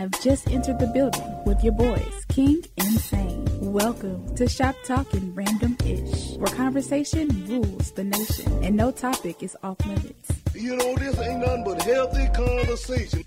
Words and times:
have 0.00 0.22
just 0.22 0.48
entered 0.48 0.78
the 0.78 0.86
building 0.86 1.44
with 1.44 1.62
your 1.62 1.74
boys, 1.74 2.24
King 2.28 2.62
and 2.78 2.98
Sane. 2.98 3.46
Welcome 3.60 4.34
to 4.36 4.48
Shop 4.48 4.74
Talking 4.86 5.34
Random 5.34 5.76
Ish, 5.84 6.38
where 6.38 6.46
conversation 6.46 7.28
rules 7.46 7.92
the 7.92 8.04
nation 8.04 8.64
and 8.64 8.74
no 8.74 8.92
topic 8.92 9.42
is 9.42 9.54
off 9.62 9.76
limits. 9.84 10.30
You 10.54 10.76
know, 10.76 10.94
this 10.94 11.18
ain't 11.18 11.40
nothing 11.40 11.64
but 11.64 11.82
healthy 11.82 12.26
conversation. 12.28 13.24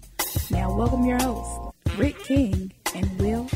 Now, 0.49 0.75
welcome 0.75 1.05
your 1.05 1.21
hosts, 1.21 1.75
Rick 1.95 2.17
King 2.23 2.73
and 2.95 3.19
Will 3.19 3.47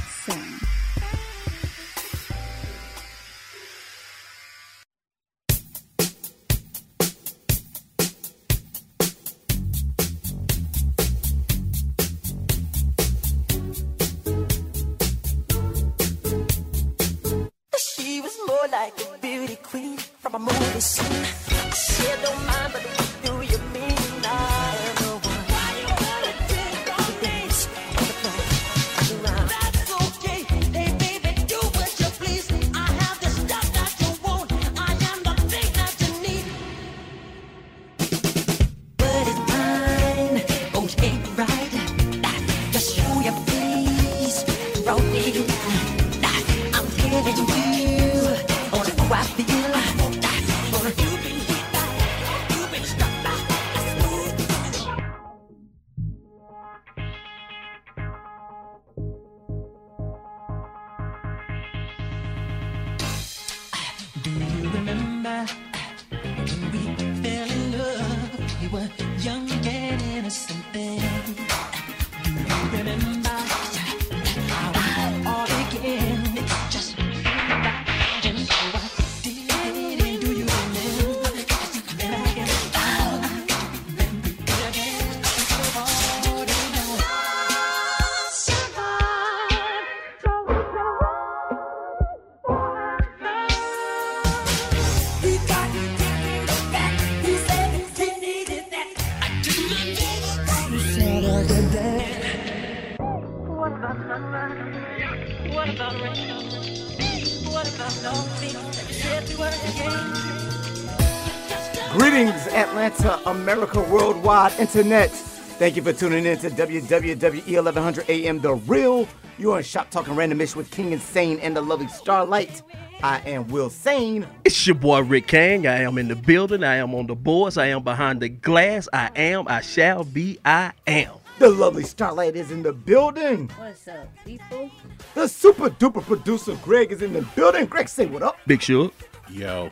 America, 114.27 114.55
worldwide 114.55 114.59
internet. 114.59 115.09
Thank 115.57 115.75
you 115.75 115.81
for 115.81 115.93
tuning 115.93 116.25
in 116.25 116.37
to 116.39 116.49
WWWE 116.49 117.55
1100 117.55 118.09
AM 118.09 118.39
The 118.39 118.53
Real. 118.53 119.07
You 119.37 119.51
are 119.51 119.57
on 119.57 119.63
Shop 119.63 119.89
Talking 119.89 120.15
Randomish 120.15 120.55
with 120.55 120.69
King 120.71 120.91
Insane 120.91 121.39
and 121.39 121.55
the 121.55 121.61
lovely 121.61 121.87
Starlight. 121.87 122.61
I 123.03 123.19
am 123.21 123.47
Will 123.47 123.69
Sane. 123.69 124.27
It's 124.43 124.65
your 124.65 124.75
boy 124.75 125.01
Rick 125.01 125.27
King. 125.27 125.67
I 125.67 125.81
am 125.81 125.97
in 125.97 126.07
the 126.07 126.15
building. 126.15 126.63
I 126.63 126.75
am 126.77 126.95
on 126.95 127.07
the 127.07 127.15
boards. 127.15 127.57
I 127.57 127.67
am 127.67 127.83
behind 127.83 128.21
the 128.21 128.29
glass. 128.29 128.87
I 128.91 129.11
am. 129.15 129.47
I 129.47 129.61
shall 129.61 130.03
be. 130.03 130.39
I 130.43 130.73
am. 130.87 131.13
The 131.39 131.49
lovely 131.49 131.83
Starlight 131.83 132.35
is 132.35 132.51
in 132.51 132.63
the 132.63 132.73
building. 132.73 133.49
What's 133.57 133.87
up, 133.87 134.09
people? 134.25 134.71
The 135.13 135.27
super 135.27 135.69
duper 135.69 136.01
producer 136.01 136.55
Greg 136.63 136.91
is 136.91 137.03
in 137.03 137.13
the 137.13 137.21
building. 137.35 137.67
Greg, 137.67 137.87
say 137.87 138.07
what 138.07 138.23
up. 138.23 138.37
Big 138.47 138.63
Shug. 138.63 138.91
Yo, 139.29 139.69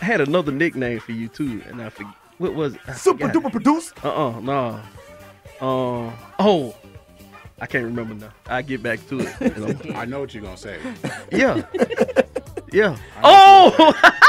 I 0.00 0.04
had 0.04 0.20
another 0.20 0.52
nickname 0.52 1.00
for 1.00 1.12
you 1.12 1.28
too, 1.28 1.62
and 1.66 1.80
I 1.80 1.88
forget 1.88 2.12
what 2.38 2.54
was 2.54 2.74
it? 2.74 2.80
I 2.86 2.92
Super 2.92 3.28
duper 3.28 3.50
producer. 3.50 3.94
Uh 4.02 4.28
uh 4.28 4.40
no. 4.40 4.80
Um. 5.60 6.12
Oh, 6.38 6.74
I 7.60 7.66
can't 7.66 7.84
remember 7.84 8.14
now. 8.14 8.32
I 8.46 8.62
get 8.62 8.82
back 8.82 9.06
to 9.08 9.20
it. 9.20 9.34
you 9.56 9.66
know. 9.66 9.98
I 9.98 10.04
know 10.04 10.20
what 10.20 10.34
you're 10.34 10.42
gonna 10.42 10.56
say. 10.56 10.78
yeah. 11.32 11.62
Yeah. 12.72 12.96
Oh. 13.22 13.94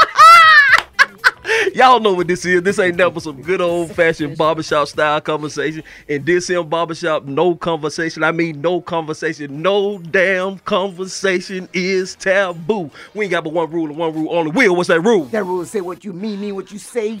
Y'all 1.74 2.00
know 2.00 2.14
what 2.14 2.26
this 2.26 2.44
is. 2.44 2.62
This 2.62 2.78
ain't 2.78 2.96
never 2.96 3.20
some 3.20 3.42
good 3.42 3.60
old 3.60 3.92
fashioned 3.92 4.38
barbershop 4.38 4.88
style 4.88 5.20
conversation. 5.20 5.82
And 6.08 6.24
this 6.24 6.48
here 6.48 6.62
barbershop, 6.62 7.24
no 7.24 7.54
conversation. 7.54 8.24
I 8.24 8.32
mean, 8.32 8.60
no 8.60 8.80
conversation. 8.80 9.60
No 9.62 9.98
damn 9.98 10.58
conversation 10.60 11.68
is 11.72 12.14
taboo. 12.16 12.90
We 13.14 13.26
ain't 13.26 13.32
got 13.32 13.44
but 13.44 13.52
one 13.52 13.70
rule 13.70 13.88
and 13.88 13.96
one 13.96 14.14
rule 14.14 14.34
only. 14.34 14.52
Will, 14.52 14.74
what's 14.74 14.88
that 14.88 15.00
rule? 15.00 15.26
That 15.26 15.44
rule 15.44 15.60
is 15.60 15.70
say 15.70 15.80
what 15.80 16.04
you 16.04 16.12
mean, 16.12 16.40
mean 16.40 16.54
what 16.54 16.72
you 16.72 16.78
say. 16.78 17.20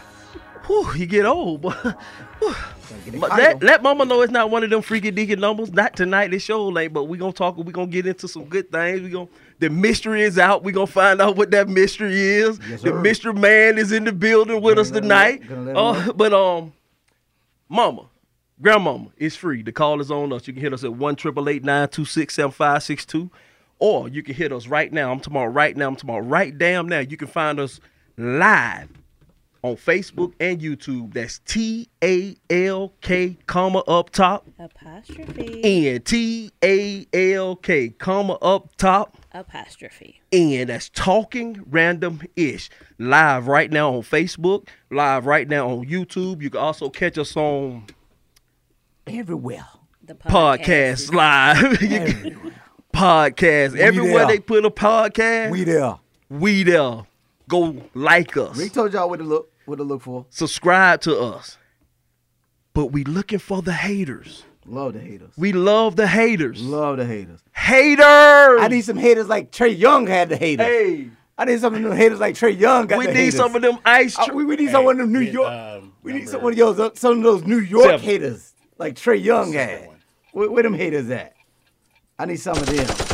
Whoo, 0.67 0.93
you 0.95 1.05
get 1.05 1.25
old, 1.25 1.61
boy. 1.61 1.71
Whew. 2.39 2.55
But 3.19 3.31
let, 3.31 3.63
let 3.63 3.83
mama 3.83 4.05
know 4.05 4.21
it's 4.21 4.31
not 4.31 4.49
one 4.51 4.63
of 4.63 4.69
them 4.69 4.81
freaky 4.81 5.11
deaky 5.11 5.37
numbers. 5.37 5.71
Not 5.71 5.95
tonight, 5.95 6.29
this 6.31 6.43
show 6.43 6.67
late, 6.67 6.93
but 6.93 7.05
we 7.05 7.17
gonna 7.17 7.33
talk. 7.33 7.57
We 7.57 7.71
gonna 7.71 7.87
get 7.87 8.05
into 8.05 8.27
some 8.27 8.45
good 8.45 8.71
things. 8.71 9.01
We 9.01 9.09
gonna 9.09 9.27
the 9.59 9.69
mystery 9.69 10.21
is 10.21 10.37
out. 10.37 10.63
We 10.63 10.71
gonna 10.71 10.87
find 10.87 11.21
out 11.21 11.35
what 11.35 11.51
that 11.51 11.67
mystery 11.69 12.19
is. 12.19 12.59
Yes, 12.67 12.81
the 12.81 12.93
mystery 12.93 13.33
man 13.33 13.77
is 13.77 13.91
in 13.91 14.03
the 14.03 14.11
building 14.11 14.61
with 14.61 14.75
Gonna 14.75 14.81
us 14.81 14.91
tonight. 14.91 15.41
know. 15.49 15.55
Gonna 15.55 15.61
let 15.61 16.05
him 16.05 16.09
Uh, 16.09 16.13
but 16.13 16.33
um, 16.33 16.73
mama, 17.69 18.05
grandmama, 18.61 19.07
it's 19.17 19.35
free. 19.35 19.61
The 19.63 19.71
call 19.71 20.01
is 20.01 20.11
on 20.11 20.31
us. 20.33 20.47
You 20.47 20.53
can 20.53 20.61
hit 20.61 20.73
us 20.73 20.83
at 20.83 20.93
one 20.93 21.15
triple 21.15 21.49
eight 21.49 21.63
nine 21.63 21.87
two 21.89 22.05
six 22.05 22.35
seven 22.35 22.51
five 22.51 22.83
six 22.83 23.05
two, 23.05 23.31
or 23.79 24.09
you 24.09 24.21
can 24.21 24.35
hit 24.35 24.51
us 24.51 24.67
right 24.67 24.91
now. 24.91 25.11
I'm 25.11 25.19
tomorrow 25.21 25.49
right 25.49 25.75
now. 25.75 25.87
I'm 25.87 25.95
tomorrow 25.95 26.23
right 26.23 26.55
damn 26.55 26.87
now. 26.87 26.99
You 26.99 27.17
can 27.17 27.27
find 27.29 27.59
us 27.59 27.79
live 28.17 28.89
on 29.63 29.75
Facebook 29.75 30.33
and 30.39 30.59
YouTube. 30.59 31.13
That's 31.13 31.39
T 31.39 31.87
A 32.03 32.35
L 32.49 32.93
K 33.01 33.37
comma 33.45 33.79
up 33.79 34.09
top 34.09 34.47
apostrophe 34.59 35.63
and 35.63 36.03
T 36.05 36.51
A 36.63 37.05
L 37.13 37.55
K 37.55 37.89
comma 37.89 38.33
up 38.41 38.75
top 38.77 39.17
apostrophe. 39.33 40.21
and 40.31 40.69
that's 40.69 40.89
talking 40.89 41.63
random 41.69 42.21
ish 42.35 42.69
live 42.97 43.47
right 43.47 43.71
now 43.71 43.93
on 43.95 44.01
Facebook, 44.01 44.67
live 44.89 45.25
right 45.25 45.47
now 45.47 45.69
on 45.69 45.85
YouTube. 45.85 46.41
You 46.41 46.49
can 46.49 46.59
also 46.59 46.89
catch 46.89 47.17
us 47.17 47.35
on 47.35 47.85
Everywhere. 49.07 49.67
The 50.03 50.15
podcast 50.15 51.13
live. 51.13 51.81
Everywhere. 51.83 52.53
podcast 52.93 53.77
everywhere 53.77 54.13
there. 54.19 54.27
they 54.27 54.39
put 54.39 54.65
a 54.65 54.69
podcast. 54.69 55.51
we 55.51 55.63
there. 55.63 55.95
we 56.29 56.63
there. 56.63 57.05
Go 57.47 57.81
like 57.93 58.35
us. 58.37 58.57
We 58.57 58.69
told 58.69 58.93
y'all 58.93 59.09
what 59.09 59.17
to 59.17 59.23
look 59.23 59.50
what 59.71 59.77
to 59.77 59.83
look 59.83 60.01
for. 60.03 60.25
subscribe 60.29 61.01
to 61.01 61.17
us. 61.19 61.57
But 62.73 62.87
we 62.87 63.03
looking 63.03 63.39
for 63.39 63.61
the 63.61 63.73
haters. 63.73 64.43
Love 64.65 64.93
the 64.93 64.99
haters. 64.99 65.33
We 65.37 65.51
love 65.53 65.95
the 65.95 66.05
haters. 66.07 66.61
Love 66.61 66.97
the 66.97 67.05
haters. 67.05 67.41
haters. 67.55 68.61
I 68.61 68.67
need 68.69 68.81
some 68.81 68.97
haters 68.97 69.27
like 69.27 69.51
Trae 69.51 69.75
Young 69.77 70.05
had 70.07 70.29
the 70.29 70.37
haters. 70.37 70.65
Hey, 70.67 71.09
I 71.37 71.45
need 71.45 71.59
some 71.59 71.73
of 71.73 71.81
them 71.81 71.91
haters 71.97 72.19
like 72.19 72.35
Trae 72.35 72.57
Young 72.57 72.85
got 72.85 72.99
we 72.99 73.07
the 73.07 73.13
need 73.13 73.17
haters. 73.19 73.35
some 73.37 73.55
of 73.55 73.61
them 73.63 73.79
ice. 73.83 74.17
Uh, 74.19 74.27
we, 74.33 74.45
we 74.45 74.55
need 74.55 74.69
some 74.69 74.87
of 74.87 74.95
them 74.97 75.11
New 75.11 75.19
Hey, 75.21 75.31
York. 75.31 75.51
um, 75.51 75.93
we 76.03 76.13
need 76.13 76.25
number- 76.25 76.31
some 76.31 76.45
of 76.45 76.77
those 76.77 76.99
some 76.99 77.17
of 77.17 77.23
those 77.23 77.43
New 77.43 77.59
York 77.59 77.85
Seven. 77.85 78.05
haters 78.05 78.53
like 78.77 78.93
Trae 78.95 79.21
Young 79.21 79.51
Second 79.51 79.79
had. 79.79 79.87
one. 79.87 79.97
Where, 80.33 80.51
where 80.51 80.63
them 80.63 80.73
haters 80.75 81.09
at? 81.09 81.33
I 82.19 82.25
need 82.25 82.39
some 82.39 82.55
of 82.57 82.65
them. 82.67 83.10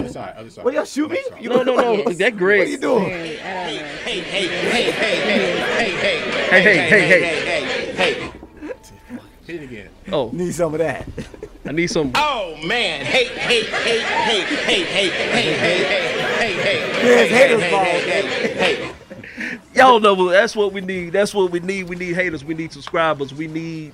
Other 0.00 0.08
side, 0.12 0.34
other 0.36 0.50
side. 0.50 0.64
What 0.64 0.74
y'all 0.74 0.84
shoot 0.84 1.10
me? 1.10 1.18
You- 1.40 1.48
No, 1.50 1.62
no, 1.62 1.76
no. 1.76 1.92
Yes. 1.92 2.16
That 2.18 2.36
Greg. 2.36 2.58
What 2.60 2.68
are 2.68 2.70
you 2.70 2.78
doing? 2.78 3.04
Very- 3.06 3.40
I 3.40 3.44
don't 3.66 3.74
know. 3.76 3.82
Hey, 4.04 4.20
hey, 4.20 4.46
hey, 4.48 4.90
hey, 4.90 5.90
hey. 6.00 6.20
Hey, 6.50 6.62
hey, 6.90 7.92
hey. 7.94 8.32
Hit 9.46 9.62
it 9.62 9.64
again. 9.64 9.88
Oh, 10.12 10.30
Need 10.32 10.54
some 10.54 10.74
of 10.74 10.78
that. 10.78 11.06
I 11.66 11.72
need 11.72 11.88
some. 11.88 12.12
Oh 12.14 12.56
man, 12.64 13.04
hey, 13.04 13.26
hey, 13.26 13.62
hey, 13.64 14.00
hey, 14.00 14.40
hey, 14.40 14.84
hey, 14.84 14.84
hey, 14.84 15.08
hey, 15.10 15.54
hey, 15.54 15.82
hey, 16.38 16.52
hey, 16.54 17.02
There's 17.02 17.30
haters 17.30 17.62
hey, 17.62 17.70
ball. 17.70 17.84
hey, 17.84 18.22
hey, 18.54 18.92
hey. 19.50 19.58
Y'all 19.74 20.00
know 20.00 20.28
that's 20.30 20.56
what 20.56 20.72
we 20.72 20.80
need. 20.80 21.12
That's 21.12 21.34
what 21.34 21.50
we 21.50 21.60
need. 21.60 21.88
We 21.88 21.96
need 21.96 22.14
haters. 22.14 22.44
We 22.44 22.54
need 22.54 22.72
subscribers. 22.72 23.34
We 23.34 23.46
need 23.48 23.92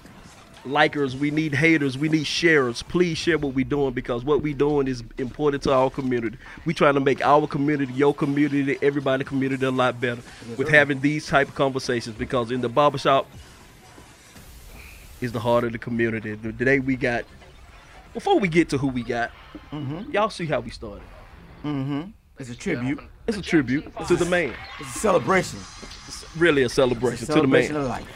likers. 0.66 1.14
We 1.14 1.30
need 1.30 1.54
haters. 1.54 1.96
We 1.96 2.08
need 2.08 2.26
sharers. 2.26 2.82
Please 2.82 3.18
share 3.18 3.38
what 3.38 3.54
we're 3.54 3.64
doing 3.64 3.92
because 3.92 4.24
what 4.24 4.42
we're 4.42 4.54
doing 4.54 4.88
is 4.88 5.02
important 5.18 5.62
to 5.64 5.72
our 5.72 5.90
community. 5.90 6.38
We 6.64 6.74
trying 6.74 6.94
to 6.94 7.00
make 7.00 7.24
our 7.24 7.46
community, 7.46 7.92
your 7.92 8.14
community, 8.14 8.78
everybody 8.82 9.24
community 9.24 9.64
a 9.64 9.70
lot 9.70 10.00
better 10.00 10.22
with 10.56 10.68
having 10.68 11.00
these 11.00 11.26
type 11.26 11.48
of 11.48 11.54
conversations 11.54 12.16
because 12.16 12.50
in 12.50 12.60
the 12.60 12.68
barbershop 12.68 13.28
is 15.20 15.32
the 15.32 15.40
heart 15.40 15.64
of 15.64 15.72
the 15.72 15.78
community. 15.78 16.36
Today 16.36 16.78
we 16.78 16.96
got 16.96 17.24
before 18.12 18.38
we 18.38 18.48
get 18.48 18.70
to 18.70 18.78
who 18.78 18.88
we 18.88 19.02
got, 19.02 19.30
mm-hmm. 19.70 20.10
y'all 20.10 20.30
see 20.30 20.46
how 20.46 20.60
we 20.60 20.70
started. 20.70 21.02
Mm-hmm. 21.64 22.10
It's 22.38 22.50
a 22.50 22.54
tribute. 22.54 23.00
It's 23.26 23.36
a 23.36 23.42
tribute 23.42 23.92
to 24.06 24.16
the 24.16 24.24
man. 24.24 24.54
It's 24.80 24.96
a 24.96 24.98
celebration. 24.98 25.58
It's 26.06 26.24
Really 26.36 26.62
a 26.62 26.68
celebration 26.68 27.24
a 27.24 27.26
to 27.26 27.26
the 27.26 27.38
celebration 27.38 27.74
man. 27.74 28.06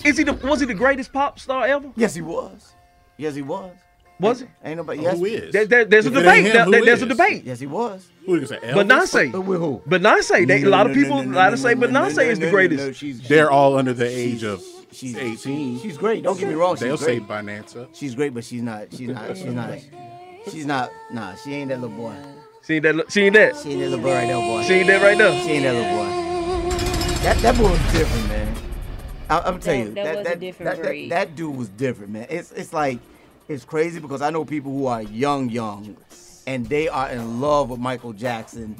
Of 0.00 0.04
life. 0.04 0.10
Is 0.12 0.18
he 0.18 0.24
the 0.24 0.32
was 0.46 0.60
he 0.60 0.66
the 0.66 0.74
greatest 0.74 1.12
pop 1.12 1.38
star 1.38 1.66
ever? 1.66 1.90
Yes, 1.96 2.14
he 2.14 2.22
was. 2.22 2.72
Yes, 3.16 3.34
he 3.34 3.42
was. 3.42 3.72
Was 4.18 4.40
he? 4.40 4.46
Ain't 4.62 4.76
nobody. 4.76 4.98
Oh, 5.00 5.02
Yes, 5.04 5.18
who 5.18 5.24
is? 5.24 5.52
There, 5.52 5.64
there- 5.66 5.84
there's 5.86 6.04
a 6.04 6.08
If 6.10 6.14
it 6.16 6.18
debate. 6.20 6.44
him, 6.44 6.52
There- 6.52 6.64
who 6.66 6.70
there- 6.72 6.84
there's 6.84 7.02
a 7.02 7.06
debate. 7.06 7.42
Yes, 7.44 7.58
he 7.60 7.66
was. 7.66 8.06
Who 8.26 8.34
you 8.34 8.40
gonna 8.46 8.60
say? 8.60 8.72
But 8.74 8.86
Elvis? 8.86 9.00
Beyonce. 9.14 9.32
But 9.32 9.38
uh, 9.38 9.40
with 9.40 9.60
who? 9.60 9.82
But 9.86 10.02
Beyonce. 10.02 10.46
They, 10.46 10.62
a 10.62 10.68
lot 10.68 10.84
of 10.90 10.94
No, 10.94 11.00
no, 11.00 11.02
people, 11.02 11.22
no, 11.22 11.32
a 11.32 11.38
lot 11.38 11.52
of 11.54 11.58
say 11.58 11.74
no, 11.74 11.86
no, 11.86 12.00
Beyonce 12.00 12.26
is 12.26 12.38
the 12.38 12.44
no, 12.44 12.46
no, 12.46 12.50
greatest. 12.52 13.00
she's- 13.00 13.20
They're 13.26 13.50
all 13.50 13.78
under 13.78 13.94
the 13.94 14.06
age 14.06 14.42
of 14.44 14.62
she's 14.92 15.16
18. 15.16 15.80
She's 15.80 15.96
great. 15.96 16.22
Don't 16.22 16.38
get 16.38 16.48
me 16.50 16.54
wrong. 16.54 16.74
She's 16.76 16.80
They'll 16.82 16.98
say 16.98 17.16
great. 17.16 17.28
Bonanza. 17.28 17.88
She's 17.94 18.14
great, 18.14 18.34
but 18.34 18.44
she's 18.44 18.60
not. 18.62 18.88
She's 18.92 19.08
not. 19.08 19.34
She's 19.38 19.46
not. 19.46 19.78
She's 20.50 20.66
not. 20.66 20.90
Nah, 21.12 21.34
she 21.36 21.54
ain't 21.54 21.70
that 21.70 21.80
little 21.80 21.96
boy. 21.96 22.14
See 22.60 22.78
that? 22.78 23.10
See 23.10 23.30
that? 23.30 23.56
She 23.56 23.70
ain't 23.70 23.80
that 23.80 23.88
little 23.90 24.00
boy 24.04 24.12
right 24.12 24.26
there, 24.26 24.36
boy. 24.36 24.62
She 24.64 24.74
ain't 24.74 24.86
that 24.88 25.02
right 25.02 25.16
there? 25.16 25.32
She 25.44 25.50
ain't 25.52 25.62
that 25.64 25.74
little 25.74 25.96
boy. 25.96 26.10
That 27.22 27.36
that 27.38 27.56
boy 27.56 27.70
was 27.70 27.92
different, 27.92 28.28
man. 28.28 28.39
I, 29.30 29.40
I'm 29.40 29.60
telling 29.60 29.94
That- 29.94 30.00
you, 30.00 30.12
that 30.12 30.16
was 30.18 30.26
a 30.26 30.36
different 30.36 30.82
that. 30.82 31.08
That, 31.08 31.36
dude 31.36 31.56
was 31.56 31.68
different, 31.68 32.12
man. 32.12 32.26
It's 32.28 32.50
it's 32.52 32.72
like 32.72 32.98
it's 33.48 33.64
crazy 33.64 34.00
because 34.00 34.22
I 34.22 34.30
know 34.30 34.44
people 34.44 34.72
who 34.72 34.86
are 34.86 35.02
young, 35.02 35.48
young, 35.48 35.96
and 36.46 36.66
they 36.66 36.88
are 36.88 37.08
in 37.10 37.40
love 37.40 37.70
with 37.70 37.80
Michael 37.80 38.12
Jackson. 38.12 38.76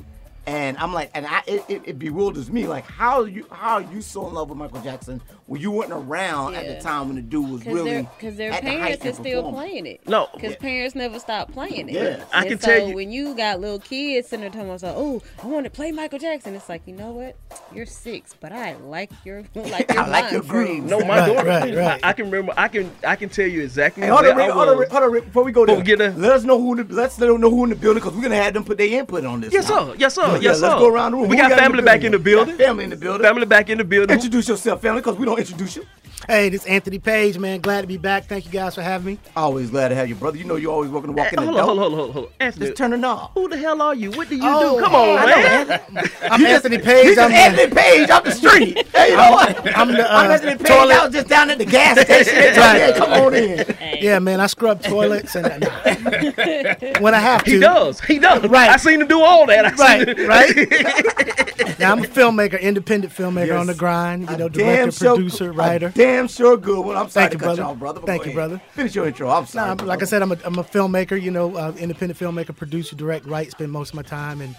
And 0.46 0.76
I'm 0.78 0.92
like, 0.92 1.10
and 1.14 1.26
I, 1.26 1.42
it, 1.46 1.64
it, 1.68 1.82
it 1.84 1.98
bewilders 1.98 2.50
me. 2.50 2.66
Like, 2.66 2.84
how 2.84 3.24
you 3.24 3.46
how 3.52 3.74
are 3.74 3.82
you 3.82 4.00
so 4.00 4.26
in 4.26 4.34
love 4.34 4.48
with 4.48 4.58
Michael 4.58 4.80
Jackson 4.80 5.20
when 5.50 5.60
you 5.60 5.72
weren't 5.72 5.90
around 5.90 6.54
at 6.54 6.64
the 6.68 6.80
time 6.80 7.08
when 7.08 7.16
the 7.16 7.22
dude 7.22 7.50
was 7.50 7.60
Because 7.60 7.74
really 7.74 7.90
their, 7.90 8.02
cause 8.20 8.36
their 8.36 8.52
at 8.52 8.62
the 8.62 8.70
height 8.70 8.78
parents 8.78 9.04
and 9.04 9.10
are 9.10 9.14
still 9.14 9.42
performing? 9.42 9.54
playing 9.70 9.86
it. 9.86 10.08
No. 10.08 10.28
Because 10.32 10.54
parents 10.54 10.94
never 10.94 11.18
stop 11.18 11.50
playing 11.50 11.88
it. 11.88 11.94
Yeah. 11.94 12.24
I 12.32 12.42
And 12.42 12.48
can 12.50 12.60
so 12.60 12.66
tell 12.68 12.88
you- 12.88 12.94
when 12.94 13.10
you 13.10 13.34
got 13.34 13.58
little 13.60 13.80
kids 13.80 14.28
sitting 14.28 14.42
there 14.42 14.50
talking 14.50 14.70
about, 14.70 14.94
oh, 14.96 15.20
I 15.42 15.46
want 15.48 15.64
to 15.64 15.70
play 15.70 15.90
Michael 15.90 16.20
Jackson. 16.20 16.54
It's 16.54 16.68
like, 16.68 16.82
you 16.86 16.94
know 16.94 17.10
what? 17.10 17.34
You're 17.74 17.84
six, 17.84 18.32
but 18.40 18.52
I 18.52 18.76
like 18.76 19.10
your 19.24 19.42
like 19.56 19.90
your 19.92 20.00
I 20.02 20.06
like 20.08 20.30
your 20.30 20.42
mind 20.44 20.48
groove. 20.48 20.84
No, 20.84 21.00
my 21.00 21.18
Right, 21.18 21.26
daughter. 21.34 21.48
right, 21.48 21.74
right. 21.76 22.00
I, 22.04 22.10
I 22.10 22.12
can 22.12 22.26
remember. 22.30 22.52
I 22.56 22.68
can. 22.68 22.88
I 23.04 23.16
can 23.16 23.28
tell 23.28 23.46
you 23.48 23.62
exactly. 23.62 24.04
Hey, 24.04 24.08
hold 24.08 24.24
on, 24.26 24.36
Rick, 24.36 24.50
hold 24.52 24.68
on. 24.68 24.78
Rick, 24.78 24.90
hold 24.90 25.02
on, 25.02 25.10
Rick, 25.10 25.24
before 25.24 25.42
we 25.42 25.50
go 25.50 25.66
there. 25.66 25.74
We 25.76 25.82
get 25.82 25.98
there. 25.98 26.12
Let 26.12 26.30
us 26.30 26.44
know 26.44 26.60
who 26.60 26.78
in 26.78 26.86
the, 26.86 26.94
let's 26.94 27.18
let 27.18 27.26
them 27.26 27.40
know 27.40 27.50
who 27.50 27.64
in 27.64 27.70
the 27.70 27.76
building 27.76 28.00
because 28.00 28.14
we're 28.16 28.22
gonna 28.22 28.36
have 28.36 28.54
them 28.54 28.62
put 28.64 28.78
their 28.78 28.86
input 28.86 29.24
on 29.24 29.40
this. 29.40 29.52
Yes, 29.52 29.68
now. 29.68 29.86
sir. 29.88 29.94
Yes, 29.98 30.14
sir. 30.14 30.26
Yeah, 30.34 30.38
Yes, 30.38 30.60
sir. 30.60 30.68
Let's 30.68 30.80
go 30.80 30.88
around 30.88 31.10
the 31.12 31.18
room. 31.18 31.28
We 31.28 31.36
Who 31.36 31.42
got 31.48 31.58
family 31.58 31.82
back 31.82 32.04
in 32.04 32.12
the 32.12 32.20
building. 32.20 32.56
family 32.56 32.84
in 32.84 32.90
the 32.90 32.96
building. 32.96 33.22
Family 33.26 33.46
back 33.46 33.68
in 33.68 33.78
the 33.78 33.84
building. 33.84 34.14
Introduce 34.14 34.48
yourself, 34.48 34.80
family, 34.80 35.00
because 35.00 35.16
we 35.16 35.26
don't 35.26 35.39
introduce 35.40 35.76
you. 35.76 35.86
Hey, 36.28 36.48
this 36.48 36.62
is 36.62 36.66
Anthony 36.68 36.98
Page, 36.98 37.38
man. 37.38 37.60
Glad 37.60 37.80
to 37.80 37.86
be 37.88 37.96
back. 37.96 38.26
Thank 38.26 38.44
you 38.44 38.52
guys 38.52 38.74
for 38.74 38.82
having 38.82 39.14
me. 39.14 39.18
Always 39.34 39.70
glad 39.70 39.88
to 39.88 39.94
have 39.96 40.08
you, 40.08 40.14
brother. 40.14 40.36
You 40.36 40.44
know 40.44 40.54
you're 40.56 40.70
always 40.72 40.90
welcome 40.90 41.10
to 41.10 41.16
walk 41.16 41.28
Hey, 41.28 41.36
in 41.38 41.44
the 41.46 41.50
hold 41.50 41.58
on, 41.58 41.66
door. 41.66 41.74
hold 41.76 41.92
on, 41.92 41.98
hold 41.98 42.08
on, 42.08 42.12
hold 42.14 42.26
on. 42.26 42.32
Anthony, 42.40 42.66
Just 42.66 42.76
turn 42.78 42.90
the 42.92 42.98
knob. 42.98 43.30
who 43.34 43.48
the 43.48 43.56
hell 43.56 43.80
are 43.82 43.94
you? 43.94 44.10
What 44.12 44.28
do 44.28 44.36
you 44.36 44.42
Oh, 44.44 44.78
do? 44.78 44.84
Come 44.84 44.94
on, 44.94 45.18
I 45.18 45.26
man. 45.26 45.66
man. 45.92 46.04
I'm 46.30 46.44
Anthony 46.46 46.78
Page. 46.78 47.18
I'm 47.18 47.30
just 47.30 47.34
Anthony 47.34 47.74
Page 47.74 48.10
up 48.10 48.24
the 48.24 48.32
street. 48.32 48.86
Hey, 49.00 49.12
you 49.12 49.16
know 49.16 49.30
what? 49.30 49.78
I'm 49.78 49.88
the, 49.92 50.12
I'm 50.12 50.30
uh, 50.30 50.34
Anthony 50.34 50.56
Page. 50.58 50.66
toilet- 50.66 50.94
I 50.96 51.04
was 51.06 51.14
just 51.14 51.28
down 51.28 51.48
at 51.50 51.56
the 51.56 51.64
gas 51.64 51.98
station. 52.00 52.34
They 52.34 52.52
told 52.52 52.56
me, 52.56 52.60
Right. 52.60 52.80
"Hey, 52.80 52.92
come 52.98 53.12
on 53.12 53.34
in. 53.34 53.58
Hey, 53.76 53.98
yeah, 54.02 54.18
man. 54.18 54.40
I 54.40 54.46
scrub 54.46 54.82
toilets 54.82 55.34
and 55.36 55.46
nah. 55.60 55.70
when 57.00 57.14
I 57.14 57.18
have 57.18 57.42
to. 57.44 57.50
He 57.50 57.58
does. 57.60 58.00
He 58.02 58.18
does. 58.18 58.42
Right. 58.46 58.68
I 58.68 58.76
seen 58.76 59.00
him 59.00 59.06
do 59.08 59.22
all 59.22 59.46
that. 59.46 59.64
I 59.64 59.70
Right, 59.74 60.06
seen 60.06 60.26
right. 60.28 61.78
now 61.78 61.92
I'm 61.92 62.00
a 62.00 62.06
filmmaker, 62.06 62.60
independent 62.60 63.10
filmmaker 63.14 63.46
Yes. 63.46 63.58
on 63.60 63.66
the 63.68 63.74
grind. 63.74 64.28
You 64.28 64.36
know, 64.36 64.48
director, 64.50 64.92
producer, 64.92 65.50
writer. 65.52 65.88
Damn 66.10 66.28
sure 66.28 66.56
good 66.56 66.84
one. 66.84 66.96
I'm 66.96 67.08
sorry 67.08 67.28
Thank 67.28 67.32
to 67.32 67.36
you, 67.36 67.38
cut 67.38 67.44
brother. 67.56 67.62
you 67.62 67.68
off, 67.68 67.78
brother. 67.78 68.00
Thank 68.00 68.26
you, 68.26 68.32
brother. 68.32 68.60
Finish 68.72 68.94
your 68.94 69.06
intro. 69.06 69.30
I'm 69.30 69.46
sorry. 69.46 69.68
Nah, 69.68 69.74
brother. 69.76 69.88
like 69.88 70.02
I 70.02 70.06
said, 70.06 70.22
I'm 70.22 70.32
a, 70.32 70.38
I'm 70.44 70.58
a 70.58 70.64
filmmaker. 70.64 71.20
You 71.20 71.30
know, 71.30 71.56
uh, 71.56 71.72
independent 71.78 72.18
filmmaker, 72.18 72.54
producer, 72.56 72.96
direct, 72.96 73.26
write. 73.26 73.52
Spend 73.52 73.70
most 73.70 73.90
of 73.90 73.94
my 73.94 74.02
time 74.02 74.40
and 74.40 74.56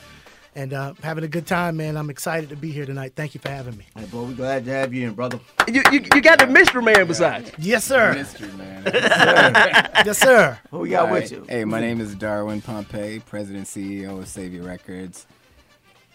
and 0.56 0.74
uh, 0.74 0.94
having 1.02 1.24
a 1.24 1.28
good 1.28 1.48
time, 1.48 1.78
man. 1.78 1.98
I'm 1.98 2.10
excited 2.10 2.50
to 2.50 2.56
be 2.56 2.72
here 2.72 2.86
tonight. 2.86 3.14
Thank 3.16 3.34
you 3.34 3.40
for 3.40 3.50
having 3.50 3.78
me. 3.78 3.86
Hey, 3.96 4.06
boy, 4.06 4.24
we're 4.24 4.34
glad 4.34 4.66
to 4.66 4.72
have 4.72 4.94
you 4.94 5.08
in, 5.08 5.14
brother. 5.14 5.40
you, 5.68 5.82
you, 5.92 6.02
you 6.14 6.22
got 6.22 6.40
the 6.40 6.48
mystery 6.48 6.82
man 6.82 7.08
beside 7.08 7.46
you. 7.48 7.52
Yes, 7.58 7.86
sir. 7.86 8.14
Mystery 8.14 8.52
man. 8.54 8.84
yes, 8.86 10.18
sir. 10.18 10.60
Who 10.72 10.80
we 10.80 10.90
got 10.90 11.08
All 11.08 11.14
with 11.14 11.32
you? 11.32 11.46
Hey, 11.48 11.64
my 11.64 11.80
name 11.80 12.02
is 12.02 12.16
Darwin 12.16 12.62
Pompey, 12.62 13.20
President 13.20 13.66
CEO 13.66 14.20
of 14.20 14.26
Sayvya 14.26 14.66
Records, 14.66 15.26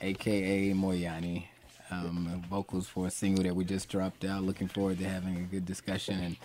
aka 0.02 0.72
Moyani. 0.72 1.44
Um, 1.90 2.42
vocals 2.50 2.88
for 2.88 3.06
a 3.06 3.10
single 3.10 3.44
that 3.44 3.54
we 3.54 3.64
just 3.64 3.88
dropped 3.88 4.24
out. 4.24 4.42
Looking 4.42 4.66
forward 4.68 4.98
to 4.98 5.08
having 5.08 5.36
a 5.36 5.42
good 5.42 5.64
discussion, 5.64 6.18
and 6.20 6.36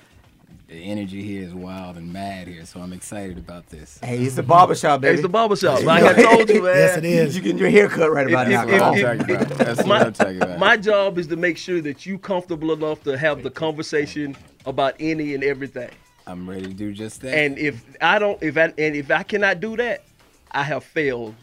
the 0.67 0.75
energy 0.75 1.23
here 1.23 1.43
is 1.43 1.53
wild 1.53 1.97
and 1.97 2.13
mad 2.13 2.47
here, 2.47 2.65
so 2.65 2.79
I'm 2.79 2.93
excited 2.93 3.38
about 3.39 3.67
this. 3.67 3.99
Hey, 4.03 4.19
it's 4.19 4.35
the 4.35 4.43
barbershop, 4.43 5.01
baby. 5.01 5.13
It's 5.13 5.21
the 5.23 5.29
barbershop. 5.29 5.81
Like 5.83 6.03
I 6.03 6.21
told 6.21 6.47
you, 6.49 6.61
man. 6.63 6.75
Yes, 6.75 6.97
it 6.97 7.05
is. 7.05 7.35
You 7.35 7.41
getting 7.41 7.57
your 7.57 7.69
hair 7.71 7.89
cut 7.89 8.11
right 8.11 8.27
about 8.27 8.47
If- 8.47 8.51
now. 8.51 8.63
if- 8.63 8.69
That's 8.69 8.81
what 8.83 8.97
if- 8.99 9.05
I'm 9.05 9.19
about. 9.41 9.57
That's 9.57 9.77
what 9.79 9.88
my, 9.88 9.99
I'm 10.01 10.13
talking 10.13 10.41
about. 10.43 10.59
my 10.59 10.77
job 10.77 11.17
is 11.17 11.27
to 11.27 11.35
make 11.35 11.57
sure 11.57 11.81
that 11.81 12.05
you 12.05 12.19
comfortable 12.19 12.71
enough 12.71 13.03
to 13.03 13.17
have 13.17 13.41
the 13.41 13.49
conversation 13.51 14.37
about 14.66 14.95
any 14.99 15.33
and 15.33 15.44
everything. 15.44 15.89
I'm 16.27 16.47
ready 16.47 16.68
to 16.68 16.73
do 16.73 16.94
just 16.94 17.21
that. 17.21 17.35
And 17.35 17.57
if 17.57 17.83
I 17.99 18.19
don't, 18.19 18.42
if 18.44 18.57
I 18.57 18.66
and 18.77 18.95
if 18.95 19.09
I 19.09 19.23
cannot 19.23 19.59
do 19.59 19.75
that, 19.77 20.04
I 20.51 20.61
have 20.63 20.83
failed 20.83 21.33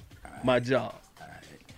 my 0.45 0.61
job. 0.61 0.95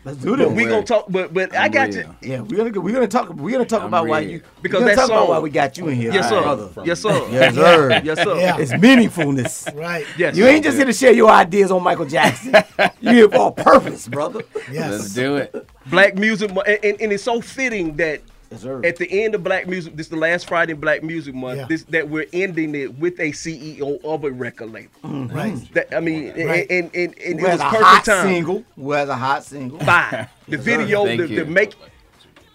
Let's 0.05 0.19
do 0.19 0.35
this. 0.35 0.47
But 0.47 0.55
we 0.55 0.65
ready. 0.65 0.71
gonna 0.71 0.87
talk. 0.87 1.07
But 1.09 1.35
but 1.35 1.55
I 1.55 1.67
I'm 1.67 1.71
got 1.71 1.93
real. 1.95 2.05
to. 2.05 2.17
Yeah, 2.27 2.41
we're 2.41 2.57
gonna 2.57 2.81
we're 2.81 2.95
gonna 2.95 3.07
talk 3.07 3.29
we're 3.35 3.53
gonna 3.53 3.67
talk 3.67 3.83
I'm 3.83 3.89
about 3.89 4.07
why 4.07 4.21
you 4.21 4.43
Because 4.63 4.83
we're 4.83 4.95
talk 4.95 5.29
why 5.29 5.39
we 5.39 5.51
got 5.51 5.77
you 5.77 5.89
in 5.89 5.97
here, 5.97 6.13
Yes, 6.13 6.29
sir. 6.29 6.41
brother. 6.41 6.71
Yes, 6.85 7.01
sir. 7.03 7.29
Yes, 7.31 7.55
sir. 7.55 8.01
Yes, 8.03 8.23
sir. 8.23 8.37
Yeah. 8.39 8.57
It's 8.59 8.73
meaningfulness. 8.73 9.75
Right. 9.77 10.07
Yes. 10.17 10.37
You 10.37 10.47
ain't 10.47 10.65
just 10.65 10.77
here 10.79 10.87
to 10.87 10.93
share 10.93 11.13
your 11.13 11.31
ideas 11.31 11.71
on 11.71 11.83
Michael 11.83 12.07
Jackson. 12.07 12.55
you 13.01 13.11
here 13.11 13.29
for 13.29 13.49
a 13.49 13.53
purpose, 13.53 14.09
brother. 14.09 14.43
Yes. 14.73 14.91
Let's 14.91 15.15
do 15.15 15.37
it. 15.37 15.69
Black 15.87 16.15
Music 16.17 16.51
and, 16.51 16.85
and, 16.85 17.01
and 17.01 17.13
it's 17.13 17.23
so 17.23 17.41
fitting 17.41 17.97
that 17.97 18.23
Yes, 18.51 18.65
at 18.65 18.97
the 18.97 19.23
end 19.25 19.37
of 19.37 19.45
Black 19.45 19.69
Music, 19.69 19.95
this 19.97 20.07
is 20.07 20.11
the 20.11 20.17
last 20.17 20.49
Friday 20.49 20.73
in 20.73 20.81
Black 20.81 21.05
Music 21.05 21.35
Month. 21.35 21.59
Yeah. 21.59 21.67
This 21.67 21.85
that 21.85 22.09
we're 22.09 22.27
ending 22.33 22.75
it 22.75 22.99
with 22.99 23.19
a 23.21 23.31
CEO 23.31 24.03
of 24.05 24.25
a 24.25 24.31
record 24.31 24.73
label. 24.73 24.91
Mm-hmm. 25.05 25.37
Right. 25.37 25.75
That 25.75 25.95
I 25.95 26.01
mean, 26.01 26.31
and- 26.31 26.47
Right. 26.49 26.67
and, 26.71 26.91
and, 26.95 27.15
and, 27.19 27.39
it 27.41 27.43
was 27.43 27.61
a 27.61 27.65
perfect 27.65 27.83
hot 27.85 28.05
time. 28.05 28.27
single? 28.27 28.65
Who 28.75 28.91
has 28.93 29.09
a 29.09 29.15
hot 29.17 29.45
single? 29.45 29.79
Five. 29.81 30.29
The 30.49 30.59
video, 30.59 31.07
the, 31.07 31.27
the 31.27 31.45
make. 31.45 31.75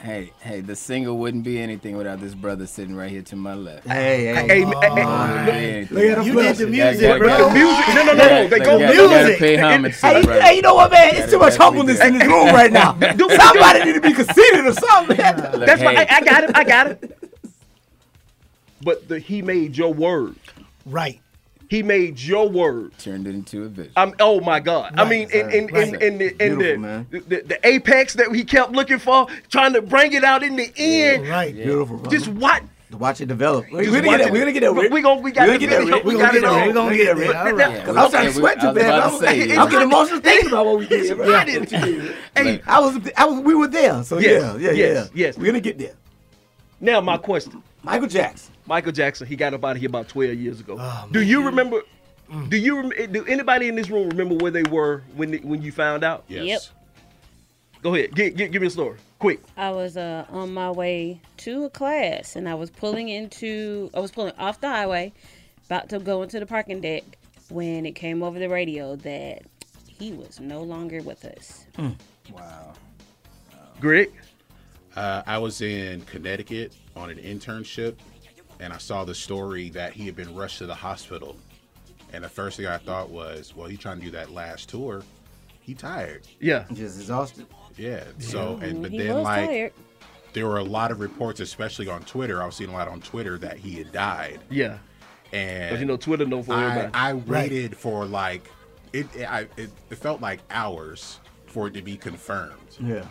Hey, 0.05 0.33
hey, 0.39 0.61
the 0.61 0.75
single 0.75 1.17
wouldn't 1.17 1.43
be 1.43 1.59
anything 1.59 1.97
without 1.97 2.19
this 2.21 2.35
brother 2.35 2.67
sitting 2.67 2.95
right 2.95 3.09
here 3.09 3.23
to 3.23 3.35
my 3.35 3.55
left. 3.55 3.87
Hey, 3.87 4.25
hey. 4.25 4.33
Hey, 4.35 4.47
hey, 4.47 4.59
hey, 4.59 4.65
Wouldn't 4.65 5.45
be 5.47 5.51
anything. 5.51 5.97
Look 6.15 6.25
You 6.27 6.33
flex. 6.33 6.57
did 6.59 6.67
the 6.67 6.71
music, 6.71 7.17
bro. 7.17 7.47
the 7.49 7.53
music. 7.55 7.87
No, 7.87 8.03
no, 8.03 8.13
no, 8.13 8.13
no. 8.13 8.47
They 8.47 8.59
go 8.59 8.73
you 8.73 8.79
gotta- 8.85 8.93
you 8.93 9.01
gotta 9.09 9.23
music. 9.23 9.39
pay 9.39 9.55
homage 9.57 9.99
to 9.99 10.05
Hey, 10.05 10.21
brother. 10.23 10.41
hey, 10.43 10.55
you 10.57 10.61
know 10.61 10.75
what, 10.75 10.91
man? 10.91 11.15
It's 11.15 11.31
too 11.31 11.39
much 11.39 11.55
humbleness 11.55 11.99
in 12.01 12.19
this 12.19 12.27
room 12.27 12.53
right 12.53 12.71
now. 12.71 12.91
Somebody 13.01 13.83
need 13.85 13.93
to 13.93 14.01
be 14.01 14.13
conceited 14.13 14.67
or 14.67 14.73
something. 14.73 15.17
man. 15.17 15.37
Look, 15.53 15.65
That's 15.65 15.81
why 15.81 15.95
I, 15.95 16.07
I 16.17 16.21
got 16.21 16.43
it. 16.43 16.51
I 16.53 16.63
got 16.63 16.87
it. 16.87 17.17
But 18.83 19.07
the, 19.07 19.17
he 19.17 19.41
made 19.41 19.75
your 19.75 19.91
word. 19.91 20.35
Right. 20.85 21.19
He 21.69 21.81
made 21.83 22.19
your 22.19 22.47
word. 22.49 22.97
turned 22.97 23.27
it 23.27 23.35
into 23.35 23.63
a 23.63 23.67
vision. 23.67 23.91
I'm, 23.95 24.13
oh 24.19 24.39
my 24.41 24.59
God! 24.59 24.93
I 24.97 25.07
mean, 25.09 25.29
in 25.31 25.49
in 25.49 25.69
in, 25.69 25.73
Right. 25.73 26.01
in, 26.01 26.17
the, 26.17 26.27
in 26.29 26.37
Beautiful, 26.37 26.57
the, 26.57 26.77
man. 26.77 27.07
the, 27.09 27.19
the 27.19 27.41
the 27.41 27.67
apex 27.67 28.13
that 28.15 28.33
he 28.35 28.43
kept 28.43 28.71
looking 28.71 28.99
for, 28.99 29.27
trying 29.49 29.73
to 29.73 29.81
bring 29.81 30.13
it 30.13 30.23
out 30.23 30.43
in 30.43 30.55
the 30.55 30.71
end. 30.77 31.27
Right. 31.27 31.53
Beautiful, 31.55 31.97
brother. 31.97 32.15
Just 32.17 32.29
what? 32.29 32.63
watch 32.91 33.19
it 33.19 33.25
develop. 33.25 33.65
We're 33.73 33.83
gonna 33.85 34.01
get 34.03 34.21
it. 34.21 34.31
We're 34.31 34.39
gonna 34.39 34.51
get 34.53 34.61
that. 34.61 34.73
We- 34.73 34.83
Rick. 34.83 34.93
we 34.93 35.01
gon- 35.01 35.21
we 35.21 35.31
got 35.31 35.47
We're 35.49 35.57
gonna 35.57 35.59
get 35.59 35.69
that. 35.91 36.05
We 36.05 36.15
We're 36.15 36.21
got 36.21 36.33
gonna 36.33 36.37
it 36.37 36.41
get 36.41 36.45
all. 36.49 36.67
We're 36.67 36.73
gonna 36.73 36.89
Rick. 36.91 36.97
get 36.99 37.15
We're 37.17 37.33
gonna 37.33 37.49
get 37.51 37.57
that. 37.57 37.87
right. 37.87 37.97
I'm 37.97 38.09
trying 38.11 38.27
to 38.27 38.33
sweat 38.33 38.61
you, 38.61 38.69
I 38.69 38.71
was 38.71 38.81
man. 38.83 39.01
I'm, 39.01 39.19
say, 39.19 39.41
I'm 39.43 39.49
yeah. 39.49 39.69
getting 39.69 39.81
emotional 39.89 40.19
thinking 40.21 40.47
about 40.49 40.65
what 40.65 40.77
we 40.79 40.87
did. 40.87 41.17
Right? 41.17 41.45
did 41.45 41.67
to 41.67 41.89
you. 41.91 42.13
Hey, 42.37 42.61
I 42.65 42.79
was, 42.79 42.97
I 43.17 43.25
was, 43.25 43.39
we 43.41 43.53
were 43.55 43.67
there. 43.67 44.01
So 44.03 44.19
Yes, 44.19 44.41
yeah, 44.41 44.57
yeah, 44.57 44.71
yes, 44.71 45.09
yeah. 45.13 45.25
yes. 45.25 45.37
We're 45.37 45.47
gonna 45.47 45.59
get 45.59 45.77
there. 45.77 45.95
Now 46.79 47.01
my 47.01 47.17
question: 47.17 47.61
Michael 47.85 48.07
Jackson. 48.07 48.53
Michael 48.65 48.91
Jackson, 48.91 49.27
he 49.27 49.35
got 49.35 49.53
up 49.53 49.63
out 49.63 49.75
of 49.75 49.77
here 49.77 49.89
about 49.89 50.07
twelve 50.07 50.33
years 50.33 50.59
ago. 50.59 50.77
Oh, 50.79 51.07
Do 51.11 51.21
you 51.21 51.45
remember? 51.45 51.81
Do 52.49 52.57
you 52.57 52.77
rem- 52.81 53.11
do 53.11 53.23
anybody 53.25 53.67
in 53.67 53.75
this 53.75 53.89
room 53.89 54.09
remember 54.09 54.35
where 54.35 54.51
they 54.51 54.63
were 54.63 55.03
when 55.15 55.33
when 55.47 55.61
you 55.61 55.71
found 55.71 56.03
out? 56.03 56.23
Yes. 56.27 56.45
Yep. 56.45 56.61
Go 57.83 57.93
ahead, 57.93 58.15
give, 58.15 58.35
give, 58.35 58.51
give 58.51 58.61
me 58.63 58.67
a 58.67 58.71
story, 58.71 58.97
quick. 59.19 59.39
I 59.55 59.69
was 59.69 59.95
uh, 59.95 60.25
on 60.31 60.51
my 60.51 60.71
way 60.71 61.21
to 61.37 61.65
a 61.65 61.69
class 61.69 62.35
and 62.35 62.49
I 62.49 62.55
was 62.55 62.71
pulling 62.71 63.09
into, 63.09 63.91
I 63.93 63.99
was 63.99 64.09
pulling 64.09 64.33
off 64.39 64.59
the 64.59 64.69
highway, 64.69 65.13
about 65.67 65.89
to 65.89 65.99
go 65.99 66.23
into 66.23 66.39
the 66.39 66.47
parking 66.47 66.81
deck 66.81 67.03
when 67.49 67.85
it 67.85 67.91
came 67.91 68.23
over 68.23 68.39
the 68.39 68.49
radio 68.49 68.95
that 68.95 69.43
he 69.87 70.13
was 70.13 70.39
no 70.39 70.63
longer 70.63 71.03
with 71.03 71.25
us. 71.25 71.67
Wow. 72.31 72.73
Greg. 73.79 74.11
Uh, 74.95 75.21
I 75.27 75.37
was 75.37 75.61
in 75.61 76.01
Connecticut 76.01 76.73
on 76.95 77.09
an 77.09 77.17
internship, 77.17 77.95
and 78.59 78.71
I 78.71 78.77
saw 78.77 79.03
the 79.03 79.15
story 79.15 79.69
that 79.71 79.93
he 79.93 80.05
had 80.05 80.15
been 80.15 80.33
rushed 80.35 80.59
to 80.59 80.65
the 80.65 80.75
hospital. 80.75 81.35
And 82.13 82.23
the 82.23 82.29
first 82.29 82.57
thing 82.57 82.67
I 82.67 82.77
thought 82.77 83.09
was, 83.09 83.53
well, 83.55 83.67
he's 83.67 83.79
trying 83.79 83.99
to 83.99 84.05
do 84.05 84.11
that 84.11 84.31
last 84.31 84.69
tour. 84.69 85.03
He 85.59 85.73
tired. 85.73 86.23
Yeah. 86.39 86.65
Just 86.71 86.99
exhausted. 86.99 87.47
Yeah. 87.77 88.03
So, 88.19 88.57
and 88.61 88.81
but 88.81 88.91
he 88.91 88.99
then 88.99 89.23
like 89.23 89.49
tired. 89.49 89.73
there 90.33 90.45
were 90.47 90.59
a 90.59 90.63
lot 90.63 90.91
of 90.91 90.99
reports, 91.01 91.39
especially 91.41 91.89
on 91.89 92.03
Twitter. 92.03 92.41
I 92.41 92.45
was 92.45 92.55
seeing 92.55 92.69
a 92.69 92.73
lot 92.73 92.87
on 92.87 93.01
Twitter 93.01 93.37
that 93.39 93.57
he 93.57 93.73
had 93.75 93.91
died. 93.91 94.39
Yeah. 94.49 94.77
And 95.33 95.69
Because 95.69 95.79
you 95.81 95.85
know 95.87 95.97
Twitter 95.97 96.25
know 96.25 96.43
for 96.43 96.53
I, 96.53 96.63
everybody. 96.69 96.93
I 96.93 97.13
waited 97.13 97.75
for 97.75 98.05
like 98.05 98.49
it. 98.93 99.07
it 99.15 99.25
I 99.25 99.41
it, 99.57 99.71
it 99.89 99.95
felt 99.97 100.21
like 100.21 100.39
hours 100.51 101.19
for 101.47 101.67
it 101.67 101.73
to 101.73 101.81
be 101.81 101.97
confirmed. 101.97 102.53
Yeah. 102.79 103.05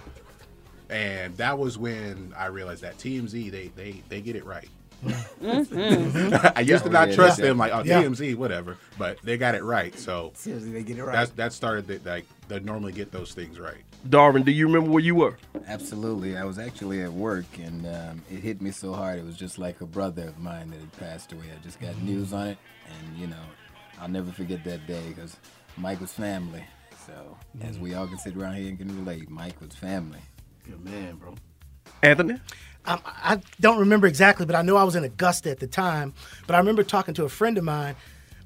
And 0.91 1.37
that 1.39 1.59
was 1.59 1.79
when 1.79 2.35
I 2.37 2.47
realized 2.47 2.83
that 2.83 2.99
TMZ 2.99 3.51
they 3.51 3.69
they 3.77 4.03
they 4.09 4.21
get 4.21 4.37
it 4.37 4.45
right. 4.45 4.69
Mhm. 5.05 6.53
I 6.57 6.61
used 6.61 6.85
to 6.85 6.91
not 6.91 7.09
Yeah, 7.11 7.15
trust 7.15 7.39
yeah. 7.39 7.47
them 7.47 7.59
like 7.59 7.73
oh 7.75 7.83
Yeah. 7.85 8.03
TMZ 8.03 8.37
whatever, 8.37 8.77
but 8.99 9.19
they 9.23 9.37
got 9.37 9.55
it 9.55 9.63
right. 9.63 9.99
So 9.99 10.33
Seriously, 10.35 10.71
they 10.71 10.83
get 10.83 10.99
it 10.99 11.05
right. 11.05 11.13
that's 11.13 11.31
that 11.33 11.53
started 11.53 11.87
the, 11.87 12.01
like 12.09 12.25
they 12.49 12.61
normally 12.61 12.93
get 12.93 13.11
those 13.13 13.33
things 13.35 13.59
right. 13.59 13.83
Darwin, 14.09 14.43
do 14.43 14.53
you 14.53 14.67
remember 14.67 14.91
where 14.91 15.03
you 15.03 15.15
were? 15.15 15.37
Absolutely. 15.67 16.37
I 16.37 16.45
was 16.45 16.59
actually 16.59 17.03
at 17.03 17.13
work 17.13 17.47
and 17.59 17.87
um, 17.87 18.23
it 18.31 18.41
hit 18.41 18.61
me 18.61 18.71
so 18.71 18.93
hard. 18.93 19.19
It 19.19 19.25
was 19.25 19.37
just 19.37 19.59
like 19.59 19.81
a 19.81 19.87
brother 19.87 20.29
of 20.29 20.39
mine 20.39 20.71
that 20.71 20.81
had 20.81 20.93
passed 20.99 21.33
away. 21.33 21.45
I 21.55 21.63
just 21.63 21.81
got 21.81 21.97
news 22.03 22.33
on 22.33 22.49
it, 22.49 22.59
and 22.87 23.19
you 23.19 23.27
know, 23.27 23.43
I'll 24.01 24.09
never 24.09 24.31
forget 24.33 24.63
that 24.65 24.87
day 24.87 25.03
because 25.09 25.37
Mike 25.79 26.01
was 26.01 26.13
family. 26.13 26.65
So, 27.07 27.37
as 27.63 27.79
we 27.79 27.95
all 27.95 28.07
can 28.07 28.17
sit 28.19 28.35
around 28.37 28.55
here 28.57 28.69
and 28.69 28.79
can 28.79 28.95
relate, 29.05 29.29
Mike 29.31 29.61
was 29.61 29.75
family. 29.75 30.21
Good 30.65 30.85
man, 30.85 31.17
bro. 31.17 31.35
Anthony. 32.03 32.35
Um, 32.87 33.01
I 33.05 33.41
don't 33.61 33.79
remember 33.79 34.07
exactly, 34.07 34.45
but 34.45 34.55
I 34.55 34.63
know 34.63 34.77
I 34.77 34.85
was 34.85 34.95
in 34.95 35.05
Augusta 35.05 35.51
at 35.51 35.59
the 35.59 35.67
time. 35.67 36.13
But 36.47 36.55
I 36.55 36.59
remember 36.59 36.83
talking 36.83 37.15
to 37.15 37.25
a 37.25 37.29
friend 37.29 37.57
of 37.57 37.65
mine. 37.65 37.97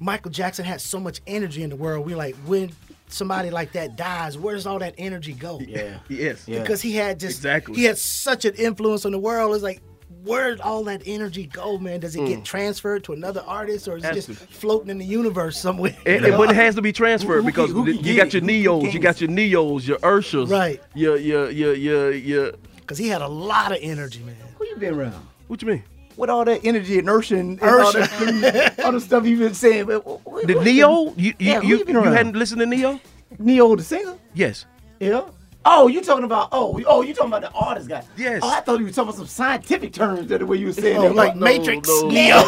Michael 0.01 0.31
Jackson 0.31 0.65
had 0.65 0.81
so 0.81 1.01
much 1.01 1.21
energy 1.27 1.63
in 1.65 1.71
the 1.71 1.77
world. 1.77 2.07
We 2.07 2.15
like 2.15 2.37
when 2.47 2.71
somebody 3.09 3.51
like 3.51 3.73
that 3.73 3.97
dies, 3.97 4.39
where 4.39 4.55
does 4.55 4.67
all 4.67 4.79
that 4.79 4.95
energy 4.97 5.33
go? 5.33 5.59
Yeah. 5.61 5.99
Yes. 6.09 6.47
Yeah. 6.47 6.61
Because 6.61 6.81
he 6.81 6.95
had 6.95 7.19
just 7.19 7.39
Exactly. 7.39 7.75
he 7.75 7.85
had 7.85 7.99
such 7.99 8.45
an 8.45 8.55
influence 8.55 9.05
on 9.05 9.13
the 9.13 9.19
world. 9.19 9.55
It's 9.55 9.65
like 9.65 9.81
where 10.25 10.51
did 10.51 10.61
all 10.61 10.85
that 10.85 11.03
energy 11.07 11.47
go, 11.47 11.79
man? 11.79 12.01
Does 12.01 12.17
it 12.17 12.27
get 12.27 12.41
mm. 12.41 12.45
transferred 12.45 13.05
to 13.05 13.13
another 13.13 13.43
artist, 13.47 13.89
or 13.89 13.97
is 13.97 14.05
it 14.05 14.15
just 14.15 14.29
Absolutely. 14.31 14.55
floating 14.57 14.91
in 14.91 14.99
the 14.99 15.05
universe 15.05 15.59
somewhere? 15.59 15.97
And, 16.07 16.25
and- 16.25 16.37
but 16.37 16.51
it 16.51 16.57
has 16.57 16.75
to 16.77 16.83
be 16.83 16.93
transferred 16.93 17.37
Who- 17.37 17.41
who 17.43 17.47
because 17.47 17.73
can- 17.73 17.85
who 17.85 17.91
you 17.91 18.17
got 18.17 18.29
it? 18.29 18.35
your 18.35 18.41
Who- 18.43 18.47
who 18.47 18.53
Ne-Yos, 18.53 18.95
you 18.95 19.01
got 19.01 19.21
your 19.21 19.31
Ne-Yos, 19.31 19.87
your 19.87 19.99
Ushers, 20.03 20.49
Right. 20.49 20.83
Your 20.95 21.17
your 21.17 21.51
your 21.51 21.75
your 21.75 22.13
your. 22.13 22.53
Because 22.81 22.99
he 22.99 23.09
had 23.09 23.23
a 23.23 23.29
lot 23.29 23.71
of 23.73 23.79
energy, 23.83 24.21
man. 24.21 24.35
Who 24.59 24.67
you 24.67 24.77
been 24.77 24.95
around? 24.95 25.15
What 25.47 25.61
you 25.63 25.69
mean? 25.69 25.83
With 26.17 26.31
all 26.31 26.45
that 26.47 26.63
energy, 26.65 26.99
inertia, 26.99 27.37
and, 27.37 27.61
and 27.63 27.71
all, 27.71 27.93
that, 27.93 28.81
all 28.85 28.93
the 28.93 29.01
stuff 29.01 29.25
you've 29.25 29.39
been 29.39 29.55
saying. 29.55 29.87
but 29.87 30.01
wh- 30.05 30.43
wh- 30.43 30.47
The 30.47 30.55
Neo? 30.65 31.05
You 31.15 31.15
you 31.17 31.35
Yeah, 31.39 31.61
you, 31.61 31.79
you 31.79 31.85
you 31.87 32.03
hadn't 32.03 32.35
listened 32.35 32.61
to 32.61 32.67
Ne-Yo? 32.67 32.99
Ne-Yo 33.39 33.77
the 33.77 33.85
singer? 33.85 34.17
Yes. 34.35 34.67
Yeah. 34.99 35.23
Oh, 35.71 35.87
you 35.87 36.01
talking 36.01 36.25
about? 36.25 36.49
Oh, 36.51 36.81
oh, 36.87 37.03
you 37.03 37.13
talking 37.13 37.31
about 37.31 37.43
the 37.43 37.51
artist 37.53 37.91
guy? 37.91 38.03
Yes. 38.17 38.41
Oh, 38.43 38.49
I 38.49 38.61
thought 38.61 38.79
you 38.79 38.87
were 38.87 38.91
talking 38.91 39.11
about 39.11 39.17
some 39.17 39.27
scientific 39.27 39.93
terms 39.93 40.27
that 40.29 40.39
the 40.39 40.47
way 40.47 40.57
you 40.57 40.67
were 40.69 40.73
saying 40.73 40.97
Oh, 40.97 41.03
that. 41.03 41.15
like 41.15 41.37
no, 41.37 41.45
Matrix, 41.45 41.87
no. 41.89 42.09
Neo, 42.09 42.37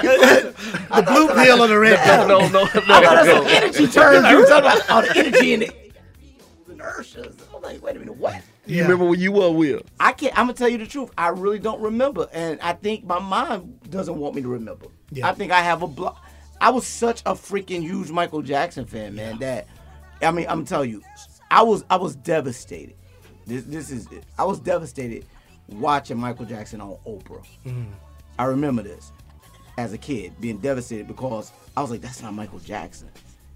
the 0.00 1.04
blue 1.06 1.28
pill 1.28 1.62
or 1.62 1.68
the 1.68 1.78
red 1.78 1.98
pill. 2.00 2.28
No, 2.28 2.40
no, 2.48 2.48
no, 2.48 2.62
I 2.64 2.66
thought 2.66 3.00
that's 3.00 3.28
some 3.30 3.46
energy 3.46 3.86
terms. 3.86 4.28
You 4.28 4.36
were 4.38 4.46
talking 4.46 4.70
about 4.70 4.90
all 4.90 5.02
the 5.02 5.16
energy 5.16 5.54
in 5.54 5.62
it. 5.62 5.92
Inertia. 6.70 7.32
I'm 7.54 7.62
like, 7.62 7.82
wait 7.82 7.96
a 7.96 7.98
minute, 7.98 8.16
what? 8.16 8.34
You 8.66 8.76
Yeah. 8.76 8.82
remember 8.82 9.06
when 9.06 9.18
you 9.20 9.32
were 9.32 9.50
Will? 9.50 9.80
I 9.98 10.12
can't. 10.12 10.38
I'm 10.38 10.44
gonna 10.44 10.54
tell 10.54 10.68
you 10.68 10.78
the 10.78 10.86
truth. 10.86 11.10
I 11.16 11.28
really 11.28 11.58
don't 11.58 11.80
remember, 11.80 12.28
and 12.32 12.60
I 12.60 12.74
think 12.74 13.04
my 13.04 13.18
mind 13.18 13.80
doesn't 13.90 14.16
want 14.16 14.34
me 14.34 14.42
to 14.42 14.48
remember. 14.48 14.86
Yeah. 15.10 15.28
I 15.28 15.32
think 15.34 15.52
I 15.52 15.60
have 15.62 15.82
a 15.82 15.86
block. 15.86 16.22
I 16.60 16.68
was 16.70 16.86
such 16.86 17.22
a 17.24 17.32
freaking 17.32 17.80
huge 17.80 18.10
Michael 18.10 18.42
Jackson 18.42 18.84
fan, 18.84 19.14
man. 19.14 19.38
That 19.38 19.66
I 20.22 20.30
mean, 20.30 20.46
I'm 20.48 20.64
telling 20.66 20.90
you, 20.90 21.02
I 21.50 21.62
was 21.62 21.84
I 21.90 21.96
was 21.96 22.16
devastated. 22.16 22.94
This 23.46 23.64
this 23.64 23.90
is 23.90 24.06
it. 24.12 24.24
I 24.38 24.44
was 24.44 24.60
devastated 24.60 25.24
watching 25.68 26.18
Michael 26.18 26.44
Jackson 26.46 26.80
on 26.80 26.96
Oprah. 27.06 27.44
Mm-hmm. 27.66 27.84
I 28.38 28.44
remember 28.44 28.82
this 28.82 29.12
as 29.78 29.92
a 29.92 29.98
kid 29.98 30.32
being 30.40 30.58
devastated 30.58 31.06
because 31.08 31.52
I 31.76 31.80
was 31.82 31.90
like, 31.90 32.00
that's 32.00 32.22
not 32.22 32.34
Michael 32.34 32.58
Jackson. 32.60 33.08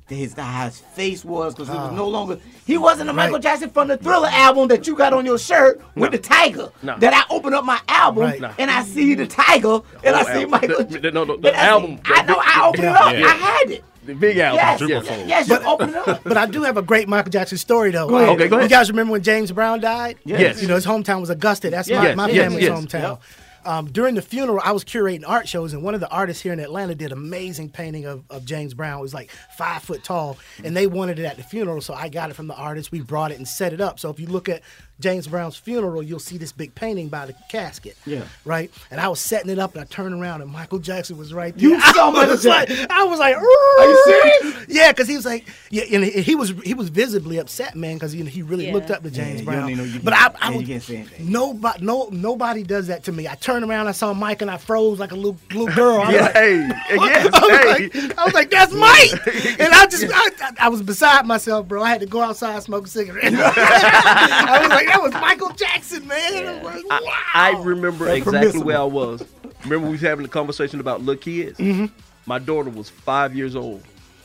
His 0.07 0.35
how 0.35 0.67
his 0.67 0.79
face 0.81 1.25
was 1.25 1.55
because 1.55 1.71
it 1.71 1.73
was 1.79 1.93
no 1.93 2.07
longer 2.07 2.39
he 2.67 2.77
wasn't 2.77 3.09
a 3.09 3.13
Michael 3.15 3.39
Jackson 3.39 3.71
from 3.71 3.89
the 3.89 3.97
Thriller 3.97 4.29
album 4.31 4.69
that 4.69 4.87
you 4.87 4.95
got 4.95 5.15
on 5.15 5.25
your 5.25 5.39
shirt 5.39 5.81
with 5.95 6.13
the 6.13 6.19
tiger. 6.19 6.71
No. 6.83 6.99
That 6.99 7.15
I 7.15 7.35
open 7.35 7.55
up 7.55 7.65
my 7.65 7.81
album 7.89 8.23
Right. 8.25 8.39
No. 8.41 8.53
and 8.59 8.71
I 8.71 8.83
see 8.85 9.15
the 9.15 9.27
tiger 9.27 9.81
and 10.05 10.15
I 10.15 10.23
see 10.25 10.31
album. 10.43 10.51
Michael. 10.51 10.85
The- 10.85 10.99
the- 10.99 11.11
no, 11.11 11.25
no, 11.25 11.37
the 11.39 11.49
I 11.49 11.53
see- 11.53 11.67
album. 11.69 12.01
I 12.05 12.23
know. 12.23 12.37
I 12.39 12.69
opened 12.69 12.85
it 12.85 12.91
up. 12.95 13.13
Yeah. 13.15 13.25
I 13.27 13.31
had 13.31 13.71
it. 13.71 13.85
The 14.05 14.15
big 14.15 14.37
album. 14.39 14.57
Yes, 14.59 14.79
Triple 14.79 15.05
yes, 15.05 15.29
yes, 15.29 15.49
you 15.49 15.57
open 15.67 15.91
it 15.91 15.97
up. 15.97 16.23
But 16.25 16.37
I 16.37 16.47
do 16.47 16.63
have 16.63 16.77
a 16.77 16.83
great 16.83 17.09
Michael 17.09 17.31
Jackson 17.31 17.59
story, 17.59 17.91
though. 17.91 18.09
Go 18.09 18.17
ahead. 18.17 18.29
Okay, 18.31 18.49
go 18.49 18.57
ahead. 18.57 18.71
You 18.71 18.77
guys 18.77 18.91
remember 18.91 19.13
when 19.13 19.23
James 19.23 19.51
Brown 19.53 19.81
died? 19.81 20.19
Yes. 20.25 20.61
You 20.61 20.69
know, 20.69 20.75
his 20.75 20.87
hometown 20.87 21.21
was 21.21 21.31
Augusta. 21.31 21.71
That's 21.71 21.89
my, 21.89 22.03
Yes, 22.03 22.17
my 22.17 22.29
yes, 22.29 22.37
family's 22.45 22.65
yes. 22.65 22.79
hometown. 22.79 23.19
Um, 23.67 23.87
during 23.91 24.15
the 24.15 24.21
funeral, 24.21 24.61
I 24.63 24.73
was 24.73 24.85
curating 24.85 25.25
art 25.27 25.49
shows, 25.49 25.73
and 25.73 25.83
one 25.83 25.95
of 25.95 26.01
the 26.01 26.09
artists 26.11 26.43
here 26.43 26.53
in 26.53 26.61
Atlanta 26.61 26.95
did 26.95 27.13
amazing 27.13 27.71
painting 27.71 28.05
of, 28.05 28.23
of 28.29 28.45
James 28.45 28.75
Brown. 28.75 28.99
It 28.99 29.03
was 29.03 29.15
like 29.15 29.31
five 29.57 29.83
foot 29.83 30.05
tall, 30.05 30.37
and 30.63 30.77
they 30.77 30.87
wanted 30.87 31.19
it 31.19 31.25
at 31.25 31.39
the 31.39 31.43
funeral, 31.43 31.81
so 31.81 31.95
I 31.95 32.11
got 32.11 32.29
it 32.29 32.35
from 32.35 32.47
the 32.47 32.55
artist. 32.55 32.93
We 32.93 33.01
brought 33.01 33.31
it 33.33 33.39
and 33.39 33.49
set 33.49 33.73
it 33.73 33.81
up. 33.81 33.99
So 33.99 34.11
if 34.11 34.21
you 34.21 34.27
look 34.27 34.51
at 34.51 34.61
James 35.01 35.27
Brown's 35.27 35.57
funeral, 35.57 36.03
you'll 36.03 36.19
see 36.21 36.39
this 36.39 36.53
big 36.53 36.75
painting 36.75 37.09
by 37.09 37.27
the 37.27 37.35
casket. 37.51 37.97
Yeah. 38.07 38.25
Right? 38.45 38.71
And 38.93 39.01
I 39.01 39.09
was 39.09 39.19
setting 39.21 39.51
it 39.51 39.59
up, 39.59 39.75
and 39.75 39.83
I 39.83 39.85
turned 39.87 40.15
around, 40.15 40.41
and 40.43 40.51
Michael 40.51 40.79
Jackson 40.79 41.17
was 41.17 41.35
right 41.35 41.57
there. 41.57 41.69
You 41.75 41.81
saw 41.81 42.09
I 42.11 42.13
Michael 42.13 42.31
was 42.35 42.45
like, 42.47 42.71
I 42.91 43.03
was 43.05 43.19
like, 43.19 43.37
Are 43.37 43.89
you 43.89 44.03
serious? 44.05 44.67
Yeah, 44.69 44.93
because 44.93 45.09
he 45.09 45.17
was 45.17 45.25
like, 45.25 45.47
yeah, 45.71 45.83
and 45.93 46.05
he 46.05 46.23
he 46.23 46.35
was 46.37 46.51
he 46.65 46.75
was 46.75 46.89
visibly 46.91 47.39
upset, 47.39 47.75
man, 47.75 47.95
because 47.97 48.15
you 48.15 48.23
know, 48.25 48.31
he 48.31 48.43
really 48.43 48.67
Yeah. 48.67 48.73
looked 48.75 48.91
up 48.91 49.03
to 49.03 49.11
James 49.11 49.41
Yeah, 49.41 49.45
Brown. 49.45 49.69
don't 49.69 49.79
know 49.79 49.85
you 49.85 49.99
but 50.01 50.13
I, 50.15 50.27
I 50.41 50.49
yeah, 50.49 50.51
you 50.53 50.59
was, 50.59 50.67
can't 50.69 50.83
say 50.83 50.97
anything. 50.99 51.31
nobody, 51.31 51.85
no, 51.85 52.09
nobody 52.13 52.63
does 52.63 52.87
that 52.87 53.05
to 53.05 53.13
me. 53.13 53.27
I 53.29 53.35
turned 53.35 53.65
around, 53.65 53.89
I 53.89 53.93
saw 53.93 54.15
Mike, 54.15 54.43
and 54.43 54.51
I 54.51 54.57
froze 54.59 54.99
like 55.01 55.11
a 55.13 55.17
little 55.17 55.37
little 55.53 55.67
girl. 55.75 56.01
I 56.01 56.07
was 56.07 56.15
Yeah, 56.15 56.23
like, 56.23 56.35
hey, 56.35 56.69
yes, 56.91 57.31
I 57.35 57.41
was, 57.41 57.51
hey. 57.51 57.67
like, 58.07 58.19
I 58.19 58.25
was 58.25 58.35
like, 58.35 58.51
that's 58.51 58.73
Mike, 58.73 59.27
and 59.61 59.75
I 59.75 59.87
just, 59.87 60.05
I, 60.09 60.31
I, 60.41 60.51
I 60.61 60.69
was 60.69 60.83
beside 60.83 61.27
myself, 61.27 61.67
bro. 61.67 61.83
I 61.83 61.89
had 61.91 62.01
to 62.01 62.07
go 62.07 62.21
outside 62.23 62.55
and 62.55 62.63
smoke 62.63 62.87
a 62.87 62.91
cigarette. 62.91 63.33
I 63.35 64.59
was 64.61 64.69
like, 64.71 64.84
that 64.87 65.03
was 65.03 65.12
Michael 65.12 65.50
Jackson, 65.50 66.07
man. 66.09 66.47
I 66.47 66.62
like, 66.62 66.88
wow. 66.91 67.00
I, 67.35 67.53
I 67.57 67.62
remember 67.62 68.05
That's 68.07 68.19
exactly 68.19 68.41
permissible. 68.41 68.64
where 68.67 68.79
I 68.79 68.85
was. 68.85 69.25
Remember 69.64 69.87
we 69.87 69.93
was 69.93 70.00
having 70.00 70.25
a 70.25 70.29
conversation 70.29 70.81
about 70.81 71.00
little 71.00 71.21
kids. 71.21 71.59
Mm-hmm. 71.59 71.87
My 72.26 72.38
daughter 72.38 72.71
was 72.71 72.91
five 72.91 73.35
years 73.35 73.57
old 73.57 73.83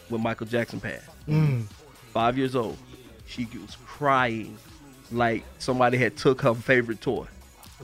when 0.10 0.22
Michael 0.22 0.48
Jackson 0.48 0.80
passed. 0.80 1.06
Mm. 1.28 1.64
Five 2.14 2.38
years 2.38 2.56
old. 2.56 2.78
She 3.26 3.46
was 3.46 3.78
crying 3.86 4.58
like 5.12 5.44
somebody 5.60 5.98
had 5.98 6.16
took 6.18 6.42
her 6.42 6.54
favorite 6.54 7.02
toy. 7.02 7.26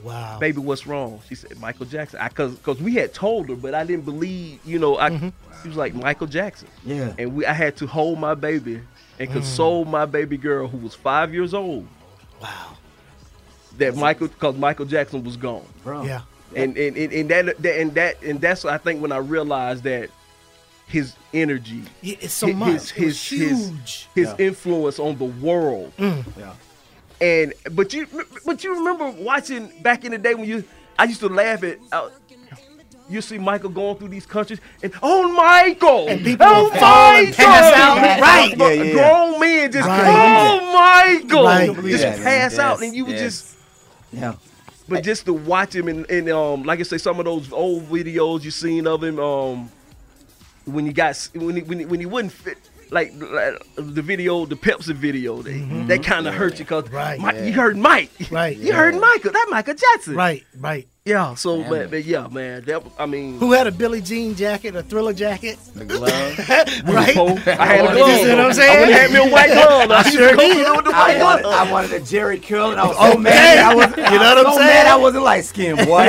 wow. 0.02 0.38
Baby, 0.38 0.58
what's 0.60 0.86
wrong? 0.86 1.20
She 1.28 1.34
said 1.34 1.58
Michael 1.60 1.86
Jackson. 1.86 2.20
I 2.20 2.28
cause 2.28 2.56
cause 2.62 2.80
we 2.80 2.94
had 2.94 3.14
told 3.14 3.48
her, 3.48 3.54
but 3.56 3.74
I 3.74 3.84
didn't 3.84 4.04
believe. 4.04 4.60
You 4.64 4.78
know, 4.78 4.98
I 4.98 5.10
Mm-hmm. 5.10 5.28
she 5.62 5.68
was 5.68 5.76
like 5.76 5.94
Michael 5.94 6.26
Jackson. 6.26 6.68
Yeah. 6.84 7.12
And 7.18 7.34
we 7.34 7.46
I 7.46 7.52
had 7.52 7.76
to 7.78 7.86
hold 7.86 8.18
my 8.18 8.34
baby 8.34 8.76
Mm. 8.76 8.82
and 9.20 9.32
console 9.32 9.84
my 9.86 10.04
baby 10.04 10.36
girl 10.36 10.66
who 10.68 10.76
was 10.76 10.94
five 10.94 11.32
years 11.32 11.54
old 11.54 11.86
Wow. 12.42 12.76
that 13.78 13.96
Michael 13.96 14.28
because 14.28 14.56
Michael 14.56 14.86
Jackson 14.86 15.22
was 15.24 15.36
gone. 15.36 15.66
Bro. 15.84 16.04
Yeah. 16.04 16.22
and 16.54 16.76
and, 16.76 16.96
and, 16.96 17.12
and 17.12 17.28
that, 17.30 17.62
that 17.62 17.80
and 17.80 17.94
that 17.94 18.22
and 18.22 18.40
that's 18.40 18.64
I 18.64 18.78
think 18.78 19.00
when 19.02 19.12
I 19.12 19.18
realized 19.18 19.82
that 19.84 20.10
his 20.86 21.14
energy, 21.34 21.82
Yeah, 22.00 22.16
It's 22.20 22.32
so 22.32 22.46
his 22.46 22.56
much. 22.56 22.68
his 22.68 22.92
it 22.92 23.04
was 23.04 23.28
his, 23.28 23.28
his, 23.40 23.68
huge. 23.68 24.08
his 24.14 24.28
Yeah. 24.28 24.46
influence 24.46 24.98
on 24.98 25.16
the 25.18 25.24
world. 25.24 25.92
Mm. 25.98 26.24
Yeah. 26.38 26.52
And 27.20 27.52
but 27.72 27.92
you 27.94 28.06
but 28.44 28.62
you 28.62 28.74
remember 28.76 29.10
watching 29.22 29.72
back 29.82 30.04
in 30.04 30.12
the 30.12 30.18
day 30.18 30.34
when 30.34 30.46
you 30.48 30.62
I 30.98 31.04
used 31.04 31.20
to 31.20 31.28
laugh 31.28 31.62
at. 31.64 31.78
You 33.08 33.20
see 33.20 33.38
Michael 33.38 33.70
going 33.70 33.96
through 33.98 34.08
these 34.08 34.26
countries, 34.26 34.60
and 34.82 34.92
oh 35.02 35.30
Michael, 35.32 36.08
And 36.08 36.24
people 36.24 36.46
oh 36.48 36.64
would 36.64 36.72
fall 36.78 37.12
and 37.14 37.26
Michael, 37.28 37.44
pass 37.44 37.74
out. 37.74 37.96
Right. 38.20 38.56
Yeah, 38.58 38.68
yeah, 38.72 38.82
yeah. 38.82 38.92
grown 38.94 39.40
men 39.40 39.72
just, 39.72 39.88
Right. 39.88 40.04
oh 40.08 40.72
Michael, 40.72 41.44
Right. 41.44 41.74
just 41.84 42.02
Yeah, 42.04 42.16
pass 42.22 42.58
out, 42.58 42.82
and 42.82 42.94
you 42.96 43.04
would 43.04 43.14
yes. 43.14 43.22
just 43.22 43.56
Yeah. 44.12 44.34
but 44.88 45.04
just 45.04 45.24
to 45.26 45.32
watch 45.32 45.74
him 45.74 45.86
and, 45.88 46.08
and 46.10 46.28
um, 46.30 46.64
like 46.64 46.80
I 46.80 46.82
say, 46.82 46.98
some 46.98 47.18
of 47.20 47.24
those 47.26 47.52
old 47.52 47.88
videos 47.88 48.42
you 48.42 48.50
seen 48.50 48.86
of 48.88 49.04
him, 49.04 49.20
um, 49.20 49.70
when 50.64 50.84
he 50.86 50.92
got 50.92 51.16
when 51.34 51.56
he 51.56 51.62
when 51.62 51.78
he, 51.78 51.84
when 51.84 52.00
he 52.00 52.06
wouldn't 52.06 52.32
fit. 52.32 52.58
Like, 52.88 53.12
like 53.18 53.60
the 53.74 54.00
video, 54.00 54.46
the 54.46 54.54
Pepsi 54.54 54.94
video, 54.94 55.42
they, 55.42 55.58
that 55.88 56.04
kind 56.04 56.28
of 56.28 56.34
hurt 56.34 56.60
you 56.60 56.64
because 56.64 56.88
Right. 56.90 57.18
you 57.44 57.52
heard 57.52 57.76
Mike, 57.76 58.10
Right. 58.30 58.56
You 58.56 58.72
heard 58.74 58.94
Michael, 58.94 59.32
that 59.32 59.46
Michael 59.50 59.74
Jackson, 59.74 60.14
Right, 60.14 60.44
right. 60.56 60.86
Yeah. 61.06 61.34
So, 61.36 61.62
but, 61.68 61.90
but 61.90 62.04
yeah, 62.04 62.26
man, 62.28 62.62
that 62.64 62.82
I 62.98 63.06
mean, 63.06 63.38
Who 63.38 63.52
had 63.52 63.66
a 63.68 63.70
Billie 63.70 64.00
Jean 64.02 64.34
jacket, 64.34 64.74
a 64.74 64.82
thriller 64.82 65.12
jacket? 65.12 65.56
The 65.74 65.84
glove. 65.84 66.38
right? 66.84 67.16
I 67.46 67.66
had 67.66 67.84
a 67.84 67.94
glove. 67.94 67.96
You 67.96 68.04
glove. 68.04 68.20
see 68.20 68.28
what 68.28 68.40
I'm 68.40 68.52
saying? 68.52 68.80
would've 68.80 68.94
had 68.94 69.10
me 69.12 69.18
a 69.18 69.32
white 69.32 69.52
glove. 69.52 69.90
I 69.92 70.02
sure 70.10 70.34
did. 70.36 70.76
with 70.76 70.84
the 70.84 70.90
I 70.90 70.98
white 71.14 71.22
wanted, 71.22 71.42
glove. 71.42 71.68
I 71.68 71.72
wanted 71.72 71.92
a 71.92 72.00
Jheri 72.00 72.42
curl, 72.42 72.72
and 72.72 72.80
I 72.80 72.86
was 72.88 72.96
so 72.96 73.10
Okay. 73.12 73.18
mad. 73.20 73.58
I 73.58 73.74
was, 73.74 73.86
You 73.96 74.02
know 74.02 74.10
what 74.34 74.38
I'm 74.38 74.44
so 74.52 74.58
saying? 74.58 74.66
mad 74.66 74.86
I 74.88 74.96
wasn't 74.96 75.22
light 75.24 75.44
skinned, 75.44 75.78
boy. 75.86 76.08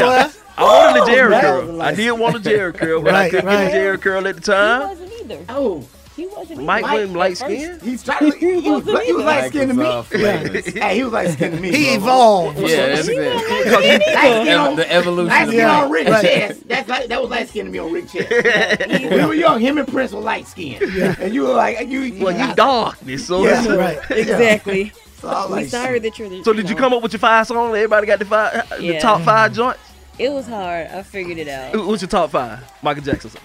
I 0.59 0.63
wanted 0.63 1.03
a 1.03 1.05
Jheri 1.05 1.41
curl. 1.41 1.81
I 1.81 1.93
did 1.93 2.11
want 2.13 2.35
a 2.35 2.39
Jheri 2.39 2.73
curl, 2.73 3.01
but 3.03 3.13
I 3.13 3.29
couldn't 3.29 3.45
get 3.45 3.71
a 3.73 3.77
Jheri 3.77 4.01
curl 4.01 4.27
at 4.27 4.35
the 4.37 4.41
He 4.41 4.45
time. 4.45 4.89
wasn't 4.89 5.11
either. 5.21 5.45
Oh, 5.49 5.87
He 6.17 6.25
wasn't 6.25 6.63
Mike 6.63 6.83
either. 6.83 6.93
wasn't 7.01 7.17
light 7.19 7.38
first. 7.38 7.41
skinned. 7.41 7.81
he's 7.83 8.03
trying 8.03 8.31
to. 8.31 8.38
He 8.39 8.71
was, 8.71 8.83
he 9.05 9.13
was 9.13 9.24
light 9.24 9.50
skinned 9.50 9.69
to 9.69 9.75
me. 9.75 9.83
Microsoft. 9.86 10.77
Hey, 10.81 10.95
he 10.95 11.03
was 11.03 11.13
light 11.13 11.29
skinned 11.29 11.53
to 11.55 11.62
me. 11.62 11.71
He 11.71 11.86
bro. 11.86 12.03
evolved. 12.03 12.59
Yeah, 12.59 12.88
that's 12.88 13.07
it. 13.07 13.71
Light 13.71 14.01
skin 14.01 14.47
Ev- 14.47 14.59
on, 14.59 14.75
the 14.75 14.91
evolution 14.91 15.29
light 15.29 15.47
skin 15.47 15.59
Yeah. 15.59 15.81
on 15.83 15.91
Rick 15.91 16.07
Right. 16.07 16.21
chest. 16.25 16.67
That's 16.67 16.89
like 16.89 17.07
that 17.07 17.21
was 17.21 17.29
light 17.29 17.47
skinned 17.50 17.67
to 17.67 17.71
me 17.71 17.77
on 17.77 17.93
Rick 17.93 18.09
chest. 18.09 18.29
we 19.12 19.25
were 19.25 19.33
young. 19.36 19.62
Him 19.62 19.77
and 19.77 19.88
Prince 19.88 20.12
were 20.12 20.19
light 20.19 20.47
skinned, 20.47 20.81
and 20.81 21.33
you 21.36 21.43
were 21.43 21.53
like 21.53 21.88
you. 21.88 22.17
Well, 22.19 22.36
you 22.36 22.55
darkness, 22.55 23.27
so 23.27 23.45
Yeah. 23.45 23.75
Right. 23.75 24.00
Exactly. 24.09 24.91
So 25.21 25.27
I 25.29 25.41
was 25.41 25.50
We 25.50 25.55
like, 25.57 25.67
sorry 25.67 26.00
that 26.00 26.17
you're 26.17 26.29
the. 26.29 26.43
So 26.43 26.51
did 26.51 26.67
you 26.67 26.75
come 26.75 26.93
up 26.93 27.03
with 27.03 27.13
your 27.13 27.19
five 27.19 27.45
songs? 27.45 27.75
Everybody 27.75 28.07
got 28.07 28.17
the 28.17 28.25
five, 28.25 28.67
the 28.79 28.97
top 29.00 29.21
five 29.21 29.51
mm-hmm. 29.51 29.55
joints. 29.55 29.79
It 30.17 30.29
was 30.31 30.47
hard. 30.47 30.88
I 30.88 31.03
figured 31.03 31.38
it 31.38 31.47
out. 31.47 31.75
What's 31.86 32.01
your 32.01 32.09
top 32.09 32.31
five? 32.31 32.59
Michael 32.81 33.03
Jackson. 33.03 33.29
song. 33.29 33.41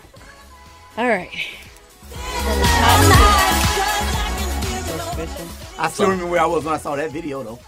All 0.96 1.06
right. 1.08 1.28
I 5.78 5.88
still 5.92 6.08
remember 6.10 6.30
where 6.30 6.40
I 6.40 6.46
was 6.46 6.64
when 6.64 6.74
I 6.74 6.78
saw 6.78 6.96
that 6.96 7.10
video 7.10 7.42
though. 7.42 7.58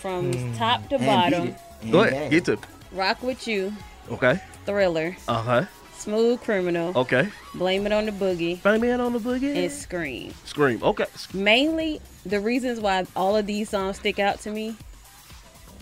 From 0.00 0.32
Mm. 0.32 0.58
top 0.58 0.88
to 0.90 0.96
And 0.96 1.06
bottom, 1.06 1.42
beat 1.44 1.48
it. 1.50 1.56
And 1.82 1.92
Go 1.92 2.00
ahead, 2.04 2.30
get 2.30 2.44
to. 2.46 2.58
Rock 2.92 3.22
with 3.22 3.46
You, 3.48 3.72
Okay. 4.10 4.40
Thriller, 4.64 5.16
Uh 5.28 5.42
huh. 5.42 5.64
Smooth 5.98 6.40
Criminal, 6.42 6.92
Okay. 6.96 7.28
Blame 7.54 7.86
It 7.86 7.92
on 7.92 8.06
the 8.06 8.12
Boogie, 8.12 8.62
Blame 8.62 8.84
it 8.84 9.00
on 9.00 9.12
the 9.12 9.18
boogie. 9.18 9.56
and 9.56 9.72
Scream. 9.72 10.34
Scream. 10.44 10.82
Okay. 10.82 11.06
Mainly, 11.32 12.00
the 12.24 12.40
reasons 12.40 12.80
why 12.80 13.04
all 13.16 13.36
of 13.36 13.46
these 13.46 13.70
songs 13.70 13.96
stick 13.96 14.18
out 14.18 14.40
to 14.42 14.50
me. 14.50 14.76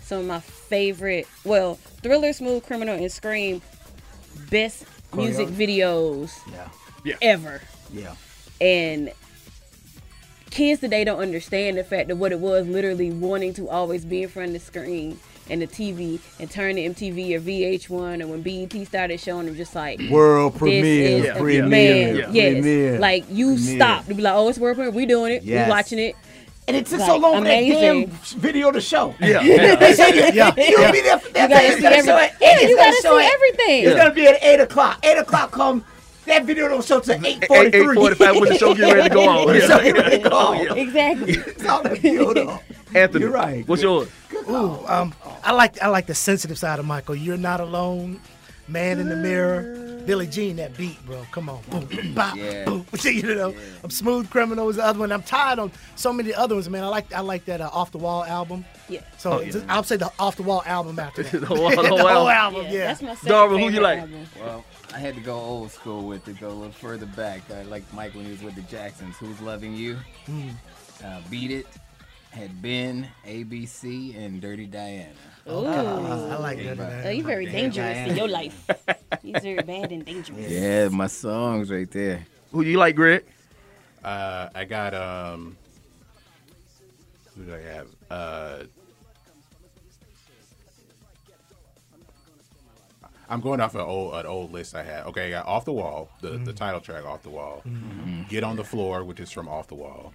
Some 0.03 0.21
of 0.21 0.27
my 0.27 0.41
favorite, 0.41 1.27
well, 1.45 1.79
Thriller, 2.03 2.33
Smooth 2.33 2.65
Criminal, 2.65 2.95
and 2.95 3.11
Scream, 3.11 3.61
best 4.51 4.85
music 5.15 5.49
videos 5.49 6.31
Yeah, 6.53 6.69
Yeah. 7.05 7.17
ever. 7.23 7.61
Yeah. 7.95 8.15
and 8.61 9.13
kids 10.51 10.81
today 10.81 11.05
don't 11.05 11.19
understand 11.21 11.77
the 11.79 11.85
fact 11.85 12.09
that 12.09 12.17
what 12.17 12.33
it 12.33 12.39
was 12.39 12.67
literally 12.67 13.11
wanting 13.11 13.53
to 13.55 13.69
always 13.69 14.05
be 14.05 14.23
in 14.23 14.29
front 14.29 14.49
of 14.49 14.53
the 14.55 14.61
screen 14.61 15.19
and 15.51 15.61
the 15.61 15.67
TV 15.67 16.21
and 16.39 16.51
turn 16.51 16.77
the 16.77 16.87
MTV 16.89 17.35
or 17.35 17.41
VH1 17.41 18.21
and 18.21 18.31
when 18.31 18.41
BET 18.43 18.87
started 18.87 19.19
showing 19.21 19.47
them 19.47 19.57
just 19.57 19.75
like 19.75 20.01
World 20.11 20.53
this 20.55 20.59
premiere, 20.61 21.25
Yeah. 21.25 21.33
premiere, 21.39 21.67
man, 21.67 22.17
Yeah. 22.17 22.29
yes, 22.31 22.53
premiere. 22.55 22.99
like 22.99 23.25
you 23.31 23.55
Premiere. 23.57 23.77
stopped 23.77 24.09
to 24.09 24.15
be 24.15 24.23
like, 24.23 24.35
oh, 24.35 24.49
it's 24.49 24.59
world 24.59 24.77
premiere, 24.77 24.93
we 24.93 25.07
doing 25.07 25.33
it, 25.33 25.43
Yes. 25.43 25.67
we 25.67 25.71
watching 25.71 25.99
it. 25.99 26.15
And 26.67 26.75
it 26.79 26.87
took 26.87 27.01
Like, 27.01 27.09
so 27.09 27.17
long 27.19 27.39
for 27.43 27.45
that 27.45 27.59
amazing. 27.63 28.07
damn 28.07 28.41
video 28.41 28.71
to 28.71 28.81
show. 28.81 29.15
Yeah. 29.21 29.27
yeah. 29.43 30.33
yeah. 30.33 30.53
you'll 30.57 30.93
be 30.93 31.03
there 31.03 31.19
for 31.19 31.29
that. 31.33 31.43
You 31.43 31.49
gotta 31.49 31.73
see 31.75 31.83
gonna 31.83 31.97
every- 31.97 32.07
show 32.09 32.17
at 32.17 32.37
yeah, 32.41 32.61
you 32.61 32.77
gonna 32.77 32.77
gotta 32.77 33.03
show 33.03 33.19
see 33.19 33.25
at- 33.27 33.33
everything. 33.35 33.85
It's 33.85 33.97
gonna 33.97 34.15
be 34.15 34.27
at 34.29 34.43
eight 34.43 34.61
o'clock. 34.61 34.99
Eight 35.05 35.19
o'clock 35.19 35.51
come. 35.51 35.85
That 36.27 36.45
video 36.45 36.69
don't 36.69 36.85
show 36.85 37.01
till 37.01 37.15
eight 37.25 37.39
Eight 37.43 37.47
forty-three. 37.49 37.95
forty-five 37.95 38.35
when 38.35 38.49
the 38.49 38.59
show 38.59 38.75
get 38.75 38.93
ready 38.95 39.09
to 39.09 39.15
go 39.15 39.29
on. 39.29 39.47
When 39.47 39.59
the 39.61 39.67
show 39.67 39.79
get 39.83 39.95
ready 39.97 40.23
to 40.23 40.29
go 40.31 40.37
on. 40.37 40.57
yeah. 40.65 40.75
Exactly. 40.75 41.33
It's 41.35 41.67
all 41.67 41.83
that 41.83 41.99
video 41.99 42.33
though. 42.33 42.61
Anthony, 42.95 43.25
You're 43.25 43.33
right. 43.33 43.67
What's 43.69 43.83
yours? 43.83 44.09
Ooh, 44.49 44.79
um, 44.87 45.15
I 45.43 45.53
like 45.53 45.81
I 45.83 45.89
like 45.89 46.07
the 46.07 46.15
sensitive 46.15 46.59
side 46.59 46.79
of 46.79 46.87
Michael. 46.87 47.15
You're 47.15 47.37
not 47.37 47.61
alone. 47.61 48.21
Man 48.67 48.99
in 48.99 49.09
the 49.11 49.17
mirror. 49.17 49.81
Billie 50.07 50.27
Jean, 50.27 50.57
that 50.57 50.77
beat, 50.77 51.03
bro. 51.07 51.23
Come 51.33 51.49
on. 51.51 51.63
Boom, 51.71 52.15
bop, 52.15 52.37
Yeah. 52.37 52.65
boom. 52.67 52.85
You 53.05 53.35
know, 53.35 53.55
I'm 53.83 53.91
Smooth 53.91 54.29
Criminal 54.31 54.69
is 54.71 54.77
the 54.77 54.85
other 54.85 54.99
one. 54.99 55.13
I'm 55.13 55.23
tired 55.23 55.59
on 55.59 55.71
so 55.97 56.13
many 56.13 56.33
other 56.35 56.55
ones, 56.55 56.69
man. 56.71 56.85
I 56.85 56.89
like 56.89 57.13
I 57.13 57.21
like 57.21 57.45
that 57.47 57.61
uh, 57.63 57.69
Off 57.73 57.91
the 57.93 57.99
Wall 57.99 58.23
album. 58.25 58.65
Yeah. 58.89 59.01
So 59.19 59.33
Oh, 59.33 59.41
yeah. 59.41 59.51
just- 59.51 59.65
I'll 59.69 59.83
say 59.83 59.97
the 59.97 60.11
Off 60.19 60.37
the 60.41 60.43
Wall 60.43 60.63
album 60.67 60.99
after 60.99 61.23
that. 61.25 61.41
The 61.41 61.47
whole- 61.47 61.71
the 61.71 61.77
the 61.77 61.89
whole 61.89 61.99
whole 61.99 62.29
album. 62.29 62.61
album, 62.65 62.73
yeah. 62.73 62.87
That's 62.89 63.03
my 63.03 63.15
second 63.15 63.29
Darwin, 63.29 63.61
who 63.61 63.69
you 63.71 63.81
like? 63.81 63.99
album. 64.01 64.27
Well, 64.95 65.03
I 65.03 65.07
had 65.07 65.15
to 65.17 65.21
go 65.21 65.35
old 65.35 65.71
school 65.71 66.07
with 66.07 66.29
it, 66.29 66.39
go 66.41 66.49
a 66.49 66.51
little 66.51 66.73
further 66.73 67.07
back. 67.07 67.43
I 67.51 67.63
like 67.63 67.83
Mike 67.93 68.15
when 68.15 68.25
he 68.25 68.31
was 68.31 68.43
with 68.43 68.55
the 68.55 68.63
Jacksons. 68.63 69.17
Who's 69.17 69.41
Loving 69.41 69.75
You? 69.75 69.97
Uh, 71.05 71.21
Beat 71.31 71.51
It. 71.51 71.67
Had 72.31 72.61
Ben, 72.63 73.09
ABC, 73.27 74.17
and 74.17 74.41
Dirty 74.41 74.67
Diana. 74.67 75.11
Ooh. 75.49 75.67
I 75.67 76.37
like 76.39 76.59
that. 76.65 77.07
Oh, 77.07 77.11
you're 77.11 77.25
very 77.25 77.47
dangerous 77.47 77.95
Diana. 77.95 78.11
in 78.11 78.17
your 78.17 78.29
life. 78.29 78.71
You're 79.23 79.41
very 79.41 79.63
bad 79.63 79.93
and 79.93 80.05
dangerous. 80.05 80.51
Yeah, 80.51 80.89
my 80.89 81.07
songs 81.07 81.71
right 81.71 81.91
there. 81.91 82.27
Who 82.51 82.63
you 82.63 82.77
like, 82.77 82.97
Greg? 82.97 83.25
Uh, 84.03 84.49
I 84.55 84.65
got 84.65 84.93
um. 84.95 85.57
Who 87.37 87.45
do 87.45 87.55
I 87.55 87.61
have? 87.61 87.87
Uh, 88.11 88.65
I'm 93.35 93.41
going 93.41 93.61
off 93.61 93.75
an 93.75 93.81
old 93.81 94.15
an 94.15 94.27
old 94.27 94.53
list 94.53 94.77
I 94.77 94.85
had. 94.85 95.07
Okay, 95.07 95.27
I 95.27 95.31
got 95.31 95.47
off 95.47 95.65
the 95.65 95.73
wall, 95.73 96.09
the 96.21 96.29
the 96.29 96.53
mm. 96.53 96.55
title 96.55 96.81
track 96.81 97.05
off 97.05 97.25
the 97.25 97.31
wall. 97.31 97.63
Mm-hmm. 97.67 98.01
Mm-hmm. 98.01 98.23
Get 98.29 98.45
on 98.45 98.55
the 98.55 98.63
floor, 98.63 99.03
which 99.03 99.19
is 99.19 99.33
from 99.33 99.49
off 99.49 99.67
the 99.67 99.75
wall. 99.75 100.13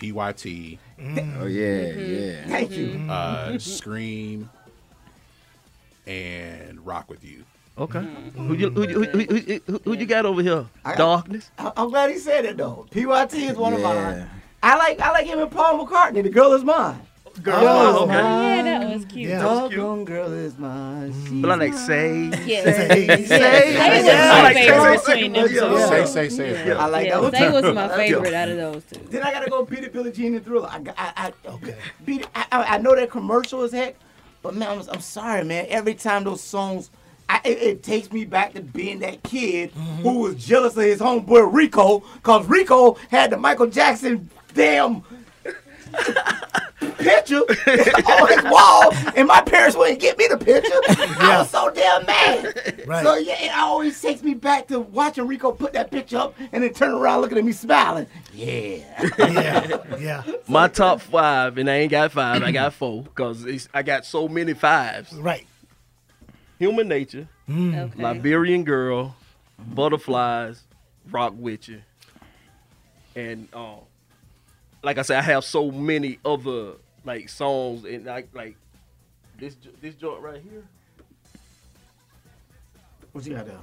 PYT, 0.00 0.78
mm. 0.98 1.42
Oh 1.42 1.44
yeah, 1.44 1.66
mm-hmm. 1.66 2.14
yeah. 2.14 2.46
Thank 2.46 2.70
you. 2.70 2.86
Uh, 2.86 3.48
mm-hmm. 3.48 3.56
uh, 3.56 3.58
Scream, 3.58 4.48
and 6.06 6.86
Rock 6.86 7.10
with 7.10 7.22
You. 7.22 7.44
Okay. 7.76 8.00
Who 8.34 8.54
you 8.54 8.70
who, 8.70 8.88
you- 8.88 9.04
who, 9.04 9.04
who, 9.04 9.24
who, 9.24 9.60
who, 9.66 9.80
who 9.84 9.92
you 9.92 10.06
got 10.06 10.24
over 10.24 10.40
here? 10.40 10.64
I 10.86 10.94
got- 10.94 10.96
Darkness. 10.96 11.50
I- 11.58 11.72
I'm 11.76 11.90
glad 11.90 12.10
he 12.10 12.16
said 12.16 12.46
it 12.46 12.56
though. 12.56 12.86
PYT 12.90 13.34
is 13.34 13.58
one 13.58 13.74
of 13.74 13.82
mine. 13.82 14.26
I 14.62 14.76
like 14.76 15.00
I 15.00 15.10
like 15.10 15.26
him 15.26 15.38
and 15.38 15.50
Paul 15.50 15.86
McCartney. 15.86 16.22
The 16.22 16.30
girl 16.30 16.54
is 16.54 16.64
mine. 16.64 16.98
Girl, 17.42 17.54
Oh, 17.56 18.04
okay. 18.04 18.14
Yeah, 18.14 18.62
that 18.62 18.94
was 18.94 19.04
cute. 19.04 19.30
Yeah. 19.30 19.42
Doggone 19.42 20.04
girl 20.04 20.32
is 20.32 20.58
mine. 20.58 21.12
But 21.40 21.50
I 21.52 21.54
like 21.54 21.74
say. 21.74 22.30
Yeah. 22.46 22.64
Say, 22.64 23.06
say, 23.06 23.24
Say 23.26 24.00
was 24.00 24.08
like 24.42 24.56
Say, 24.56 24.96
say, 24.98 25.26
yeah. 25.28 25.86
Say, 25.86 26.06
say, 26.06 26.28
say. 26.28 26.72
I 26.72 26.86
like 26.86 27.08
that 27.10 27.22
one. 27.22 27.32
Say 27.32 27.50
was 27.50 27.74
my 27.74 27.88
favorite 27.96 28.34
out 28.34 28.48
of 28.48 28.56
those 28.56 28.84
two. 28.84 29.00
Then 29.10 29.22
I 29.22 29.32
gotta 29.32 29.50
go 29.50 29.64
beat 29.64 29.80
it, 29.84 29.92
Billie 29.92 30.12
Jean 30.12 30.34
and 30.34 30.44
Thriller. 30.44 30.68
I, 30.68 30.82
I, 30.96 31.12
I 31.28 31.50
Okay. 31.50 31.76
beat 32.04 32.22
it. 32.22 32.28
I, 32.34 32.46
I 32.50 32.74
I 32.74 32.78
know 32.78 32.94
that 32.94 33.10
commercial 33.10 33.62
is 33.62 33.72
heck, 33.72 33.96
but 34.42 34.54
man, 34.54 34.68
I'm, 34.78 34.88
I'm 34.90 35.00
sorry, 35.00 35.44
man. 35.44 35.66
Every 35.68 35.94
time 35.94 36.24
those 36.24 36.42
songs, 36.42 36.90
I, 37.28 37.40
it, 37.44 37.58
it 37.58 37.82
takes 37.82 38.10
me 38.12 38.24
back 38.24 38.54
to 38.54 38.60
being 38.62 39.00
that 39.00 39.22
kid 39.22 39.72
mm-hmm. 39.74 40.02
who 40.02 40.20
was 40.20 40.34
jealous 40.36 40.76
of 40.76 40.82
his 40.84 41.00
homeboy 41.00 41.52
Rico, 41.52 42.00
cause 42.22 42.46
Rico 42.46 42.94
had 43.10 43.30
the 43.30 43.36
Michael 43.36 43.66
Jackson 43.66 44.30
damn 44.54 45.02
picture 46.98 47.38
on 47.40 48.28
his 48.28 48.44
wall, 48.50 48.92
and 49.16 49.26
my 49.28 49.40
parents 49.42 49.76
wouldn't 49.76 50.00
get 50.00 50.18
me 50.18 50.26
the 50.28 50.36
picture. 50.36 50.70
I 51.20 51.38
was 51.38 51.50
so 51.50 51.70
damn 51.70 52.04
mad. 52.06 52.84
Right. 52.86 53.04
So 53.04 53.16
yeah, 53.16 53.36
it 53.44 53.52
always 53.56 54.00
takes 54.00 54.22
me 54.22 54.34
back 54.34 54.66
to 54.68 54.80
watching 54.80 55.26
Rico 55.26 55.52
put 55.52 55.72
that 55.74 55.90
picture 55.90 56.18
up 56.18 56.34
and 56.52 56.62
then 56.62 56.72
turn 56.72 56.92
around 56.92 57.20
looking 57.20 57.38
at 57.38 57.44
me 57.44 57.52
smiling. 57.52 58.06
Yeah. 58.32 58.78
Yeah, 59.18 59.82
yeah. 59.98 60.22
My 60.48 60.68
top 60.68 61.00
five, 61.00 61.58
and 61.58 61.68
I 61.70 61.76
ain't 61.76 61.90
got 61.90 62.12
five. 62.12 62.42
I 62.42 62.50
got 62.52 62.72
four 62.74 63.02
because 63.02 63.68
I 63.74 63.82
got 63.82 64.04
so 64.04 64.28
many 64.28 64.54
fives. 64.54 65.12
Right. 65.12 65.46
Human 66.58 66.88
Nature, 66.88 67.28
Okay. 67.48 67.90
Liberian 67.96 68.64
Girl, 68.64 69.14
Butterflies, 69.58 70.62
Rock 71.10 71.34
with 71.36 71.68
You, 71.68 71.82
and 73.14 73.46
um, 73.52 73.76
like 74.88 74.96
I 74.96 75.02
said, 75.02 75.18
I 75.18 75.22
have 75.22 75.44
so 75.44 75.70
many 75.70 76.18
other 76.24 76.76
like 77.04 77.28
songs 77.28 77.84
and 77.84 78.06
like 78.06 78.30
like 78.32 78.56
this 79.38 79.54
this 79.82 79.94
joint 79.96 80.22
right 80.22 80.40
here. 80.40 80.64
What 83.12 83.26
you 83.26 83.34
got 83.34 83.44
there? 83.44 83.58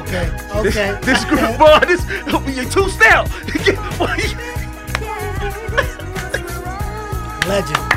Okay. 0.00 0.30
Okay. 0.56 0.98
This 1.02 1.22
group, 1.26 1.58
boy, 1.58 1.80
this 1.80 2.02
be 2.46 2.52
you 2.54 2.64
two 2.64 2.88
step. 2.88 3.28
Legend. 7.46 7.89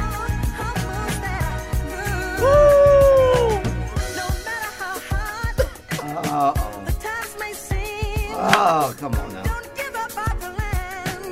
Oh, 8.86 8.94
come 9.00 9.14
on 9.16 9.34
now. 9.34 9.44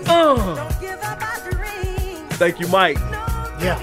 Uh. 0.07 0.69
Thank 2.39 2.59
you, 2.61 2.67
Mike. 2.69 2.97
Yeah. 3.61 3.77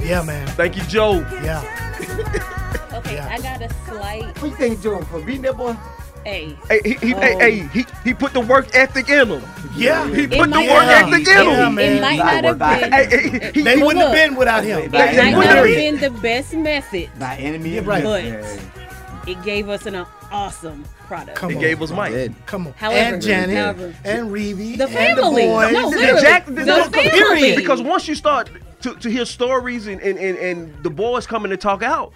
Yeah, 0.00 0.22
man. 0.22 0.46
Thank 0.48 0.76
you, 0.76 0.82
Joe. 0.84 1.20
Yeah. 1.42 1.62
Okay, 2.92 3.14
Yeah. 3.14 3.28
I 3.30 3.38
got 3.40 3.62
a 3.62 3.72
slight 3.86 4.24
What 4.42 4.50
you 4.50 4.56
think, 4.56 4.82
Joe, 4.82 5.00
for 5.02 5.20
beating 5.22 5.42
that 5.42 5.56
boy? 5.56 5.74
A. 6.26 6.54
Hey, 6.68 6.80
he, 6.84 6.90
he, 6.94 7.08
hey, 7.14 7.32
Um, 7.34 7.40
hey, 7.40 7.58
he, 7.68 7.86
he 8.04 8.12
put 8.14 8.32
the 8.32 8.40
work 8.40 8.68
ethic 8.74 9.08
in 9.08 9.28
him. 9.28 9.42
Yeah. 9.74 10.06
He 10.12 10.24
It 10.24 10.30
put 10.30 10.42
the 10.42 10.46
might 10.48 10.70
work 10.70 10.84
not- 10.86 11.12
ethic 11.12 11.26
Yeah, 11.26 11.42
in 11.42 11.48
him. 11.66 11.74
man. 11.76 11.96
It 11.96 12.00
might 12.02 12.16
not 12.18 12.44
have 12.44 12.58
been. 12.58 12.92
Hey, 12.92 13.06
hey, 13.30 13.50
he, 13.54 13.62
They 13.62 13.76
wouldn't 13.76 14.04
have 14.04 14.12
been 14.12 14.34
without 14.36 14.64
him. 14.64 14.80
It 14.80 14.84
It 14.86 14.92
might 14.92 15.32
not 15.32 15.56
have 15.56 15.64
been 15.66 15.98
the 15.98 16.10
best 16.10 16.52
method. 16.52 17.08
By 17.18 17.36
enemy 17.36 17.70
Yeah, 17.70 17.80
of 17.80 17.86
right. 17.86 18.04
But- 18.04 18.22
business. 18.22 18.64
It 19.26 19.42
gave 19.44 19.68
us 19.68 19.86
an 19.86 19.94
awesome 20.30 20.84
product. 21.06 21.36
Come 21.36 21.50
he 21.50 21.56
on. 21.56 21.60
gave 21.62 21.82
us 21.82 21.90
Mike. 21.90 22.46
Come 22.46 22.66
on. 22.68 22.72
However, 22.74 23.14
and 23.14 23.22
Janet 23.22 23.56
however, 23.56 23.94
and 24.04 24.30
Rebbie 24.32 24.76
The 24.76 24.84
and 24.84 24.92
family. 24.92 25.42
the 25.46 25.48
boys. 25.52 25.72
No, 25.72 25.90
The 25.90 25.96
literally. 25.96 26.20
Jack- 26.22 26.46
The 26.46 26.52
the- 26.52 26.64
family. 26.66 27.10
period. 27.10 27.56
Because 27.56 27.82
once 27.82 28.06
you 28.08 28.14
start 28.14 28.50
to, 28.82 28.94
to 28.94 29.10
hear 29.10 29.24
stories 29.24 29.86
and, 29.86 30.00
and, 30.00 30.18
and, 30.18 30.38
and 30.38 30.82
the 30.82 30.90
boys 30.90 31.26
coming 31.26 31.50
to 31.50 31.56
talk 31.56 31.82
out, 31.82 32.12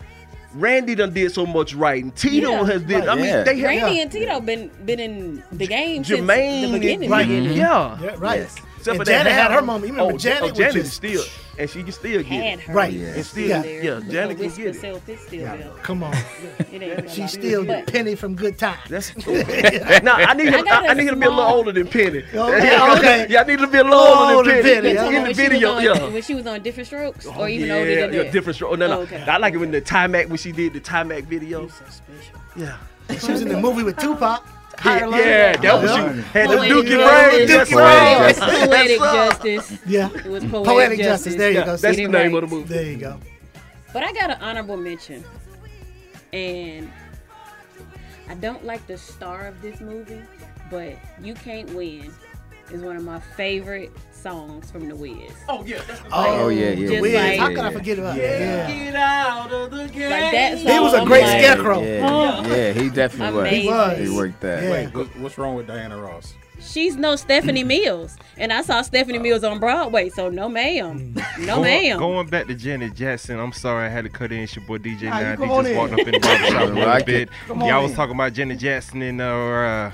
Randy 0.55 0.95
done 0.95 1.13
did 1.13 1.33
so 1.33 1.45
much 1.45 1.75
writing. 1.75 2.13
Tito 2.13 2.51
Yeah. 2.53 2.65
has 2.67 2.83
did. 2.83 3.09
I 3.09 3.15
mean, 3.17 3.25
Yeah. 3.25 3.43
they 3.43 3.59
have 3.59 3.67
Randy 3.83 4.01
and 4.01 4.13
Tito 4.13 4.41
been 4.41 4.71
been 4.85 5.01
in 5.01 5.43
the 5.51 5.67
game 5.67 6.05
since 6.05 6.21
Jermaine. 6.21 6.67
the 6.73 6.79
beginning. 6.79 7.11
Right. 7.11 7.27
Mm-hmm. 7.27 7.37
beginning. 7.41 7.59
Yeah. 7.59 7.99
Yeah, 8.01 8.15
right. 8.19 8.39
Yes. 8.41 8.55
Except 8.77 8.89
And 8.89 8.99
for 8.99 9.05
that 9.07 9.25
Janet 9.25 9.33
had 9.33 9.51
her 9.51 9.63
moment. 9.63 9.87
You 9.93 9.99
oh, 9.99 10.07
remember 10.07 10.15
oh, 10.15 10.19
Janet 10.19 10.43
Oh, 10.43 10.49
was 10.51 10.59
Janet 10.59 10.75
just- 10.75 10.95
still, 10.95 11.25
and 11.59 11.71
she 11.71 11.83
can 11.83 11.93
still 11.93 12.23
get 12.23 12.27
Had 12.27 12.59
it. 12.59 12.61
her. 12.61 12.73
Right. 12.75 12.93
Yeah. 12.93 13.07
And 13.09 13.27
still, 13.27 13.49
Yeah. 13.49 13.65
yeah, 13.65 14.01
Janet 14.11 14.37
can 14.37 14.47
whisper 14.47 14.63
get 14.63 14.77
it. 14.77 14.81
self 14.81 15.09
is 15.09 15.21
still 15.21 15.41
Yeah. 15.41 15.57
there. 15.57 15.71
Come 15.83 16.03
on. 16.03 16.15
It 16.73 16.83
ain't 16.83 17.11
She's 17.11 17.33
still. 17.33 17.65
But 17.65 17.87
Penny 17.87 18.15
from 18.17 18.35
Good 18.35 18.59
Times. 18.59 18.79
That's 18.89 19.17
now 20.03 20.15
I 20.17 20.35
need 20.35 20.49
I 20.49 20.59
him. 20.59 20.65
got 20.65 20.85
I, 20.85 20.89
I 20.89 20.93
a 20.93 20.95
need 20.95 21.09
him 21.09 21.15
to 21.15 21.21
be 21.21 21.27
a 21.27 21.31
little 21.31 21.45
older 21.45 21.73
than 21.73 21.87
Penny. 21.87 22.25
Okay, 22.35 22.81
okay. 22.99 23.27
yeah, 23.29 23.41
I 23.43 23.45
need 23.45 23.61
him 23.61 23.67
to 23.67 23.67
be 23.69 23.79
a 23.79 23.85
little 23.85 23.99
Oh, 23.99 24.37
older 24.39 24.51
than 24.53 24.63
Penny. 24.63 24.75
Penny, 24.81 24.95
yeah. 24.95 25.07
In 25.07 25.13
the 25.15 25.21
when 25.21 25.25
she 25.25 25.29
was 25.29 25.37
video, 25.51 25.71
on- 25.73 25.83
yeah. 25.85 26.09
When 26.09 26.23
she 26.23 26.35
was 26.35 26.47
on 26.47 26.63
different 26.63 26.87
strokes, 26.89 27.27
Oh, 27.27 27.41
or 27.43 27.49
even 27.49 27.69
yeah, 27.69 27.75
older 27.77 27.95
than 28.01 28.13
yeah, 28.15 28.23
that. 28.25 28.33
different 28.33 28.59
show. 28.59 28.69
Oh, 28.71 28.75
no, 28.75 28.87
no. 28.89 28.99
Oh, 28.99 29.03
okay. 29.03 29.23
I 29.23 29.37
like 29.39 29.55
it 29.55 29.59
when 29.59 29.71
the 29.71 29.81
Time 29.81 30.13
Timac 30.13 30.29
when 30.29 30.37
she 30.39 30.51
did 30.53 30.73
the 30.73 30.81
Time 30.81 31.09
Timac 31.09 31.25
video. 31.25 31.69
So 31.69 31.85
special. 31.89 32.41
Yeah. 32.57 32.77
She 33.19 33.31
was 33.33 33.43
in 33.43 33.49
the 33.49 33.61
movie 33.61 33.83
with 33.85 33.97
Tupac. 33.99 34.45
Higher 34.79 35.01
Yeah, 35.01 35.07
Learning. 35.07 35.27
yeah, 35.27 35.57
that 35.57 35.83
was 35.83 35.91
you. 36.17 36.23
Had 36.23 36.51
the 36.51 36.57
Poetic 36.57 36.73
Dookie 36.73 37.47
justice. 37.47 37.75
brain. 37.75 38.19
That's 38.19 38.41
Dookie 38.41 38.71
right. 38.71 38.71
Poetic 38.71 38.99
justice. 39.01 39.79
Yeah. 39.87 40.11
It 40.15 40.25
was 40.27 40.45
poetic, 40.45 40.67
Poetic 40.67 40.99
justice. 40.99 41.05
Justice. 41.09 41.35
There 41.37 41.51
you 41.51 41.59
Yeah, 41.59 41.65
go. 41.65 41.77
that's 41.77 41.97
the 41.97 42.07
name 42.09 42.35
of 42.35 42.41
the 42.51 42.57
movie. 42.57 42.69
There 42.75 42.83
you 42.85 42.97
go. 42.97 43.19
But 43.93 44.03
I 44.03 44.13
got 44.13 44.31
an 44.31 44.43
honorable 44.43 44.77
mention, 44.77 45.25
and 46.33 46.91
I 48.29 48.35
don't 48.35 48.65
like 48.65 48.85
the 48.87 48.99
star 48.99 49.47
of 49.47 49.61
this 49.63 49.81
movie, 49.81 50.21
but 50.71 50.95
"You 51.23 51.35
Can't 51.35 51.73
Win" 51.75 52.13
is 52.73 52.81
one 52.83 52.97
of 52.97 53.05
my 53.05 53.21
favorite 53.21 53.93
songs 54.25 54.71
from 54.71 54.89
The 54.89 54.97
Wiz. 54.97 55.31
Oh 55.51 55.63
yeah. 55.67 55.83
That's 55.87 56.01
the 56.01 56.09
Oh, 56.11 56.49
yeah, 56.49 56.71
yeah. 56.71 56.89
Just 56.89 57.03
Wiz, 57.03 57.15
like- 57.15 57.39
how 57.39 57.49
could 57.49 57.59
I 57.59 57.71
forget 57.73 57.99
about 57.99 58.17
that? 58.17 58.41
Yeah. 58.41 58.73
Get 58.85 58.95
out 58.97 59.53
of 59.53 59.71
the 59.71 59.87
game. 59.89 60.11
Like 60.11 60.33
that 60.33 60.59
He 60.59 60.81
was 60.81 60.95
a 60.95 61.05
great 61.05 61.25
like- 61.25 61.41
scarecrow. 61.43 61.83
Yeah, 61.83 62.47
yeah, 62.49 62.73
he 62.73 62.89
definitely 62.89 63.37
was. 63.37 63.49
Amazing. 63.49 63.71
was. 63.71 63.99
He 63.99 64.09
worked 64.17 64.41
that. 64.41 64.63
Yeah. 64.63 64.71
Wait, 64.71 64.95
what, 64.95 65.17
what's 65.19 65.37
wrong 65.37 65.55
with 65.57 65.67
Diana 65.67 66.01
Ross? 66.01 66.33
She's 66.61 66.97
no 66.97 67.17
Stephanie 67.17 67.65
Mills, 67.65 68.17
and 68.39 68.51
I 68.51 68.63
saw 68.63 68.81
Stephanie 68.81 69.19
Mills 69.19 69.45
on 69.45 69.59
Broadway, 69.59 70.09
so 70.09 70.31
no 70.31 70.49
ma'am, 70.49 71.15
no 71.41 71.61
ma'am. 71.61 71.99
going 71.99 72.27
back 72.29 72.47
to 72.47 72.55
Janet 72.55 72.95
Jackson, 72.95 73.39
I'm 73.39 73.53
sorry 73.53 73.85
I 73.87 73.89
had 73.91 74.05
to 74.05 74.09
cut 74.09 74.33
in. 74.33 74.39
It's 74.39 74.57
your 74.57 74.65
boy 74.65 74.79
DJ 74.79 75.11
Nah, 75.11 75.19
you 75.19 75.25
Nine. 75.25 75.37
come 75.37 75.49
He 75.49 75.53
on 75.55 75.65
just 75.65 75.73
in. 75.73 75.77
walked 75.77 75.93
up 75.93 75.99
in 75.99 76.13
the 76.13 76.19
barbershop 76.21 76.63
a 76.63 76.65
little 76.67 77.05
bit. 77.05 77.09
it. 77.23 77.29
Come 77.49 77.63
on 77.63 77.69
Y'all 77.69 77.83
was 77.83 77.93
talking 77.93 78.15
about 78.15 78.33
Janet 78.33 78.59
Jackson 78.61 79.03
and 79.03 79.21
uh, 79.21 79.25
uh, 79.25 79.93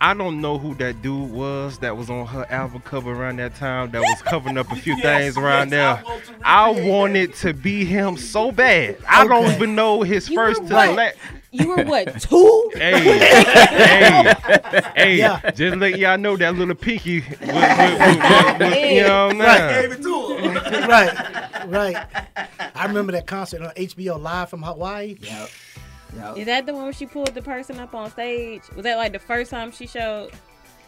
I 0.00 0.14
don't 0.14 0.40
know 0.40 0.58
who 0.58 0.74
that 0.76 1.00
dude 1.00 1.30
was 1.30 1.78
that 1.78 1.96
was 1.96 2.10
on 2.10 2.26
her 2.26 2.46
album 2.50 2.82
cover 2.82 3.12
around 3.12 3.38
that 3.38 3.54
time 3.56 3.90
that 3.92 4.00
was 4.00 4.22
covering 4.22 4.58
up 4.58 4.70
a 4.70 4.76
few 4.76 4.96
things 5.02 5.36
around 5.36 5.70
there. 5.70 6.02
I 6.44 6.70
wanted 6.70 7.34
to 7.36 7.54
be 7.54 7.84
him 7.84 8.16
so 8.16 8.52
bad. 8.52 8.98
I 9.08 9.26
don't 9.26 9.50
even 9.52 9.74
know 9.74 10.02
his 10.02 10.28
You 10.28 10.36
first 10.36 10.62
were 10.62 10.68
to 10.68 10.74
what? 10.74 10.94
last. 10.94 11.16
You 11.50 11.68
were 11.68 11.84
what 11.84 12.20
two? 12.20 12.70
Hey, 12.74 13.00
hey, 13.18 14.34
hey! 14.94 15.16
Yeah. 15.16 15.50
Just 15.52 15.78
let 15.78 15.98
y'all 15.98 16.18
know 16.18 16.36
that 16.36 16.54
little 16.54 16.74
pinky, 16.74 17.20
was, 17.20 17.30
was, 17.40 17.48
was, 17.48 17.48
was, 18.60 18.76
you 18.76 19.02
know, 19.02 19.30
now. 19.30 19.80
Gave 19.80 19.92
it 19.92 20.02
to 20.02 20.36
him. 20.36 20.54
right, 20.88 21.66
right. 21.66 22.06
I 22.74 22.86
remember 22.86 23.12
that 23.12 23.26
concert 23.26 23.62
on 23.62 23.70
HBO 23.70 24.20
live 24.20 24.50
from 24.50 24.62
Hawaii. 24.62 25.16
Yep. 25.20 25.48
Yep. 26.14 26.36
Is 26.38 26.46
that 26.46 26.66
the 26.66 26.72
one 26.74 26.84
where 26.84 26.92
she 26.92 27.06
pulled 27.06 27.34
the 27.34 27.42
person 27.42 27.78
up 27.80 27.94
on 27.94 28.10
stage? 28.10 28.62
Was 28.74 28.84
that 28.84 28.96
like 28.96 29.12
the 29.12 29.18
first 29.18 29.50
time 29.50 29.70
she 29.72 29.86
showed? 29.86 30.30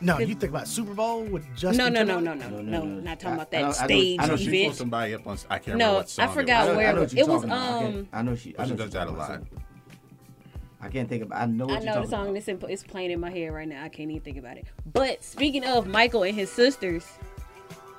No, 0.01 0.19
you 0.21 0.35
think 0.37 0.51
about 0.51 0.69
Super 0.69 0.95
Bowl 0.95 1.25
with 1.25 1.45
Justin? 1.57 1.93
No, 1.93 2.05
no, 2.05 2.19
no, 2.21 2.33
Timberlake? 2.35 2.67
no, 2.67 2.81
no, 2.81 2.85
no, 2.85 3.01
not 3.01 3.19
talking 3.19 3.35
about 3.41 3.53
I- 3.53 3.59
I 3.59 3.61
know- 3.63 3.73
that 3.73 3.81
I 3.81 3.83
know- 3.83 3.87
stage 3.89 4.21
I 4.21 4.27
know 4.27 4.37
she 4.37 4.45
pulled 4.45 4.55
event. 4.55 4.75
somebody 4.77 5.15
up 5.15 5.27
on. 5.27 5.39
I 5.51 5.59
can't 5.59 5.67
remember 5.67 5.85
No, 5.85 5.95
what 5.95 6.09
song 6.09 6.25
I 6.25 6.31
it 6.31 6.35
forgot 6.35 6.69
was. 6.69 6.77
Where 6.77 6.89
I 6.89 6.93
know 6.93 6.99
it 6.99 7.01
was. 7.01 7.15
It 7.15 7.27
was 7.29 7.43
talking. 7.43 7.51
I 7.53 7.85
um. 7.87 8.09
I 8.13 8.23
know 8.23 8.37
she. 8.37 8.57
I 8.57 8.65
She 8.65 8.71
know 8.71 8.77
does 8.77 8.91
that 8.93 9.09
a 9.09 9.11
lot. 9.11 9.43
I 10.81 10.89
can't 10.89 11.09
think 11.09 11.25
of. 11.25 11.33
I 11.33 11.47
know 11.47 11.67
what 11.67 11.79
I 11.81 11.83
you're 11.85 11.95
know 11.97 12.03
the 12.03 12.09
song 12.09 12.23
about. 12.29 12.35
that's 12.35 12.47
in, 12.49 12.61
it's 12.71 12.85
playing 12.85 13.11
in 13.11 13.19
my 13.19 13.31
head 13.31 13.49
right 13.53 13.67
now. 13.67 13.83
I 13.83 13.89
can't 13.89 14.09
even 14.11 14.23
think 14.23 14.37
about 14.39 14.57
it. 14.57 14.67
But 14.93 15.25
speaking 15.25 15.65
of 15.65 15.89
Michael 15.89 16.23
and 16.23 16.35
his 16.37 16.53
sisters, 16.53 17.05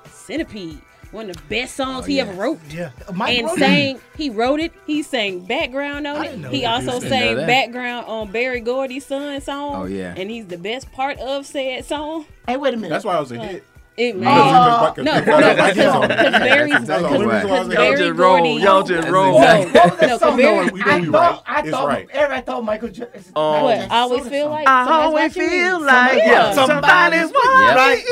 Centipede, 0.06 0.80
one 1.12 1.28
of 1.30 1.36
the 1.36 1.42
best 1.48 1.76
songs 1.76 2.04
oh, 2.04 2.08
he 2.08 2.16
yeah. 2.16 2.22
ever 2.22 2.32
wrote. 2.32 2.60
Yeah, 2.70 2.90
uh, 3.08 3.12
Mike 3.12 3.38
and 3.38 3.46
wrote 3.46 3.58
it. 3.58 3.60
sang, 3.60 4.00
he 4.16 4.30
wrote 4.30 4.60
it. 4.60 4.72
He 4.86 5.02
sang 5.02 5.40
background 5.40 6.06
on 6.06 6.16
I 6.16 6.20
it. 6.20 6.28
didn't 6.28 6.42
know 6.42 6.50
He 6.50 6.60
that. 6.62 6.86
also 6.86 7.00
sang 7.00 7.36
background 7.46 8.06
on 8.06 8.30
Berry 8.30 8.60
Gordy's 8.60 9.06
son 9.06 9.40
song. 9.40 9.74
Oh, 9.74 9.84
yeah. 9.86 10.14
and 10.16 10.30
he's 10.30 10.46
the 10.46 10.58
best 10.58 10.90
part 10.92 11.18
of 11.18 11.46
said 11.46 11.84
song. 11.84 12.26
Hey, 12.46 12.56
wait 12.56 12.74
a 12.74 12.76
minute. 12.76 12.90
That's 12.90 13.04
why 13.04 13.16
I 13.16 13.20
was 13.20 13.32
a 13.32 13.40
uh, 13.40 13.42
hit. 13.44 13.64
It 14.00 14.18
Because- 14.18 14.96
man. 14.96 15.04
no, 15.04 15.20
no, 15.20 15.20
because- 15.20 16.08
Berry's 16.38 16.80
because 16.80 16.90
only 17.04 17.26
reason 17.26 17.48
why 17.50 17.56
I 17.56 17.60
was 17.60 17.68
a 17.68 17.72
Y'all. 17.72 17.82
Berry 17.82 17.96
just 17.98 18.18
roll. 18.18 18.36
Gordy. 18.38 18.62
Y'all 18.62 18.82
just 18.82 19.08
roll. 19.08 19.40
No, 19.40 19.60
What 19.60 20.00
no. 20.00 20.36
Berry- 20.36 20.70
I 20.86 21.04
thought. 21.04 21.42
I 21.46 21.70
thought, 21.70 21.86
right. 21.88 22.08
I 22.14 22.40
thought 22.40 22.64
Michael 22.64 22.88
Jackson. 22.88 23.32
What? 23.34 23.78
I 23.78 23.88
always 23.98 24.26
feel 24.26 24.48
like 24.48 24.66
I 24.66 24.84
somebody's 24.86 25.04
always 25.06 25.28
watching 25.36 25.42
me. 25.42 25.48
feel 25.50 25.80
like 25.82 26.16
Yeah. 26.16 26.24
yeah, 26.30 26.52
somebody's 26.54 27.30
Somebody's 27.30 27.32
watching. 27.34 27.76
Right. 27.76 28.04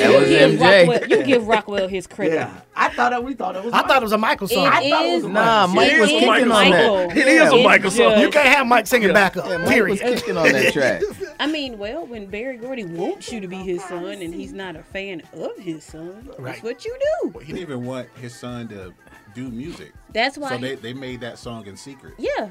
That 0.00 0.20
was 0.20 0.28
MJ. 0.30 1.10
You 1.10 1.22
give 1.24 1.46
Rockwell 1.46 1.88
his 1.88 2.06
credit. 2.06 2.34
Yeah, 2.36 2.50
I 2.74 2.88
thought 2.88 3.10
that 3.10 3.22
we 3.22 3.34
thought 3.34 3.56
it 3.56 3.64
was. 3.64 3.74
I 3.74 3.82
thought 3.82 3.98
it 3.98 4.04
was 4.04 4.12
a 4.12 4.18
Michael 4.18 4.46
It 4.46 4.54
song. 4.54 4.66
I 4.68 4.88
thought 4.88 5.04
it 5.04 5.14
was 5.16 5.24
is- 5.24 5.28
Nah, 5.28 5.66
Mike 5.66 5.98
was 6.00 6.08
kicking 6.08 6.50
on 6.50 6.70
that. 6.70 7.16
It 7.16 7.28
is 7.28 7.52
a 7.52 7.62
Michael 7.62 7.90
song. 7.90 8.20
you 8.20 8.30
can't 8.30 8.48
have 8.48 8.66
Mike 8.66 8.86
singing 8.86 9.08
Yeah. 9.08 9.14
back. 9.14 9.36
Yeah, 9.36 9.58
Mike 9.58 9.68
period. 9.68 9.90
was 9.90 10.00
kicking 10.20 10.36
on 10.38 10.50
that 10.50 10.72
track. 10.72 11.02
I 11.40 11.46
mean, 11.46 11.78
well, 11.78 12.06
when 12.06 12.26
Berry 12.26 12.58
Gordy 12.58 12.84
wants 12.84 13.32
you 13.32 13.40
to 13.40 13.48
be 13.48 13.56
his 13.56 13.82
son 13.84 14.04
and 14.04 14.32
he's 14.34 14.52
not 14.52 14.76
a 14.76 14.82
fan 14.82 15.22
of 15.32 15.56
his 15.58 15.82
son, 15.84 16.28
Right. 16.38 16.52
that's 16.52 16.62
what 16.62 16.84
you 16.84 16.96
do. 17.22 17.38
He 17.40 17.46
didn't 17.46 17.62
even 17.62 17.84
want 17.86 18.08
his 18.20 18.34
son 18.34 18.68
to 18.68 18.92
do 19.34 19.48
music. 19.48 19.92
That's 20.12 20.36
why. 20.36 20.50
So 20.50 20.56
he- 20.58 20.62
they, 20.62 20.74
they 20.76 20.92
made 20.92 21.20
that 21.22 21.38
song 21.38 21.66
in 21.66 21.76
secret. 21.76 22.12
yeah, 22.18 22.50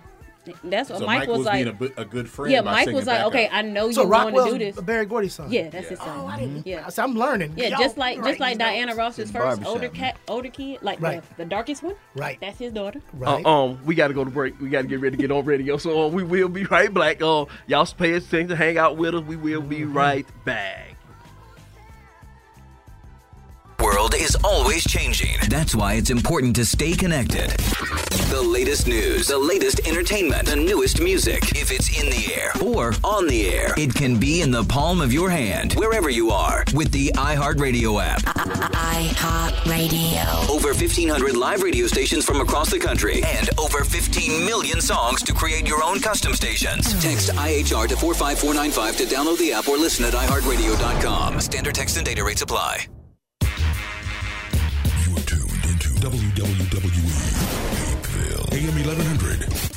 that's 0.64 0.90
what 0.90 1.00
So 1.00 1.06
Mike, 1.06 1.20
Mike 1.20 1.28
was, 1.30 1.38
was 1.40 1.46
like. 1.48 1.80
being 1.80 1.92
a, 1.98 2.02
a 2.02 2.06
good 2.06 2.30
friend. 2.30 2.52
yeah, 2.52 2.62
by 2.62 2.72
Mike 2.72 2.90
was 2.92 3.06
like, 3.06 3.24
okay, 3.26 3.46
up. 3.48 3.54
I 3.54 3.62
know 3.62 3.92
So 3.92 4.04
you 4.04 4.10
want 4.10 4.30
to 4.30 4.36
Rockwell's 4.36 4.54
do 4.54 4.60
this. 4.60 4.82
Berry 4.82 5.06
Gordy's 5.06 5.34
son. 5.34 5.52
Yeah, 5.52 5.70
that's 5.70 5.84
Yeah. 5.86 5.90
his 5.90 6.00
son. 6.00 6.20
Oh, 6.22 6.28
I 6.28 6.40
didn't. 6.40 6.66
Yeah. 6.68 6.88
So 6.90 7.04
I'm 7.04 7.14
learning. 7.14 7.54
Yeah, 7.56 7.68
Y'all- 7.70 7.80
just 7.80 7.98
like 7.98 8.18
right, 8.20 8.28
just 8.28 8.40
like 8.40 8.54
you 8.54 8.58
know. 8.60 8.66
Diana 8.66 8.96
Ross's 8.96 9.20
It's 9.20 9.32
first 9.32 9.66
older 9.66 9.90
cat, 9.90 10.18
older 10.28 10.50
kid, 10.50 10.80
like 10.82 11.02
Right. 11.02 11.22
the, 11.38 11.44
the 11.44 11.50
darkest 11.50 11.84
one. 11.84 11.96
Right. 12.16 12.38
That's 12.42 12.58
his 12.58 12.74
daughter. 12.74 13.02
Right. 13.14 13.46
Uh, 13.46 13.50
um, 13.66 13.80
we 13.86 13.96
got 13.96 14.08
to 14.10 14.14
go 14.14 14.24
to 14.24 14.32
break. 14.32 14.60
We 14.60 14.70
got 14.70 14.82
to 14.84 14.88
get 14.88 15.00
ready 15.02 15.18
to 15.18 15.22
get 15.22 15.32
on 15.32 15.46
radio. 15.46 15.78
So 15.78 16.04
uh, 16.04 16.08
we 16.08 16.24
will 16.24 16.50
be 16.50 16.64
right 16.66 16.94
back. 16.94 17.22
Uh, 17.22 17.46
y'all 17.68 17.86
pay 17.86 18.14
attention, 18.14 18.48
to 18.50 18.56
hang 18.56 18.78
out 18.78 18.98
with 18.98 19.16
us. 19.16 19.24
We 19.24 19.36
will 19.36 19.62
be 19.62 19.84
right 19.86 20.26
back. 20.46 20.96
World 23.82 24.14
is 24.16 24.36
always 24.44 24.84
changing. 24.84 25.38
That's 25.50 25.76
why 25.76 25.94
it's 25.94 26.10
important 26.10 26.56
to 26.58 26.66
stay 26.66 26.94
connected. 26.94 27.50
The 28.30 28.42
latest 28.42 28.88
news, 28.88 29.28
the 29.28 29.38
latest 29.38 29.88
entertainment, 29.88 30.48
the 30.48 30.56
newest 30.56 31.00
music. 31.02 31.44
If 31.56 31.72
it's 31.72 31.90
in 32.00 32.10
the 32.10 32.36
air 32.36 32.52
or 32.64 32.94
on 33.04 33.28
the 33.28 33.50
air, 33.50 33.74
it 33.78 33.94
can 33.94 34.20
be 34.20 34.42
in 34.42 34.52
the 34.52 34.64
palm 34.64 35.02
of 35.02 35.14
your 35.14 35.30
hand, 35.30 35.74
wherever 35.74 36.10
you 36.10 36.30
are, 36.32 36.64
with 36.74 36.92
the 36.92 37.10
iHeartRadio 37.16 38.04
app. 38.04 38.22
iHeartRadio. 39.00 40.50
Over 40.50 40.70
1,500 40.70 41.36
live 41.36 41.64
radio 41.64 41.88
stations 41.88 42.26
from 42.26 42.42
across 42.42 42.70
the 42.70 42.80
country 42.80 43.22
and 43.24 43.50
over 43.60 43.84
15 43.84 44.46
million 44.46 44.82
songs 44.82 45.24
to 45.24 45.34
create 45.34 45.68
your 45.68 45.84
own 45.84 46.00
custom 46.00 46.34
stations. 46.34 46.94
Text 47.02 47.30
IHR 47.30 47.88
to 47.88 47.96
45495 47.96 48.98
to 48.98 49.06
download 49.06 49.38
the 49.40 49.54
app 49.54 49.68
or 49.68 49.78
listen 49.78 50.06
at 50.06 50.14
iHeartRadio.com. 50.14 51.40
Standard 51.40 51.76
text 51.76 51.98
and 51.98 52.06
data 52.06 52.24
rates 52.24 52.42
apply. 52.42 52.88
WWE 56.00 57.12
Hapeville, 57.92 58.54
AM 58.54 58.74
1100. 58.86 59.70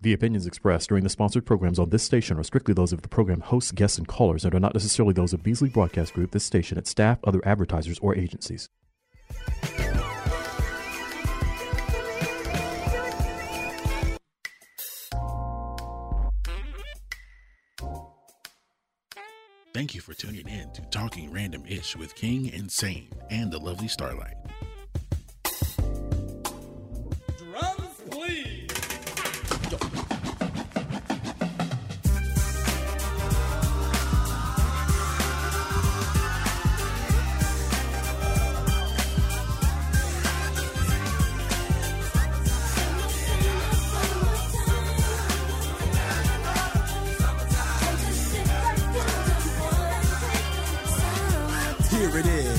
The 0.00 0.12
opinions 0.12 0.44
expressed 0.44 0.88
during 0.88 1.04
the 1.04 1.10
sponsored 1.10 1.46
programs 1.46 1.78
on 1.78 1.90
this 1.90 2.02
station 2.02 2.36
are 2.36 2.42
strictly 2.42 2.74
those 2.74 2.92
of 2.92 3.02
the 3.02 3.08
program 3.08 3.40
hosts, 3.40 3.70
guests, 3.70 3.96
and 3.96 4.08
callers 4.08 4.44
and 4.44 4.52
are 4.56 4.60
not 4.60 4.74
necessarily 4.74 5.14
those 5.14 5.32
of 5.32 5.44
Beasley 5.44 5.68
Broadcast 5.68 6.14
Group, 6.14 6.32
this 6.32 6.42
station, 6.42 6.78
its 6.78 6.90
staff, 6.90 7.18
other 7.22 7.40
advertisers, 7.46 8.00
or 8.00 8.16
agencies. 8.16 8.70
Thank 19.72 19.94
you 19.94 20.00
for 20.00 20.14
tuning 20.14 20.48
in 20.48 20.72
to 20.72 20.82
Talking 20.90 21.30
Random 21.30 21.62
Ish 21.68 21.94
with 21.96 22.16
King 22.16 22.48
Insane 22.48 23.12
and 23.30 23.52
the 23.52 23.58
lovely 23.58 23.86
Starlight. 23.86 24.34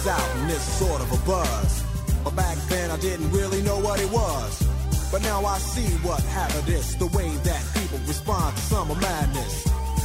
Is 0.00 0.06
out 0.06 0.36
and 0.36 0.50
it's 0.50 0.62
sort 0.62 1.02
of 1.02 1.12
a 1.12 1.26
buzz. 1.26 1.84
But 2.24 2.34
back 2.34 2.56
then 2.70 2.90
I 2.90 2.96
didn't 3.00 3.30
really 3.32 3.60
know 3.60 3.78
what 3.80 4.00
it 4.00 4.10
was. 4.10 4.62
But 5.12 5.20
now 5.20 5.44
I 5.44 5.58
see 5.58 5.92
what 5.98 6.22
happened 6.22 6.68
is 6.70 6.96
the 6.96 7.08
way 7.08 7.28
that 7.28 7.62
people 7.74 7.98
respond 8.06 8.56
to 8.56 8.62
summer 8.62 8.94
madness. 8.94 9.64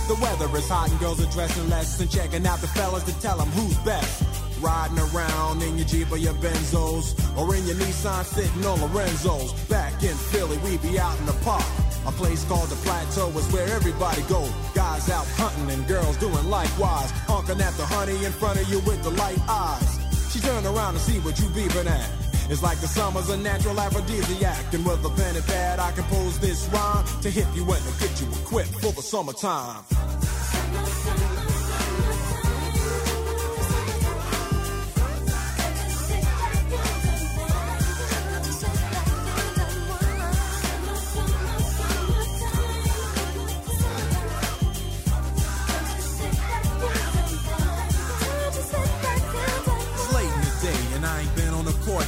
The 0.09 0.17
weather 0.21 0.53
is 0.57 0.67
hot 0.67 0.91
and 0.91 0.99
girls 0.99 1.23
are 1.23 1.31
dressing 1.31 1.69
less 1.69 1.97
and 2.01 2.11
checking 2.11 2.45
out 2.45 2.59
the 2.59 2.67
fellas 2.67 3.03
to 3.03 3.17
tell 3.21 3.37
them 3.37 3.47
who's 3.51 3.77
best. 3.85 4.23
Riding 4.59 4.99
around 4.99 5.63
in 5.63 5.77
your 5.77 5.87
Jeep 5.87 6.11
or 6.11 6.17
your 6.17 6.33
Benzos 6.33 7.15
or 7.37 7.55
in 7.55 7.65
your 7.65 7.77
Nissan 7.77 8.25
sitting 8.25 8.65
on 8.65 8.81
Lorenzo's. 8.81 9.53
Back 9.69 10.03
in 10.03 10.15
Philly, 10.15 10.57
we 10.57 10.75
be 10.79 10.99
out 10.99 11.17
in 11.19 11.25
the 11.25 11.37
park. 11.45 11.63
A 12.07 12.11
place 12.11 12.43
called 12.45 12.69
the 12.69 12.75
Plateau 12.77 13.29
is 13.29 13.51
where 13.51 13.67
everybody 13.69 14.21
go. 14.23 14.47
Guys 14.75 15.09
out 15.09 15.25
hunting 15.37 15.71
and 15.71 15.87
girls 15.87 16.17
doing 16.17 16.49
likewise. 16.49 17.09
Honking 17.25 17.59
at 17.61 17.73
the 17.73 17.85
honey 17.85 18.23
in 18.23 18.31
front 18.31 18.61
of 18.61 18.69
you 18.69 18.79
with 18.79 19.01
the 19.03 19.09
light 19.11 19.39
eyes. 19.49 19.99
She 20.31 20.39
turn 20.39 20.65
around 20.65 20.93
to 20.93 20.99
see 20.99 21.19
what 21.19 21.39
you 21.39 21.45
beeping 21.47 21.87
at. 21.87 22.09
It's 22.47 22.61
like 22.61 22.79
the 22.79 22.87
summer's 22.87 23.29
a 23.29 23.37
natural 23.37 23.79
aphrodisiac. 23.79 24.73
And 24.73 24.85
with 24.85 25.03
a 25.03 25.09
pen 25.09 25.35
and 25.35 25.45
pad, 25.45 25.79
I 25.79 25.91
compose 25.93 26.37
this 26.39 26.67
rhyme 26.69 27.05
to 27.21 27.29
hit 27.31 27.47
you 27.55 27.63
and 27.63 27.83
to 27.83 27.99
get 27.99 28.21
you 28.21 28.27
equipped 28.41 28.75
for 28.81 28.91
the 28.91 29.01
summertime. 29.01 29.83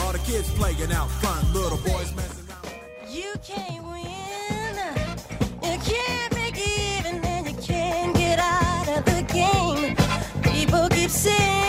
All 0.00 0.12
the 0.12 0.18
kids 0.20 0.50
playing 0.54 0.92
out 0.92 1.10
front, 1.10 1.52
little 1.52 1.78
boys 1.78 2.14
messing 2.14 2.46
around. 2.48 3.12
You 3.12 3.34
can't 3.42 3.84
win. 3.84 4.74
You 5.62 5.78
can't 5.78 6.34
make 6.34 6.56
even, 6.56 7.24
and 7.24 7.46
you 7.46 7.56
can't 7.62 8.14
get 8.16 8.38
out 8.38 8.88
of 8.88 9.04
the 9.04 9.22
game. 9.32 9.96
People 10.42 10.88
keep 10.88 11.10
saying 11.10 11.67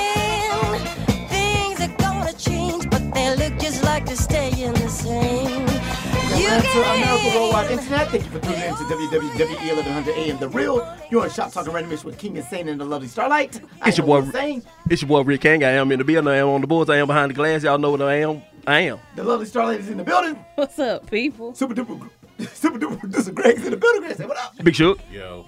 You 6.49 6.55
Welcome 6.55 6.71
to 6.71 6.81
America 6.81 7.23
can't. 7.23 7.35
Worldwide 7.35 7.71
Internet. 7.71 8.09
Thank 8.09 8.23
you 8.25 8.31
for 8.31 8.39
tuning 8.39 8.61
in 8.61 8.75
to 8.75 8.83
WWWE 8.85 9.75
1100 9.75 10.17
AM 10.17 10.39
The 10.39 10.49
Real. 10.49 10.97
You're 11.11 11.21
on 11.21 11.29
Shop 11.29 11.51
Talking 11.51 11.71
Randomish 11.73 12.03
with 12.03 12.17
King 12.17 12.37
Insane 12.37 12.67
and 12.69 12.81
the 12.81 12.85
lovely 12.85 13.07
Starlight. 13.07 13.61
I 13.83 13.89
It's 13.89 13.99
your 13.99 14.07
boy. 14.07 14.21
Insane. 14.23 14.63
It's 14.89 15.03
your 15.03 15.09
boy 15.09 15.21
Rick 15.21 15.41
King. 15.41 15.63
I 15.63 15.73
am 15.73 15.91
in 15.91 15.99
the 15.99 16.05
building. 16.05 16.27
I 16.27 16.37
am 16.37 16.47
on 16.47 16.61
the 16.61 16.65
boards. 16.67 16.89
I 16.89 16.97
am 16.97 17.05
behind 17.05 17.29
the 17.29 17.35
glass. 17.35 17.61
Y'all 17.61 17.77
know 17.77 17.91
what 17.91 18.01
I 18.01 18.15
am. 18.21 18.41
I 18.65 18.79
am. 18.79 18.97
The 19.15 19.23
lovely 19.23 19.45
Starlight 19.45 19.81
is 19.81 19.89
in 19.89 19.97
the 19.97 20.03
building. 20.03 20.43
What's 20.55 20.79
up, 20.79 21.07
people? 21.11 21.53
Super 21.53 21.75
duper, 21.75 22.09
super 22.55 22.79
duper 22.79 22.99
producer 22.99 23.31
Greg's 23.31 23.63
in 23.63 23.69
the 23.69 23.77
building. 23.77 24.01
Greg, 24.01 24.17
say 24.17 24.25
what 24.25 24.37
up? 24.39 24.55
Big 24.63 24.73
Shook. 24.73 24.99
Yo. 25.11 25.45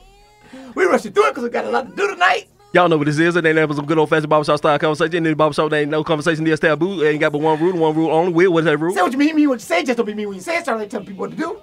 We 0.75 0.83
rushing 0.85 1.13
through 1.13 1.29
it 1.29 1.31
because 1.31 1.45
we 1.45 1.49
got 1.49 1.65
a 1.65 1.71
lot 1.71 1.89
to 1.89 1.95
do 1.95 2.13
tonight. 2.13 2.47
Y'all 2.73 2.87
know 2.87 2.97
what 2.97 3.05
this 3.05 3.19
is. 3.19 3.35
It 3.35 3.45
ain't 3.45 3.55
never 3.55 3.73
some 3.73 3.85
good 3.85 3.97
old 3.97 4.09
fashioned 4.09 4.29
barbershop 4.29 4.57
style 4.57 4.79
conversation. 4.79 5.15
In 5.15 5.23
the 5.23 5.35
barbershop, 5.35 5.69
there 5.69 5.81
ain't 5.81 5.91
no 5.91 6.05
conversation 6.05 6.45
that's 6.45 6.61
taboo. 6.61 7.03
Ain't 7.03 7.19
got 7.19 7.33
but 7.33 7.41
one 7.41 7.59
rule, 7.59 7.71
and 7.71 7.81
one 7.81 7.95
rule 7.95 8.11
only. 8.11 8.31
Will, 8.31 8.53
what's 8.53 8.65
that 8.65 8.77
rule? 8.77 8.95
Say 8.95 9.01
what 9.01 9.11
you 9.11 9.17
mean, 9.17 9.35
mean 9.35 9.49
what 9.49 9.59
you 9.59 9.65
say. 9.65 9.83
Just 9.83 9.97
don't 9.97 10.05
be 10.05 10.13
mean 10.13 10.29
when 10.29 10.37
you 10.37 10.41
say 10.41 10.57
it. 10.57 10.63
Starlight 10.63 10.89
tell 10.89 11.01
people 11.01 11.15
what 11.15 11.31
to 11.31 11.35
do. 11.35 11.61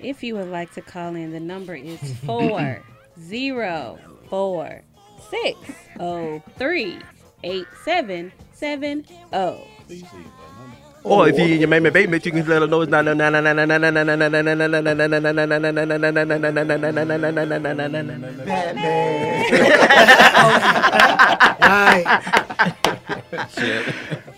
If 0.00 0.22
you 0.22 0.34
would 0.36 0.50
like 0.50 0.72
to 0.74 0.82
call 0.82 1.14
in, 1.14 1.32
the 1.32 1.40
number 1.40 1.74
is 1.74 1.98
four 2.26 2.82
zero 3.20 3.98
four 4.28 4.82
six 5.30 5.58
oh 5.98 6.42
three 6.58 6.98
eight 7.42 7.66
seven 7.82 8.30
seven 8.52 9.06
oh. 9.32 9.66
Or 11.04 11.28
if 11.28 11.38
you 11.38 11.44
in 11.44 11.60
your 11.60 11.68
main 11.68 11.82
basement, 11.92 12.24
you 12.24 12.32
can 12.32 12.46
let 12.46 12.62
her 12.62 12.66
know 12.66 12.80
it's 12.80 12.90
not 12.90 13.04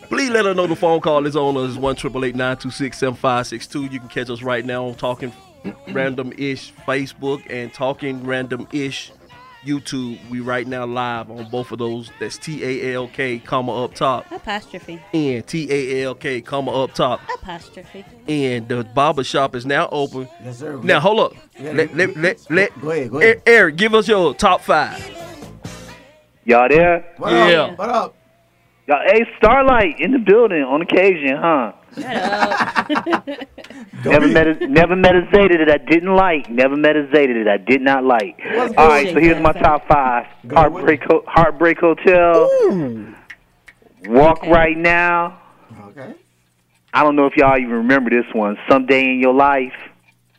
Please 0.08 0.30
let 0.30 0.44
her 0.44 0.54
know 0.54 0.66
the 0.66 0.74
phone 0.76 1.00
call 1.00 1.24
is 1.26 1.36
on 1.36 1.56
us 1.56 1.76
one 1.76 1.94
triple 1.94 2.24
eight 2.24 2.34
nine 2.34 2.56
two 2.56 2.72
six 2.72 2.98
seven 2.98 3.14
five 3.14 3.46
six 3.46 3.68
two. 3.68 3.84
You 3.84 4.00
can 4.00 4.08
catch 4.08 4.28
us 4.28 4.42
right 4.42 4.64
now 4.64 4.86
on 4.86 4.96
Talking 4.96 5.32
Random 5.92 6.32
Ish 6.36 6.72
Facebook 6.84 7.42
and 7.48 7.72
Talking 7.72 8.26
Random 8.26 8.66
Ish 8.72 9.12
YouTube. 9.66 10.18
We 10.30 10.40
right 10.40 10.66
now 10.66 10.86
live 10.86 11.30
on 11.30 11.50
both 11.50 11.72
of 11.72 11.78
those. 11.78 12.10
That's 12.20 12.38
T 12.38 12.64
A 12.64 12.94
L 12.94 13.08
K 13.08 13.38
comma 13.38 13.84
up 13.84 13.94
top 13.94 14.30
Apostrophe. 14.30 15.00
and 15.12 15.46
T 15.46 15.68
A 15.70 16.04
L 16.04 16.14
K 16.14 16.40
comma 16.40 16.70
up 16.84 16.94
top. 16.94 17.20
Apostrophe. 17.34 18.04
And 18.28 18.68
the 18.68 18.84
barber 18.84 19.24
shop 19.24 19.54
is 19.54 19.66
now 19.66 19.88
open. 19.92 20.28
Yes, 20.44 20.58
sir. 20.60 20.76
Now 20.82 21.00
hold 21.00 21.20
up. 21.20 21.32
Yeah, 21.58 21.72
let, 21.72 21.90
we- 21.92 22.06
let, 22.06 22.16
let, 22.16 22.50
let, 22.50 22.80
Go 22.80 22.90
ahead, 22.90 23.10
go 23.10 23.18
ahead. 23.20 23.42
Eric, 23.46 23.76
give 23.76 23.94
us 23.94 24.08
your 24.08 24.32
top 24.34 24.60
five. 24.62 24.98
Y'all 26.44 26.68
there? 26.68 27.04
What 27.18 27.32
Yeah. 27.32 27.62
up? 27.62 27.78
What 27.78 27.88
up? 27.90 28.14
Y'all, 28.86 29.00
hey, 29.06 29.26
Starlight 29.38 29.98
in 30.00 30.12
the 30.12 30.18
building 30.18 30.62
on 30.62 30.80
occasion, 30.80 31.36
huh? 31.36 31.72
never 31.96 33.22
met 33.26 33.48
a, 34.04 34.66
never 34.68 34.96
met 34.96 35.14
a 35.16 35.28
Zeta 35.34 35.58
that 35.64 35.70
I 35.70 35.78
didn't 35.78 36.14
like. 36.14 36.48
Never 36.50 36.76
met 36.76 36.96
a 36.96 37.08
Zeta 37.14 37.34
that 37.44 37.48
I 37.48 37.56
did 37.56 37.80
not 37.82 38.04
like. 38.04 38.38
What's 38.54 38.74
All 38.76 38.88
right, 38.88 39.12
so 39.12 39.20
here's 39.20 39.40
my 39.42 39.52
top 39.52 39.86
five: 39.88 40.26
Heartbreak, 40.52 41.02
Ho- 41.04 41.24
Heartbreak 41.26 41.78
Hotel, 41.78 42.50
Walk 44.04 44.42
Right 44.46 44.76
Now. 44.76 45.40
Okay. 45.88 46.14
I 46.92 47.02
don't 47.02 47.16
know 47.16 47.26
if 47.26 47.36
y'all 47.36 47.58
even 47.58 47.70
remember 47.72 48.10
this 48.10 48.32
one. 48.32 48.56
Someday 48.68 49.02
in 49.04 49.20
your 49.20 49.34
life. 49.34 49.74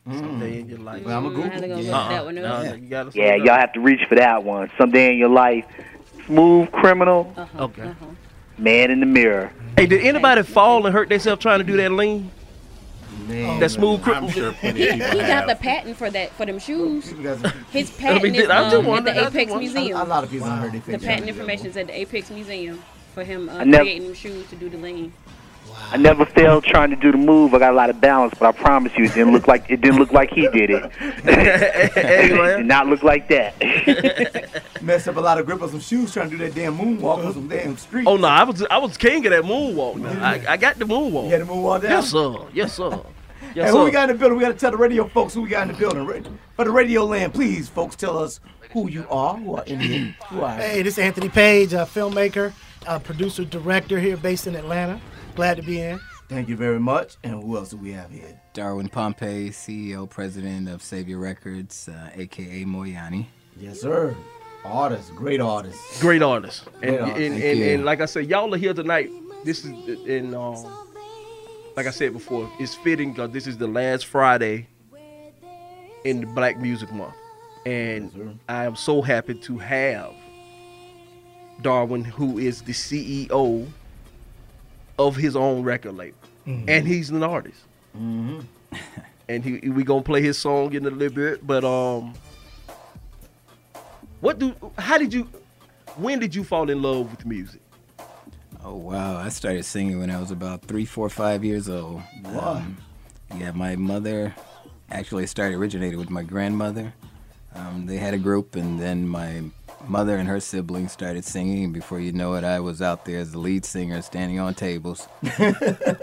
Someday 0.09 0.59
in 0.61 0.69
your 0.69 0.79
life. 0.79 1.03
Well, 1.03 1.17
I'm 1.17 1.25
a 1.25 1.29
Mm, 1.29 1.43
I 1.43 1.53
had 1.53 1.61
to 1.61 1.67
Google. 1.67 1.83
go 1.83 1.83
look 1.83 1.93
Uh-uh. 1.95 2.09
that 2.09 2.25
one 2.25 2.35
No, 2.35 2.43
up. 2.45 2.65
no, 2.65 2.73
you 2.73 2.87
gotta 2.89 3.11
Yeah, 3.13 3.35
y'all 3.35 3.59
have 3.59 3.73
to 3.73 3.79
reach 3.81 4.01
for 4.07 4.15
that 4.15 4.43
one. 4.43 4.71
Someday 4.77 5.11
in 5.11 5.17
your 5.17 5.29
life. 5.29 5.65
Smooth 6.25 6.71
Criminal, 6.71 7.33
Uh-huh, 7.37 7.63
Okay. 7.65 7.83
uh-huh. 7.83 8.05
Man 8.57 8.89
in 8.91 8.99
the 9.01 9.05
Mirror. 9.05 9.51
Hey, 9.77 9.85
did 9.85 10.01
anybody 10.01 10.41
fall 10.43 10.85
and 10.85 10.93
hurt 10.93 11.09
themselves 11.09 11.41
trying 11.41 11.59
to 11.59 11.63
do 11.63 11.77
that 11.77 11.91
lean? 11.91 12.31
Man, 13.27 13.59
That 13.59 13.69
smooth 13.71 14.01
I'm 14.05 14.27
cripple? 14.27 14.31
sure 14.33 14.51
He, 14.73 14.91
he 14.91 14.97
got 14.99 15.47
the 15.47 15.55
patent 15.55 15.97
for 15.97 16.09
that 16.09 16.31
for 16.31 16.45
them 16.45 16.59
shoes. 16.59 17.07
people 17.09 17.23
got 17.23 17.39
some- 17.39 17.51
His 17.71 17.89
I 17.97 18.01
patent 18.01 18.23
mean, 18.23 18.35
is 18.35 18.49
I 18.49 18.63
just 18.63 18.75
um, 18.75 18.81
at 18.85 18.87
wondered, 18.89 19.15
the 19.15 19.27
Apex 19.27 19.51
wondered. 19.51 19.75
A, 19.77 20.03
a 20.03 20.05
lot 20.05 20.23
of 20.23 20.31
people 20.31 20.47
heard 20.49 20.71
they 20.71 20.79
The 20.79 20.99
patent 20.99 21.27
information 21.29 21.67
is 21.67 21.77
at 21.77 21.87
the 21.87 21.99
Apex 21.99 22.29
Museum 22.31 22.81
for 23.13 23.23
him 23.23 23.49
uh, 23.49 23.53
I 23.57 23.63
never- 23.63 23.83
creating 23.83 24.07
them 24.07 24.13
shoes 24.15 24.47
to 24.49 24.55
do 24.55 24.69
the 24.69 24.77
lean. 24.77 25.13
I 25.91 25.97
never 25.97 26.25
failed 26.25 26.63
trying 26.63 26.89
to 26.89 26.95
do 26.95 27.11
the 27.11 27.17
move. 27.17 27.53
I 27.53 27.59
got 27.59 27.71
a 27.71 27.75
lot 27.75 27.89
of 27.89 28.01
balance, 28.01 28.33
but 28.39 28.47
I 28.47 28.51
promise 28.51 28.91
you, 28.97 29.05
it 29.05 29.13
didn't 29.13 29.31
look 29.33 29.47
like 29.47 29.69
it 29.69 29.79
didn't 29.81 29.99
look 29.99 30.11
like 30.11 30.31
he 30.31 30.47
did 30.47 30.69
it. 30.71 30.91
it 30.99 31.93
did 32.57 32.65
not 32.65 32.87
look 32.87 33.03
like 33.03 33.27
that. 33.29 33.53
Messed 34.81 35.07
up 35.07 35.17
a 35.17 35.19
lot 35.19 35.37
of 35.39 35.45
grip 35.45 35.61
on 35.61 35.69
some 35.69 35.79
shoes 35.79 36.11
trying 36.13 36.29
to 36.31 36.37
do 36.37 36.43
that 36.45 36.55
damn 36.55 36.77
moonwalk 36.77 37.25
on 37.25 37.33
some 37.33 37.47
damn 37.47 37.77
street. 37.77 38.07
Oh 38.07 38.17
no, 38.17 38.27
I 38.27 38.43
was 38.43 38.63
I 38.71 38.77
was 38.79 38.97
king 38.97 39.25
of 39.27 39.31
that 39.31 39.43
moonwalk. 39.43 39.97
Now. 39.97 40.25
I, 40.25 40.41
I 40.53 40.57
got 40.57 40.79
the 40.79 40.85
moonwalk. 40.85 41.25
You 41.29 41.37
got 41.37 41.45
the 41.47 41.53
moonwalk 41.53 41.81
down? 41.83 41.91
Yes 41.91 42.09
sir. 42.11 42.35
Yes 42.53 42.73
sir. 42.73 42.99
Yes 43.57 43.69
and 43.69 43.75
who 43.75 43.81
sir. 43.81 43.85
we 43.85 43.91
got 43.91 44.07
in 44.07 44.15
the 44.15 44.19
building? 44.19 44.37
We 44.37 44.43
got 44.43 44.51
to 44.51 44.59
tell 44.59 44.69
the 44.69 44.77
radio 44.77 45.07
folks 45.07 45.33
who 45.33 45.41
we 45.41 45.49
got 45.49 45.67
in 45.67 45.73
the 45.73 45.79
building. 45.79 46.37
For 46.55 46.63
the 46.63 46.69
radio 46.69 47.03
land, 47.05 47.33
please, 47.33 47.67
folks, 47.67 47.95
tell 47.95 48.15
us 48.19 48.39
who 48.71 48.87
you 48.87 49.07
are. 49.09 49.35
Who 49.35 49.55
are 49.55 49.63
in 49.63 49.79
here? 49.79 50.15
Who 50.29 50.41
are 50.41 50.55
Hey, 50.55 50.83
this 50.83 50.93
is 50.93 50.99
Anthony 50.99 51.27
Page, 51.27 51.73
a 51.73 51.77
filmmaker, 51.77 52.53
uh, 52.85 52.99
producer, 52.99 53.45
director 53.45 53.99
here 53.99 54.15
based 54.15 54.45
in 54.45 54.55
Atlanta. 54.55 55.01
Glad 55.35 55.57
to 55.57 55.63
be 55.63 55.81
in. 55.81 55.99
Thank 56.29 56.49
you 56.49 56.55
very 56.55 56.79
much. 56.79 57.15
And 57.23 57.41
who 57.41 57.57
else 57.57 57.69
do 57.71 57.77
we 57.77 57.93
have 57.93 58.11
here? 58.11 58.39
Darwin 58.53 58.89
Pompey, 58.89 59.49
CEO, 59.49 60.07
president 60.07 60.69
of 60.69 60.83
Sayvya 60.83 61.19
Records, 61.19 61.89
uh, 61.89 62.11
aka 62.13 62.63
Moyani. 62.63 63.25
Yes, 63.59 63.81
sir. 63.81 64.15
Artist, 64.65 65.15
great 65.15 65.41
artist. 65.41 65.79
Great 65.99 66.21
artist. 66.21 66.65
And, 66.75 66.81
Great 66.81 66.99
artist. 66.99 67.17
and, 67.17 67.33
Thank 67.33 67.43
and, 67.43 67.59
you. 67.59 67.65
and 67.73 67.85
like 67.85 68.01
I 68.01 68.05
said, 68.05 68.27
y'all 68.29 68.53
are 68.53 68.57
here 68.57 68.75
tonight. 68.75 69.09
This 69.43 69.65
is 69.65 70.05
in 70.05 70.35
um, 70.35 70.86
like 71.77 71.85
I 71.85 71.91
said 71.91 72.11
before, 72.11 72.51
it's 72.59 72.73
fitting 72.73 73.11
because 73.13 73.29
this 73.29 73.45
is 73.45 73.55
the 73.59 73.67
last 73.67 74.07
Friday 74.07 74.67
in 76.03 76.21
the 76.21 76.25
Black 76.25 76.57
Music 76.59 76.91
Month, 76.91 77.13
and 77.67 78.39
I 78.49 78.65
am 78.65 78.75
so 78.75 79.03
happy 79.03 79.35
to 79.35 79.57
have 79.59 80.11
Darwin, 81.61 82.03
who 82.03 82.39
is 82.39 82.63
the 82.63 82.73
CEO 82.73 83.67
of 84.97 85.15
his 85.15 85.35
own 85.35 85.61
record 85.61 85.95
label, 85.95 86.17
Mhm. 86.47 86.65
and 86.67 86.87
he's 86.87 87.11
an 87.11 87.21
artist. 87.21 87.61
Mm-hmm. 87.95 88.39
and 89.29 89.43
he 89.43 89.69
we 89.69 89.83
gonna 89.83 90.01
play 90.01 90.21
his 90.23 90.37
song 90.39 90.73
in 90.73 90.83
a 90.83 90.89
little 90.89 91.15
bit. 91.15 91.45
But 91.45 91.63
um, 91.63 92.15
what 94.19 94.39
do? 94.39 94.55
How 94.79 94.97
did 94.97 95.13
you? 95.13 95.29
When 95.95 96.17
did 96.17 96.33
you 96.33 96.43
fall 96.43 96.71
in 96.71 96.81
love 96.81 97.11
with 97.11 97.23
music? 97.25 97.61
Oh 98.67 98.75
wow! 98.75 99.15
I 99.15 99.29
started 99.29 99.63
singing 99.63 99.97
when 99.97 100.11
I 100.11 100.19
was 100.19 100.29
about 100.29 100.61
three, 100.61 100.83
four, 100.83 101.09
five 101.09 101.45
years 101.45 101.69
old. 101.69 102.01
Um, 102.37 102.75
yeah, 103.37 103.51
my 103.51 103.77
mother 103.77 104.35
actually 104.91 105.25
started 105.27 105.55
originated 105.55 105.97
with 105.97 106.09
my 106.09 106.21
grandmother. 106.21 106.93
Um, 107.55 107.85
they 107.85 107.95
had 107.95 108.13
a 108.13 108.17
group, 108.17 108.57
and 108.57 108.77
then 108.77 109.07
my 109.07 109.43
mother 109.87 110.17
and 110.17 110.27
her 110.27 110.41
siblings 110.41 110.91
started 110.91 111.23
singing. 111.23 111.63
And 111.63 111.73
before 111.73 112.01
you 112.01 112.11
know 112.11 112.33
it, 112.33 112.43
I 112.43 112.59
was 112.59 112.81
out 112.81 113.05
there 113.05 113.19
as 113.19 113.31
the 113.31 113.39
lead 113.39 113.63
singer, 113.63 114.01
standing 114.01 114.37
on 114.37 114.53
tables. 114.53 115.07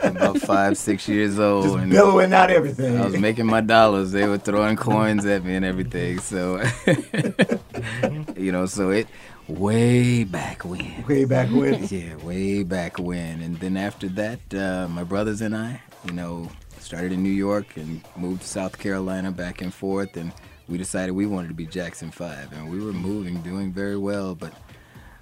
about 0.03 0.39
five, 0.39 0.79
six 0.79 1.07
years 1.07 1.39
old, 1.39 1.65
Just 1.67 1.91
billowing 1.91 2.33
out 2.33 2.51
everything. 2.51 2.99
I 2.99 3.05
was 3.05 3.19
making 3.19 3.45
my 3.45 3.61
dollars. 3.61 4.11
They 4.11 4.27
were 4.27 4.39
throwing 4.39 4.77
coins 4.77 5.27
at 5.27 5.45
me 5.45 5.55
and 5.55 5.67
everything. 5.67 6.19
So, 6.19 6.63
you 8.39 8.53
know, 8.53 8.65
so 8.65 8.89
it 8.89 9.07
way 9.49 10.25
back 10.25 10.65
when. 10.65 11.05
Way 11.07 11.25
back 11.25 11.51
when. 11.51 11.85
Yeah, 11.91 12.17
way 12.17 12.63
back 12.63 12.99
when. 12.99 13.41
And 13.41 13.57
then 13.59 13.77
after 13.77 14.09
that, 14.11 14.55
uh, 14.55 14.89
my 14.89 15.05
brothers 15.05 15.41
and 15.41 15.57
I, 15.57 15.81
you 16.07 16.13
know, 16.13 16.49
started 16.79 17.13
in 17.13 17.23
New 17.23 17.31
York 17.31 17.77
and 17.77 18.03
moved 18.17 18.43
to 18.43 18.49
South 18.49 18.79
Carolina 18.79 19.31
back 19.31 19.61
and 19.61 19.73
forth. 19.73 20.17
And 20.17 20.33
we 20.69 20.79
decided 20.79 21.13
we 21.13 21.27
wanted 21.27 21.49
to 21.49 21.55
be 21.55 21.67
Jackson 21.67 22.11
5. 22.11 22.53
And 22.53 22.71
we 22.71 22.85
were 22.85 22.93
moving, 22.93 23.41
doing 23.43 23.73
very 23.73 23.97
well. 23.97 24.35
But 24.35 24.53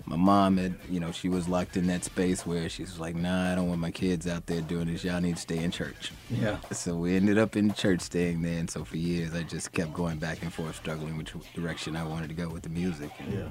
my 0.06 0.16
mom 0.16 0.56
had, 0.56 0.74
you 0.88 0.98
know, 1.00 1.12
she 1.12 1.28
was 1.28 1.48
locked 1.48 1.76
in 1.76 1.86
that 1.88 2.04
space 2.04 2.44
where 2.46 2.68
she 2.68 2.82
was 2.82 2.98
like, 2.98 3.14
nah, 3.14 3.52
I 3.52 3.54
don't 3.54 3.68
want 3.68 3.80
my 3.80 3.90
kids 3.90 4.26
out 4.26 4.46
there 4.46 4.60
doing 4.60 4.86
this. 4.86 5.04
Y'all 5.04 5.20
need 5.20 5.36
to 5.36 5.42
stay 5.42 5.58
in 5.58 5.70
church. 5.70 6.12
Yeah. 6.30 6.58
So 6.72 6.96
we 6.96 7.16
ended 7.16 7.38
up 7.38 7.56
in 7.56 7.72
church 7.74 8.00
staying 8.00 8.42
there. 8.42 8.58
And 8.58 8.70
so 8.70 8.84
for 8.84 8.96
years, 8.96 9.34
I 9.34 9.42
just 9.42 9.72
kept 9.72 9.92
going 9.92 10.18
back 10.18 10.42
and 10.42 10.52
forth, 10.52 10.76
struggling 10.76 11.16
which 11.16 11.32
direction 11.54 11.96
I 11.96 12.04
wanted 12.04 12.28
to 12.28 12.34
go 12.34 12.48
with 12.48 12.62
the 12.62 12.68
music. 12.70 13.10
And 13.18 13.32
Yeah. 13.32 13.48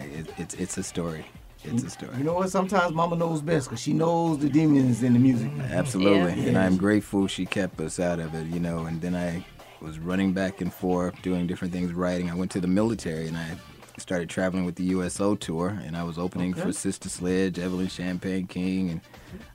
It, 0.00 0.26
it's, 0.38 0.54
it's 0.54 0.78
a 0.78 0.82
story. 0.82 1.24
It's 1.64 1.82
a 1.82 1.90
story. 1.90 2.16
You 2.18 2.24
know 2.24 2.34
what? 2.34 2.50
Sometimes 2.50 2.92
Mama 2.94 3.16
knows 3.16 3.40
best 3.40 3.68
because 3.68 3.80
she 3.80 3.94
knows 3.94 4.38
the 4.38 4.50
demons 4.50 5.02
in 5.02 5.14
the 5.14 5.18
music. 5.18 5.50
Absolutely. 5.70 6.42
Yeah. 6.42 6.48
And 6.48 6.58
I'm 6.58 6.76
grateful 6.76 7.26
she 7.26 7.46
kept 7.46 7.80
us 7.80 7.98
out 7.98 8.18
of 8.20 8.34
it, 8.34 8.46
you 8.48 8.60
know. 8.60 8.84
And 8.84 9.00
then 9.00 9.14
I 9.14 9.44
was 9.80 9.98
running 9.98 10.32
back 10.34 10.60
and 10.60 10.72
forth, 10.72 11.20
doing 11.22 11.46
different 11.46 11.72
things, 11.72 11.92
writing. 11.92 12.30
I 12.30 12.34
went 12.34 12.50
to 12.52 12.60
the 12.60 12.66
military 12.68 13.28
and 13.28 13.36
I 13.36 13.56
started 13.98 14.28
traveling 14.28 14.66
with 14.66 14.74
the 14.74 14.84
USO 14.84 15.36
tour. 15.36 15.68
And 15.84 15.96
I 15.96 16.02
was 16.02 16.18
opening 16.18 16.52
Okay. 16.52 16.62
for 16.62 16.72
Sister 16.72 17.08
Sledge, 17.08 17.58
Evelyn 17.58 17.88
Champagne 17.88 18.46
King. 18.46 18.90
And 18.90 19.00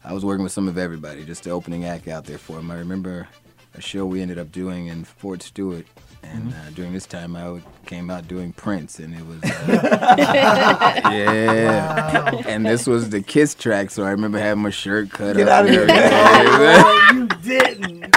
I 0.04 0.14
was 0.14 0.26
working 0.26 0.42
with 0.44 0.52
some 0.52 0.68
of 0.68 0.80
everybody, 0.80 1.24
just 1.26 1.44
the 1.44 1.52
opening 1.52 1.86
act 1.86 2.08
out 2.08 2.26
there 2.26 2.40
for 2.40 2.54
them. 2.58 2.72
I 2.72 2.76
remember 2.80 3.28
a 3.76 3.82
show 3.82 4.06
we 4.06 4.22
ended 4.22 4.38
up 4.40 4.52
doing 4.52 4.88
in 4.88 5.04
Fort 5.04 5.42
Stewart. 5.42 5.86
And 6.22 6.54
uh, 6.54 6.70
during 6.76 6.92
this 6.94 7.06
time, 7.06 7.36
I 7.36 7.50
would- 7.50 7.64
came 7.86 8.10
out 8.12 8.28
doing 8.28 8.52
Prince, 8.54 9.00
and 9.00 9.16
it 9.16 9.26
was 9.26 9.42
uh, 9.42 10.96
yeah. 11.12 12.32
Wow. 12.32 12.42
And 12.46 12.66
this 12.66 12.86
was 12.86 13.10
the 13.10 13.22
Kiss 13.22 13.56
track, 13.56 13.90
so 13.90 14.04
I 14.04 14.12
remember 14.12 14.38
having 14.38 14.62
my 14.62 14.70
shirt 14.70 15.10
cut 15.12 15.38
Get 15.38 15.48
up. 15.48 15.66
out 15.66 15.70
of 15.70 15.90
and 15.90 15.90
here. 15.90 16.84
You 17.14 17.28
didn't. 17.42 18.16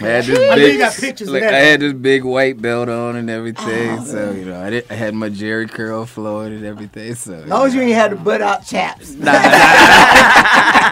I 0.00 0.06
had 0.06 0.24
this 0.24 0.38
I 0.38 0.42
know 0.42 0.54
big, 0.56 0.72
you 0.74 0.78
got 0.78 0.94
pictures 0.94 1.28
of. 1.28 1.34
I 1.34 1.40
had 1.40 1.80
this 1.80 1.92
big 1.92 2.24
white 2.24 2.60
belt 2.60 2.88
on 2.88 3.16
and 3.16 3.28
everything. 3.30 3.98
Oh, 3.98 4.04
so 4.04 4.30
you 4.32 4.44
know, 4.46 4.60
I, 4.60 4.70
did, 4.70 4.86
I 4.90 4.94
had 4.94 5.14
my 5.14 5.28
Jheri 5.30 5.70
curl 5.70 6.06
flowing 6.06 6.52
and 6.54 6.64
everything. 6.64 7.14
So 7.14 7.34
As 7.34 7.46
long 7.46 7.66
as 7.66 7.74
you 7.74 7.80
ain't 7.82 7.92
had 7.94 8.12
the 8.12 8.16
butt 8.16 8.40
out 8.42 8.64
chaps. 8.66 9.14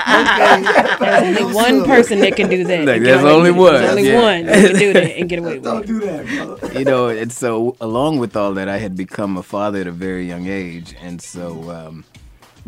There's 0.09 1.39
only 1.39 1.55
one 1.55 1.85
person 1.85 2.21
that 2.21 2.35
can 2.37 2.49
do 2.49 2.65
that. 2.65 2.85
Like, 2.87 3.03
there's 3.03 3.25
only 3.25 3.51
one, 3.51 3.75
There's 3.75 3.91
only 3.91 4.09
yeah. 4.09 4.23
one 4.23 4.47
that 4.47 4.71
can 4.71 4.79
do 4.79 4.93
that 4.93 5.19
and 5.19 5.29
get 5.29 5.39
away 5.39 5.55
with 5.59 5.65
Don't 5.65 5.85
it. 5.85 5.87
do 5.87 6.01
that, 6.01 6.27
brother. 6.27 6.79
you 6.79 6.85
know, 6.85 7.09
and 7.09 7.31
so 7.33 7.77
along 7.81 8.19
with 8.19 8.37
all 8.37 8.55
that, 8.55 8.69
I 8.69 8.79
had 8.79 8.97
become 8.97 9.37
a 9.37 9.43
father 9.43 9.81
at 9.81 9.87
a 9.87 9.93
very 9.93 10.27
young 10.27 10.47
age, 10.47 10.95
and 11.01 11.21
so 11.21 11.71
um, 11.71 12.05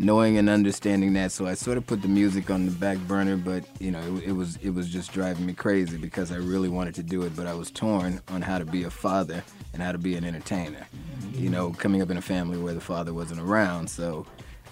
knowing 0.01 0.37
and 0.37 0.49
understanding 0.49 1.13
that, 1.13 1.31
so 1.31 1.45
I 1.45 1.53
sort 1.53 1.77
of 1.77 1.85
put 1.85 2.01
the 2.01 2.07
music 2.07 2.49
on 2.49 2.65
the 2.65 2.71
back 2.71 2.97
burner. 2.99 3.37
But 3.37 3.63
you 3.79 3.91
know, 3.91 4.01
it, 4.17 4.29
it 4.29 4.31
was 4.31 4.57
it 4.57 4.71
was 4.71 4.89
just 4.89 5.13
driving 5.13 5.45
me 5.45 5.53
crazy 5.53 5.97
because 5.97 6.31
I 6.31 6.37
really 6.37 6.69
wanted 6.69 6.95
to 6.95 7.03
do 7.03 7.23
it, 7.23 7.35
but 7.35 7.47
I 7.47 7.53
was 7.53 7.71
torn 7.71 8.21
on 8.29 8.41
how 8.41 8.57
to 8.57 8.65
be 8.65 8.83
a 8.83 8.89
father 8.89 9.43
and 9.73 9.81
how 9.81 9.91
to 9.91 9.97
be 9.97 10.15
an 10.15 10.25
entertainer. 10.25 10.85
You 11.31 11.49
know, 11.49 11.71
coming 11.71 12.01
up 12.01 12.09
in 12.09 12.17
a 12.17 12.21
family 12.21 12.57
where 12.57 12.73
the 12.73 12.81
father 12.81 13.13
wasn't 13.13 13.39
around, 13.39 13.89
so 13.89 14.25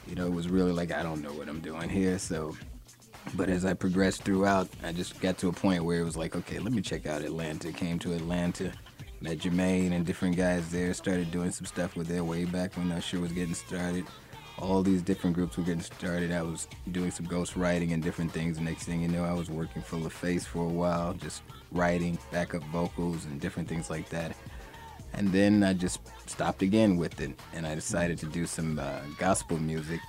you 0.08 0.16
know, 0.16 0.26
it 0.26 0.34
was 0.34 0.50
really 0.50 0.72
like 0.72 0.92
I 0.92 1.04
don't 1.04 1.22
know 1.22 1.34
what 1.34 1.48
I'm 1.48 1.62
doing 1.62 1.90
here. 1.90 2.20
So 2.20 2.56
but 3.36 3.50
as 3.50 3.66
I 3.66 3.74
progressed 3.74 4.24
throughout, 4.24 4.70
I 4.84 4.92
just 4.92 5.20
got 5.22 5.38
to 5.40 5.50
a 5.50 5.54
point 5.54 5.84
where 5.84 6.00
it 6.00 6.04
was 6.04 6.18
like, 6.18 6.36
okay, 6.36 6.60
let 6.60 6.74
me 6.74 6.82
check 6.82 7.06
out 7.06 7.22
Atlanta. 7.22 7.72
Came 7.72 8.00
to 8.00 8.14
Atlanta, 8.14 8.72
met 9.22 9.40
Jermaine 9.40 9.92
and 9.92 10.06
different 10.06 10.36
guys 10.36 10.70
there. 10.72 10.94
Started 10.94 11.32
doing 11.32 11.52
some 11.52 11.66
stuff 11.66 11.96
with 11.96 12.08
their 12.08 12.24
way 12.24 12.46
back 12.46 12.76
when 12.76 12.92
Usher 12.92 13.20
was 13.20 13.32
getting 13.32 13.54
started. 13.54 14.06
All 14.60 14.84
these 14.84 15.02
different 15.02 15.36
groups 15.36 15.58
were 15.58 15.64
getting 15.64 15.82
started. 15.82 16.32
I 16.32 16.42
was 16.42 16.68
doing 16.92 17.12
some 17.12 17.26
ghost 17.26 17.56
writing 17.56 17.94
and 17.94 18.04
different 18.04 18.32
things. 18.32 18.58
The 18.58 18.64
Next 18.64 18.84
thing 18.84 19.02
you 19.02 19.08
know, 19.08 19.24
I 19.24 19.34
was 19.34 19.50
working 19.50 19.82
for 19.82 19.98
LaFace 19.98 20.46
for 20.46 20.66
a 20.66 20.70
while, 20.70 21.14
just 21.14 21.44
writing 21.72 22.18
backup 22.32 22.64
vocals 22.66 23.26
and 23.26 23.40
different 23.40 23.70
things 23.70 23.90
like 23.90 24.10
that. 24.10 24.36
And 25.14 25.32
then 25.32 25.64
I 25.64 25.74
just 25.74 26.02
stopped 26.28 26.62
again 26.62 26.98
with 26.98 27.20
it, 27.20 27.32
and 27.54 27.66
I 27.66 27.74
decided 27.74 28.20
to 28.20 28.28
do 28.28 28.46
some 28.46 28.78
uh, 28.78 29.00
gospel 29.18 29.58
music 29.58 30.02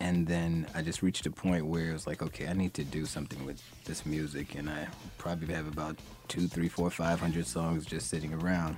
and 0.00 0.26
then 0.26 0.66
I 0.74 0.82
just 0.82 1.02
reached 1.02 1.24
a 1.26 1.30
point 1.30 1.64
where 1.66 1.90
it 1.90 1.92
was 1.92 2.06
like, 2.06 2.22
okay, 2.22 2.46
I 2.46 2.52
need 2.52 2.74
to 2.74 2.84
do 2.84 3.06
something 3.06 3.44
with 3.46 3.62
this 3.84 4.04
music, 4.04 4.54
and 4.54 4.68
I 4.68 4.86
probably 5.18 5.54
have 5.54 5.66
about 5.66 5.96
two, 6.28 6.48
three, 6.48 6.68
four, 6.68 6.90
five 6.90 7.20
hundred 7.20 7.46
songs 7.46 7.84
just 7.86 8.08
sitting 8.08 8.32
around. 8.34 8.76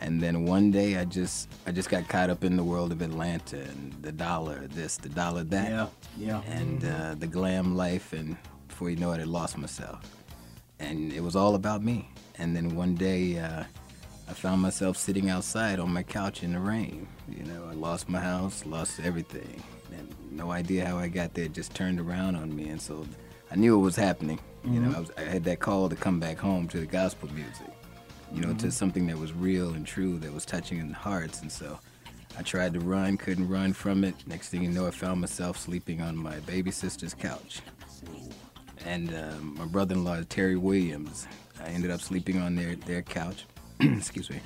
And 0.00 0.20
then 0.20 0.44
one 0.44 0.70
day, 0.70 0.96
I 0.96 1.04
just, 1.04 1.48
I 1.66 1.72
just 1.72 1.88
got 1.88 2.08
caught 2.08 2.28
up 2.30 2.44
in 2.44 2.56
the 2.56 2.64
world 2.64 2.92
of 2.92 3.00
Atlanta 3.00 3.60
and 3.62 3.92
the 4.02 4.12
dollar, 4.12 4.66
this, 4.68 4.96
the 4.96 5.08
dollar, 5.08 5.44
that, 5.44 5.70
Yeah, 5.70 5.86
yeah. 6.18 6.40
and 6.42 6.84
uh, 6.84 7.14
the 7.14 7.26
glam 7.28 7.76
life, 7.76 8.12
and 8.12 8.36
before 8.68 8.90
you 8.90 8.96
know 8.96 9.12
it, 9.12 9.20
I 9.20 9.24
lost 9.24 9.56
myself, 9.56 10.00
and 10.80 11.12
it 11.12 11.22
was 11.22 11.36
all 11.36 11.54
about 11.54 11.82
me. 11.82 12.08
And 12.38 12.54
then 12.56 12.74
one 12.74 12.94
day. 12.94 13.38
Uh, 13.38 13.64
I 14.26 14.32
found 14.32 14.62
myself 14.62 14.96
sitting 14.96 15.28
outside 15.28 15.78
on 15.78 15.92
my 15.92 16.02
couch 16.02 16.42
in 16.42 16.54
the 16.54 16.58
rain. 16.58 17.06
You 17.28 17.42
know, 17.44 17.66
I 17.70 17.74
lost 17.74 18.08
my 18.08 18.20
house, 18.20 18.64
lost 18.64 18.98
everything. 19.00 19.62
And 19.94 20.14
no 20.30 20.50
idea 20.50 20.86
how 20.86 20.96
I 20.96 21.08
got 21.08 21.34
there. 21.34 21.44
It 21.44 21.52
just 21.52 21.74
turned 21.74 22.00
around 22.00 22.34
on 22.36 22.56
me, 22.56 22.70
and 22.70 22.80
so 22.80 23.06
I 23.50 23.56
knew 23.56 23.74
it 23.78 23.82
was 23.82 23.96
happening. 23.96 24.40
You 24.64 24.80
know, 24.80 24.88
Mhm. 24.90 24.96
I, 24.96 25.00
was, 25.00 25.10
I 25.18 25.20
had 25.22 25.44
that 25.44 25.60
call 25.60 25.88
to 25.88 25.96
come 25.96 26.18
back 26.20 26.38
home 26.38 26.68
to 26.68 26.80
the 26.80 26.86
gospel 26.86 27.28
music. 27.32 27.68
You 28.32 28.40
know, 28.40 28.54
to 28.54 28.66
Mhm. 28.66 28.72
something 28.72 29.06
that 29.08 29.18
was 29.18 29.32
real 29.32 29.74
and 29.74 29.86
true, 29.86 30.18
that 30.18 30.32
was 30.32 30.44
touching 30.44 30.78
in 30.78 30.88
the 30.88 30.94
hearts. 30.94 31.42
And 31.42 31.52
so 31.52 31.78
I 32.38 32.42
tried 32.42 32.72
to 32.74 32.80
run, 32.80 33.16
couldn't 33.16 33.48
run 33.48 33.72
from 33.72 34.02
it. 34.04 34.14
Next 34.26 34.48
thing 34.48 34.62
you 34.62 34.70
know, 34.70 34.86
I 34.86 34.90
found 34.90 35.20
myself 35.20 35.58
sleeping 35.58 36.00
on 36.00 36.16
my 36.16 36.38
baby 36.40 36.70
sister's 36.70 37.14
couch. 37.14 37.60
And 38.84 39.14
um, 39.14 39.54
my 39.58 39.66
brother-in-law, 39.66 40.22
Terry 40.28 40.56
Williams, 40.56 41.26
I 41.62 41.68
ended 41.68 41.90
up 41.90 42.00
sleeping 42.00 42.40
on 42.40 42.56
their, 42.56 42.74
their 42.76 43.02
couch. 43.02 43.44
Excuse 43.80 44.30
me. 44.30 44.40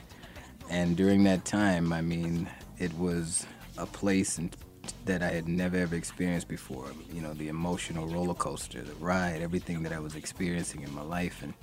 And 0.70 0.96
during 0.96 1.24
that 1.24 1.44
time, 1.44 1.92
I 1.92 2.02
mean, 2.02 2.48
it 2.78 2.92
was 2.98 3.46
a 3.78 3.86
place 3.86 4.36
and 4.38 4.54
that 5.06 5.22
I 5.22 5.28
had 5.28 5.48
never 5.48 5.76
ever 5.76 5.94
experienced 5.96 6.48
before. 6.48 6.86
You 7.12 7.20
know, 7.22 7.32
the 7.34 7.48
emotional 7.48 8.06
roller 8.06 8.34
coaster, 8.34 8.82
the 8.82 8.94
ride, 8.94 9.42
everything 9.42 9.82
that 9.84 9.92
I 9.92 9.98
was 9.98 10.14
experiencing 10.16 10.82
in 10.82 10.94
my 10.94 11.02
life, 11.02 11.42
and 11.42 11.54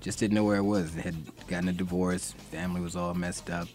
just 0.00 0.18
didn't 0.18 0.34
know 0.34 0.44
where 0.44 0.56
I 0.56 0.60
was. 0.60 0.96
I 0.96 1.00
had 1.02 1.46
gotten 1.46 1.68
a 1.68 1.72
divorce, 1.72 2.32
family 2.50 2.80
was 2.80 2.96
all 2.96 3.14
messed 3.14 3.50
up, 3.50 3.68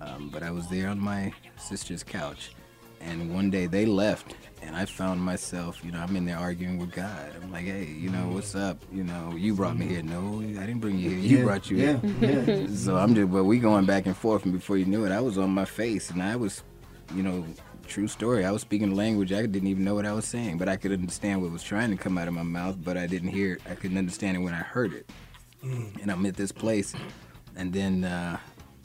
um, 0.00 0.30
but 0.32 0.42
I 0.42 0.50
was 0.50 0.68
there 0.68 0.88
on 0.88 0.98
my 0.98 1.32
sister's 1.58 2.02
couch, 2.02 2.52
and 3.00 3.34
one 3.34 3.50
day 3.50 3.66
they 3.66 3.84
left, 3.84 4.34
and 4.62 4.74
I 4.74 4.84
found 4.86 5.20
myself, 5.20 5.84
you 5.84 5.92
know, 5.92 5.98
I'm 6.00 6.16
in 6.16 6.24
there 6.24 6.38
arguing 6.38 6.78
with 6.78 6.90
God. 6.92 7.32
I'm 7.42 7.52
like, 7.52 7.64
hey, 7.66 7.84
you 7.84 8.10
know, 8.10 8.28
what's 8.28 8.54
up? 8.54 8.82
You 8.92 9.04
know, 9.04 9.34
you 9.36 9.54
brought 9.54 9.76
me 9.76 9.86
here. 9.86 10.02
No, 10.02 10.40
I 10.40 10.66
didn't 10.66 10.80
bring 10.80 10.98
you 10.98 11.10
here. 11.10 11.18
You 11.18 11.38
Yeah, 11.38 11.44
brought 11.44 11.70
you 11.70 11.76
yeah, 11.76 11.98
here. 12.00 12.44
yeah. 12.46 12.66
So 12.74 12.96
I'm 12.96 13.14
just, 13.14 13.30
but 13.30 13.44
we 13.44 13.58
going 13.58 13.84
back 13.86 14.06
and 14.06 14.16
forth, 14.16 14.44
and 14.44 14.52
before 14.52 14.78
you 14.78 14.84
knew 14.86 15.04
it, 15.04 15.12
I 15.12 15.20
was 15.20 15.36
on 15.38 15.50
my 15.50 15.64
face, 15.64 16.10
and 16.10 16.22
I 16.22 16.36
was, 16.36 16.62
you 17.14 17.22
know, 17.22 17.44
true 17.88 18.06
story. 18.06 18.44
I 18.44 18.50
was 18.50 18.62
speaking 18.62 18.92
a 18.92 18.94
language 18.94 19.32
I 19.32 19.40
didn't 19.46 19.66
even 19.66 19.82
know 19.82 19.94
what 19.94 20.06
I 20.06 20.12
was 20.12 20.26
saying, 20.26 20.58
but 20.58 20.68
I 20.68 20.76
could 20.76 20.92
understand 20.92 21.42
what 21.42 21.50
was 21.50 21.62
trying 21.62 21.90
to 21.90 21.96
come 21.96 22.18
out 22.18 22.28
of 22.28 22.34
my 22.34 22.42
mouth, 22.42 22.76
but 22.84 22.96
I 22.96 23.06
didn't 23.06 23.30
hear 23.30 23.54
it. 23.54 23.62
I 23.68 23.74
couldn't 23.74 23.96
understand 23.96 24.36
it 24.36 24.40
when 24.40 24.52
I 24.52 24.58
heard 24.58 24.92
it. 24.92 25.10
And 25.62 26.10
I'm 26.10 26.24
at 26.26 26.36
this 26.36 26.52
place, 26.52 26.94
and 27.56 27.72
then 27.72 28.04
uh, 28.04 28.38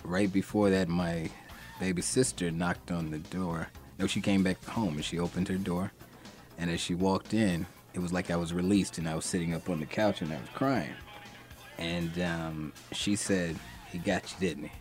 right 0.04 0.32
before 0.32 0.70
that, 0.72 0.88
my 0.88 1.30
baby 1.80 2.02
sister 2.02 2.50
knocked 2.50 2.92
on 2.92 3.12
the 3.12 3.20
door. 3.20 3.68
No, 4.00 4.08
she 4.08 4.22
came 4.22 4.42
back 4.42 4.64
home 4.66 4.96
and 4.96 5.06
she 5.06 5.20
opened 5.20 5.50
her 5.50 5.58
door, 5.58 5.92
and 6.58 6.72
as 6.72 6.80
she 6.80 6.96
walked 6.96 7.34
in, 7.34 7.68
it 7.94 8.00
was 8.00 8.12
like 8.12 8.32
I 8.32 8.38
was 8.38 8.54
released, 8.54 8.98
and 8.98 9.08
I 9.08 9.14
was 9.14 9.26
sitting 9.26 9.54
up 9.54 9.70
on 9.70 9.80
the 9.80 9.86
couch 9.86 10.22
and 10.22 10.32
I 10.34 10.38
was 10.38 10.50
crying. 10.56 10.96
And 11.78 12.20
um, 12.22 12.74
she 12.92 13.16
said, 13.16 13.56
"He 13.92 14.00
got 14.00 14.32
you, 14.32 14.48
didn't 14.48 14.64
he?" 14.64 14.72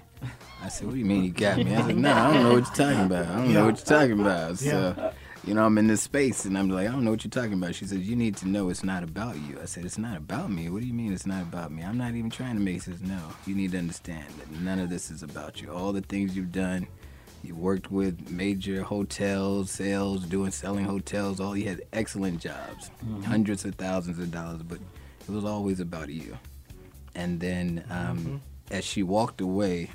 I 0.62 0.68
said, 0.68 0.86
"What 0.86 0.94
do 0.94 0.98
you 0.98 1.04
mean 1.04 1.22
he 1.22 1.30
got 1.30 1.58
me?" 1.58 1.74
I 1.74 1.82
said, 1.86 1.96
"No, 1.98 2.12
I 2.12 2.32
don't 2.32 2.42
know 2.44 2.52
what 2.54 2.64
you're 2.66 2.86
talking 2.86 3.06
about. 3.06 3.26
I 3.26 3.36
don't 3.36 3.52
know 3.52 3.64
what 3.66 3.76
you're 3.76 3.98
talking 3.98 4.20
about." 4.20 4.58
So, 4.58 5.12
you 5.44 5.54
know, 5.54 5.64
I'm 5.66 5.76
in 5.78 5.88
this 5.88 6.02
space, 6.02 6.44
and 6.44 6.56
I'm 6.56 6.68
like, 6.70 6.86
"I 6.88 6.92
don't 6.92 7.04
know 7.04 7.10
what 7.10 7.24
you're 7.24 7.30
talking 7.30 7.54
about." 7.54 7.74
She 7.74 7.84
says, 7.86 7.98
"You 8.08 8.14
need 8.14 8.36
to 8.36 8.48
know 8.48 8.68
it's 8.68 8.84
not 8.84 9.02
about 9.02 9.36
you." 9.36 9.58
I 9.60 9.64
said, 9.66 9.84
"It's 9.84 9.98
not 9.98 10.16
about 10.16 10.50
me. 10.52 10.68
What 10.68 10.82
do 10.82 10.86
you 10.86 10.94
mean 10.94 11.12
it's 11.12 11.26
not 11.26 11.42
about 11.42 11.72
me? 11.72 11.82
I'm 11.82 11.98
not 11.98 12.14
even 12.14 12.30
trying 12.30 12.54
to 12.54 12.60
make." 12.60 12.82
Says, 12.82 13.00
"No, 13.02 13.18
you 13.46 13.54
need 13.54 13.72
to 13.72 13.78
understand 13.78 14.26
that 14.38 14.50
none 14.60 14.78
of 14.78 14.88
this 14.88 15.10
is 15.10 15.22
about 15.22 15.60
you. 15.60 15.70
All 15.72 15.92
the 15.92 16.00
things 16.02 16.36
you've 16.36 16.52
done." 16.52 16.86
You 17.44 17.56
worked 17.56 17.90
with 17.90 18.30
major 18.30 18.84
hotels, 18.84 19.68
sales, 19.72 20.24
doing 20.26 20.52
selling 20.52 20.84
hotels. 20.84 21.40
All 21.40 21.56
you 21.56 21.68
had 21.68 21.82
excellent 21.92 22.40
jobs, 22.40 22.92
Mhm. 23.04 23.24
hundreds 23.24 23.64
of 23.64 23.74
thousands 23.74 24.20
of 24.20 24.30
dollars, 24.30 24.62
but 24.62 24.78
it 24.78 25.28
was 25.32 25.44
always 25.44 25.80
about 25.80 26.08
you. 26.08 26.38
And 27.16 27.40
then, 27.40 27.82
um, 27.90 28.40
as 28.70 28.84
she 28.84 29.02
walked 29.02 29.40
away, 29.40 29.90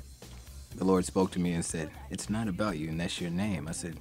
the 0.78 0.84
Lord 0.84 1.04
spoke 1.04 1.30
to 1.32 1.40
me 1.40 1.52
and 1.52 1.64
said, 1.64 1.90
"It's 2.10 2.30
not 2.30 2.48
about 2.48 2.78
you, 2.78 2.88
and 2.88 3.00
that's 3.00 3.20
your 3.20 3.30
name." 3.30 3.68
I 3.68 3.72
said, 3.72 3.98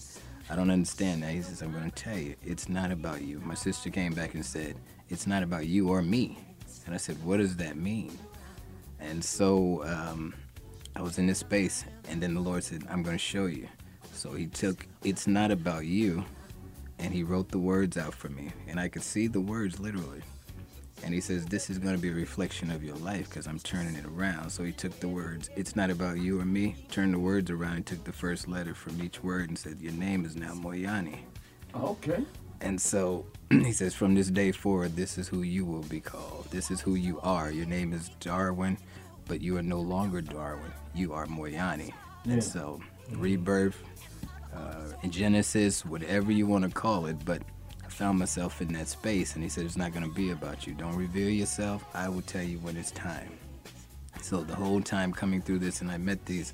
"I 0.49 0.55
don't 0.55 0.71
understand 0.71 1.23
that." 1.23 1.31
He 1.31 1.41
says, 1.41 1.61
"I'm 1.61 1.71
going 1.71 1.89
to 1.89 2.03
tell 2.03 2.17
you, 2.17 2.35
it's 2.43 2.69
not 2.69 2.91
about 2.91 3.21
you." 3.21 3.39
My 3.39 3.55
sister 3.55 3.89
came 3.89 4.13
back 4.13 4.33
and 4.33 4.45
said, 4.45 4.75
"It's 5.09 5.27
not 5.27 5.43
about 5.43 5.67
you 5.67 5.89
or 5.89 6.01
me," 6.01 6.37
and 6.85 6.93
I 6.93 6.97
said, 6.97 7.23
"What 7.23 7.37
does 7.37 7.55
that 7.57 7.75
mean?" 7.77 8.17
And 8.99 9.23
so 9.23 9.83
um, 9.85 10.33
I 10.95 11.01
was 11.01 11.19
in 11.19 11.27
this 11.27 11.39
space, 11.39 11.85
and 12.09 12.21
then 12.21 12.33
the 12.33 12.41
Lord 12.41 12.63
said, 12.63 12.83
I'm 12.89 13.03
going 13.03 13.15
to 13.15 13.23
show 13.23 13.45
you. 13.45 13.67
So 14.13 14.31
He 14.33 14.47
took, 14.47 14.87
It's 15.03 15.27
Not 15.27 15.51
About 15.51 15.85
You, 15.85 16.25
and 16.97 17.13
He 17.13 17.21
wrote 17.23 17.49
the 17.49 17.59
words 17.59 17.97
out 17.97 18.15
for 18.15 18.29
me. 18.29 18.49
And 18.67 18.79
I 18.79 18.87
could 18.87 19.03
see 19.03 19.27
the 19.27 19.39
words 19.39 19.79
literally. 19.79 20.21
And 21.03 21.13
He 21.13 21.21
says, 21.21 21.45
This 21.45 21.69
is 21.69 21.77
going 21.77 21.95
to 21.95 22.01
be 22.01 22.09
a 22.09 22.13
reflection 22.13 22.71
of 22.71 22.83
your 22.83 22.95
life 22.97 23.29
because 23.29 23.47
I'm 23.47 23.59
turning 23.59 23.95
it 23.95 24.05
around. 24.05 24.49
So 24.49 24.63
He 24.63 24.71
took 24.71 24.99
the 24.99 25.07
words, 25.07 25.49
It's 25.55 25.75
Not 25.75 25.89
About 25.89 26.17
You 26.17 26.39
or 26.39 26.45
Me, 26.45 26.75
turned 26.89 27.13
the 27.13 27.19
words 27.19 27.49
around, 27.49 27.75
and 27.77 27.85
took 27.85 28.03
the 28.03 28.13
first 28.13 28.47
letter 28.47 28.73
from 28.73 29.01
each 29.01 29.23
word 29.23 29.49
and 29.49 29.57
said, 29.57 29.79
Your 29.79 29.93
name 29.93 30.25
is 30.25 30.35
now 30.35 30.53
Moyani. 30.53 31.19
Okay. 31.75 32.23
And 32.61 32.81
so 32.81 33.25
he 33.49 33.71
says, 33.71 33.93
from 33.93 34.15
this 34.15 34.29
day 34.29 34.51
forward, 34.51 34.95
this 34.95 35.17
is 35.17 35.27
who 35.27 35.41
you 35.41 35.65
will 35.65 35.83
be 35.83 35.99
called. 35.99 36.47
This 36.49 36.71
is 36.71 36.81
who 36.81 36.95
you 36.95 37.19
are. 37.21 37.51
Your 37.51 37.65
name 37.65 37.93
is 37.93 38.09
Darwin, 38.19 38.77
but 39.27 39.41
you 39.41 39.57
are 39.57 39.63
no 39.63 39.79
longer 39.79 40.21
Darwin. 40.21 40.71
You 40.95 41.13
are 41.13 41.25
Moyani. 41.27 41.91
Yeah. 42.25 42.33
And 42.33 42.43
so, 42.43 42.81
rebirth, 43.11 43.81
uh, 44.55 45.07
Genesis, 45.09 45.85
whatever 45.85 46.31
you 46.31 46.47
want 46.47 46.63
to 46.63 46.69
call 46.69 47.05
it, 47.05 47.17
but 47.23 47.43
found 47.97 48.19
myself 48.19 48.61
in 48.61 48.71
that 48.73 48.87
space, 48.87 49.33
and 49.33 49.43
he 49.43 49.49
said, 49.49 49.65
it's 49.65 49.75
not 49.75 49.91
going 49.91 50.03
to 50.07 50.13
be 50.13 50.29
about 50.29 50.67
you. 50.67 50.73
Don't 50.75 50.95
reveal 50.95 51.29
yourself. 51.29 51.83
I 51.95 52.07
will 52.09 52.21
tell 52.21 52.43
you 52.43 52.59
when 52.59 52.77
it's 52.77 52.91
time. 52.91 53.31
So 54.21 54.43
the 54.43 54.53
whole 54.55 54.81
time 54.81 55.11
coming 55.11 55.41
through 55.41 55.59
this, 55.59 55.81
and 55.81 55.89
I 55.89 55.97
met 55.97 56.23
these 56.25 56.53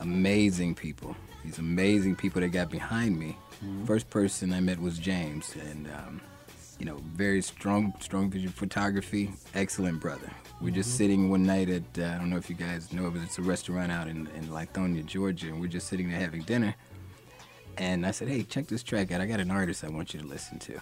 amazing 0.00 0.74
people, 0.74 1.14
these 1.44 1.58
amazing 1.58 2.16
people 2.16 2.40
that 2.40 2.48
got 2.48 2.70
behind 2.70 3.16
me. 3.18 3.36
First 3.86 4.10
person 4.10 4.52
I 4.52 4.60
met 4.60 4.80
was 4.80 4.98
James, 4.98 5.54
and 5.70 5.86
um, 5.88 6.20
you 6.80 6.86
know, 6.86 6.96
very 7.14 7.42
strong, 7.42 7.94
strong 8.00 8.28
vision 8.30 8.50
photography, 8.50 9.30
excellent 9.54 10.00
brother. 10.00 10.30
We're 10.60 10.70
just 10.74 10.90
Mhm. 10.90 10.96
sitting 10.96 11.30
one 11.30 11.44
night 11.44 11.68
at 11.68 11.82
uh, 11.98 12.04
I 12.14 12.18
don't 12.18 12.30
know 12.30 12.36
if 12.36 12.50
you 12.50 12.56
guys 12.56 12.92
know, 12.92 13.10
but 13.10 13.22
it's 13.22 13.38
a 13.38 13.42
restaurant 13.42 13.92
out 13.92 14.08
in, 14.08 14.26
in 14.36 14.48
Lithonia, 14.48 15.04
Georgia, 15.06 15.48
and 15.48 15.60
we're 15.60 15.68
just 15.68 15.86
sitting 15.88 16.08
there 16.10 16.18
having 16.18 16.42
dinner. 16.42 16.74
And 17.76 18.06
I 18.06 18.10
said, 18.10 18.28
"Hey, 18.28 18.42
check 18.42 18.66
this 18.66 18.82
track 18.82 19.12
out. 19.12 19.20
I 19.20 19.26
got 19.26 19.40
an 19.40 19.50
artist 19.50 19.84
I 19.84 19.88
want 19.88 20.14
you 20.14 20.20
to 20.20 20.26
listen 20.26 20.58
to." 20.60 20.80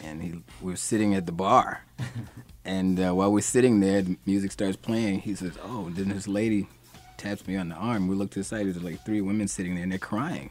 And 0.00 0.22
he, 0.22 0.32
we 0.60 0.72
were 0.72 0.76
sitting 0.76 1.14
at 1.14 1.24
the 1.26 1.32
bar, 1.32 1.84
and 2.64 3.00
uh, 3.00 3.12
while 3.12 3.32
we're 3.32 3.40
sitting 3.40 3.80
there, 3.80 4.02
the 4.02 4.16
music 4.26 4.52
starts 4.52 4.76
playing. 4.76 5.20
He 5.20 5.34
says, 5.34 5.52
"Oh!" 5.62 5.88
Then 5.90 6.08
this 6.08 6.28
lady 6.28 6.68
taps 7.16 7.46
me 7.46 7.56
on 7.56 7.68
the 7.70 7.76
arm. 7.76 8.08
We 8.08 8.16
look 8.16 8.30
to 8.32 8.40
the 8.40 8.44
side. 8.44 8.66
There's 8.66 8.82
like 8.82 9.04
three 9.04 9.20
women 9.20 9.48
sitting 9.48 9.74
there, 9.74 9.82
and 9.84 9.92
they're 9.92 9.98
crying. 9.98 10.50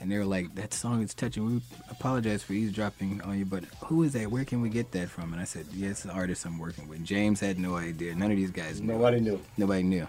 And 0.00 0.10
they 0.10 0.16
were 0.16 0.24
like, 0.24 0.54
"That 0.54 0.72
song 0.72 1.02
is 1.02 1.12
touching. 1.12 1.44
We 1.44 1.60
apologize 1.90 2.42
for 2.44 2.52
eavesdropping 2.52 3.20
on 3.22 3.38
you, 3.38 3.44
but 3.44 3.64
who 3.86 4.04
is 4.04 4.12
that? 4.12 4.30
Where 4.30 4.44
can 4.44 4.60
we 4.62 4.68
get 4.70 4.92
that 4.92 5.10
from?" 5.10 5.32
And 5.32 5.42
I 5.42 5.44
said, 5.44 5.66
"Yeah, 5.74 5.90
it's 5.90 6.04
the 6.04 6.12
artist 6.12 6.46
I'm 6.46 6.58
working 6.58 6.88
with." 6.88 7.04
James 7.04 7.40
had 7.40 7.58
no 7.58 7.76
idea. 7.76 8.14
None 8.14 8.30
of 8.30 8.36
these 8.36 8.52
guys 8.52 8.80
knew. 8.80 8.92
Nobody 8.92 9.20
knew. 9.20 9.40
Nobody 9.56 9.82
knew. 9.82 10.08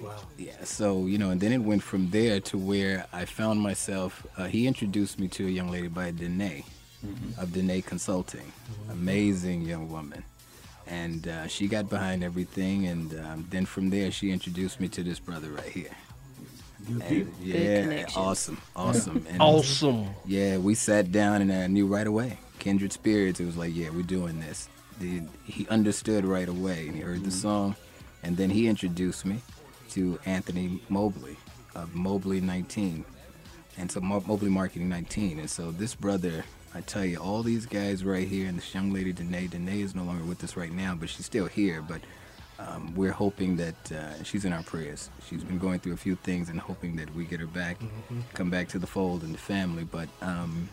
Wow. 0.00 0.16
Yeah. 0.38 0.64
So 0.64 1.06
you 1.06 1.18
know, 1.18 1.30
and 1.30 1.40
then 1.40 1.52
it 1.52 1.58
went 1.58 1.82
from 1.82 2.10
there 2.10 2.40
to 2.40 2.58
where 2.58 3.06
I 3.12 3.24
found 3.24 3.60
myself. 3.60 4.26
Uh, 4.36 4.44
he 4.46 4.66
introduced 4.66 5.18
me 5.18 5.28
to 5.28 5.46
a 5.46 5.50
young 5.50 5.70
lady 5.70 5.88
by 5.88 6.10
Danae 6.10 6.64
of 7.38 7.52
Danae 7.52 7.82
Consulting. 7.82 8.50
Amazing 8.90 9.62
young 9.62 9.90
woman. 9.90 10.24
And 10.86 11.28
uh, 11.28 11.46
she 11.46 11.66
got 11.68 11.88
behind 11.88 12.22
everything, 12.22 12.86
and 12.86 13.18
um, 13.20 13.46
then 13.50 13.64
from 13.64 13.88
there, 13.90 14.10
she 14.10 14.30
introduced 14.30 14.80
me 14.80 14.88
to 14.88 15.02
this 15.02 15.18
brother 15.18 15.48
right 15.48 15.64
here. 15.68 15.90
And, 17.08 17.32
yeah, 17.40 18.04
awesome, 18.14 18.58
awesome, 18.76 19.26
And- 19.30 19.40
Awesome. 19.40 20.08
Yeah, 20.26 20.58
we 20.58 20.74
sat 20.74 21.10
down 21.10 21.40
and 21.40 21.50
I 21.50 21.66
knew 21.68 21.86
right 21.86 22.06
away. 22.06 22.38
Kindred 22.58 22.92
spirits. 22.92 23.40
It 23.40 23.46
was 23.46 23.56
like, 23.56 23.74
yeah, 23.74 23.88
we're 23.90 24.02
doing 24.02 24.40
this. 24.40 24.68
The, 25.00 25.22
he 25.46 25.66
understood 25.68 26.24
right 26.26 26.48
away, 26.48 26.86
and 26.88 26.94
he 26.96 27.00
heard 27.00 27.24
the 27.24 27.30
song, 27.30 27.74
and 28.22 28.36
then 28.36 28.50
he 28.50 28.68
introduced 28.68 29.24
me 29.24 29.40
to 29.94 30.18
Anthony 30.26 30.80
Mobley 30.88 31.36
of 31.76 31.94
Mobley 31.94 32.40
19, 32.40 33.04
and 33.78 33.90
so 33.90 34.00
Mo- 34.00 34.24
Mobley 34.26 34.50
Marketing 34.50 34.88
19. 34.88 35.38
And 35.38 35.48
so 35.48 35.70
this 35.70 35.94
brother, 35.94 36.44
I 36.74 36.80
tell 36.80 37.04
you, 37.04 37.18
all 37.18 37.42
these 37.42 37.64
guys 37.64 38.04
right 38.04 38.26
here, 38.26 38.48
and 38.48 38.58
this 38.58 38.74
young 38.74 38.92
lady 38.92 39.12
Danae. 39.12 39.46
Danae 39.46 39.80
is 39.82 39.94
no 39.94 40.02
longer 40.02 40.24
with 40.24 40.42
us 40.42 40.56
right 40.56 40.72
now, 40.72 40.94
but 40.94 41.08
she's 41.08 41.26
still 41.26 41.46
here. 41.46 41.80
But 41.80 42.00
um, 42.58 42.92
we're 42.96 43.12
hoping 43.12 43.56
that 43.56 43.92
uh, 43.92 44.22
she's 44.24 44.44
in 44.44 44.52
our 44.52 44.64
prayers. 44.64 45.10
She's 45.28 45.44
been 45.44 45.58
going 45.58 45.78
through 45.78 45.94
a 45.94 45.96
few 45.96 46.16
things 46.16 46.48
and 46.48 46.58
hoping 46.58 46.96
that 46.96 47.14
we 47.14 47.24
get 47.24 47.38
her 47.40 47.46
back, 47.46 47.78
come 48.32 48.50
back 48.50 48.68
to 48.68 48.78
the 48.80 48.86
fold 48.86 49.22
and 49.22 49.32
the 49.32 49.38
family. 49.38 49.84
But 49.84 50.08
um, 50.22 50.68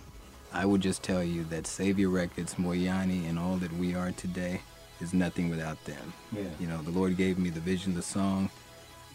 I 0.52 0.66
would 0.66 0.82
just 0.82 1.04
tell 1.04 1.24
you 1.24 1.44
that 1.46 1.66
Sayvya 1.66 2.12
Records, 2.12 2.56
Moyani, 2.56 3.30
and 3.30 3.38
all 3.38 3.58
that 3.58 3.72
we 3.74 3.94
are 3.94 4.12
today 4.12 4.62
is 5.00 5.14
nothing 5.14 5.50
without 5.50 5.84
them. 5.86 6.14
Yeah. 6.32 6.44
You 6.60 6.68
know, 6.68 6.82
the 6.82 6.92
Lord 6.92 7.18
gave 7.18 7.38
me 7.38 7.50
the 7.50 7.60
vision, 7.60 7.96
the 7.96 8.02
song, 8.04 8.50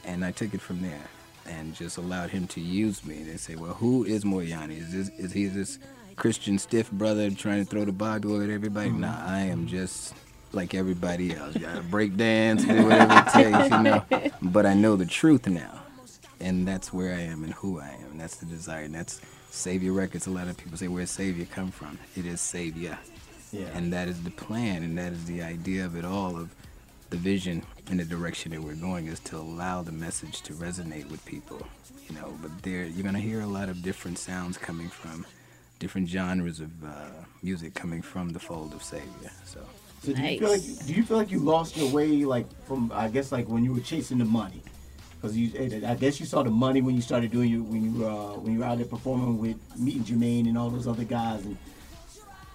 and 0.04 0.24
I 0.24 0.30
took 0.32 0.54
it 0.54 0.60
from 0.60 0.82
there 0.82 1.08
and 1.46 1.74
just 1.74 1.96
allowed 1.96 2.30
Him 2.30 2.46
to 2.48 2.60
use 2.60 3.04
me. 3.04 3.22
They 3.22 3.36
say, 3.36 3.54
well, 3.56 3.74
who 3.74 4.04
is 4.04 4.24
Moyani? 4.24 4.78
Is 4.80 4.92
this 4.92 5.08
is 5.18 5.32
he 5.32 5.46
this 5.46 5.78
Christian 6.16 6.58
stiff 6.58 6.90
brother 6.90 7.30
trying 7.30 7.64
to 7.64 7.70
throw 7.70 7.84
the 7.84 7.92
Bible 7.92 8.40
at 8.42 8.50
everybody? 8.50 8.90
Mm-hmm. 8.90 9.00
Nah, 9.00 9.24
I 9.26 9.40
am 9.42 9.66
just 9.66 10.14
like 10.52 10.74
everybody 10.74 11.34
else. 11.34 11.56
Gotta 11.56 11.82
break 11.82 12.16
dance, 12.16 12.64
do 12.64 12.84
whatever 12.84 13.12
it 13.14 13.26
takes, 13.32 13.70
you 13.70 13.82
know. 13.82 14.04
But 14.42 14.66
I 14.66 14.74
know 14.74 14.96
the 14.96 15.06
truth 15.06 15.46
now, 15.46 15.82
and 16.40 16.66
that's 16.66 16.92
where 16.92 17.14
I 17.14 17.20
am 17.20 17.44
and 17.44 17.52
who 17.52 17.78
I 17.80 17.88
am. 18.10 18.18
That's 18.18 18.36
the 18.36 18.46
desire, 18.46 18.84
and 18.84 18.94
that's 18.94 19.20
Sayvya 19.50 19.94
Records. 19.94 20.26
A 20.26 20.30
lot 20.30 20.48
of 20.48 20.56
people 20.56 20.78
say, 20.78 20.88
"Where's 20.88 21.10
Sayvya 21.16 21.50
come 21.50 21.70
from?" 21.70 21.98
It 22.16 22.26
is 22.26 22.40
Savior, 22.40 22.98
Yeah. 23.52 23.66
and 23.74 23.92
that 23.92 24.08
is 24.08 24.22
the 24.22 24.30
plan, 24.30 24.82
and 24.82 24.96
that 24.98 25.12
is 25.12 25.24
the 25.26 25.42
idea 25.42 25.84
of 25.84 25.96
it 25.96 26.04
all. 26.04 26.36
Of 26.36 26.50
the 27.10 27.16
vision 27.18 27.62
and 27.90 28.00
the 28.00 28.04
direction 28.04 28.52
that 28.52 28.60
we're 28.60 28.74
going 28.74 29.06
is 29.06 29.20
to 29.20 29.36
allow 29.36 29.82
the 29.82 29.92
message 29.92 30.42
to 30.42 30.52
resonate 30.54 31.08
with 31.10 31.24
people, 31.24 31.66
you 32.08 32.14
know. 32.14 32.36
But 32.42 32.62
there, 32.62 32.84
you're 32.84 33.04
gonna 33.04 33.18
hear 33.18 33.40
a 33.40 33.46
lot 33.46 33.68
of 33.68 33.82
different 33.82 34.18
sounds 34.18 34.58
coming 34.58 34.88
from 34.88 35.26
different 35.78 36.08
genres 36.08 36.60
of 36.60 36.70
uh, 36.84 37.06
music 37.42 37.74
coming 37.74 38.02
from 38.02 38.30
the 38.30 38.40
fold 38.40 38.72
of 38.72 38.82
Sayvya. 38.82 39.30
So. 39.44 39.60
So 40.02 40.12
do 40.12 40.22
you 40.22 40.38
feel 40.38 40.50
like 40.50 40.86
do 40.86 40.94
you 40.94 41.02
feel 41.02 41.16
like 41.16 41.30
you 41.30 41.38
lost 41.38 41.76
your 41.76 41.90
way 41.90 42.24
like 42.24 42.46
from 42.66 42.92
I 42.94 43.08
guess 43.08 43.32
like 43.32 43.48
when 43.48 43.64
you 43.64 43.72
were 43.72 43.80
chasing 43.80 44.18
the 44.18 44.24
money? 44.24 44.62
Because 45.20 45.36
you, 45.36 45.50
I 45.86 45.94
guess 45.94 46.20
you 46.20 46.26
saw 46.26 46.42
the 46.42 46.50
money 46.50 46.82
when 46.82 46.94
you 46.94 47.00
started 47.00 47.30
doing 47.32 47.50
your 47.50 47.62
when 47.62 47.82
you 47.82 48.06
uh, 48.06 48.34
when 48.34 48.52
you 48.52 48.58
were 48.60 48.66
out 48.66 48.76
there 48.76 48.86
performing 48.86 49.38
with 49.38 49.56
meeting 49.76 50.04
Jermaine 50.04 50.48
and 50.48 50.58
all 50.58 50.70
those 50.70 50.86
other 50.86 51.04
guys. 51.04 51.44
And 51.44 51.56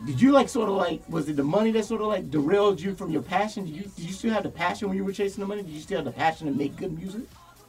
did 0.05 0.21
you 0.21 0.31
like 0.31 0.49
sort 0.49 0.69
of 0.69 0.75
like 0.75 1.01
was 1.09 1.29
it 1.29 1.35
the 1.35 1.43
money 1.43 1.71
that 1.71 1.85
sort 1.85 2.01
of 2.01 2.07
like 2.07 2.29
derailed 2.31 2.79
you 2.81 2.95
from 2.95 3.11
your 3.11 3.21
passion? 3.21 3.65
Did 3.65 3.75
you 3.75 3.83
did 3.83 4.05
you 4.05 4.13
still 4.13 4.31
have 4.33 4.43
the 4.43 4.49
passion 4.49 4.87
when 4.87 4.97
you 4.97 5.03
were 5.03 5.13
chasing 5.13 5.41
the 5.41 5.47
money? 5.47 5.63
Did 5.63 5.71
you 5.71 5.81
still 5.81 5.97
have 5.97 6.05
the 6.05 6.11
passion 6.11 6.47
to 6.47 6.53
make 6.53 6.75
good 6.75 6.97
music? 6.97 7.21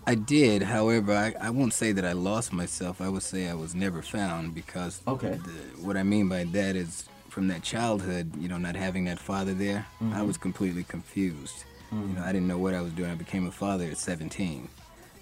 I 0.06 0.16
did. 0.16 0.62
However, 0.62 1.12
I, 1.12 1.34
I 1.40 1.50
won't 1.50 1.72
say 1.72 1.92
that 1.92 2.04
I 2.04 2.12
lost 2.12 2.52
myself. 2.52 3.00
I 3.00 3.08
would 3.08 3.22
say 3.22 3.48
I 3.48 3.54
was 3.54 3.74
never 3.74 4.02
found 4.02 4.52
because 4.54 5.00
Okay. 5.06 5.34
the, 5.44 5.82
what 5.84 5.96
I 5.96 6.02
mean 6.02 6.28
by 6.28 6.42
that 6.44 6.74
is 6.74 7.04
from 7.28 7.46
that 7.48 7.62
childhood, 7.62 8.32
you 8.36 8.48
know, 8.48 8.58
not 8.58 8.74
having 8.74 9.04
that 9.04 9.18
father 9.20 9.54
there, 9.54 9.86
I 10.00 10.04
Mhm. 10.04 10.26
was 10.26 10.36
completely 10.36 10.82
confused. 10.84 11.64
You 11.92 11.98
Mhm. 11.98 12.14
know, 12.16 12.22
I 12.24 12.32
didn't 12.32 12.48
know 12.48 12.58
what 12.58 12.74
I 12.74 12.80
was 12.80 12.92
doing. 12.92 13.10
I 13.10 13.14
became 13.14 13.46
a 13.46 13.52
father 13.52 13.84
at 13.86 13.96
17. 13.96 14.68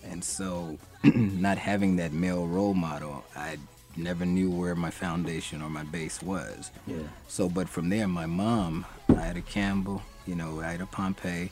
And 0.02 0.24
so, 0.24 0.78
not 1.04 1.58
having 1.58 1.96
that 1.96 2.12
male 2.14 2.46
role 2.46 2.72
model, 2.74 3.22
I 3.36 3.58
never 3.96 4.24
knew 4.24 4.50
where 4.50 4.74
my 4.74 4.90
foundation 4.90 5.62
or 5.62 5.70
my 5.70 5.84
base 5.84 6.22
was. 6.22 6.70
Yeah. 6.86 6.96
So, 7.28 7.48
but 7.48 7.68
from 7.68 7.88
there, 7.88 8.08
my 8.08 8.26
mom, 8.26 8.86
Ida 9.08 9.42
Campbell, 9.42 10.02
you 10.26 10.34
know, 10.34 10.60
Ida 10.60 10.86
Pompey, 10.86 11.50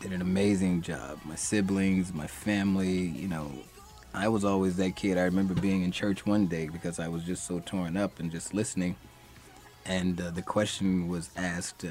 did 0.00 0.12
an 0.12 0.22
amazing 0.22 0.82
job. 0.82 1.18
My 1.24 1.34
siblings, 1.34 2.12
my 2.12 2.26
family, 2.26 2.92
you 2.92 3.28
know, 3.28 3.50
I 4.14 4.28
was 4.28 4.44
always 4.44 4.76
that 4.76 4.96
kid. 4.96 5.18
I 5.18 5.22
remember 5.22 5.54
being 5.54 5.82
in 5.82 5.92
church 5.92 6.24
one 6.26 6.46
day 6.46 6.68
because 6.68 6.98
I 6.98 7.08
was 7.08 7.24
just 7.24 7.46
so 7.46 7.60
torn 7.60 7.96
up 7.96 8.20
and 8.20 8.30
just 8.30 8.54
listening. 8.54 8.96
And 9.84 10.20
uh, 10.20 10.30
the 10.30 10.42
question 10.42 11.08
was 11.08 11.30
asked, 11.36 11.84
uh, 11.84 11.88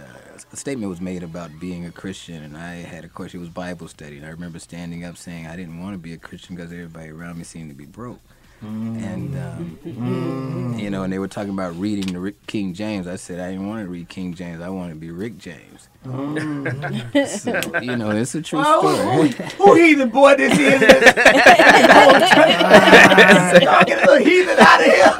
a 0.51 0.55
statement 0.55 0.89
was 0.89 1.01
made 1.01 1.23
about 1.23 1.59
being 1.59 1.85
a 1.85 1.91
Christian, 1.91 2.43
and 2.43 2.55
I 2.55 2.75
had 2.75 3.03
a 3.03 3.07
question. 3.07 3.39
It 3.39 3.41
was 3.41 3.49
Bible 3.49 3.87
study, 3.87 4.17
and 4.17 4.25
I 4.25 4.29
remember 4.29 4.59
standing 4.59 5.03
up 5.03 5.17
saying 5.17 5.47
I 5.47 5.55
didn't 5.55 5.81
want 5.81 5.95
to 5.95 5.97
be 5.97 6.13
a 6.13 6.17
Christian 6.17 6.55
because 6.55 6.71
everybody 6.71 7.09
around 7.09 7.39
me 7.39 7.43
seemed 7.43 7.69
to 7.71 7.75
be 7.75 7.85
broke. 7.85 8.19
And 8.61 9.35
um, 9.37 10.75
you 10.79 10.89
know, 10.89 11.03
and 11.03 11.13
they 11.13 11.19
were 11.19 11.27
talking 11.27 11.53
about 11.53 11.75
reading 11.77 12.13
the 12.13 12.33
King 12.47 12.73
James. 12.73 13.07
I 13.07 13.15
said 13.15 13.39
I 13.39 13.51
didn't 13.51 13.67
want 13.67 13.85
to 13.85 13.89
read 13.89 14.09
King 14.09 14.33
James. 14.33 14.61
I 14.61 14.69
wanted 14.69 14.93
to 14.93 14.99
be 14.99 15.11
Rick 15.11 15.37
James. 15.37 15.89
Mm. 16.05 17.27
so, 17.27 17.79
you 17.81 17.97
know, 17.97 18.11
it's 18.11 18.35
a 18.35 18.41
true 18.41 18.61
oh, 18.63 18.83
Well, 18.83 18.95
story. 18.95 19.29
Who, 19.57 19.65
who 19.65 19.75
heathen 19.75 20.09
boy 20.09 20.35
this 20.35 20.53
is? 20.53 20.59
Y'all 23.61 23.83
get 23.83 24.03
a 24.03 24.05
little 24.11 24.25
heathen 24.25 24.57
out 24.59 24.79
of 24.79 24.85
here. 24.85 25.13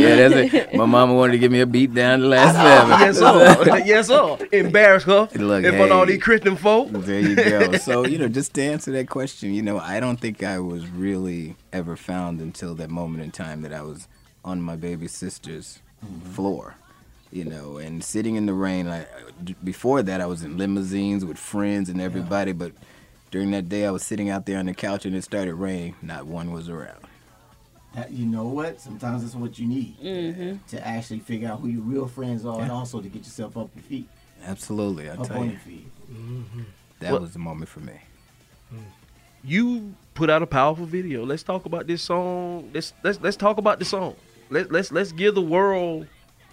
yeah, 0.00 0.28
that's 0.28 0.54
it. 0.54 0.74
My 0.74 0.86
mama 0.86 1.14
wanted 1.14 1.32
to 1.32 1.38
give 1.38 1.50
me 1.50 1.60
a 1.60 1.66
beat 1.66 1.94
down 1.94 2.20
the 2.20 2.28
last 2.28 2.54
yes, 2.54 3.18
seven. 3.18 3.64
sir. 3.64 3.78
yes, 3.84 4.06
sir. 4.08 4.38
Embarrass 4.52 5.04
her 5.04 5.28
Look, 5.34 5.64
in 5.64 5.74
front 5.74 5.90
of 5.90 5.98
all 5.98 6.06
these 6.06 6.22
Christian 6.22 6.56
folk. 6.56 6.90
There 6.90 7.20
you 7.20 7.36
go. 7.36 7.72
So, 7.78 8.06
you 8.06 8.18
know, 8.18 8.28
just 8.28 8.54
to 8.54 8.62
answer 8.62 8.92
that 8.92 9.08
question, 9.08 9.52
you 9.52 9.62
know, 9.62 9.78
I 9.78 10.00
don't 10.00 10.20
think 10.20 10.42
I 10.42 10.58
was 10.58 10.86
really 10.86 11.56
ever 11.72 11.96
found 11.96 12.40
until 12.40 12.74
that 12.76 12.90
moment 12.90 13.24
in 13.24 13.30
time 13.30 13.62
that 13.62 13.72
I 13.72 13.82
was 13.82 14.06
on 14.44 14.60
my 14.60 14.76
baby 14.76 15.08
sister's 15.08 15.80
mm-hmm. 16.04 16.30
floor, 16.30 16.76
you 17.34 17.44
know, 17.44 17.78
and 17.78 18.02
sitting 18.02 18.36
in 18.36 18.46
the 18.46 18.54
rain. 18.54 18.86
I, 18.86 19.06
before 19.64 20.02
that, 20.04 20.20
I 20.20 20.26
was 20.26 20.44
in 20.44 20.56
limousines 20.56 21.24
with 21.24 21.36
friends 21.36 21.88
and 21.88 22.00
everybody, 22.00 22.52
but 22.52 22.72
during 23.32 23.50
that 23.50 23.68
day, 23.68 23.84
I 23.86 23.90
was 23.90 24.04
sitting 24.04 24.30
out 24.30 24.46
there 24.46 24.58
on 24.58 24.66
the 24.66 24.74
couch 24.74 25.04
and 25.04 25.16
it 25.16 25.24
started 25.24 25.54
raining. 25.56 25.96
Not 26.00 26.26
one 26.26 26.52
was 26.52 26.68
around. 26.68 27.00
That- 27.94 28.12
You 28.12 28.24
know 28.26 28.44
what? 28.46 28.80
Sometimes 28.80 29.22
that's 29.22 29.34
what 29.34 29.58
you 29.58 29.66
need 29.66 29.96
Mm-hmm. 30.00 30.56
to 30.68 30.86
actually 30.86 31.18
figure 31.18 31.48
out 31.48 31.58
who 31.60 31.66
your 31.68 31.82
real 31.82 32.06
friends 32.06 32.46
are, 32.46 32.60
and 32.60 32.70
also 32.70 33.00
to 33.00 33.08
get 33.08 33.24
yourself 33.24 33.56
up 33.56 33.68
your 33.74 33.82
feet. 33.82 34.08
Absolutely, 34.44 35.10
I 35.10 35.14
Up 35.14 35.26
tell 35.26 35.38
on 35.38 35.44
you. 35.46 35.50
your 35.52 35.60
feet. 35.60 35.86
That 37.00 37.12
What- 37.12 37.22
was 37.22 37.32
the 37.32 37.40
moment 37.40 37.68
for 37.68 37.80
me. 37.80 37.94
You 39.42 39.94
put 40.14 40.30
out 40.30 40.42
a 40.42 40.46
powerful 40.46 40.86
video. 40.86 41.24
Let's 41.26 41.42
talk 41.42 41.66
about 41.66 41.86
this 41.86 42.00
song. 42.02 42.70
Let's 42.72 42.94
let's 43.02 43.20
let's 43.20 43.36
talk 43.36 43.58
about 43.58 43.78
the 43.78 43.84
song. 43.84 44.14
Let 44.50 44.72
let's 44.72 44.90
let's 44.90 45.12
give 45.12 45.34
the 45.34 45.42
world 45.42 46.06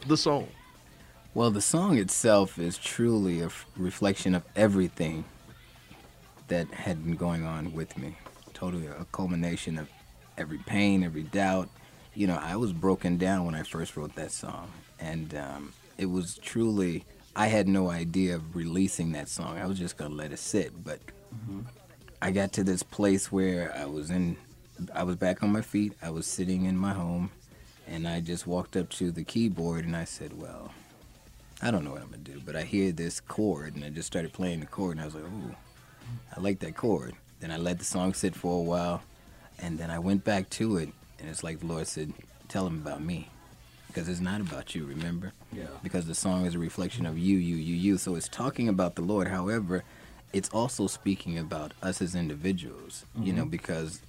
the 0.08 0.18
song. 0.18 0.48
Well, 1.34 1.50
the 1.50 1.62
song 1.62 1.98
itself 1.98 2.60
is 2.60 2.78
truly 2.78 3.40
a 3.40 3.46
f- 3.46 3.66
reflection 3.78 4.36
of 4.36 4.44
everything 4.54 5.24
that 6.50 6.68
had 6.74 7.06
been 7.06 7.16
going 7.16 7.46
on 7.46 7.72
with 7.72 7.98
me. 7.98 8.18
Totally 8.54 8.88
a 8.88 9.06
culmination 9.14 9.78
of 9.78 9.88
every 10.38 10.58
pain, 10.58 11.04
every 11.04 11.24
doubt. 11.24 11.70
You 12.14 12.28
know, 12.28 12.36
I 12.36 12.58
was 12.58 12.74
broken 12.74 13.18
down 13.18 13.46
when 13.46 13.56
I 13.56 13.64
first 13.64 13.96
wrote 13.96 14.14
that 14.16 14.34
song. 14.34 14.70
And 15.00 15.34
um, 15.36 15.74
it 15.98 16.08
was 16.08 16.38
truly, 16.38 17.06
I 17.34 17.48
had 17.48 17.66
no 17.66 17.90
idea 17.90 18.36
of 18.36 18.54
releasing 18.54 19.14
that 19.14 19.30
song. 19.30 19.58
I 19.58 19.66
was 19.68 19.80
just 19.80 19.96
going 19.96 20.12
to 20.12 20.18
let 20.18 20.34
it 20.34 20.40
sit. 20.40 20.84
But 20.84 21.00
I 22.22 22.32
got 22.32 22.52
to 22.54 22.64
this 22.66 22.84
place 22.84 23.32
where 23.32 23.74
I 23.74 23.86
was 23.86 24.10
in, 24.10 24.36
I 24.94 25.04
was 25.04 25.16
back 25.16 25.44
on 25.44 25.54
my 25.54 25.62
feet. 25.62 25.94
I 26.02 26.10
was 26.10 26.28
sitting 26.28 26.66
in 26.66 26.76
my 26.76 26.92
home, 26.92 27.32
and 27.88 28.06
I 28.06 28.20
just 28.20 28.46
walked 28.46 28.76
up 28.76 28.90
to 28.90 29.12
the 29.12 29.24
keyboard 29.24 29.86
and 29.86 29.96
I 29.96 30.04
said, 30.04 30.40
"Well, 30.40 30.72
I 31.62 31.72
don't 31.72 31.84
know 31.84 31.92
what 31.92 32.02
I'm 32.02 32.10
gonna 32.10 32.24
do." 32.24 32.42
But 32.46 32.56
I 32.56 32.64
hear 32.64 32.92
this 32.92 33.20
chord, 33.20 33.76
and 33.76 33.84
I 33.84 33.90
just 33.90 34.08
started 34.08 34.34
playing 34.34 34.60
the 34.62 34.66
chord, 34.66 34.94
and 34.94 35.02
I 35.02 35.06
was 35.06 35.16
like, 35.16 35.24
"Ooh, 35.26 35.56
I 36.36 36.40
like 36.40 36.60
that 36.60 36.76
chord." 36.76 37.14
Then 37.40 37.52
I 37.52 37.58
let 37.58 37.80
the 37.80 37.86
song 37.86 38.14
sit 38.14 38.36
for 38.36 38.60
a 38.60 38.64
while, 38.64 39.02
and 39.60 39.78
then 39.78 39.90
I 39.90 40.00
went 40.00 40.24
back 40.24 40.50
to 40.52 40.78
it, 40.78 40.90
and 41.20 41.30
it's 41.30 41.44
like 41.44 41.60
the 41.60 41.66
Lord 41.68 41.88
said, 41.88 42.14
"Tell 42.48 42.68
him 42.68 42.78
about 42.82 43.02
me." 43.04 43.30
Because 43.88 44.08
it's 44.08 44.22
not 44.22 44.40
about 44.40 44.74
you, 44.74 44.86
remember? 44.86 45.34
Yeah. 45.52 45.66
Because 45.84 46.06
the 46.06 46.16
song 46.16 46.46
is 46.46 46.56
a 46.56 46.60
reflection 46.60 47.06
of 47.06 47.18
you, 47.18 47.38
you, 47.38 47.58
you, 47.58 47.76
you. 47.76 47.98
So 47.98 48.16
it's 48.16 48.30
talking 48.30 48.70
about 48.70 48.96
the 48.96 49.02
Lord. 49.02 49.28
However, 49.28 49.84
it's 50.32 50.48
also 50.50 50.88
speaking 50.88 51.38
about 51.38 51.74
us 51.84 52.02
as 52.02 52.16
individuals, 52.16 53.06
you 53.20 53.34
know, 53.34 53.44
Mhm. 53.44 53.52
because 53.52 54.00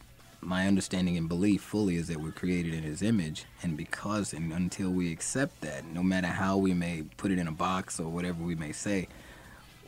my 0.43 0.67
understanding 0.67 1.17
and 1.17 1.29
belief 1.29 1.63
fully 1.63 1.97
is 1.97 2.09
that 2.09 2.21
we're 2.21 2.33
created 2.33 2.75
in 2.75 2.83
his 2.83 3.01
image 3.01 3.45
and 3.63 3.77
because 3.77 4.33
and 4.33 4.53
until 4.53 4.91
we 4.91 5.13
accept 5.13 5.61
that 5.61 5.85
no 5.87 6.03
matter 6.03 6.27
how 6.27 6.57
we 6.57 6.75
may 6.75 7.03
put 7.17 7.31
it 7.31 7.39
in 7.39 7.47
a 7.47 7.53
box 7.53 8.01
or 8.01 8.09
whatever 8.09 8.43
we 8.43 8.55
may 8.57 8.73
say 8.73 9.07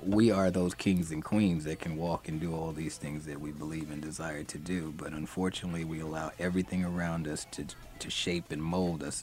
we 0.07 0.31
are 0.31 0.51
those 0.51 0.75
kings 0.75 1.11
and 1.11 1.25
queens 1.25 1.65
that 1.65 1.81
can 1.81 1.97
walk 1.97 2.29
and 2.29 2.41
do 2.41 2.55
all 2.55 2.73
these 2.73 2.97
things 2.97 3.27
that 3.27 3.41
we 3.41 3.51
believe 3.53 3.91
and 3.91 4.03
desire 4.03 4.45
to 4.45 4.59
do. 4.59 4.93
But 4.97 5.13
unfortunately 5.13 5.85
we 5.85 6.01
allow 6.01 6.31
everything 6.39 6.85
around 6.85 7.27
us 7.27 7.47
to 7.53 7.65
to 8.01 8.11
shape 8.11 8.51
and 8.51 8.63
mold 8.63 9.03
us 9.03 9.23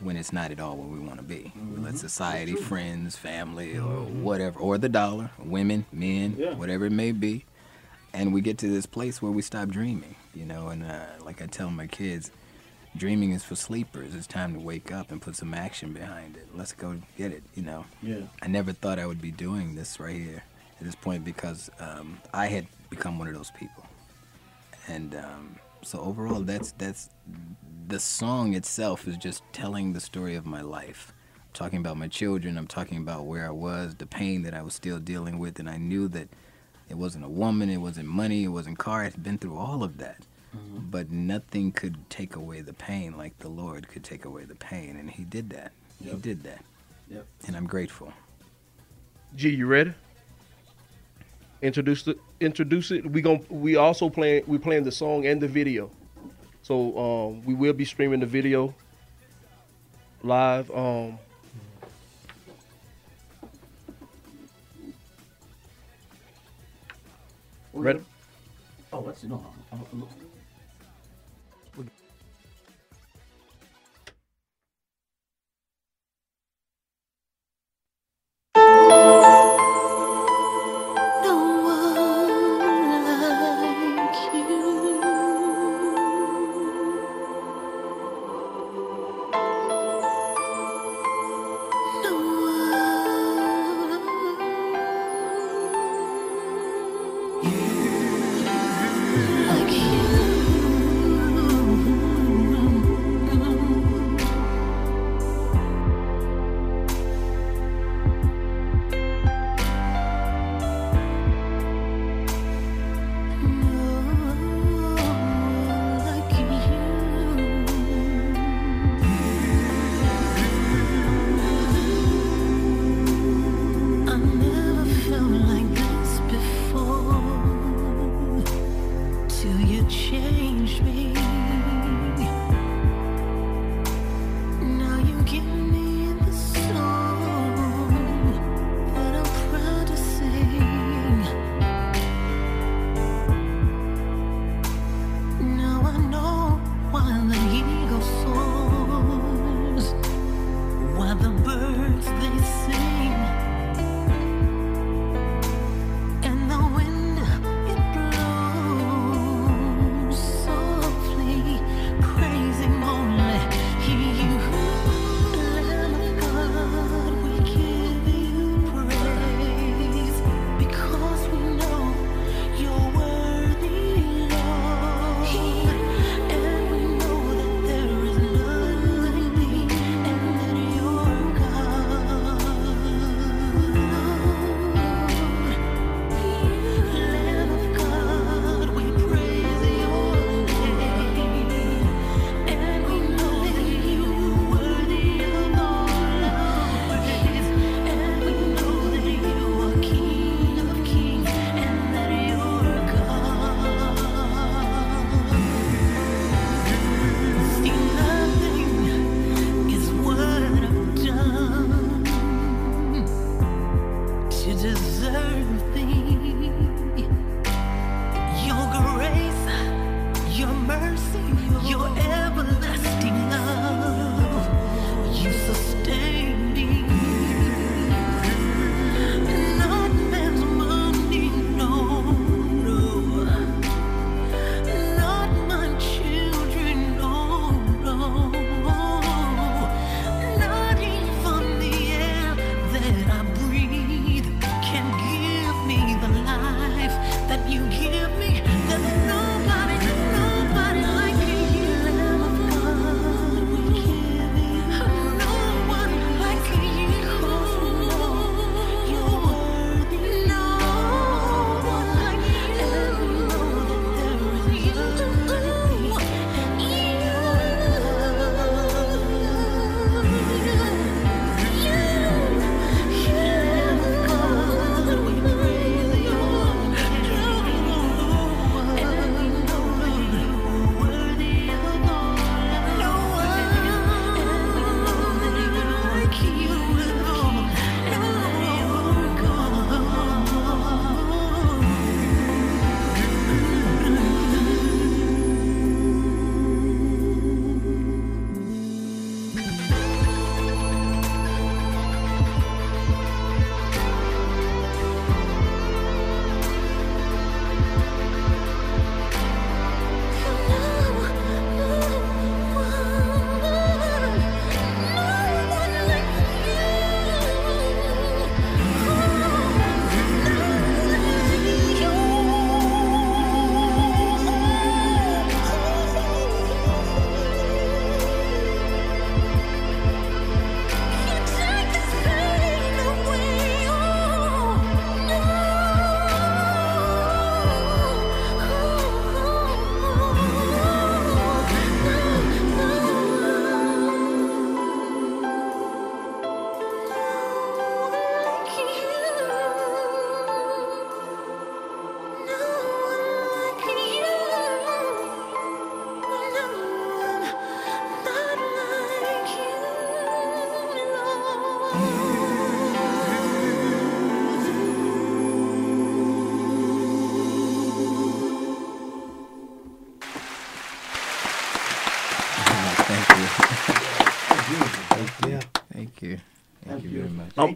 when 0.00 0.16
it's 0.16 0.32
not 0.32 0.50
at 0.50 0.60
all 0.60 0.76
what 0.76 0.88
we 0.88 0.98
want 0.98 1.16
to 1.16 1.24
be 1.24 1.52
mm-hmm. 1.56 1.74
we 1.74 1.80
let 1.80 1.98
society 1.98 2.54
friends 2.54 3.16
family 3.16 3.76
or 3.76 3.80
mm-hmm. 3.80 4.22
whatever 4.22 4.60
or 4.60 4.78
the 4.78 4.88
dollar 4.88 5.30
women 5.38 5.84
men 5.90 6.36
Yeah. 6.38 6.54
whatever 6.54 6.86
it 6.86 6.92
may 6.92 7.12
be 7.12 7.44
and 8.12 8.32
we 8.32 8.40
get 8.40 8.58
to 8.58 8.68
this 8.68 8.86
place 8.86 9.22
where 9.22 9.32
we 9.32 9.42
stop 9.42 9.68
dreaming 9.68 10.14
you 10.34 10.44
know 10.44 10.68
and 10.68 10.82
uh, 10.84 11.04
like 11.24 11.40
i 11.42 11.46
tell 11.46 11.70
my 11.70 11.86
kids 11.86 12.30
dreaming 12.96 13.32
is 13.32 13.44
for 13.44 13.54
sleepers. 13.54 14.14
It's 14.14 14.26
time 14.26 14.54
to 14.54 14.60
wake 14.60 14.92
up 14.92 15.12
and 15.12 15.20
put 15.20 15.36
some 15.36 15.54
action 15.54 15.92
behind 15.92 16.36
it. 16.36 16.48
Let's 16.54 16.72
go 16.72 16.96
get 17.16 17.32
it 17.32 17.42
you 17.54 17.62
know. 17.62 17.84
Yeah. 18.02 18.22
i 18.42 18.46
never 18.46 18.72
thought 18.72 18.98
i 18.98 19.06
would 19.06 19.20
be 19.20 19.30
doing 19.30 19.74
this 19.74 20.00
right 20.00 20.16
here 20.16 20.42
at 20.78 20.86
this 20.86 20.94
point 20.94 21.24
because 21.24 21.70
um, 21.78 22.18
i 22.32 22.46
had 22.46 22.66
become 22.88 23.18
one 23.18 23.28
of 23.28 23.34
those 23.34 23.50
people. 23.52 23.86
And 24.88 25.14
um, 25.14 25.56
so 25.82 26.00
overall 26.00 26.40
that's 26.40 26.72
that's 26.72 27.10
the 27.86 28.00
song 28.00 28.54
itself 28.54 29.08
is 29.08 29.16
just 29.16 29.42
telling 29.52 29.92
the 29.92 30.00
story 30.00 30.36
of 30.36 30.46
my 30.46 30.60
life. 30.60 31.12
I'm 31.36 31.52
talking 31.52 31.78
about 31.78 31.96
my 31.96 32.08
children. 32.08 32.56
I'm 32.58 32.66
talking 32.66 32.98
about 32.98 33.26
where 33.26 33.46
i 33.46 33.50
was 33.50 33.94
the 33.96 34.06
pain 34.06 34.42
that 34.42 34.54
i 34.54 34.62
was 34.62 34.74
still 34.74 34.98
dealing 34.98 35.38
with. 35.38 35.58
And 35.58 35.68
i 35.68 35.76
knew 35.76 36.08
that 36.08 36.28
it 36.90 36.96
wasn't 36.96 37.24
a 37.24 37.28
woman 37.28 37.70
it 37.70 37.78
wasn't 37.78 38.06
money 38.06 38.44
it 38.44 38.48
wasn't 38.48 38.76
car 38.78 39.04
i'd 39.04 39.22
been 39.22 39.38
through 39.38 39.56
all 39.56 39.82
of 39.82 39.96
that 39.98 40.26
but 40.90 41.10
nothing 41.10 41.70
could 41.70 41.96
take 42.10 42.34
away 42.36 42.60
the 42.60 42.72
pain 42.72 43.16
like 43.16 43.38
the 43.38 43.48
lord 43.48 43.88
could 43.88 44.02
take 44.04 44.24
away 44.24 44.44
the 44.44 44.54
pain 44.56 44.96
and 44.96 45.08
he 45.10 45.22
did 45.24 45.48
that 45.50 45.72
he 46.02 46.12
did 46.14 46.42
that 46.42 46.62
Yep. 47.08 47.26
and 47.46 47.56
i'm 47.56 47.66
grateful 47.66 48.12
G, 49.36 49.50
you 49.50 49.66
ready? 49.66 49.94
Introduce 51.62 52.04
it. 52.08 52.18
Introduce 52.40 52.90
it. 52.90 53.08
We 53.08 53.22
gon' 53.22 53.44
we 53.48 53.76
also 53.76 54.08
playing 54.10 54.42
we 54.48 54.58
playing 54.58 54.82
the 54.82 54.90
song 54.90 55.24
and 55.26 55.40
the 55.40 55.46
video. 55.46 55.88
So 56.62 56.98
um, 56.98 57.44
we 57.44 57.54
will 57.54 57.72
be 57.72 57.84
streaming 57.84 58.18
the 58.20 58.26
video 58.26 58.74
live. 60.24 60.68
Um, 60.72 61.18
ready? 67.72 68.00
Oh, 68.92 69.00
what's 69.00 69.22
no? 69.24 69.44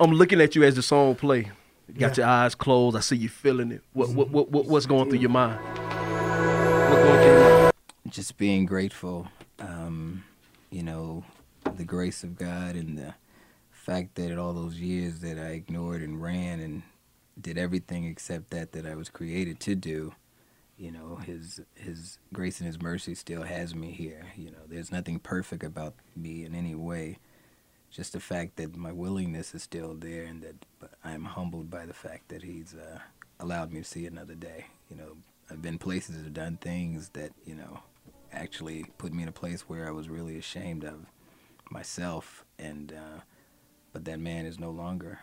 I'm, 0.04 0.12
looking 0.12 0.40
at 0.40 0.54
you 0.54 0.62
as 0.64 0.74
the 0.76 0.82
song 0.82 1.14
play. 1.14 1.50
You 1.88 1.94
got 2.00 2.16
Yeah. 2.16 2.24
your 2.24 2.32
eyes 2.32 2.54
closed. 2.54 2.96
I 2.96 3.00
see 3.00 3.16
you 3.16 3.28
feeling 3.28 3.72
it. 3.72 3.82
What, 3.92 4.10
what, 4.10 4.30
what, 4.30 4.50
what 4.50 4.66
what's 4.66 4.86
going 4.86 5.08
through 5.10 5.18
your 5.20 5.30
mind? 5.30 5.58
Going 5.64 7.20
through 7.20 7.24
your 7.24 7.40
mind? 7.60 7.72
Just 8.08 8.36
being 8.36 8.66
grateful, 8.66 9.28
um, 9.58 10.24
you 10.70 10.82
know, 10.82 11.24
the 11.76 11.84
grace 11.84 12.22
of 12.22 12.36
God 12.36 12.76
and 12.76 12.96
the 12.98 13.14
fact 13.70 14.14
that 14.16 14.38
all 14.38 14.52
those 14.52 14.78
years 14.78 15.20
that 15.20 15.38
I 15.38 15.48
ignored 15.50 16.02
and 16.02 16.22
ran 16.22 16.60
and 16.60 16.82
did 17.40 17.58
everything 17.58 18.04
except 18.04 18.50
that 18.50 18.72
that 18.72 18.86
I 18.86 18.94
was 18.94 19.08
created 19.08 19.58
to 19.60 19.74
do, 19.74 20.14
you 20.76 20.90
know, 20.92 21.16
His 21.16 21.60
His 21.74 22.18
grace 22.32 22.60
and 22.60 22.66
His 22.66 22.80
mercy 22.80 23.14
still 23.14 23.42
has 23.42 23.74
me 23.74 23.90
here. 23.90 24.26
You 24.36 24.50
know, 24.50 24.64
there's 24.68 24.92
nothing 24.92 25.18
perfect 25.18 25.64
about 25.64 25.94
me 26.14 26.44
in 26.44 26.54
any 26.54 26.74
way. 26.74 27.18
Just 27.94 28.12
the 28.12 28.18
fact 28.18 28.56
that 28.56 28.74
my 28.74 28.90
willingness 28.90 29.54
is 29.54 29.62
still 29.62 29.94
there, 29.94 30.24
and 30.24 30.42
that 30.42 30.56
I'm 31.04 31.24
humbled 31.24 31.70
by 31.70 31.86
the 31.86 31.94
fact 31.94 32.28
that 32.30 32.42
He's 32.42 32.74
uh, 32.74 32.98
allowed 33.38 33.70
me 33.72 33.78
to 33.80 33.84
see 33.84 34.04
another 34.06 34.34
day. 34.34 34.66
You 34.90 34.96
know, 34.96 35.16
I've 35.48 35.62
been 35.62 35.78
places 35.78 36.16
and 36.16 36.34
done 36.34 36.56
things 36.56 37.10
that 37.10 37.30
you 37.46 37.54
know 37.54 37.78
actually 38.32 38.86
put 38.98 39.12
me 39.12 39.22
in 39.22 39.28
a 39.28 39.32
place 39.32 39.62
where 39.68 39.86
I 39.86 39.92
was 39.92 40.08
really 40.08 40.36
ashamed 40.38 40.82
of 40.82 41.06
myself, 41.70 42.44
and 42.58 42.92
uh, 42.92 43.20
but 43.92 44.04
that 44.06 44.18
man 44.18 44.44
is 44.44 44.58
no 44.58 44.70
longer, 44.72 45.20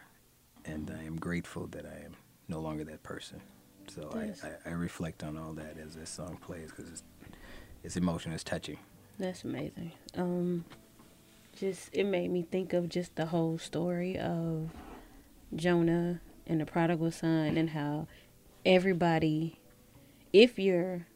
and 0.64 0.90
I 0.98 1.04
am 1.04 1.18
grateful 1.18 1.68
that 1.68 1.86
I 1.86 2.06
am 2.06 2.16
no 2.48 2.62
longer 2.62 2.86
that 2.86 3.04
person. 3.04 3.42
So 3.90 4.10
Yes. 4.16 4.46
I, 4.46 4.70
I, 4.70 4.72
I 4.72 4.74
reflect 4.76 5.24
on 5.24 5.38
all 5.38 5.52
that 5.54 5.76
as 5.78 5.96
this 5.96 6.10
song 6.10 6.38
plays 6.42 6.70
because 6.70 6.90
it's, 6.90 7.04
it's 7.84 7.98
emotional, 7.98 8.34
it's 8.34 8.46
touching. 8.46 8.78
That's 9.20 9.44
amazing. 9.44 9.92
Um, 10.16 10.64
just 11.58 11.90
it 11.94 12.06
made 12.06 12.32
me 12.32 12.44
think 12.44 12.74
of 12.74 12.90
just 12.90 13.16
the 13.16 13.28
whole 13.28 13.58
story 13.58 14.18
of 14.18 14.70
Jonah 15.56 16.22
and 16.48 16.62
the 16.62 16.66
prodigal 16.66 17.12
son 17.12 17.58
and 17.58 17.72
how 17.72 18.08
everybody, 18.66 19.60
if 20.34 20.58
you're, 20.58 21.08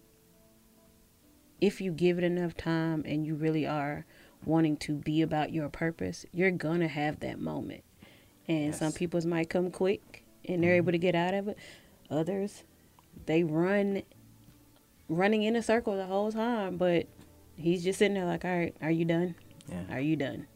if 1.61 1.81
you 1.81 1.91
give 1.91 2.17
it 2.17 2.23
enough 2.23 2.55
time 2.55 3.03
and 3.05 3.25
you 3.25 3.35
really 3.35 3.65
are 3.65 4.05
wanting 4.45 4.77
to 4.77 4.93
be 4.93 5.21
about 5.21 5.51
your 5.51 5.69
purpose, 5.69 6.25
you're 6.31 6.51
gonna 6.51 6.87
have 6.87 7.19
that 7.21 7.39
moment. 7.39 7.83
And 8.47 8.75
some 8.75 8.91
people's 8.91 9.25
might 9.25 9.49
come 9.49 9.71
quick 9.71 10.23
and 10.47 10.61
they're 10.61 10.71
mm-hmm. 10.71 10.77
able 10.77 10.91
to 10.91 10.97
get 10.97 11.15
out 11.15 11.33
of 11.33 11.47
it. 11.47 11.57
Others, 12.11 12.63
they 13.25 13.43
run, 13.43 14.03
running 15.09 15.43
in 15.43 15.55
a 15.55 15.63
circle 15.63 15.95
the 15.95 16.05
whole 16.05 16.31
time, 16.31 16.77
but 16.77 17.07
he's 17.55 17.83
just 17.83 17.99
sitting 17.99 18.13
there 18.13 18.25
like, 18.25 18.45
all 18.45 18.55
right, 18.55 18.75
are 18.81 18.91
you 18.91 19.05
done? 19.05 19.35
Yeah. 19.69 19.83
Are 19.95 19.99
you 19.99 20.15
done? 20.15 20.47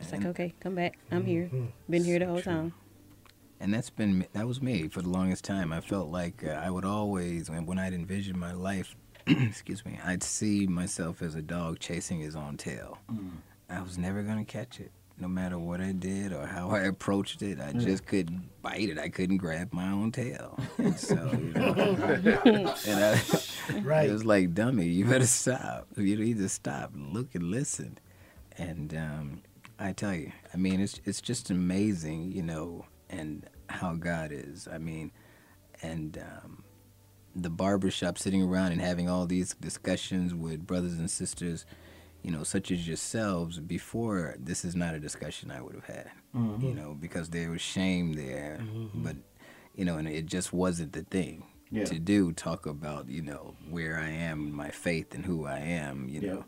It's 0.00 0.12
like, 0.12 0.24
okay, 0.24 0.54
come 0.60 0.74
back. 0.74 0.98
I'm 1.10 1.20
mm-hmm. 1.20 1.26
here. 1.28 1.50
Been 1.90 2.04
here 2.04 2.18
the 2.18 2.26
whole 2.26 2.40
time. 2.40 2.72
And 3.60 3.72
that's 3.72 3.90
been 3.90 4.18
me- 4.20 4.26
that 4.32 4.46
was 4.46 4.60
me 4.62 4.88
for 4.88 5.02
the 5.02 5.08
longest 5.08 5.44
time. 5.44 5.72
I 5.72 5.80
felt 5.80 6.08
like 6.08 6.44
uh, 6.44 6.50
I 6.50 6.70
would 6.70 6.84
always, 6.84 7.50
when, 7.50 7.66
when 7.66 7.78
I'd 7.78 7.94
envision 7.94 8.38
my 8.38 8.52
life, 8.52 8.94
excuse 9.26 9.84
me, 9.84 9.98
I'd 10.04 10.22
see 10.22 10.66
myself 10.66 11.22
as 11.22 11.34
a 11.34 11.42
dog 11.42 11.78
chasing 11.78 12.20
his 12.20 12.36
own 12.36 12.56
tail. 12.56 12.98
Mm. 13.10 13.30
I 13.70 13.80
was 13.80 13.96
never 13.96 14.22
gonna 14.22 14.44
catch 14.44 14.80
it, 14.80 14.90
no 15.18 15.28
matter 15.28 15.58
what 15.58 15.80
I 15.80 15.92
did 15.92 16.32
or 16.32 16.46
how 16.46 16.70
I 16.70 16.80
approached 16.80 17.40
it. 17.42 17.58
I 17.58 17.70
Yeah. 17.70 17.80
just 17.80 18.06
couldn't 18.06 18.42
bite 18.60 18.90
it. 18.90 18.98
I 18.98 19.08
couldn't 19.08 19.38
grab 19.38 19.72
my 19.72 19.90
own 19.90 20.12
tail. 20.12 20.58
And 20.78 20.98
so, 20.98 21.14
you 21.32 21.52
know, 21.54 21.72
and 22.86 23.04
I, 23.04 23.20
Right. 23.80 24.08
it 24.08 24.12
was 24.12 24.24
like, 24.26 24.52
dummy, 24.54 24.86
you 24.86 25.06
better 25.06 25.26
stop. 25.26 25.86
You 25.96 26.16
need 26.16 26.36
to 26.38 26.48
stop, 26.48 26.92
look 26.94 27.34
and 27.34 27.44
listen. 27.50 27.98
And 28.58 28.94
um, 28.94 29.42
I 29.78 29.92
tell 29.92 30.14
you, 30.14 30.32
I 30.52 30.56
mean, 30.56 30.80
it's 30.80 31.00
it's 31.04 31.20
just 31.20 31.50
amazing, 31.50 32.32
you 32.32 32.42
know, 32.42 32.86
and 33.10 33.48
how 33.68 33.94
God 33.94 34.30
is. 34.32 34.68
I 34.70 34.78
mean, 34.78 35.10
and 35.82 36.18
um, 36.18 36.64
the 37.34 37.50
barbershop 37.50 38.18
sitting 38.18 38.42
around 38.42 38.72
and 38.72 38.80
having 38.80 39.08
all 39.08 39.26
these 39.26 39.54
discussions 39.54 40.32
with 40.34 40.66
brothers 40.66 40.94
and 40.94 41.10
sisters, 41.10 41.66
you 42.22 42.30
know, 42.30 42.44
such 42.44 42.70
as 42.70 42.86
yourselves, 42.86 43.58
before 43.58 44.36
this 44.38 44.64
is 44.64 44.76
not 44.76 44.94
a 44.94 45.00
discussion 45.00 45.50
I 45.50 45.60
would 45.60 45.74
have 45.74 45.86
had, 45.86 46.10
Mhm. 46.34 46.62
you 46.62 46.74
know, 46.74 46.94
because 46.98 47.30
there 47.30 47.50
was 47.50 47.60
shame 47.60 48.12
there, 48.12 48.64
but, 48.94 49.16
you 49.74 49.84
know, 49.84 49.98
and 49.98 50.06
it 50.08 50.26
just 50.26 50.52
wasn't 50.52 50.92
the 50.92 51.02
thing 51.02 51.42
Yeah. 51.70 51.84
to 51.84 51.98
do, 51.98 52.32
talk 52.32 52.66
about, 52.66 53.08
you 53.08 53.20
know, 53.20 53.56
where 53.68 53.98
I 53.98 54.08
am, 54.10 54.52
my 54.52 54.70
faith, 54.70 55.12
and 55.14 55.26
who 55.26 55.44
I 55.44 55.58
am, 55.58 56.08
you 56.08 56.20
Yeah. 56.20 56.32
know. 56.34 56.44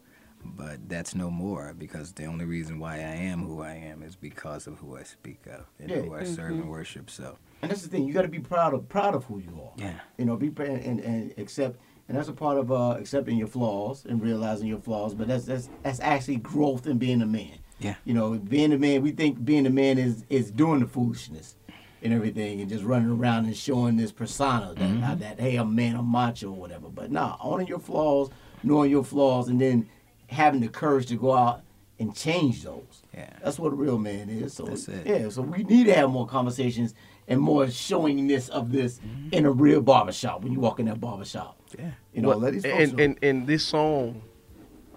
But 0.56 0.88
that's 0.88 1.14
no 1.14 1.30
more 1.30 1.74
because 1.76 2.12
the 2.12 2.24
only 2.24 2.44
reason 2.44 2.78
why 2.78 2.94
I 2.96 3.16
am 3.30 3.42
who 3.44 3.62
I 3.62 3.74
am 3.74 4.02
is 4.02 4.14
because 4.16 4.66
of 4.66 4.78
who 4.78 4.96
I 4.96 5.02
speak 5.02 5.46
of 5.46 5.66
and 5.80 5.90
Yeah. 5.90 6.02
who 6.02 6.14
I 6.14 6.24
serve 6.24 6.52
Mhm. 6.52 6.60
and 6.62 6.70
worship. 6.70 7.10
So, 7.10 7.38
And 7.62 7.70
that's 7.70 7.82
the 7.82 7.88
thing. 7.88 8.06
You 8.06 8.12
got 8.12 8.22
to 8.22 8.28
be 8.28 8.38
proud 8.38 8.74
of 8.74 8.88
proud 8.88 9.14
of 9.14 9.24
who 9.24 9.38
you 9.38 9.58
are. 9.62 9.72
Yeah. 9.76 9.94
You 10.18 10.24
know, 10.26 10.36
be 10.36 10.50
proud 10.50 10.68
and, 10.68 11.00
and 11.00 11.34
accept. 11.38 11.78
And 12.08 12.16
that's 12.16 12.28
a 12.28 12.32
part 12.32 12.58
of 12.58 12.70
uh, 12.70 12.96
accepting 13.00 13.36
your 13.36 13.48
flaws 13.48 14.04
and 14.04 14.22
realizing 14.22 14.68
your 14.68 14.78
flaws. 14.78 15.14
But 15.14 15.26
that's 15.28 15.44
that's 15.46 15.68
that's 15.82 16.00
actually 16.00 16.36
growth 16.36 16.86
in 16.86 16.98
being 16.98 17.22
a 17.22 17.26
man. 17.26 17.58
Yeah. 17.80 17.94
You 18.04 18.14
know, 18.14 18.34
being 18.38 18.72
a 18.72 18.78
man, 18.78 19.02
we 19.02 19.10
think 19.12 19.44
being 19.44 19.66
a 19.66 19.70
man 19.70 19.98
is 19.98 20.24
is 20.30 20.50
doing 20.50 20.80
the 20.80 20.86
foolishness 20.86 21.56
and 22.02 22.12
everything, 22.12 22.60
and 22.60 22.70
just 22.70 22.84
running 22.84 23.10
around 23.10 23.46
and 23.46 23.56
showing 23.56 23.96
this 23.96 24.12
persona 24.12 24.74
that 24.74 24.78
Mm-hmm. 24.84 25.02
Mhm. 25.02 25.18
that 25.20 25.40
hey, 25.40 25.56
I'm 25.56 25.68
a 25.68 25.72
man, 25.72 25.96
I'm 25.96 26.06
macho 26.06 26.50
or 26.50 26.56
whatever. 26.56 26.88
But 26.88 27.10
nah, 27.10 27.36
owning 27.42 27.66
your 27.66 27.80
flaws, 27.80 28.30
knowing 28.62 28.90
your 28.90 29.02
flaws, 29.02 29.48
and 29.48 29.60
then 29.60 29.88
having 30.28 30.60
the 30.60 30.68
courage 30.68 31.06
to 31.06 31.16
go 31.16 31.32
out 31.32 31.62
and 31.98 32.14
change 32.14 32.62
those. 32.62 33.02
Yeah. 33.14 33.30
That's 33.42 33.58
what 33.58 33.72
a 33.72 33.76
real 33.76 33.98
man 33.98 34.28
is. 34.28 34.54
So 34.54 34.64
That's 34.64 34.88
it. 34.88 35.06
yeah, 35.06 35.28
so 35.28 35.42
we 35.42 35.64
need 35.64 35.86
to 35.86 35.94
have 35.94 36.10
more 36.10 36.26
conversations 36.26 36.94
and 37.28 37.40
more 37.40 37.66
showingness 37.66 38.50
of 38.50 38.70
this 38.70 38.98
mm-hmm. 38.98 39.28
in 39.32 39.46
a 39.46 39.50
real 39.50 39.80
barbershop 39.80 40.42
when 40.42 40.52
you 40.52 40.60
walk 40.60 40.78
in 40.78 40.86
that 40.86 41.00
barbershop. 41.00 41.58
Yeah. 41.78 41.90
You 42.12 42.22
know, 42.22 42.28
Well, 42.28 42.38
let 42.38 42.52
these 42.52 42.64
and, 42.64 43.00
and 43.00 43.18
and 43.22 43.46
this 43.46 43.64
song 43.64 44.22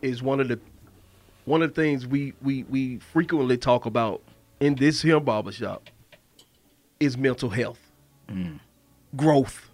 is 0.02 0.22
one 0.22 0.40
of 0.40 0.48
the 0.50 0.60
one 1.46 1.62
of 1.62 1.74
the 1.74 1.82
things 1.82 2.06
we 2.06 2.34
we 2.42 2.64
we 2.64 3.00
frequently 3.00 3.58
talk 3.58 3.86
about 3.86 4.22
in 4.60 4.76
this 4.76 5.02
here 5.02 5.20
barbershop 5.20 5.90
is 7.00 7.18
mental 7.18 7.50
health, 7.50 7.80
mm. 8.30 8.60
growth 9.16 9.70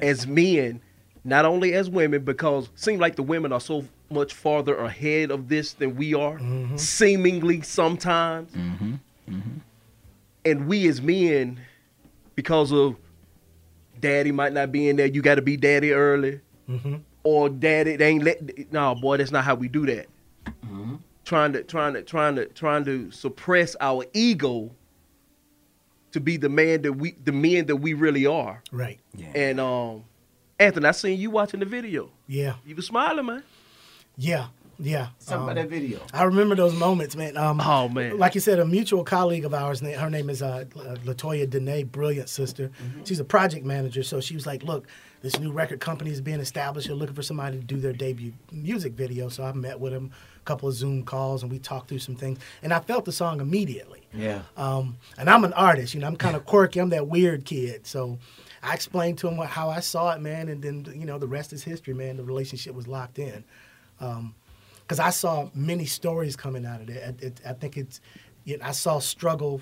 as 0.00 0.26
men, 0.26 0.80
not 1.24 1.44
only 1.44 1.74
as 1.74 1.90
women, 1.90 2.24
because 2.24 2.66
it 2.66 2.78
seems 2.78 3.00
like 3.00 3.16
the 3.16 3.22
women 3.22 3.52
are 3.52 3.60
so 3.60 3.84
much 4.10 4.32
farther 4.32 4.76
ahead 4.76 5.30
of 5.30 5.48
this 5.48 5.72
than 5.74 5.96
we 5.96 6.14
are, 6.14 6.40
seemingly 6.76 7.60
sometimes, 7.62 8.52
and 10.44 10.66
we 10.68 10.88
as 10.88 11.00
men, 11.02 11.60
because 12.34 12.72
of 12.72 12.96
daddy 14.00 14.32
might 14.32 14.52
not 14.52 14.70
be 14.72 14.88
in 14.88 14.96
there, 14.96 15.06
you 15.06 15.20
got 15.22 15.34
to 15.36 15.42
be 15.42 15.56
daddy 15.56 15.92
early. 15.92 16.40
Mm-hmm. 16.68 16.96
or 17.24 17.48
daddy 17.48 17.96
they 17.96 18.08
ain't 18.08 18.22
let 18.22 18.70
no 18.70 18.94
boy 18.94 19.16
that's 19.16 19.30
not 19.30 19.42
how 19.42 19.54
we 19.54 19.68
do 19.68 19.86
that. 19.86 20.06
Trying 21.24 21.54
to 21.54 21.62
trying 21.62 21.94
to 21.94 22.02
trying 22.02 22.36
to 22.36 22.44
trying 22.46 22.84
to 22.84 23.10
suppress 23.10 23.74
our 23.80 24.04
ego 24.12 24.70
to 26.12 26.20
be 26.20 26.36
the 26.36 26.48
man 26.50 26.82
that 26.82 26.92
we 26.92 27.12
the 27.24 27.32
men 27.32 27.64
that 27.66 27.76
we 27.76 27.94
really 27.94 28.26
are. 28.26 28.62
Right. 28.70 28.98
Yeah. 29.14 29.32
and 29.34 29.60
um 29.60 30.04
anthony 30.58 30.86
i 30.86 30.90
seen 30.90 31.18
you 31.18 31.30
watching 31.30 31.60
the 31.60 31.66
video. 31.66 32.10
Yeah. 32.26 32.54
you 32.66 32.76
was 32.76 32.86
smiling 32.86 33.24
man 33.26 33.42
Yeah. 34.18 34.48
Yeah. 34.80 35.08
Talk 35.26 35.42
about 35.42 35.56
that 35.56 35.68
video. 35.68 36.00
I 36.12 36.24
remember 36.24 36.54
those 36.54 36.74
moments, 36.74 37.16
man. 37.16 37.36
Um, 37.36 37.60
oh 37.60 37.88
man. 37.88 38.18
Like 38.18 38.34
you 38.34 38.40
said, 38.40 38.58
a 38.58 38.64
mutual 38.64 39.02
colleague 39.02 39.44
of 39.44 39.52
ours. 39.52 39.80
Her 39.80 40.10
name 40.10 40.30
is 40.30 40.40
uh, 40.42 40.66
Latoya 41.04 41.48
Dene, 41.48 41.86
brilliant 41.86 42.28
sister. 42.28 42.70
She's 43.04 43.18
a 43.18 43.24
project 43.24 43.64
manager, 43.64 44.04
so 44.04 44.20
she 44.20 44.34
was 44.34 44.46
like, 44.46 44.62
"Look, 44.62 44.86
this 45.20 45.38
new 45.40 45.50
record 45.50 45.80
company 45.80 46.10
is 46.12 46.20
being 46.20 46.38
established. 46.38 46.86
They're 46.86 46.96
looking 46.96 47.16
for 47.16 47.22
somebody 47.22 47.58
to 47.58 47.64
do 47.64 47.78
their 47.78 47.92
debut 47.92 48.32
music 48.52 48.92
video." 48.92 49.28
So 49.28 49.42
I 49.42 49.52
met 49.52 49.80
with 49.80 49.92
him, 49.92 50.12
a 50.36 50.44
couple 50.44 50.68
of 50.68 50.76
Zoom 50.76 51.02
calls, 51.02 51.42
and 51.42 51.50
we 51.50 51.58
talked 51.58 51.88
through 51.88 51.98
some 51.98 52.14
things. 52.14 52.38
And 52.62 52.72
I 52.72 52.78
felt 52.78 53.04
the 53.04 53.12
song 53.12 53.40
immediately. 53.40 54.06
Yeah. 54.14 54.42
Um, 54.56 54.96
and 55.18 55.28
I'm 55.28 55.42
an 55.44 55.54
artist, 55.54 55.92
you 55.92 56.00
know, 56.00 56.06
I'm 56.06 56.16
kind 56.16 56.36
of 56.36 56.44
quirky. 56.46 56.80
I'm 56.80 56.90
that 56.90 57.08
weird 57.08 57.44
kid. 57.44 57.84
So 57.84 58.18
I 58.62 58.74
explained 58.74 59.18
to 59.18 59.28
him 59.28 59.36
what, 59.36 59.48
how 59.48 59.70
I 59.70 59.80
saw 59.80 60.12
it, 60.12 60.20
man, 60.20 60.48
and 60.48 60.62
then 60.62 60.86
you 60.94 61.04
know 61.04 61.18
the 61.18 61.26
rest 61.26 61.52
is 61.52 61.64
history, 61.64 61.94
man. 61.94 62.16
The 62.16 62.22
relationship 62.22 62.76
was 62.76 62.86
locked 62.86 63.18
in. 63.18 63.42
Um, 64.00 64.34
because 64.82 65.00
I 65.00 65.10
saw 65.10 65.50
many 65.54 65.84
stories 65.84 66.34
coming 66.34 66.64
out 66.64 66.80
of 66.80 66.88
it. 66.88 66.96
It, 66.96 67.22
it, 67.22 67.40
I 67.46 67.52
think 67.52 67.76
it's, 67.76 68.00
you 68.44 68.56
know, 68.56 68.64
I 68.64 68.70
saw 68.70 69.00
struggle 69.00 69.60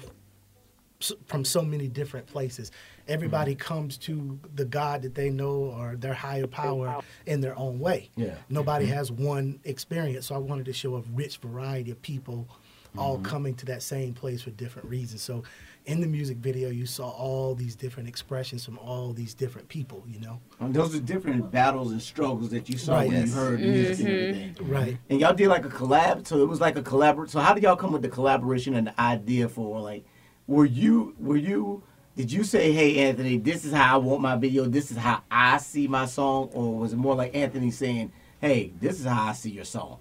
from 1.26 1.45
so 1.45 1.62
many 1.62 1.89
different 1.89 2.26
places. 2.28 2.70
Everybody 3.09 3.57
mm-hmm. 3.57 3.74
comes 3.74 3.99
to 3.99 4.39
the 4.55 4.64
God 4.64 5.03
that 5.03 5.16
they 5.16 5.30
know 5.30 5.74
or 5.76 5.97
their 5.97 6.14
higher 6.14 6.47
power 6.47 7.01
in 7.26 7.41
their 7.41 7.59
own 7.59 7.80
way. 7.80 8.09
Yeah. 8.16 8.37
Nobody 8.49 8.87
mm-hmm. 8.87 8.95
has 8.95 9.11
one 9.11 9.61
experience. 9.64 10.26
So 10.26 10.37
I 10.37 10.39
wanted 10.39 10.66
to 10.66 10.72
show 10.72 10.95
a 10.95 11.01
rich 11.12 11.39
variety 11.39 11.91
of 11.91 12.01
people 12.03 12.49
all 12.97 13.16
mm-hmm. 13.16 13.24
coming 13.24 13.55
to 13.57 13.66
that 13.66 13.82
same 13.82 14.14
place 14.14 14.43
for 14.43 14.51
different 14.51 14.89
reasons. 14.89 15.22
So 15.22 15.43
in 15.87 16.01
the 16.01 16.07
music 16.07 16.37
video, 16.39 16.68
you 16.68 16.84
saw 16.84 17.09
all 17.11 17.55
these 17.55 17.76
different 17.76 18.09
expressions 18.09 18.64
from 18.64 18.76
all 18.78 19.12
these 19.12 19.34
different 19.34 19.68
people, 19.68 20.03
you 20.09 20.18
know? 20.20 20.41
And 20.59 20.74
those 20.74 20.95
are 20.97 21.01
different 21.01 21.51
battles 21.53 21.93
and 21.93 22.03
struggles 22.03 22.51
that 22.51 22.68
you 22.68 22.76
saw 22.76 22.95
Right. 22.97 23.09
when 23.09 23.16
Yes. 23.18 23.28
you 23.28 23.34
heard 23.34 23.61
music 23.61 23.99
and 24.01 24.09
Mhm. 24.09 24.22
everything. 24.28 24.68
Right. 24.68 24.99
And 25.09 25.20
y'all 25.20 25.32
did 25.34 25.49
like 25.49 25.64
a 25.64 25.68
collab, 25.68 26.26
so 26.26 26.43
it 26.43 26.49
was 26.49 26.61
like 26.61 26.76
a 26.76 26.82
collabor. 26.82 27.28
So 27.30 27.39
how 27.39 27.55
did 27.55 27.62
y'all 27.62 27.76
come 27.76 27.93
with 27.93 28.03
the 28.03 28.09
collaboration 28.09 28.74
and 28.74 28.89
the 28.89 29.01
idea 29.01 29.49
for 29.49 29.80
like? 29.80 30.05
Were 30.49 30.64
you 30.66 31.14
were 31.18 31.37
you? 31.37 31.82
Did 32.16 32.32
you 32.32 32.43
say, 32.45 32.72
"Hey, 32.72 32.99
Anthony, 33.09 33.37
this 33.37 33.64
is 33.64 33.72
how 33.72 33.95
I 33.95 33.99
want 33.99 34.22
my 34.22 34.37
video. 34.37 34.64
This 34.64 34.91
is 34.91 34.97
how 34.97 35.22
I 35.30 35.59
see 35.59 35.87
my 35.87 36.07
song," 36.07 36.51
or 36.53 36.76
was 36.78 36.93
it 36.95 36.97
more 36.97 37.14
like 37.14 37.34
Anthony 37.37 37.70
saying, 37.70 38.11
"Hey, 38.41 38.72
this 38.80 38.99
is 38.99 39.07
how 39.07 39.28
I 39.28 39.32
see 39.34 39.51
your 39.51 39.64
song"? 39.64 39.99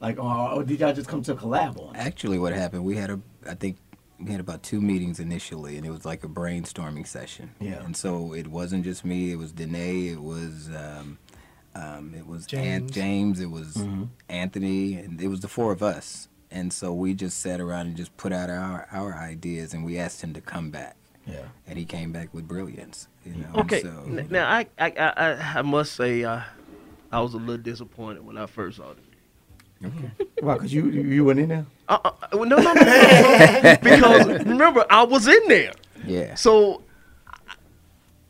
Like, 0.00 0.18
or, 0.18 0.50
or 0.50 0.64
did 0.64 0.80
y'all 0.80 0.92
just 0.92 1.08
come 1.08 1.22
to 1.22 1.32
a 1.32 1.36
collab 1.36 1.78
on? 1.80 1.94
it? 1.94 1.98
Actually, 1.98 2.38
what 2.38 2.52
happened? 2.52 2.84
We 2.84 2.96
had 2.96 3.10
a, 3.10 3.20
I 3.48 3.54
think 3.54 3.76
we 4.24 4.30
had 4.30 4.40
about 4.40 4.62
two 4.62 4.80
meetings 4.80 5.20
initially, 5.20 5.76
and 5.76 5.86
it 5.86 5.90
was 5.90 6.04
like 6.04 6.24
a 6.24 6.28
brainstorming 6.28 7.06
session. 7.06 7.50
Yeah. 7.60 7.82
And 7.82 7.96
so 7.96 8.32
it 8.34 8.46
wasn't 8.48 8.84
just 8.84 9.04
me. 9.04 9.32
It 9.32 9.36
was 9.36 9.52
Danae. 9.52 10.08
It 10.08 10.22
was, 10.22 10.68
um, 10.74 11.18
um, 11.74 12.14
it 12.14 12.26
was 12.26 12.46
James. 12.46 12.90
James. 12.90 12.92
James. 12.92 13.40
It 13.40 13.50
was 13.50 13.74
Mhm. 13.76 14.08
Anthony, 14.28 14.94
and 14.94 15.20
it 15.20 15.28
was 15.28 15.40
the 15.40 15.48
four 15.48 15.72
of 15.72 15.82
us. 15.82 16.28
And 16.50 16.72
so 16.72 16.92
we 16.92 17.14
just 17.14 17.38
sat 17.38 17.60
around 17.60 17.86
and 17.86 17.96
just 17.96 18.14
put 18.16 18.32
out 18.32 18.50
our 18.50 18.86
our 18.92 19.14
ideas, 19.14 19.72
and 19.72 19.84
we 19.84 19.98
asked 19.98 20.22
him 20.22 20.34
to 20.34 20.40
come 20.40 20.70
back. 20.70 20.96
Yeah. 21.26 21.44
And 21.66 21.78
he 21.78 21.84
came 21.84 22.12
back 22.12 22.34
with 22.34 22.46
brilliance. 22.46 23.08
You 23.24 23.36
know. 23.36 23.48
Okay. 23.60 23.80
So, 23.82 24.04
Now 24.30 24.50
I 24.50 24.66
I 24.78 24.90
I, 24.90 25.12
I- 25.30 25.58
I 25.58 25.62
must 25.62 25.94
say 25.94 26.24
uh, 26.24 26.40
I 27.10 27.20
was 27.20 27.32
a 27.34 27.38
little 27.38 27.56
disappointed 27.62 28.24
when 28.26 28.36
I 28.36 28.46
first 28.46 28.76
saw 28.78 28.90
it. 28.90 28.98
Okay. 29.84 30.10
Why? 30.40 30.58
Cause 30.58 30.72
you 30.72 30.88
you 30.90 31.02
you 31.02 31.24
went 31.24 31.40
in 31.40 31.48
there. 31.48 31.66
Uh, 31.88 31.98
uh, 32.04 32.10
well, 32.32 32.44
no, 32.44 32.56
no, 32.56 32.72
no, 32.72 32.82
no. 32.82 33.76
because 33.82 34.26
remember 34.44 34.84
I 34.88 35.02
was 35.02 35.26
in 35.26 35.48
there. 35.48 35.72
Yeah. 36.06 36.34
So 36.36 36.82
I- 37.26 37.54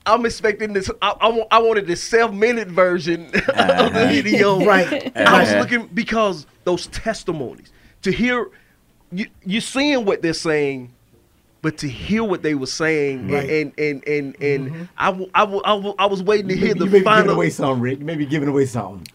I'm 0.07 0.25
expecting 0.27 0.73
this. 0.73 0.91
I, 1.01 1.15
I, 1.21 1.47
I 1.53 1.59
wanted 1.59 1.87
the 1.87 1.97
seven 1.97 2.39
minute 2.39 2.69
version 2.69 3.27
of 3.35 3.43
the 3.45 3.63
Uh-huh. 3.73 4.07
video. 4.09 4.65
Right. 4.67 5.13
I 5.17 5.41
was 5.41 5.49
Uh-huh. 5.51 5.61
looking 5.61 5.87
because 5.95 6.47
those 6.65 6.87
testimonies 6.89 7.71
to 8.03 8.11
hear 8.13 8.49
you 9.13 9.27
you 9.45 9.61
seeing 9.61 10.05
what 10.07 10.23
they're 10.23 10.33
saying, 10.33 10.91
but 11.61 11.77
to 11.79 11.89
hear 11.89 12.25
what 12.25 12.43
they 12.43 12.55
were 12.55 12.67
saying 12.67 13.29
Right. 13.31 13.49
and 13.51 13.73
and 13.79 14.03
and 14.09 14.37
and 14.43 14.89
I, 14.97 15.07
w- 15.11 15.31
I, 15.35 15.41
w- 15.41 15.63
I, 15.65 15.71
w- 15.77 15.95
I 15.99 16.07
was 16.07 16.23
waiting 16.23 16.49
to 16.49 16.55
You 16.55 16.61
hear 16.67 16.75
may, 16.75 16.79
the 16.81 16.85
you 16.87 16.91
may 16.91 16.99
be 17.01 17.05
giving 17.05 17.31
away 17.31 17.51
something, 17.51 17.81
Rick. 17.83 17.99
You 18.01 18.05
may 18.07 18.17
be 18.17 18.27
giving 18.27 18.49
away 18.49 18.65
something. 18.67 19.07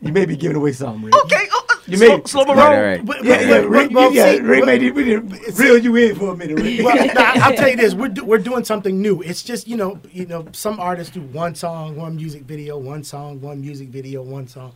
You 0.00 0.12
may 0.12 0.24
be 0.26 0.36
giving 0.36 0.56
away 0.56 0.72
something, 0.72 1.04
Rick. 1.04 1.14
Okay, 1.24 1.46
You 1.86 1.96
slow, 1.96 2.16
may- 2.18 2.22
slow 2.26 2.44
my 2.44 2.54
Right, 2.54 2.70
roll. 2.76 2.82
right. 2.84 3.04
But- 3.04 3.24
Yeah, 3.24 3.36
but- 3.38 3.46
yeah, 3.46 3.60
but- 3.60 3.68
Rick, 3.68 3.92
but- 3.92 4.12
yeah, 4.12 4.32
see, 4.32 4.40
Rick 4.40 4.60
but- 4.60 4.66
made 4.66 4.82
it, 4.82 4.94
we 4.94 5.04
didn't 5.04 5.30
reel 5.58 5.78
you 5.78 5.96
in 5.96 6.14
for 6.14 6.32
a 6.32 6.36
minute, 6.36 6.60
Rick. 6.60 6.84
well, 6.84 6.96
nah, 7.14 7.32
I'll 7.44 7.54
tell 7.54 7.68
you 7.68 7.76
this: 7.76 7.94
we're 7.94 8.08
do, 8.08 8.24
we're 8.24 8.38
doing 8.38 8.64
something 8.64 9.00
new. 9.00 9.20
It's 9.22 9.42
just 9.42 9.66
you 9.66 9.76
know, 9.76 9.98
you 10.12 10.26
know, 10.26 10.46
some 10.52 10.78
artists 10.78 11.12
do 11.12 11.20
one 11.22 11.54
song, 11.54 11.96
one 11.96 12.14
music 12.16 12.42
video, 12.42 12.78
one 12.78 13.02
song, 13.02 13.40
one 13.40 13.60
music 13.60 13.88
video, 13.88 14.22
one 14.22 14.46
song. 14.46 14.72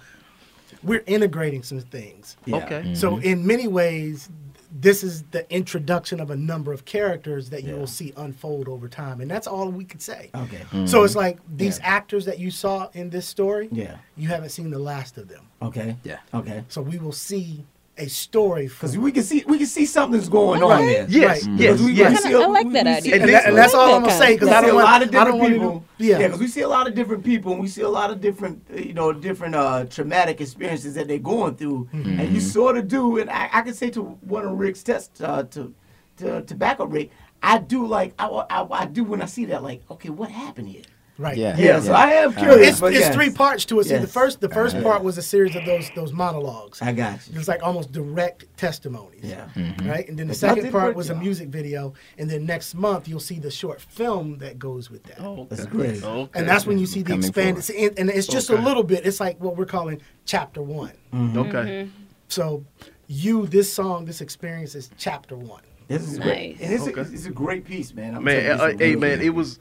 We're 0.82 1.04
integrating 1.06 1.62
some 1.62 1.80
things. 1.80 2.36
Yeah. 2.44 2.56
Okay. 2.56 2.94
So 2.94 3.12
mm-hmm. 3.12 3.22
in 3.22 3.46
many 3.46 3.66
ways, 3.68 4.28
this 4.70 5.02
is 5.02 5.22
the 5.30 5.50
introduction 5.52 6.20
of 6.20 6.30
a 6.30 6.36
number 6.36 6.72
of 6.72 6.84
characters 6.84 7.50
that 7.50 7.64
you 7.64 7.74
will 7.74 7.86
see 7.86 8.12
unfold 8.16 8.68
over 8.68 8.88
time, 8.88 9.20
and 9.20 9.30
that's 9.30 9.46
all 9.46 9.68
we 9.70 9.84
could 9.84 10.02
say. 10.02 10.30
Okay. 10.34 10.86
So 10.86 11.04
it's 11.04 11.16
like 11.16 11.36
mm-hmm. 11.36 11.56
these 11.56 11.80
actors 11.82 12.24
that 12.26 12.38
you 12.38 12.50
saw 12.50 12.88
in 12.92 13.10
this 13.10 13.26
story. 13.26 13.68
Yeah. 13.72 13.96
You 14.16 14.28
haven't 14.28 14.50
seen 14.50 14.70
the 14.70 14.78
last 14.78 15.18
of 15.18 15.28
them. 15.28 15.46
Okay. 15.62 15.96
Yeah. 16.04 16.18
Okay. 16.34 16.64
So 16.68 16.82
we 16.82 16.98
will 16.98 17.12
see 17.12 17.64
a 17.98 18.08
story 18.08 18.66
Because 18.66 18.96
we 18.98 19.10
can 19.10 19.22
see 19.22 19.42
we 19.46 19.56
can 19.58 19.66
see 19.66 19.86
something's 19.86 20.28
going 20.28 20.62
on 20.62 20.68
Right. 20.70 20.86
there. 20.86 21.06
Yes, 21.08 21.46
Right. 21.46 21.58
yes, 21.60 21.80
we- 21.80 21.92
yes. 21.92 22.22
we 22.24 22.30
Kinda- 22.30 22.38
a- 22.38 22.42
I 22.42 22.46
like 22.46 22.72
that 22.72 22.86
idea. 22.86 23.14
and, 23.14 23.22
and 23.22 23.32
that- 23.32 23.46
and 23.46 23.56
that's 23.56 23.74
all 23.74 23.94
I'm 23.94 24.02
gonna 24.02 24.12
say 24.18 24.34
because 24.34 24.48
we 24.48 24.54
I 24.54 24.60
see 24.60 24.66
don't 24.66 24.80
a 24.80 24.84
lot 24.84 25.02
of 25.02 25.10
different 25.10 25.40
people. 25.40 25.84
to. 25.98 26.04
Yeah. 26.04 26.18
because 26.18 26.40
we 26.40 26.46
see 26.48 26.60
a 26.60 26.68
lot 26.68 26.86
of 26.86 26.94
different 26.94 27.24
people, 27.24 27.52
and 27.52 27.60
we 27.62 27.68
see 27.68 27.80
a 27.80 27.88
lot 27.88 28.10
of 28.10 28.20
different, 28.20 28.62
you 28.74 28.92
know, 28.92 29.12
different 29.14 29.54
uh, 29.54 29.84
traumatic 29.84 30.42
experiences 30.42 30.92
that 30.94 31.08
they're 31.08 31.18
going 31.18 31.54
through, 31.56 31.88
Mm-hmm. 31.94 32.20
and 32.20 32.34
you 32.34 32.40
sort 32.40 32.76
of 32.76 32.86
do. 32.86 33.16
And 33.18 33.30
I, 33.30 33.48
I 33.52 33.62
can 33.62 33.72
say 33.72 33.88
to 33.90 34.02
one 34.02 34.44
of 34.44 34.58
Rick's 34.58 34.82
tests, 34.82 35.20
uh, 35.22 35.44
to 35.52 35.72
to 36.18 36.42
tobacco 36.42 36.84
Rick, 36.86 37.10
I 37.42 37.58
do 37.58 37.86
like 37.86 38.12
I, 38.18 38.26
I, 38.26 38.66
I 38.82 38.86
do 38.86 39.04
when 39.04 39.22
I 39.22 39.26
see 39.26 39.46
that, 39.46 39.62
like, 39.62 39.82
okay, 39.90 40.10
what 40.10 40.30
happened 40.30 40.68
here? 40.68 40.82
Right. 41.18 41.36
Yeah. 41.36 41.56
Yeah, 41.56 41.80
so 41.80 41.92
I 41.94 42.10
am 42.12 42.30
Uh, 42.30 42.40
curious. 42.40 42.68
It's, 42.74 42.82
it's 42.82 42.98
yes. 42.98 43.14
three 43.14 43.30
parts 43.30 43.64
to 43.66 43.80
it. 43.80 43.84
See, 43.84 43.96
the 43.96 44.06
first 44.06 44.40
the 44.40 44.50
first 44.50 44.76
Uh, 44.76 44.82
part 44.82 45.02
was 45.02 45.16
a 45.16 45.22
series 45.22 45.56
of 45.56 45.64
those 45.64 45.90
those 45.94 46.12
monologues. 46.12 46.82
I 46.82 46.92
got 46.92 47.20
you. 47.28 47.38
It's 47.38 47.48
like 47.48 47.62
almost 47.62 47.90
direct 47.92 48.44
testimonies. 48.58 49.20
Yeah. 49.24 49.46
Right, 49.84 50.06
and 50.08 50.18
then 50.18 50.26
the 50.26 50.32
But 50.32 50.36
second 50.36 50.64
did 50.64 50.72
part 50.72 50.84
great 50.88 50.96
was 50.96 51.08
a 51.10 51.14
music 51.14 51.48
video, 51.48 51.94
and 52.18 52.28
then 52.28 52.44
next 52.44 52.74
month 52.74 53.08
you'll 53.08 53.18
see 53.20 53.38
the 53.38 53.50
short 53.50 53.80
film 53.80 54.38
that 54.38 54.58
goes 54.58 54.90
with 54.90 55.04
that. 55.04 55.20
Oh, 55.20 55.46
That's 55.48 55.64
great. 55.66 56.02
Okay. 56.04 56.38
And 56.38 56.46
that's 56.48 56.66
when 56.66 56.78
you 56.78 56.86
see 56.86 57.00
the 57.02 57.12
Coming 57.12 57.28
expanded, 57.28 57.64
see, 57.64 57.86
and, 57.86 57.98
and 57.98 58.10
it's 58.10 58.26
just 58.26 58.50
a 58.50 58.56
little 58.56 58.82
bit. 58.82 59.06
It's 59.06 59.18
like 59.20 59.40
what 59.40 59.56
we're 59.56 59.64
calling 59.64 60.02
chapter 60.26 60.60
one. 60.60 60.92
okay. 61.14 61.88
So, 62.28 62.64
you, 63.06 63.46
this 63.46 63.72
song, 63.72 64.04
this 64.04 64.20
experience 64.20 64.74
is 64.74 64.90
chapter 64.98 65.36
one. 65.36 65.62
This 65.88 66.02
is 66.10 66.18
great, 66.18 66.58
and 66.60 66.72
it's, 66.74 66.82
Okay. 66.82 66.98
a, 67.00 67.02
it's, 67.04 67.10
it's 67.12 67.26
a 67.26 67.30
great 67.30 67.64
piece, 67.64 67.94
man. 67.94 68.16
I'm 68.16 68.24
Man, 68.24 68.60
uh, 68.60 68.76
hey 68.76 68.96
man, 68.96 69.20
it 69.22 69.32
was 69.32 69.60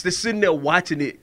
just 0.00 0.20
sitting 0.20 0.40
there 0.40 0.52
watching 0.52 1.00
it 1.00 1.20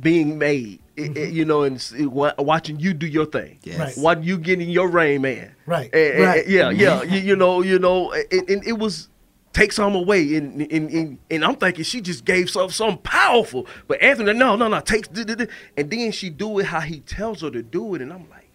being 0.00 0.38
made. 0.38 0.80
It- 0.96 1.02
it- 1.02 1.14
mm-hmm. 1.14 1.36
you 1.36 1.44
know, 1.44 1.62
and 1.62 1.76
it, 1.96 2.06
watching 2.06 2.78
you 2.80 2.92
do 2.92 3.06
your 3.06 3.26
thing. 3.26 3.58
Yes. 3.62 3.78
Right. 3.78 3.94
Watching 3.98 4.24
you 4.24 4.36
getting 4.38 4.68
your 4.68 4.88
rain, 4.88 5.22
man. 5.22 5.54
Right, 5.66 5.90
And- 5.92 6.14
and- 6.14 6.24
right. 6.24 6.48
yeah, 6.48 6.70
yeah. 6.70 7.00
Mm-hmm. 7.00 7.14
you, 7.14 7.20
you 7.20 7.36
know, 7.36 7.62
you 7.62 7.78
know, 7.78 8.12
and, 8.12 8.48
and 8.50 8.66
it 8.66 8.78
was 8.78 9.08
take 9.52 9.72
some 9.72 9.94
away, 9.94 10.34
and 10.36 10.60
and, 10.70 10.90
and 10.90 11.18
and 11.30 11.44
I'm 11.44 11.54
thinking 11.56 11.82
she 11.84 12.00
just 12.00 12.24
gave 12.24 12.50
some 12.50 12.70
something 12.70 12.98
powerful, 12.98 13.66
but 13.86 14.00
Anthony, 14.02 14.32
no, 14.34 14.56
no, 14.56 14.68
no, 14.68 14.80
take, 14.80 15.12
d- 15.12 15.24
d- 15.24 15.34
d- 15.36 15.46
and 15.76 15.90
then 15.90 16.12
she 16.12 16.30
do 16.30 16.58
it 16.58 16.66
how 16.66 16.80
he 16.80 17.00
tells 17.00 17.40
her 17.42 17.50
to 17.50 17.62
do 17.62 17.94
it, 17.94 18.02
and 18.02 18.12
I'm 18.12 18.28
like, 18.30 18.48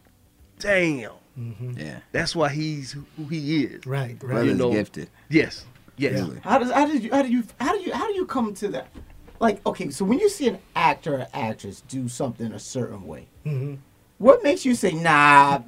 damn, 0.60 1.12
mm-hmm. 1.38 1.78
Yeah. 1.78 2.00
that's 2.12 2.36
why 2.36 2.50
he's 2.50 2.92
who 3.18 3.26
he 3.30 3.64
is. 3.64 3.86
Right, 3.86 4.10
right. 4.12 4.20
Brother's 4.20 4.48
You 4.50 4.56
know, 4.56 4.72
gifted. 4.72 5.10
Yes, 5.30 5.66
yes. 5.98 6.14
Really. 6.22 6.40
How 6.42 6.58
does 6.60 6.72
how 6.72 6.86
did 6.86 7.04
you 7.04 7.12
how 7.12 7.22
do 7.22 7.30
you 7.30 7.44
how 7.60 7.74
do 7.78 7.82
you 7.84 7.94
how 7.94 8.08
do 8.08 8.14
you 8.14 8.26
come 8.26 8.54
to 8.56 8.68
that? 8.70 8.88
Like, 9.44 9.66
okay, 9.66 9.90
so 9.90 10.06
when 10.06 10.20
you 10.20 10.30
see 10.30 10.48
an 10.48 10.60
actor 10.76 11.16
or 11.20 11.28
actress 11.34 11.82
do 11.88 12.08
something 12.08 12.52
a 12.52 12.60
certain 12.60 13.06
way, 13.06 13.28
Mm-hmm. 13.46 13.76
what 14.20 14.42
makes 14.44 14.64
you 14.66 14.74
say, 14.74 14.92
"Nah, 14.94 15.62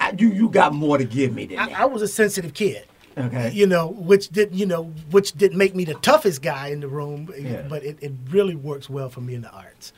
I, 0.00 0.12
you 0.16 0.28
you 0.30 0.48
got 0.48 0.72
more 0.74 0.96
to 0.96 1.04
give 1.04 1.34
me 1.34 1.46
than 1.46 1.58
I, 1.58 1.66
that"? 1.68 1.80
I 1.80 1.84
was 1.86 2.02
a 2.02 2.08
sensitive 2.08 2.54
kid. 2.54 2.86
Okay. 3.18 3.50
You 3.50 3.66
know, 3.66 3.88
which 3.88 4.28
did 4.28 4.54
you 4.54 4.66
know, 4.66 4.84
which 5.10 5.32
didn't 5.32 5.56
make 5.58 5.74
me 5.74 5.84
the 5.84 5.94
toughest 5.94 6.40
guy 6.42 6.68
in 6.68 6.80
the 6.80 6.88
room, 6.88 7.32
Yeah. 7.36 7.62
but 7.68 7.82
it, 7.82 7.96
it 8.02 8.12
really 8.30 8.54
works 8.54 8.88
well 8.90 9.08
for 9.08 9.22
me 9.22 9.34
in 9.34 9.40
the 9.42 9.50
arts. 9.50 9.92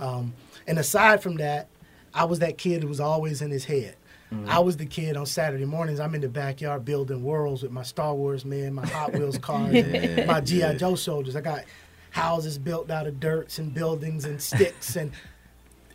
Um, 0.00 0.32
and 0.66 0.78
aside 0.78 1.22
from 1.22 1.36
that, 1.36 1.68
I 2.14 2.24
was 2.24 2.38
that 2.40 2.58
kid 2.58 2.82
who 2.82 2.88
was 2.88 2.98
always 3.00 3.42
in 3.42 3.50
his 3.50 3.64
head. 3.64 3.96
I 4.46 4.60
was 4.60 4.78
the 4.78 4.86
kid 4.86 5.14
on 5.18 5.26
Saturday 5.26 5.66
mornings. 5.66 6.00
I'm 6.00 6.14
in 6.14 6.22
the 6.22 6.28
backyard 6.28 6.86
building 6.86 7.22
worlds 7.22 7.62
with 7.62 7.70
my 7.70 7.82
Star 7.82 8.14
Wars 8.14 8.46
man, 8.46 8.72
my 8.72 8.86
Hot 8.86 9.12
Wheels 9.12 9.36
cars, 9.48 9.74
and 9.74 10.26
my 10.26 10.40
GI 10.40 10.76
Joe 10.78 10.94
soldiers. 10.94 11.36
I 11.36 11.42
got 11.42 11.64
houses 12.12 12.58
built 12.58 12.90
out 12.90 13.06
of 13.06 13.18
dirts 13.20 13.58
and 13.58 13.74
buildings 13.74 14.24
and 14.24 14.40
sticks 14.40 14.96
and 14.96 15.10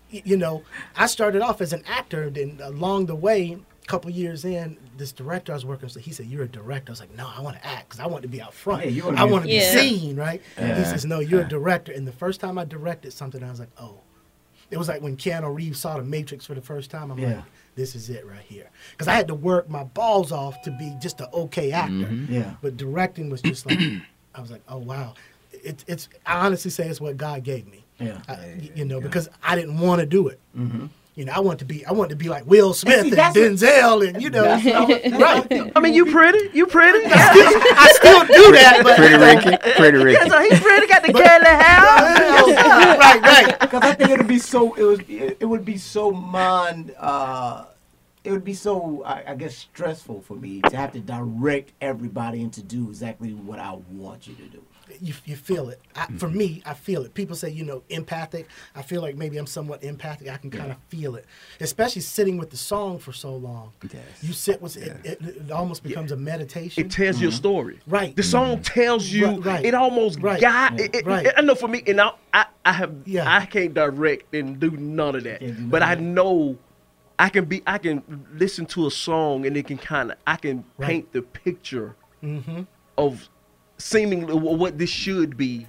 you 0.09 0.37
know, 0.37 0.63
I 0.95 1.05
started 1.05 1.41
off 1.41 1.59
as 1.59 1.73
an 1.73 1.83
actor. 1.85 2.29
Then 2.29 2.59
along 2.63 3.07
the 3.07 3.15
way, 3.15 3.57
a 3.83 3.85
couple 3.87 4.09
years 4.09 4.45
in, 4.45 4.77
this 4.95 5.11
director 5.11 5.51
I 5.51 5.55
was 5.55 5.65
working 5.65 5.89
with, 5.93 5.97
he 5.97 6.13
said, 6.13 6.27
"You're 6.27 6.43
a 6.43 6.47
director." 6.47 6.91
I 6.91 6.93
was 6.93 7.01
like, 7.01 7.13
"No, 7.13 7.27
I 7.27 7.41
want 7.41 7.57
to 7.57 7.65
act 7.67 7.89
because 7.89 7.99
I 7.99 8.07
want 8.07 8.21
to 8.21 8.29
be 8.29 8.41
out 8.41 8.53
front. 8.53 8.85
Yeah, 8.85 8.89
you 8.91 9.03
wanna 9.03 9.19
I 9.19 9.25
want 9.25 9.43
to 9.43 9.49
be 9.49 9.55
Yeah. 9.55 9.71
seen, 9.73 10.15
right?" 10.15 10.41
He 10.55 10.61
says, 10.85 11.05
"No, 11.05 11.19
you're 11.19 11.41
a 11.41 11.47
director." 11.47 11.91
And 11.91 12.07
the 12.07 12.13
first 12.13 12.39
time 12.39 12.57
I 12.57 12.63
directed 12.63 13.11
something, 13.11 13.43
I 13.43 13.49
was 13.49 13.59
like, 13.59 13.69
"Oh." 13.77 13.99
It 14.71 14.77
was 14.77 14.87
like 14.87 15.01
when 15.01 15.17
Keanu 15.17 15.53
Reeves 15.53 15.79
saw 15.81 15.97
The 15.97 16.03
Matrix 16.03 16.45
for 16.45 16.53
the 16.53 16.61
first 16.61 16.89
time. 16.89 17.11
I'm 17.11 17.19
Yeah. 17.19 17.27
like, 17.35 17.43
"This 17.75 17.93
is 17.93 18.09
it 18.09 18.25
right 18.25 18.41
here," 18.47 18.69
because 18.91 19.09
I 19.09 19.13
had 19.13 19.27
to 19.27 19.35
work 19.35 19.69
my 19.69 19.83
balls 19.83 20.31
off 20.31 20.61
to 20.61 20.71
be 20.71 20.95
just 21.01 21.19
an 21.19 21.27
okay 21.33 21.71
actor. 21.73 21.91
Mm-hmm. 21.93 22.33
Yeah. 22.33 22.53
But 22.61 22.77
directing 22.77 23.29
was 23.29 23.41
just 23.41 23.65
like, 23.65 23.79
I 24.35 24.39
was 24.41 24.51
like, 24.51 24.61
"Oh 24.69 24.77
wow." 24.77 25.15
It, 25.67 25.83
it's 25.87 26.09
I 26.25 26.45
honestly 26.45 26.71
say 26.71 26.87
it's 26.87 27.01
what 27.01 27.17
God 27.17 27.43
gave 27.43 27.67
me. 27.67 27.83
Yeah. 27.99 28.19
I, 28.27 28.33
y- 28.59 28.71
you 28.75 28.85
know, 28.85 29.01
because 29.01 29.27
I 29.43 29.55
didn't 29.55 29.79
want 29.79 29.99
to 30.01 30.05
do 30.05 30.27
it. 30.27 30.39
You 31.15 31.25
know, 31.25 31.33
I 31.35 31.39
want 31.39 31.57
to 31.59 31.65
be, 31.65 31.83
I 31.83 31.93
want 31.93 32.11
to 32.11 32.15
be 32.15 32.29
like 32.29 32.45
Will 32.45 32.75
Smith 32.75 32.99
and, 32.99 33.09
see, 33.09 33.15
that's 33.15 33.35
Denzel, 33.35 34.07
and 34.07 34.21
you 34.21 34.29
know, 34.29 34.43
That's 34.43 34.63
what 34.63 34.75
I 34.75 35.39
was- 35.39 35.49
right? 35.49 35.71
I 35.75 35.79
mean, 35.79 35.95
you 35.95 36.05
pretty, 36.11 36.51
you 36.55 36.67
pretty. 36.67 36.99
I 37.11 37.91
still 37.95 38.19
do 38.27 38.51
that, 38.51 38.81
but 38.83 38.97
Pretty 38.97 39.15
Ricky. 39.25 39.57
Pretty 39.77 39.97
Ricky. 39.97 40.19
Yeah, 40.23 40.29
so 40.29 40.39
he 40.41 40.49
pretty 40.61 40.85
got 40.85 41.01
the 41.03 41.13
curly 41.13 41.45
hair. 41.45 41.81
right, 42.99 43.21
right. 43.21 43.59
Because 43.59 43.81
I 43.81 43.93
think 43.95 44.11
it 44.11 44.17
would 44.19 44.27
be 44.27 44.37
so 44.39 44.73
it 44.75 44.83
would 44.83 45.07
be, 45.07 45.17
it 45.19 45.45
would 45.45 45.65
be 45.65 45.77
so 45.77 46.11
mind 46.11 46.93
uh 46.99 47.65
it 48.23 48.31
would 48.31 48.43
be 48.43 48.53
so 48.53 49.03
I, 49.05 49.23
I 49.29 49.35
guess 49.35 49.55
stressful 49.55 50.21
for 50.21 50.35
me 50.35 50.61
to 50.69 50.75
have 50.77 50.91
to 50.93 50.99
direct 50.99 51.71
everybody 51.81 52.41
and 52.43 52.51
to 52.53 52.61
do 52.61 52.89
exactly 52.89 53.33
what 53.33 53.57
I 53.59 53.73
want 53.91 54.27
you 54.27 54.35
to 54.35 54.43
do. 54.43 54.61
You, 55.01 55.13
you 55.25 55.35
feel 55.35 55.69
it. 55.69 55.81
I, 55.95 56.07
for 56.17 56.29
me, 56.29 56.61
I 56.65 56.73
feel 56.73 57.03
it. 57.03 57.13
People 57.13 57.35
say, 57.35 57.49
you 57.49 57.63
know, 57.63 57.83
empathic. 57.89 58.47
I 58.75 58.81
feel 58.81 59.01
like 59.01 59.15
maybe 59.15 59.37
I'm 59.37 59.47
somewhat 59.47 59.83
empathic. 59.83 60.29
I 60.29 60.37
can 60.37 60.49
kind 60.51 60.71
of 60.71 60.77
feel 60.89 61.15
it, 61.15 61.25
especially 61.59 62.01
sitting 62.01 62.37
with 62.37 62.49
the 62.49 62.57
song 62.57 62.99
for 62.99 63.11
so 63.13 63.35
long. 63.35 63.71
You 64.21 64.33
sit 64.33 64.61
with 64.61 64.77
it, 64.77 64.97
it, 65.05 65.21
it 65.21 65.51
almost 65.51 65.83
becomes 65.83 66.11
a 66.11 66.17
meditation. 66.17 66.85
It 66.85 66.91
tells 66.91 67.19
you 67.21 67.29
a 67.29 67.31
story. 67.31 67.79
Right. 67.87 68.15
The 68.15 68.23
song 68.23 68.61
tells 68.61 69.07
you. 69.07 69.27
Right, 69.27 69.45
right. 69.45 69.65
It 69.65 69.73
almost 69.73 70.19
Right. 70.21 70.41
got. 70.41 70.79
It, 70.79 70.95
it- 70.95 71.05
Right. 71.05 71.27
I 71.37 71.41
know 71.41 71.55
for 71.55 71.67
me, 71.67 71.83
and 71.87 72.01
I, 72.01 72.11
I, 72.33 72.45
I 72.65 72.73
have. 72.73 72.93
I 73.21 73.45
can't 73.45 73.73
direct 73.73 74.33
and 74.33 74.59
do 74.59 74.71
none 74.71 75.15
of 75.15 75.23
that. 75.23 75.69
But 75.69 75.81
I 75.83 75.95
know. 75.95 76.57
I 77.19 77.29
can 77.29 77.45
be. 77.45 77.63
I 77.65 77.77
can 77.79 78.25
listen 78.33 78.65
to 78.67 78.85
a 78.87 78.91
song 78.91 79.45
and 79.47 79.57
it 79.57 79.65
can 79.67 79.77
kind 79.77 80.11
of. 80.11 80.17
I 80.27 80.35
can 80.35 80.63
Right. 80.77 80.87
paint 80.87 81.13
the 81.13 81.21
picture 81.21 81.95
Mm-hmm. 82.23 82.61
of 82.97 83.29
seemingly 83.77 84.33
what 84.33 84.77
this 84.77 84.89
should 84.89 85.37
be, 85.37 85.67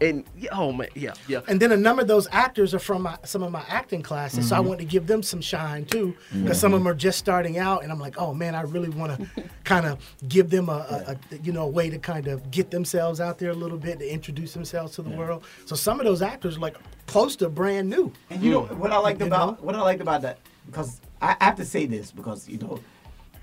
and 0.00 0.24
oh 0.52 0.72
man, 0.72 0.88
yeah, 0.94 1.12
yeah. 1.28 1.40
And 1.48 1.60
then 1.60 1.72
a 1.72 1.76
number 1.76 2.02
of 2.02 2.08
those 2.08 2.26
actors 2.32 2.74
are 2.74 2.78
from 2.78 3.02
my, 3.02 3.16
some 3.24 3.42
of 3.42 3.52
my 3.52 3.62
acting 3.68 4.02
classes, 4.02 4.48
so 4.48 4.56
I 4.56 4.58
Mhm. 4.58 4.64
want 4.66 4.80
to 4.80 4.84
give 4.86 5.06
them 5.06 5.22
some 5.22 5.40
shine 5.40 5.84
too, 5.84 6.16
because 6.42 6.58
some 6.58 6.74
of 6.74 6.80
them 6.80 6.88
are 6.88 6.94
just 6.94 7.18
starting 7.18 7.58
out, 7.58 7.82
and 7.84 7.92
I'm 7.92 8.00
like, 8.00 8.16
oh 8.18 8.34
man, 8.34 8.54
I 8.54 8.62
really 8.62 8.88
want 8.90 9.18
to 9.18 9.26
kind 9.64 9.86
of 9.86 9.98
give 10.28 10.50
them 10.50 10.68
a, 10.68 10.72
a, 10.72 11.16
a 11.32 11.36
you 11.42 11.52
know 11.52 11.62
a 11.62 11.68
way 11.68 11.88
to 11.90 11.98
kind 11.98 12.26
of 12.26 12.50
get 12.50 12.70
themselves 12.70 13.20
out 13.20 13.38
there 13.38 13.50
a 13.50 13.54
little 13.54 13.78
bit 13.78 13.98
to 14.00 14.12
introduce 14.12 14.52
themselves 14.52 14.94
to 14.96 15.02
the 15.02 15.10
world. 15.10 15.44
So 15.64 15.76
some 15.76 16.00
of 16.00 16.06
those 16.06 16.22
actors 16.22 16.56
are 16.56 16.60
like 16.60 16.76
close 17.06 17.36
to 17.36 17.48
brand 17.48 17.88
new. 17.88 18.12
And 18.30 18.42
you 18.42 18.50
know 18.50 18.62
what 18.64 18.90
I 18.92 18.98
liked 18.98 19.20
You 19.20 19.26
about 19.26 19.62
what 19.62 19.74
I 19.74 19.80
liked 19.80 20.00
about 20.02 20.22
that 20.22 20.38
because 20.66 21.00
I 21.22 21.36
I 21.40 21.44
have 21.44 21.56
to 21.56 21.64
say 21.64 21.86
this 21.86 22.10
because 22.12 22.48
you 22.48 22.58
know 22.58 22.80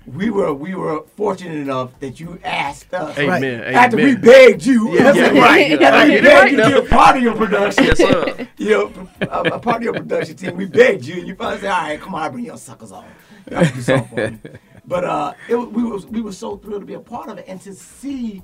we 0.06 0.30
were 0.30 0.52
we 0.52 0.74
were 0.74 1.04
fortunate 1.16 1.56
enough 1.58 1.98
that 2.00 2.18
you 2.18 2.38
asked 2.44 2.92
us 2.94 3.16
Amen, 3.18 3.62
after 3.74 3.96
we 3.96 4.16
begged 4.16 4.64
you 4.64 4.92
Yeah, 4.94 5.12
yeah, 5.12 5.38
right. 5.40 5.80
after 5.82 6.12
we 6.12 6.20
begged 6.20 6.26
right 6.26 6.50
you 6.50 6.56
to 6.56 6.80
be 6.80 6.86
a 6.86 6.90
part 6.90 7.16
of 7.16 7.22
your 7.22 7.34
production 7.34 7.84
Yes, 7.84 7.98
sir. 7.98 8.48
you 8.56 8.70
know 8.70 9.08
a, 9.20 9.26
a 9.54 9.58
part 9.58 9.76
of 9.78 9.82
your 9.82 9.92
production 9.94 10.36
team 10.36 10.56
we 10.56 10.66
begged 10.66 11.04
you 11.04 11.18
and 11.18 11.26
you 11.28 11.34
finally 11.34 11.60
said 11.60 11.70
all 11.70 11.82
right 11.82 12.00
come 12.00 12.14
on 12.14 12.22
I'll 12.22 12.30
bring 12.30 12.44
your 12.44 12.58
suckers 12.58 12.92
on 12.92 13.04
Y'all 13.50 13.64
do 13.64 13.80
something 13.82 14.38
for 14.38 14.48
me. 14.48 14.58
but 14.86 15.04
uh 15.04 15.34
it, 15.48 15.56
we 15.56 15.82
was 15.84 16.06
we 16.06 16.20
were 16.20 16.32
so 16.32 16.56
thrilled 16.56 16.82
to 16.82 16.86
be 16.86 16.94
a 16.94 17.00
part 17.00 17.28
of 17.28 17.38
it 17.38 17.44
and 17.46 17.60
to 17.62 17.72
see 17.74 18.42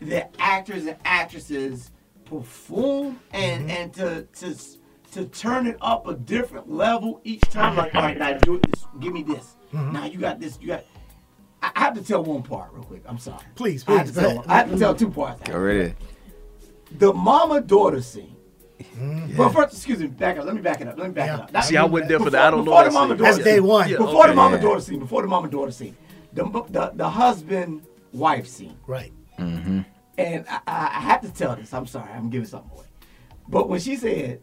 the 0.00 0.26
actors 0.40 0.86
and 0.86 0.96
actresses 1.04 1.90
perform 2.24 3.18
and 3.32 3.70
and 3.70 3.92
to 3.94 4.22
to 4.34 4.56
to 5.12 5.26
turn 5.26 5.66
it 5.66 5.76
up 5.82 6.06
a 6.06 6.14
different 6.14 6.70
level 6.70 7.20
each 7.22 7.42
time. 7.42 7.76
Like, 7.76 7.94
all 7.94 8.00
right, 8.02 8.16
now 8.18 8.32
do 8.38 8.54
it. 8.54 8.62
This, 8.72 8.86
give 8.98 9.12
me 9.12 9.22
this. 9.22 9.56
Now 9.72 10.04
you 10.04 10.18
got 10.18 10.40
this. 10.40 10.58
You 10.60 10.68
got. 10.68 10.84
I 11.62 11.70
I 11.74 11.80
have 11.80 11.94
to 11.94 12.02
tell 12.02 12.22
one 12.24 12.42
part 12.42 12.72
real 12.72 12.82
quick. 12.84 13.02
I'm 13.06 13.18
sorry. 13.18 13.42
Please, 13.54 13.84
please. 13.84 13.94
I 13.94 13.98
have 13.98 14.06
to 14.08 14.20
tell. 14.20 14.44
I 14.48 14.54
have 14.58 14.70
to 14.70 14.78
tell 14.78 14.94
two 14.94 15.10
parts. 15.10 15.48
Go 15.48 15.58
right. 15.58 15.94
The 16.98 17.12
mama 17.12 17.60
daughter 17.60 18.02
scene. 18.02 18.36
Mm-hmm. 18.80 19.36
Well, 19.36 19.48
first, 19.50 19.74
excuse 19.74 20.00
me. 20.00 20.08
Back 20.08 20.38
up. 20.38 20.44
Let 20.44 20.54
me 20.54 20.60
back 20.60 20.80
it 20.80 20.88
up. 20.88 20.98
Let 20.98 21.06
me 21.08 21.14
back 21.14 21.28
it 21.28 21.40
up. 21.40 21.50
That- 21.52 21.64
See, 21.64 21.76
I 21.76 21.84
went 21.84 22.08
there 22.08 22.18
for 22.18 22.30
the- 22.30 22.40
I 22.40 22.50
don't 22.50 22.64
know 22.64 22.72
before 22.72 22.84
the 22.84 22.90
mama 22.90 23.08
scene. 23.14 23.18
daughter 23.18 23.32
That's 23.32 23.44
day 23.44 23.54
scene. 23.56 23.64
one. 23.64 23.88
Before 23.88 24.06
okay. 24.20 24.28
the 24.28 24.34
mama 24.34 24.60
daughter 24.60 24.80
scene. 24.80 24.98
Before 24.98 25.22
the 25.22 25.28
mama 25.28 25.48
daughter 25.48 25.70
scene. 25.70 25.96
The 26.32 26.44
the, 26.70 26.92
the 26.94 27.08
husband 27.08 27.82
wife 28.12 28.46
scene. 28.46 28.76
Right. 28.86 29.12
Mm-hmm. 29.38 29.80
And 30.18 30.44
I, 30.48 30.60
I 30.66 30.76
I 30.96 31.00
have 31.00 31.20
to 31.22 31.30
tell 31.32 31.56
this. 31.56 31.72
I'm 31.72 31.86
sorry. 31.86 32.10
I'm 32.12 32.28
giving 32.28 32.46
something 32.46 32.70
away. 32.72 32.86
But 33.48 33.68
when 33.68 33.80
she 33.80 33.96
said, 33.96 34.42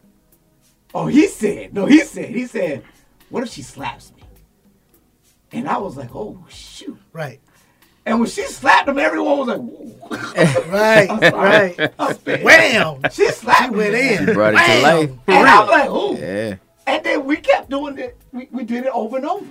"Oh," 0.93 1.07
he 1.07 1.27
said, 1.27 1.73
"No," 1.73 1.86
he 1.86 1.99
said, 2.01 2.30
he 2.30 2.47
said, 2.47 2.84
"What 3.30 3.43
if 3.43 3.49
she 3.49 3.61
slaps 3.61 4.11
me?" 4.15 4.18
And 5.51 5.67
I 5.67 5.77
was 5.77 5.97
like, 5.97 6.15
"Oh 6.15 6.43
shoot!" 6.49 6.97
Right. 7.13 7.39
And 8.05 8.19
when 8.19 8.29
she 8.29 8.43
slapped 8.43 8.87
him, 8.87 8.97
everyone 8.97 9.37
was 9.39 9.47
like, 9.47 9.61
"Whoa." 9.61 9.89
Right. 10.69 11.09
Right. 11.31 11.91
I'm 11.99 12.15
sorry. 12.15 12.43
Wham! 12.43 13.01
She 13.11 13.29
slapped 13.31 13.71
She 13.71 13.77
went 13.77 13.93
me. 13.93 14.13
in. 14.15 14.25
She 14.27 14.33
brought 14.33 14.53
it 14.53 14.57
to 14.57 14.81
life. 14.81 15.09
And 15.27 15.47
I'm 15.47 15.67
like, 15.67 15.89
"Oh." 15.89 16.15
Yeah. 16.15 16.55
And 16.87 17.03
then 17.03 17.25
we 17.25 17.37
kept 17.37 17.69
doing 17.69 17.97
it. 17.99 18.17
We, 18.31 18.47
we 18.51 18.63
did 18.63 18.85
it 18.85 18.91
over 18.93 19.17
and 19.17 19.25
over. 19.25 19.45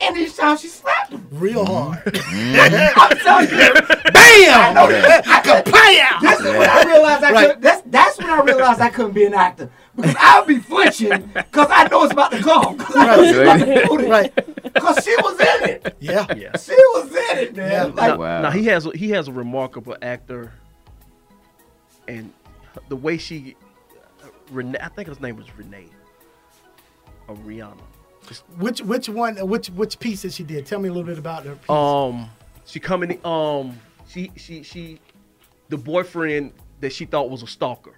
And 0.00 0.16
each 0.16 0.36
time 0.36 0.56
she 0.56 0.66
slapped 0.66 1.12
him. 1.12 1.26
Real 1.30 1.64
mm-hmm. 1.64 1.72
hard. 1.72 2.04
Mm-hmm. 2.04 3.00
I'm 3.00 3.16
telling 3.18 3.48
you. 3.48 3.72
Bam! 4.12 4.60
I 4.60 4.72
know 4.74 4.88
that. 4.88 5.22
I 5.26 5.40
could 5.40 5.72
Bam! 5.72 6.22
This 6.22 6.40
is 6.40 6.46
when 6.46 6.68
I 6.68 6.82
realized 6.84 7.24
I 7.24 7.32
Right. 7.32 7.50
could. 7.54 7.62
That's 7.62 7.82
that's 7.86 8.18
when 8.18 8.30
I 8.30 8.40
realized 8.42 8.80
I 8.80 8.90
couldn't 8.90 9.12
be 9.12 9.24
an 9.24 9.34
actor 9.34 9.70
because 9.94 10.16
I'll 10.18 10.44
be 10.44 10.58
flinching 10.58 11.30
because 11.34 11.68
I 11.70 11.86
know 11.88 12.02
it's 12.04 12.12
about 12.12 12.32
to 12.32 12.40
come. 12.42 12.76
Because 12.76 12.96
I 12.96 13.06
know 13.06 13.24
she's 13.24 13.36
about 13.36 13.58
to 13.58 13.86
do. 13.86 14.10
Right. 14.10 14.32
Because 14.74 15.04
she 15.04 15.14
was 15.16 15.40
in 15.40 15.68
it. 15.70 15.96
Yeah. 16.00 16.26
Yeah. 16.34 16.56
She 16.56 16.74
was 16.74 17.08
in 17.10 17.38
it, 17.38 17.56
man. 17.56 17.70
Yeah. 17.70 17.82
Like, 17.84 17.96
now, 17.96 18.16
Wow. 18.18 18.42
now 18.42 18.50
he 18.50 18.64
has 18.66 18.86
a, 18.86 18.90
he 18.96 19.10
has 19.10 19.28
a 19.28 19.32
remarkable 19.32 19.96
actor, 20.02 20.52
and 22.08 22.32
the 22.88 22.96
way 22.96 23.18
she, 23.18 23.54
Renee, 24.50 24.78
I 24.80 24.88
think 24.88 25.08
his 25.08 25.20
name 25.20 25.36
was 25.36 25.46
Renee, 25.56 25.86
or 27.28 27.36
Rihanna. 27.36 27.80
Which 28.58 28.80
which 28.82 29.08
one? 29.08 29.36
Which 29.48 29.68
which 29.70 29.98
piece 29.98 30.22
that 30.22 30.32
she 30.32 30.44
did? 30.44 30.64
Tell 30.66 30.78
me 30.78 30.88
a 30.88 30.92
little 30.92 31.06
bit 31.06 31.18
about 31.18 31.44
her. 31.44 31.56
Piece. 31.56 31.70
Um, 31.70 32.30
she 32.64 32.78
coming. 32.80 33.10
in- 33.12 33.26
Um, 33.26 33.78
she 34.08 34.30
she 34.36 34.62
she, 34.62 35.00
the 35.68 35.76
boyfriend 35.76 36.52
that 36.80 36.92
she 36.92 37.04
thought 37.04 37.30
was 37.30 37.42
a 37.42 37.46
stalker. 37.48 37.94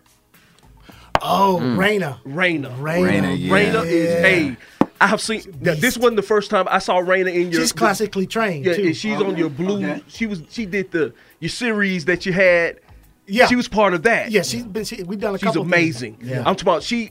oh, 1.23 1.59
Raina. 1.61 2.21
Raina. 2.25 2.75
Raina. 2.79 3.11
Raina, 3.11 3.39
yeah. 3.39 3.53
Raina 3.53 3.87
is 3.87 4.11
Yeah. 4.15 4.21
hey. 4.23 4.57
I 5.01 5.07
have 5.09 5.21
seen. 5.21 5.43
Now, 5.61 5.75
this 5.75 5.97
wasn't 5.99 6.17
the 6.17 6.23
first 6.23 6.51
time 6.51 6.67
I 6.71 6.79
saw 6.79 7.01
Raina 7.01 7.33
in 7.35 7.51
your. 7.53 7.61
She's 7.61 7.73
classically 7.73 8.27
trained 8.27 8.65
Yeah, 8.65 8.75
too. 8.75 8.83
and 8.87 8.97
she's 8.97 9.21
on 9.21 9.37
your 9.37 9.51
blue. 9.51 9.79
Okay. 9.85 10.03
She 10.09 10.27
was. 10.27 10.43
She 10.51 10.67
did 10.67 10.91
the 10.93 11.13
your 11.41 11.49
series 11.51 12.05
that 12.07 12.25
you 12.27 12.33
had. 12.33 12.81
yeah. 13.27 13.47
She 13.47 13.57
was 13.57 13.69
part 13.69 13.93
of 13.95 14.03
that. 14.05 14.31
Yeah, 14.31 14.43
she's 14.43 14.65
been. 14.65 14.85
She, 14.85 15.03
we've 15.03 15.21
done 15.21 15.35
a 15.35 15.39
She's 15.39 15.47
couple. 15.49 15.63
amazing. 15.63 16.15
Things. 16.17 16.31
Yeah. 16.31 16.39
I'm 16.41 16.55
talking 16.55 16.63
about 16.63 16.83
she, 16.83 17.11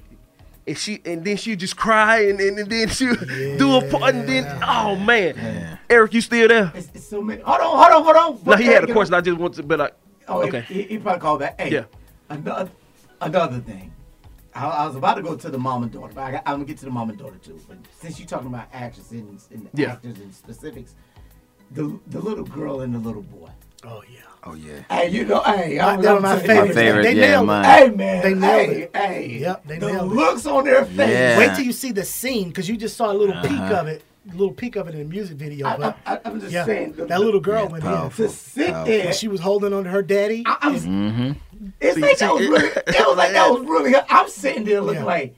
and 0.66 0.78
she, 0.78 1.02
and 1.06 1.24
then 1.26 1.38
she 1.38 1.56
just 1.56 1.76
cry, 1.76 2.22
and, 2.22 2.40
and, 2.40 2.58
and 2.60 2.70
then 2.72 2.88
she 2.90 3.06
do 3.58 3.76
a 3.78 3.90
part, 3.90 4.16
and 4.16 4.28
then 4.28 4.46
oh 4.66 4.96
man, 4.96 5.78
Eric, 5.90 6.14
you 6.14 6.22
still 6.22 6.48
there? 6.48 6.72
it's, 6.74 6.90
it's 6.94 7.08
so 7.08 7.22
many. 7.22 7.42
Hold 7.42 7.62
on, 7.62 7.68
hold 7.68 8.08
on, 8.08 8.16
hold 8.16 8.38
on. 8.40 8.44
No, 8.46 8.56
he 8.58 8.66
had 8.66 8.90
a 8.90 8.94
question. 8.94 9.14
I 9.14 9.22
just 9.22 9.38
want 9.38 9.54
to, 9.56 9.64
but 9.64 9.82
I, 9.82 9.90
Oh, 10.28 10.42
okay. 10.44 10.62
He, 10.62 10.84
he 10.84 10.98
probably 10.98 11.20
called 11.20 11.42
back. 11.42 11.60
Hey, 11.60 11.70
Yeah. 11.70 11.84
Another, 12.30 12.72
another 13.20 13.60
thing. 13.60 13.93
I, 14.56 14.68
I 14.68 14.88
was 14.88 14.96
about 14.96 15.16
to 15.16 15.22
go 15.22 15.36
to 15.36 15.50
the 15.50 15.58
mom 15.58 15.84
and 15.84 15.92
daughter, 15.92 16.14
but 16.14 16.22
I 16.22 16.32
got, 16.32 16.44
I'm 16.46 16.56
gonna 16.56 16.66
get 16.66 16.78
to 16.80 16.86
the 16.86 16.92
mom 16.92 17.10
and 17.10 17.18
daughter 17.18 17.38
too. 17.44 17.60
But 17.68 17.78
since 18.00 18.20
you're 18.20 18.28
talking 18.28 18.48
about 18.48 18.68
actors 18.74 19.12
and, 19.12 19.40
and 19.52 19.70
Yeah. 19.74 19.94
actors 19.94 20.20
and 20.20 20.34
specifics, 20.34 20.96
the 21.72 22.00
the 22.08 22.20
little 22.20 22.44
girl 22.46 22.82
and 22.82 22.94
the 22.94 23.00
little 23.00 23.24
boy. 23.24 23.50
Oh 23.86 24.04
yeah. 24.12 24.20
Oh 24.46 24.54
yeah. 24.56 24.82
Hey, 24.90 25.10
you 25.10 25.26
know, 25.26 25.42
hey, 25.42 25.80
I'm, 25.80 26.02
they 26.02 26.10
were 26.10 26.16
I'm 26.18 26.22
my 26.22 26.30
telling 26.42 26.44
you, 26.44 26.48
favorites. 26.48 26.74
favorite, 26.76 27.04
They 27.04 27.14
yeah, 27.16 27.22
nailed 27.22 27.48
mine. 27.48 27.66
it. 27.66 27.68
Hey 27.68 27.90
man, 27.96 28.22
They 28.24 28.34
nailed 28.34 28.70
hey, 28.70 28.82
it. 28.84 28.96
Hey, 28.96 29.38
Yep, 29.40 29.68
they 29.68 29.78
the 29.80 29.88
nailed 29.92 30.12
it. 30.12 30.16
looks 30.16 30.46
on 30.46 30.66
their 30.66 30.86
face. 30.86 31.10
Yeah. 31.10 31.38
Wait 31.38 31.56
till 31.56 31.66
you 31.66 31.72
see 31.72 31.92
the 31.92 32.04
scene 32.06 32.50
because 32.50 32.68
you 32.70 32.78
just 32.78 32.96
saw 32.98 33.12
a 33.12 33.14
little 33.14 33.36
peek 33.42 33.52
Uh-huh. 33.60 33.76
of 33.76 33.88
it, 33.88 34.04
a 34.30 34.36
little 34.36 34.54
peek 34.54 34.76
of 34.76 34.88
it 34.88 34.94
in 34.96 35.00
the 35.00 35.06
music 35.06 35.38
video. 35.38 35.68
I, 35.68 35.78
But 35.78 35.98
I, 36.06 36.20
I'm 36.26 36.40
just 36.40 36.52
yeah, 36.54 36.66
saying, 36.66 36.94
the, 36.94 37.06
that 37.06 37.20
little 37.22 37.40
girl 37.40 37.64
Yeah, 37.64 37.70
went 37.72 37.84
powerful. 37.86 38.26
in. 38.26 38.30
to 38.32 38.36
sit 38.38 38.68
Powerful. 38.72 38.86
there. 38.94 39.06
When 39.06 39.14
she 39.14 39.28
was 39.30 39.40
holding 39.40 39.74
on 39.74 39.86
to 39.86 39.90
her 39.90 40.02
daddy. 40.04 40.44
I, 40.46 40.58
I'm, 40.62 40.74
Mm-hmm. 40.76 41.32
It's 41.80 41.96
See- 41.96 42.02
like 42.02 42.18
see, 42.18 42.26
that 42.26 42.34
was 42.34 42.48
really. 42.48 42.68
It 42.68 43.08
was 43.08 43.18
like 43.18 43.32
that 43.34 43.50
was 43.52 43.62
really. 43.66 43.94
I'm 44.10 44.30
sitting 44.30 44.64
there 44.64 44.82
looking 44.82 45.02
Yeah. 45.02 45.06
like 45.06 45.36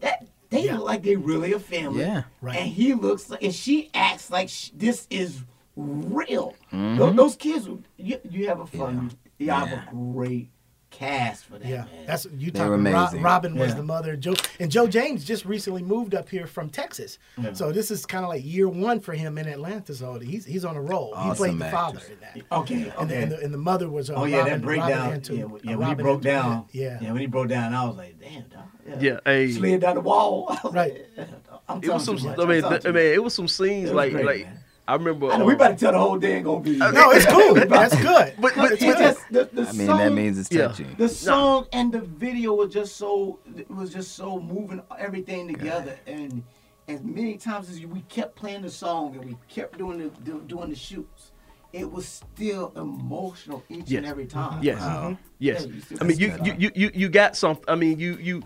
that. 0.00 0.26
They 0.50 0.66
Yeah. 0.66 0.76
look 0.76 0.84
like 0.86 1.02
they 1.02 1.16
really 1.16 1.52
a 1.52 1.58
family. 1.58 2.00
Yeah. 2.00 2.22
Right. 2.40 2.56
And 2.58 2.68
he 2.70 2.94
looks 2.94 3.28
like, 3.30 3.42
and 3.42 3.52
she 3.54 3.90
acts 3.94 4.30
like 4.30 4.48
sh- 4.48 4.70
this 4.74 5.06
is 5.10 5.42
real. 5.76 6.54
Mm-hmm. 6.72 6.96
Tho- 6.98 7.12
Those, 7.12 7.34
kids, 7.36 7.68
you, 7.96 8.20
you 8.28 8.46
have 8.48 8.60
a 8.60 8.66
fun. 8.66 9.10
You 9.38 9.50
have 9.50 9.72
a 9.72 9.84
great 9.90 10.50
cast 10.94 11.44
for 11.46 11.58
that. 11.58 11.66
Yeah, 11.68 11.76
man. 11.84 12.06
that's 12.06 12.26
you 12.38 12.50
They 12.50 12.60
were 12.60 12.76
talking. 12.76 12.84
Ro- 12.84 13.00
amazing. 13.00 13.22
Robin 13.22 13.54
was 13.56 13.70
Yeah. 13.70 13.74
the 13.76 13.82
mother. 13.82 14.16
Joe 14.16 14.34
and 14.60 14.70
Joe 14.70 14.86
James 14.86 15.24
just 15.24 15.44
recently 15.44 15.82
moved 15.82 16.14
up 16.14 16.28
here 16.28 16.46
from 16.46 16.70
Texas, 16.70 17.18
so 17.52 17.72
this 17.72 17.90
is 17.90 18.06
kind 18.06 18.24
of 18.24 18.28
like 18.30 18.44
year 18.44 18.68
one 18.68 19.00
for 19.00 19.12
him 19.12 19.36
in 19.38 19.46
Atlanta. 19.48 19.94
So 19.94 20.18
he's 20.18 20.44
he's 20.44 20.64
on 20.64 20.76
a 20.76 20.80
roll. 20.82 21.08
he 21.14 21.20
Awesome 21.30 21.36
played 21.36 21.58
the 21.58 21.70
father 21.72 21.98
actress. 21.98 22.12
in 22.12 22.20
that. 22.20 22.56
okay. 22.56 22.74
And, 22.74 22.92
Okay. 22.92 23.06
the, 23.06 23.16
and, 23.22 23.32
the, 23.32 23.38
and 23.40 23.54
the 23.54 23.58
mother 23.58 23.88
was 23.88 24.10
uh, 24.10 24.14
oh 24.14 24.24
yeah, 24.24 24.38
Robin, 24.38 24.52
that 24.52 24.62
breakdown. 24.62 24.90
Robin 24.90 25.20
Antu- 25.20 25.36
yeah, 25.38 25.44
uh, 25.44 25.48
when- 25.48 25.60
yeah, 25.64 25.74
when 25.76 25.88
he 25.88 25.94
broke 25.94 26.20
Antu- 26.20 26.22
down. 26.24 26.64
Yeah, 26.72 26.98
yeah, 27.00 27.12
when 27.12 27.20
he 27.20 27.26
broke 27.26 27.48
down, 27.48 27.74
I 27.74 27.84
was 27.86 27.96
like, 27.96 28.20
damn, 28.20 28.42
dog. 28.44 28.62
Yeah, 29.02 29.18
hey. 29.24 29.50
Slid 29.50 29.80
down 29.80 29.94
the 29.96 30.00
wall. 30.02 30.56
Right. 30.64 31.06
like, 31.16 31.28
I'm 31.68 31.82
It 31.82 31.88
was 31.88 32.04
some. 32.04 32.18
too 32.18 32.28
I 32.28 32.36
much. 32.36 32.46
mean, 32.48 32.56
I'm 32.56 32.62
talking 32.62 32.80
th- 32.82 32.94
mean, 32.94 33.14
it 33.14 33.22
was 33.22 33.32
some 33.34 33.48
scenes 33.48 33.84
was 33.84 33.92
like 33.94 34.12
great, 34.12 34.24
like 34.26 34.44
man. 34.44 34.58
I 34.86 34.94
remember. 34.94 35.30
I 35.30 35.38
know, 35.38 35.46
we 35.46 35.54
um, 35.54 35.60
about 35.60 35.78
to 35.78 35.84
tell 35.84 35.92
the 35.92 35.98
whole 35.98 36.18
day 36.18 36.36
ain't 36.36 36.44
gonna 36.44 36.60
be. 36.60 36.76
No, 36.76 37.10
it's 37.10 37.24
cool. 37.26 37.54
That's 37.68 37.96
good. 38.02 38.34
But, 38.38 38.54
but, 38.54 38.72
It's 38.72 38.84
but 38.84 38.98
just 38.98 39.20
the, 39.30 39.44
the 39.52 39.62
I 39.68 39.72
mean, 39.72 39.86
song, 39.86 39.98
that 39.98 40.12
means 40.12 40.38
it's 40.38 40.50
Yeah. 40.52 40.68
touching. 40.68 40.94
the 40.98 41.08
song 41.08 41.66
and 41.72 41.90
the 41.92 42.00
video 42.00 42.52
was 42.54 42.72
just 42.72 42.96
so 42.96 43.38
it 43.56 43.70
was 43.70 43.92
just 43.92 44.14
so 44.14 44.38
moving 44.38 44.82
everything 44.98 45.48
together 45.48 45.96
and 46.06 46.42
as 46.86 47.02
many 47.02 47.38
times 47.38 47.70
as 47.70 47.80
we 47.80 48.00
kept 48.02 48.36
playing 48.36 48.60
the 48.60 48.70
song 48.70 49.14
and 49.16 49.24
we 49.24 49.36
kept 49.48 49.78
doing 49.78 49.96
the 49.98 50.08
do, 50.22 50.42
doing 50.46 50.68
the 50.68 50.76
shoots 50.76 51.32
it 51.72 51.90
was 51.90 52.06
still 52.06 52.70
emotional 52.76 53.64
each 53.70 53.88
Yes. 53.88 53.98
and 53.98 54.06
every 54.06 54.26
time 54.26 54.62
Yes. 54.62 54.80
Wow. 54.80 55.16
Yes. 55.38 55.66
Yeah, 55.66 55.96
I 56.00 56.04
mean, 56.04 56.18
you, 56.18 56.34
you, 56.44 56.54
you, 56.58 56.70
you, 56.74 56.90
you 56.94 57.08
got 57.08 57.36
some. 57.36 57.58
I 57.68 57.74
mean, 57.74 57.98
you, 57.98 58.16
you. 58.16 58.42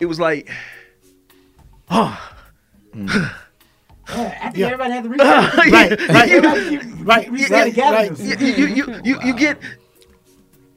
It 0.00 0.06
was 0.06 0.18
like, 0.20 0.50
oh, 1.90 2.32
yeah, 2.94 3.30
after 4.18 4.58
Yeah. 4.58 4.66
everybody 4.66 4.92
had 4.92 5.04
to 5.04 5.08
read 5.10 5.20
right, 5.20 5.90
right, 6.08 6.30
everybody 6.30 6.68
keep 6.70 6.82
right, 7.06 7.30
re- 7.30 7.46
right, 7.46 7.76
re- 7.76 7.82
right. 7.82 8.08
themselves. 8.08 8.42
you, 8.42 8.66
you, 8.66 8.66
you, 8.66 9.00
you, 9.04 9.20
you 9.24 9.34
get. 9.34 9.58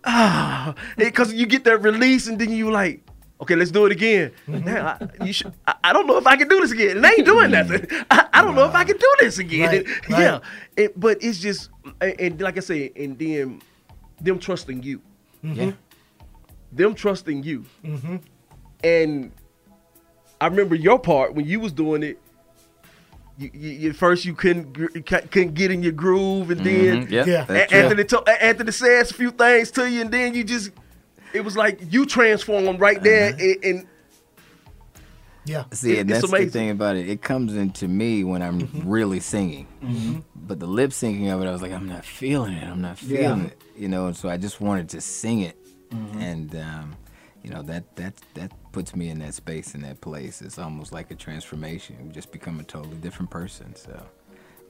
ah, 0.05 0.75
because 0.97 1.33
you 1.33 1.45
get 1.45 1.63
that 1.63 1.77
release 1.79 2.27
and 2.27 2.37
then 2.39 2.51
you 2.51 2.71
like, 2.71 3.01
okay, 3.41 3.55
let's 3.55 3.71
do 3.71 3.85
it 3.85 3.91
again. 3.91 4.31
Mm-hmm. 4.47 4.65
Now, 4.65 4.97
I, 5.19 5.25
you 5.25 5.33
should, 5.33 5.53
I, 5.67 5.75
I 5.85 5.93
don't 5.93 6.07
know 6.07 6.17
if 6.17 6.27
I 6.27 6.35
can 6.35 6.47
do 6.47 6.59
this 6.61 6.71
again. 6.71 6.97
And 6.97 7.05
I 7.05 7.11
ain't 7.11 7.25
doing 7.25 7.51
nothing. 7.51 7.85
I, 8.11 8.27
I 8.33 8.41
don't 8.41 8.55
know 8.55 8.65
if 8.67 8.75
I 8.75 8.83
can 8.83 8.97
do 8.97 9.13
this 9.19 9.37
again. 9.37 9.69
Right, 9.69 9.87
right. 10.09 10.19
Yeah, 10.19 10.39
It- 10.77 10.99
but 10.99 11.17
it's 11.21 11.39
just, 11.39 11.69
and, 12.01 12.19
and 12.19 12.41
like 12.41 12.57
I 12.57 12.61
said, 12.61 12.91
and 12.95 13.17
then 13.17 13.61
them 14.21 14.39
trusting 14.39 14.83
you, 14.83 15.01
Yeah. 15.41 15.71
them 16.71 16.95
trusting 16.95 17.43
you, 17.43 17.65
Mm-hmm. 17.83 18.17
and 18.83 19.31
I 20.39 20.47
remember 20.47 20.75
your 20.75 20.99
part 20.99 21.33
when 21.35 21.45
you 21.45 21.59
was 21.59 21.71
doing 21.71 22.03
it. 22.03 22.19
You, 23.37 23.49
you, 23.53 23.69
you 23.69 23.93
first 23.93 24.25
you 24.25 24.35
couldn't 24.35 24.73
gr- 24.73 24.91
you 24.93 25.01
ca- 25.03 25.21
couldn't 25.31 25.55
get 25.55 25.71
in 25.71 25.81
your 25.81 25.91
groove, 25.91 26.51
and 26.51 26.61
then 26.61 27.07
Mhm. 27.07 27.11
Yeah, 27.11 27.25
Yeah. 27.25 27.43
A- 27.49 27.67
true. 27.67 27.77
Anthony 27.79 28.03
to, 28.05 28.19
Anthony 28.43 28.71
says 28.71 29.09
a 29.11 29.13
few 29.15 29.31
things 29.31 29.71
to 29.71 29.89
you, 29.89 30.01
and 30.01 30.11
then 30.11 30.33
you 30.35 30.43
just 30.43 30.69
it 31.33 31.43
was 31.43 31.57
like 31.57 31.79
you 31.91 32.05
transformed 32.05 32.79
right 32.79 33.01
there, 33.01 33.33
and, 33.33 33.57
and 33.63 33.87
Yeah. 35.45 35.63
See, 35.71 35.93
It- 35.93 35.99
and 36.01 36.11
it's 36.11 36.21
that's 36.21 36.31
amazing. 36.31 36.47
the 36.47 36.51
thing 36.53 36.69
about 36.69 36.95
it. 36.95 37.09
It 37.09 37.21
comes 37.21 37.55
into 37.55 37.87
me 37.87 38.23
when 38.23 38.41
I'm 38.41 38.69
really 38.85 39.19
singing. 39.19 39.67
Mhm. 39.83 40.23
But 40.35 40.59
the 40.59 40.67
lip 40.67 40.91
syncing 40.91 41.33
of 41.33 41.41
it, 41.41 41.47
I 41.47 41.51
was 41.51 41.61
like, 41.61 41.71
I'm 41.73 41.87
not 41.87 42.05
feeling 42.05 42.53
it. 42.53 42.63
I'm 42.63 42.81
not 42.81 43.01
Yeah. 43.03 43.17
feeling 43.17 43.45
it. 43.47 43.61
You 43.77 43.87
know, 43.89 44.07
and 44.07 44.15
so 44.15 44.29
I 44.29 44.37
just 44.37 44.61
wanted 44.61 44.89
to 44.89 45.01
sing 45.01 45.41
it. 45.41 45.57
Mm-hmm. 45.91 46.19
And, 46.21 46.55
um, 46.55 46.95
you 47.43 47.49
know, 47.49 47.61
that, 47.63 47.95
that, 47.97 48.13
that 48.35 48.51
puts 48.73 48.93
me 48.95 49.07
in 49.09 49.19
that 49.19 49.33
space, 49.33 49.73
in 49.75 49.81
that 49.83 50.01
place. 50.01 50.41
It's 50.41 50.59
almost 50.59 50.91
like 50.91 51.09
a 51.11 51.15
transformation. 51.15 51.95
You 52.05 52.11
just 52.11 52.31
become 52.33 52.59
a 52.59 52.63
totally 52.63 52.97
different 52.97 53.29
person. 53.31 53.73
So, 53.75 54.03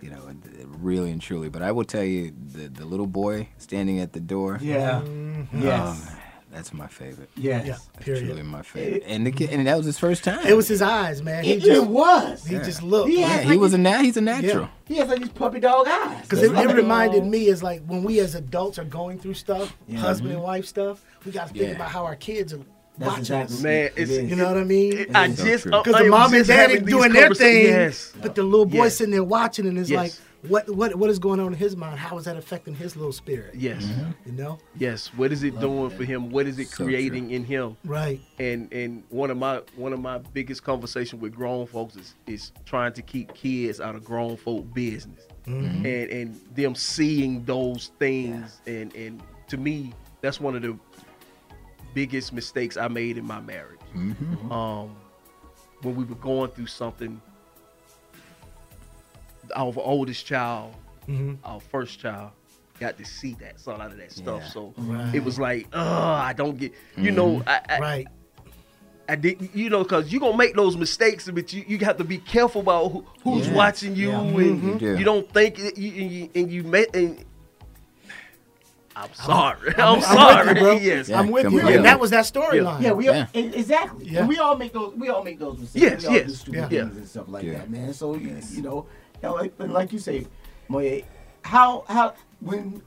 you 0.02 0.12
know, 0.12 0.22
and- 0.28 0.44
and 0.60 0.84
really 0.84 1.10
and 1.12 1.22
truly. 1.22 1.50
But 1.50 1.64
I 1.64 1.72
will 1.72 1.86
tell 1.86 2.04
you, 2.04 2.32
the, 2.54 2.68
the 2.68 2.86
little 2.86 3.08
boy 3.08 3.48
standing 3.58 4.00
at 4.00 4.14
the 4.14 4.20
door. 4.20 4.60
Yeah. 4.62 5.02
oh, 5.04 5.48
Yes. 5.54 6.06
man, 6.06 6.18
that's 6.52 6.74
my 6.74 6.88
favorite. 6.88 7.30
Yes. 7.36 7.66
Yeah, 7.66 7.72
That's 7.94 8.06
period. 8.06 8.26
truly 8.26 8.44
my 8.44 8.62
favorite. 8.62 9.04
And, 9.08 9.26
the, 9.26 9.32
kid- 9.32 9.50
and 9.52 9.66
that 9.66 9.78
was 9.78 9.86
his 9.86 9.98
first 9.98 10.24
time. 10.26 10.46
It 10.46 10.56
was 10.56 10.68
his 10.68 10.82
eyes, 10.82 11.24
man. 11.24 11.44
He 11.46 11.54
It, 11.54 11.60
just 11.62 11.72
it 11.84 11.88
was. 11.88 12.46
He 12.46 12.56
Yeah. 12.56 12.64
just 12.64 12.84
looked. 12.84 13.10
He 13.10 13.22
Yeah, 13.22 13.28
has 13.28 13.44
he 13.44 13.50
like 13.52 13.60
was 13.60 13.74
a 13.74 13.78
these- 13.78 13.84
na- 13.84 14.02
he's 14.02 14.18
a 14.18 14.22
natural. 14.22 14.70
He 14.86 14.96
has 14.98 15.08
like 15.08 15.20
these 15.20 15.30
puppy 15.30 15.60
dog 15.62 15.88
eyes. 15.88 16.22
Because 16.24 16.44
it, 16.44 16.52
That's 16.52 16.72
it 16.72 16.76
reminded 16.76 17.24
uh, 17.24 17.26
me 17.26 17.48
is 17.48 17.64
like 17.64 17.82
when 17.86 18.04
we 18.04 18.20
as 18.20 18.36
adults 18.36 18.78
are 18.78 18.84
going 18.84 19.18
through 19.18 19.36
stuff, 19.36 19.76
Yeah. 19.88 20.00
husband 20.00 20.34
and 20.34 20.44
wife 20.44 20.66
stuff, 20.66 21.04
we 21.26 21.32
got 21.32 21.48
to 21.48 21.54
think 21.54 21.70
Yeah. 21.70 21.76
about 21.76 21.90
how 21.90 22.04
our 22.06 22.18
kids 22.18 22.52
are 22.54 22.60
That's 22.98 23.10
watching 23.10 23.22
exactly 23.22 23.56
us. 23.56 23.62
man, 23.64 23.90
it's, 23.96 24.12
is. 24.12 24.30
You 24.30 24.36
know 24.36 24.48
what 24.48 24.58
I 24.58 24.64
mean? 24.64 25.08
I 25.16 25.28
just 25.30 25.66
uh, 25.68 25.82
Because 25.84 25.96
I 25.96 26.04
the 26.04 26.10
mom 26.10 26.26
and 26.34 26.46
just 26.46 26.48
dad 26.50 26.72
are 26.72 26.80
doing 26.80 27.12
their 27.12 27.34
thing, 27.34 27.66
Yes. 27.66 28.14
but 28.22 28.36
the 28.36 28.44
little 28.44 28.66
boy 28.68 28.84
Yes. 28.86 28.98
sitting 28.98 29.12
there 29.12 29.24
watching 29.24 29.66
and 29.68 29.78
is 29.80 29.90
Yes. 29.90 29.98
like, 29.98 30.12
what 30.52 30.70
what 30.70 30.94
what 30.96 31.10
is 31.10 31.20
going 31.20 31.40
on 31.40 31.48
in 31.48 31.54
his 31.54 31.76
mind? 31.78 31.98
How 31.98 32.18
is 32.18 32.26
that 32.26 32.36
affecting 32.36 32.76
his 32.76 32.96
little 32.98 33.14
spirit? 33.14 33.56
Yes. 33.56 33.90
You 34.26 34.34
know? 34.34 34.58
Yes. 34.78 35.08
What 35.16 35.32
is 35.32 35.42
it 35.44 35.58
doing 35.60 35.90
for 35.90 36.04
him? 36.04 36.30
What 36.32 36.46
is 36.48 36.60
it 36.60 36.68
So 36.68 36.84
creating 36.84 37.32
in 37.32 37.46
him? 37.46 37.78
Right. 37.86 38.20
And 38.40 38.72
and 38.74 39.04
one 39.10 39.32
of 39.32 39.38
my 39.38 39.62
one 39.78 39.94
of 39.94 40.02
my 40.02 40.18
biggest 40.18 40.64
conversations 40.64 41.22
with 41.22 41.34
grown 41.34 41.66
folks 41.66 41.96
is 41.96 42.16
is 42.28 42.52
trying 42.66 42.92
to 42.94 43.02
keep 43.02 43.34
kids 43.34 43.80
out 43.80 43.96
of 43.96 44.04
grown 44.04 44.36
folk 44.36 44.72
business. 44.74 45.26
Mm-hmm. 45.48 45.86
And 45.86 46.10
and 46.12 46.42
them 46.56 46.76
seeing 46.76 47.44
those 47.46 47.92
things 47.98 48.60
and 48.68 48.94
and 48.96 49.24
to 49.48 49.58
me 49.58 49.94
that's 50.22 50.40
one 50.42 50.56
of 50.58 50.62
the 50.62 50.78
biggest 51.94 52.34
mistakes 52.34 52.78
I 52.78 52.88
made 52.88 53.18
in 53.18 53.26
my 53.26 53.40
marriage. 53.42 53.80
Mm-hmm. 53.96 54.52
Um 54.52 54.96
when 55.82 55.96
we 55.96 56.04
were 56.06 56.16
going 56.16 56.50
through 56.52 56.68
something 56.68 57.22
our 59.56 59.74
oldest 59.78 60.26
child 60.26 60.74
Mhm. 61.08 61.38
our 61.44 61.60
first 61.60 62.00
child 62.00 62.32
got 62.80 62.98
to 62.98 63.06
see 63.06 63.36
that, 63.40 63.60
saw 63.60 63.76
a 63.76 63.78
lot 63.78 63.92
of 63.92 63.98
that 63.98 64.12
stuff. 64.12 64.42
Yeah. 64.44 64.50
So 64.50 64.74
Right. 64.78 65.14
it 65.14 65.24
was 65.24 65.38
like, 65.40 65.68
oh, 65.74 65.80
I 66.14 66.34
don't 66.34 66.58
get, 66.58 66.74
you 66.98 67.12
know, 67.12 67.44
I, 67.46 67.62
I, 67.70 67.80
Right. 67.80 68.08
I 69.08 69.16
did, 69.16 69.50
you 69.54 69.70
know, 69.70 69.84
because 69.84 70.12
you're 70.12 70.22
gonna 70.22 70.38
make 70.38 70.56
those 70.56 70.76
mistakes, 70.78 71.30
but 71.30 71.52
you, 71.54 71.64
you 71.68 71.78
have 71.80 71.98
to 71.98 72.04
be 72.06 72.18
careful 72.18 72.62
about 72.62 72.92
who, 72.92 73.06
who's 73.24 73.48
Yeah. 73.48 73.54
watching 73.54 73.96
you, 73.96 74.10
Yeah. 74.12 74.20
and 74.22 74.64
You 74.64 74.80
do. 74.80 74.98
you 74.98 75.04
don't 75.04 75.30
think 75.34 75.60
it, 75.60 75.78
you, 75.78 76.02
and 76.02 76.12
you 76.12 76.30
and 76.36 76.52
you 76.52 76.64
met. 76.64 76.96
And, 76.96 77.24
I'm 78.96 79.14
sorry. 79.14 79.74
I'm, 79.78 79.82
I'm 79.82 79.96
with 79.96 80.04
sorry. 80.06 80.48
you, 80.50 80.54
bro. 80.56 80.72
yes. 80.74 81.10
Yeah, 81.10 81.20
I'm 81.20 81.32
with 81.32 81.52
you. 81.52 81.60
on. 81.62 81.66
And 81.68 81.76
Yeah. 81.76 81.82
that 81.82 82.00
was 82.00 82.12
that 82.12 82.26
storyline. 82.26 82.82
Yeah, 82.82 82.92
we 82.92 83.06
Yeah. 83.06 83.28
All, 83.34 83.42
e- 83.42 83.54
exactly. 83.56 84.06
Yeah. 84.08 84.20
And 84.20 84.28
we 84.30 84.38
all 84.38 84.56
make 84.56 84.74
those. 84.74 84.94
We 84.96 85.10
all 85.10 85.24
make 85.24 85.40
those 85.40 85.58
mistakes. 85.58 85.84
Yes, 85.84 86.02
we 86.04 86.08
all 86.08 86.14
do 86.14 86.20
yes. 86.20 86.40
stupid 86.40 86.72
Yeah. 86.72 86.84
things 86.86 86.98
and 86.98 87.08
stuff 87.08 87.26
like 87.28 87.44
Yeah. 87.46 87.54
that, 87.54 87.70
man. 87.70 87.94
So 87.94 88.16
you- 88.16 88.30
Yes. 88.36 88.54
you 88.56 88.62
know, 88.62 88.86
you 89.22 89.30
know, 89.30 89.34
like, 89.36 89.54
and 89.60 89.74
like 89.74 89.92
you 89.94 90.00
say, 90.00 90.28
Moye, 90.68 91.04
how 91.44 91.86
how 91.88 92.14
when 92.40 92.82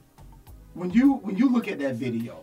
when 0.73 0.91
you 0.91 1.13
when 1.15 1.35
you 1.35 1.49
look 1.49 1.67
at 1.67 1.79
that 1.79 1.95
video, 1.95 2.39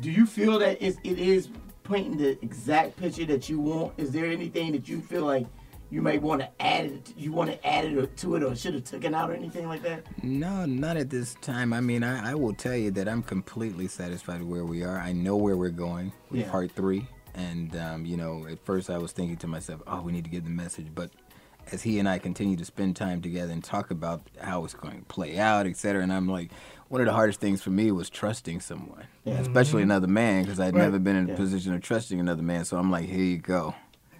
do 0.00 0.10
you 0.10 0.26
feel 0.26 0.58
that 0.58 0.78
it's, 0.84 0.96
it 1.04 1.18
is 1.18 1.48
painting 1.84 2.16
the 2.16 2.30
exact 2.42 2.96
picture 2.96 3.24
that 3.26 3.48
you 3.48 3.60
want? 3.60 3.92
Is 3.98 4.10
there 4.10 4.26
anything 4.26 4.72
that 4.72 4.88
you 4.88 5.00
feel 5.00 5.24
like 5.24 5.46
you 5.90 6.00
may 6.02 6.18
want 6.18 6.40
to 6.40 6.48
add 6.60 6.86
it? 6.86 7.12
You 7.16 7.32
want 7.32 7.50
to 7.50 7.66
add 7.66 7.84
it 7.86 8.16
to 8.18 8.36
it, 8.36 8.42
or 8.42 8.54
should 8.54 8.74
have 8.74 8.84
taken 8.84 9.14
out 9.14 9.30
or 9.30 9.34
anything 9.34 9.66
like 9.68 9.82
that? 9.82 10.04
No, 10.22 10.64
not 10.64 10.96
at 10.96 11.10
this 11.10 11.34
time. 11.42 11.72
I 11.72 11.80
mean, 11.80 12.02
I, 12.02 12.32
I 12.32 12.34
will 12.34 12.54
tell 12.54 12.76
you 12.76 12.90
that 12.92 13.08
I'm 13.08 13.22
completely 13.22 13.88
satisfied 13.88 14.42
where 14.42 14.64
we 14.64 14.82
are. 14.84 14.98
I 14.98 15.12
know 15.12 15.36
where 15.36 15.56
we're 15.56 15.70
going 15.70 16.12
with 16.30 16.40
Yeah. 16.40 16.50
part 16.50 16.72
three. 16.72 17.06
And, 17.34 17.76
um, 17.76 18.04
you 18.06 18.16
know, 18.16 18.46
at 18.50 18.64
first 18.64 18.90
I 18.90 18.98
was 18.98 19.12
thinking 19.12 19.36
to 19.38 19.46
myself, 19.46 19.82
oh, 19.86 20.02
we 20.02 20.12
need 20.12 20.24
to 20.24 20.30
get 20.30 20.44
the 20.44 20.50
message. 20.50 20.88
But 20.94 21.10
as 21.72 21.82
he 21.82 21.98
and 22.00 22.08
I 22.08 22.18
continue 22.18 22.56
to 22.56 22.64
spend 22.64 22.96
time 22.96 23.22
together 23.22 23.52
and 23.52 23.62
talk 23.62 23.90
about 23.92 24.22
how 24.40 24.64
it's 24.64 24.74
going 24.74 24.98
to 24.98 25.04
play 25.04 25.38
out, 25.38 25.66
et 25.66 25.76
cetera, 25.76 26.02
and 26.02 26.12
I'm 26.12 26.26
like, 26.28 26.50
one 26.88 27.00
of 27.00 27.06
the 27.06 27.12
hardest 27.12 27.38
things 27.38 27.62
for 27.62 27.70
me 27.70 27.92
was 27.92 28.10
trusting 28.10 28.60
someone, 28.60 29.04
especially 29.26 29.82
another 29.82 30.08
man, 30.08 30.42
because 30.42 30.58
I'd 30.58 30.74
Right. 30.74 30.82
never 30.82 30.98
been 30.98 31.14
in 31.14 31.26
a 31.26 31.28
Yeah. 31.30 31.36
position 31.36 31.72
of 31.72 31.82
trusting 31.82 32.18
another 32.18 32.42
man. 32.42 32.64
So 32.64 32.76
I'm 32.78 32.90
like, 32.90 33.06
here 33.08 33.22
you 33.22 33.38
go. 33.38 33.76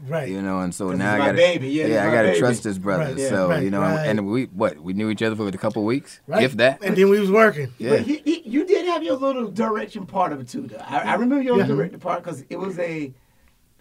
Right. 0.07 0.29
You 0.29 0.41
know, 0.41 0.61
and 0.61 0.75
so 0.75 0.93
now 0.93 1.15
I 1.15 1.19
gotta, 1.19 1.33
baby. 1.35 1.69
Yeah, 1.69 1.85
it's 1.85 1.99
I 1.99 2.11
gotta 2.11 2.39
trust 2.39 2.63
this 2.63 2.79
brother. 2.79 3.05
Right, 3.05 3.19
yeah, 3.19 3.29
so 3.29 3.49
right, 3.51 3.63
you 3.63 3.71
know, 3.71 3.81
right. 3.81 4.07
and 4.07 4.27
we 4.27 4.45
what 4.45 4.79
we 4.79 4.93
knew 4.93 5.11
each 5.11 5.23
other 5.23 5.37
for 5.37 5.47
a 5.47 5.53
couple 5.53 5.85
weeks, 5.85 6.21
Right. 6.27 6.43
if 6.43 6.57
that. 6.57 6.83
And 6.83 6.97
then 6.97 7.11
we 7.11 7.21
was 7.21 7.31
working. 7.31 7.73
Yeah. 7.79 7.91
But 7.91 8.01
he, 8.03 8.17
he, 8.25 8.49
you 8.49 8.65
did 8.65 8.87
have 8.87 9.03
your 9.03 9.17
little 9.17 9.51
direction 9.51 10.07
part 10.07 10.33
of 10.33 10.41
it 10.41 10.49
too. 10.49 10.67
Though. 10.67 10.79
I, 10.79 11.01
I 11.01 11.13
remember 11.15 11.43
your 11.43 11.59
Yeah. 11.59 11.67
direction 11.67 12.01
part 12.01 12.23
because 12.23 12.45
it 12.49 12.59
was 12.59 12.79
a 12.79 13.13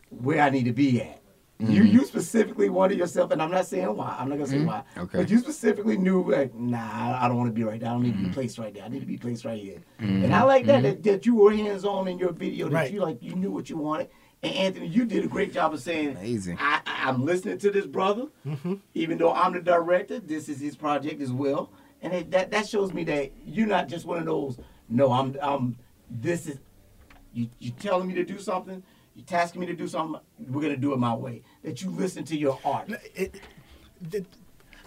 where 0.10 0.42
I 0.42 0.50
need 0.50 0.66
to 0.66 0.74
be 0.74 1.02
at. 1.02 1.22
Mm-hmm. 1.62 1.74
You 1.74 1.84
you 1.84 2.06
specifically 2.06 2.70
wanted 2.70 2.98
yourself, 2.98 3.32
and 3.32 3.42
I'm 3.42 3.52
not 3.52 3.66
saying 3.66 3.94
why. 3.96 4.16
I'm 4.18 4.30
not 4.30 4.36
gonna 4.38 4.48
say 4.48 4.58
mm-hmm. 4.58 4.68
why. 4.68 4.84
Okay. 4.98 5.18
But 5.20 5.30
you 5.30 5.40
specifically 5.40 5.98
knew 5.98 6.24
like, 6.30 6.56
nah, 6.56 6.78
I- 6.78 7.26
I 7.26 7.28
don't 7.28 7.38
want 7.38 7.50
to 7.50 7.54
be 7.54 7.64
right 7.64 7.80
there. 7.80 7.90
I 7.90 7.94
don't 7.94 8.04
need 8.04 8.14
to 8.14 8.18
be 8.18 8.24
mm-hmm. 8.26 8.34
placed 8.34 8.58
right 8.58 8.74
there. 8.74 8.84
I 8.84 8.88
need 8.88 9.02
to 9.02 9.06
be 9.06 9.18
placed 9.18 9.44
right 9.44 9.62
here. 9.62 9.82
And 10.00 10.34
I 10.34 10.40
mm-hmm. 10.40 10.48
like 10.48 10.66
that, 10.68 10.84
that 10.84 11.04
that 11.04 11.26
you 11.26 11.36
were 11.36 11.54
hands 11.54 11.84
on 11.84 12.08
in 12.08 12.18
your 12.18 12.32
video. 12.32 12.70
That 12.70 12.76
Right. 12.76 12.94
you 12.94 13.02
like 13.02 13.22
you 13.22 13.36
knew 13.36 13.52
what 13.52 13.70
you 13.70 13.78
wanted. 13.78 14.10
And 14.42 14.56
Anthony, 14.56 14.88
you 14.88 15.06
did 15.06 15.26
a 15.26 15.28
great 15.28 15.52
job 15.52 15.74
of 15.74 15.82
saying, 15.82 16.12
Amazing. 16.12 16.58
I, 16.60 16.82
I, 16.86 17.10
I'm 17.10 17.26
listening 17.26 17.58
to 17.58 17.72
this 17.72 17.86
brother, 17.86 18.28
mm-hmm. 18.46 18.76
even 18.94 19.18
though 19.18 19.34
I'm 19.34 19.54
the 19.54 19.62
director. 19.62 20.20
This 20.20 20.48
is 20.48 20.62
his 20.62 20.76
project 20.76 21.22
as 21.22 21.32
well, 21.32 21.72
and 22.02 22.14
it, 22.14 22.32
that 22.32 22.52
that 22.52 22.68
shows 22.68 22.94
me 22.94 23.04
that 23.06 23.32
you're 23.46 23.68
not 23.68 23.90
just 23.90 24.06
one 24.06 24.18
of 24.18 24.26
those. 24.26 24.58
No, 24.88 25.12
I'm 25.12 25.36
I'm. 25.42 25.78
This 26.10 26.48
is 26.48 26.60
you. 27.34 27.50
You 27.60 27.72
telling 27.72 28.08
me 28.08 28.14
to 28.16 28.24
do 28.24 28.40
something. 28.40 28.82
You 29.14 29.24
tasking 29.24 29.60
me 29.60 29.68
to 29.68 29.74
do 29.74 29.90
something. 29.90 30.22
We're 30.48 30.62
gonna 30.62 30.78
do 30.78 30.94
it 30.94 31.00
my 31.00 31.14
way. 31.14 31.44
That 31.64 31.82
you 31.82 31.90
listen 31.90 32.24
to 32.26 32.38
your 32.38 32.58
art. 32.64 32.90
It, 33.14 33.42
it, 34.12 34.26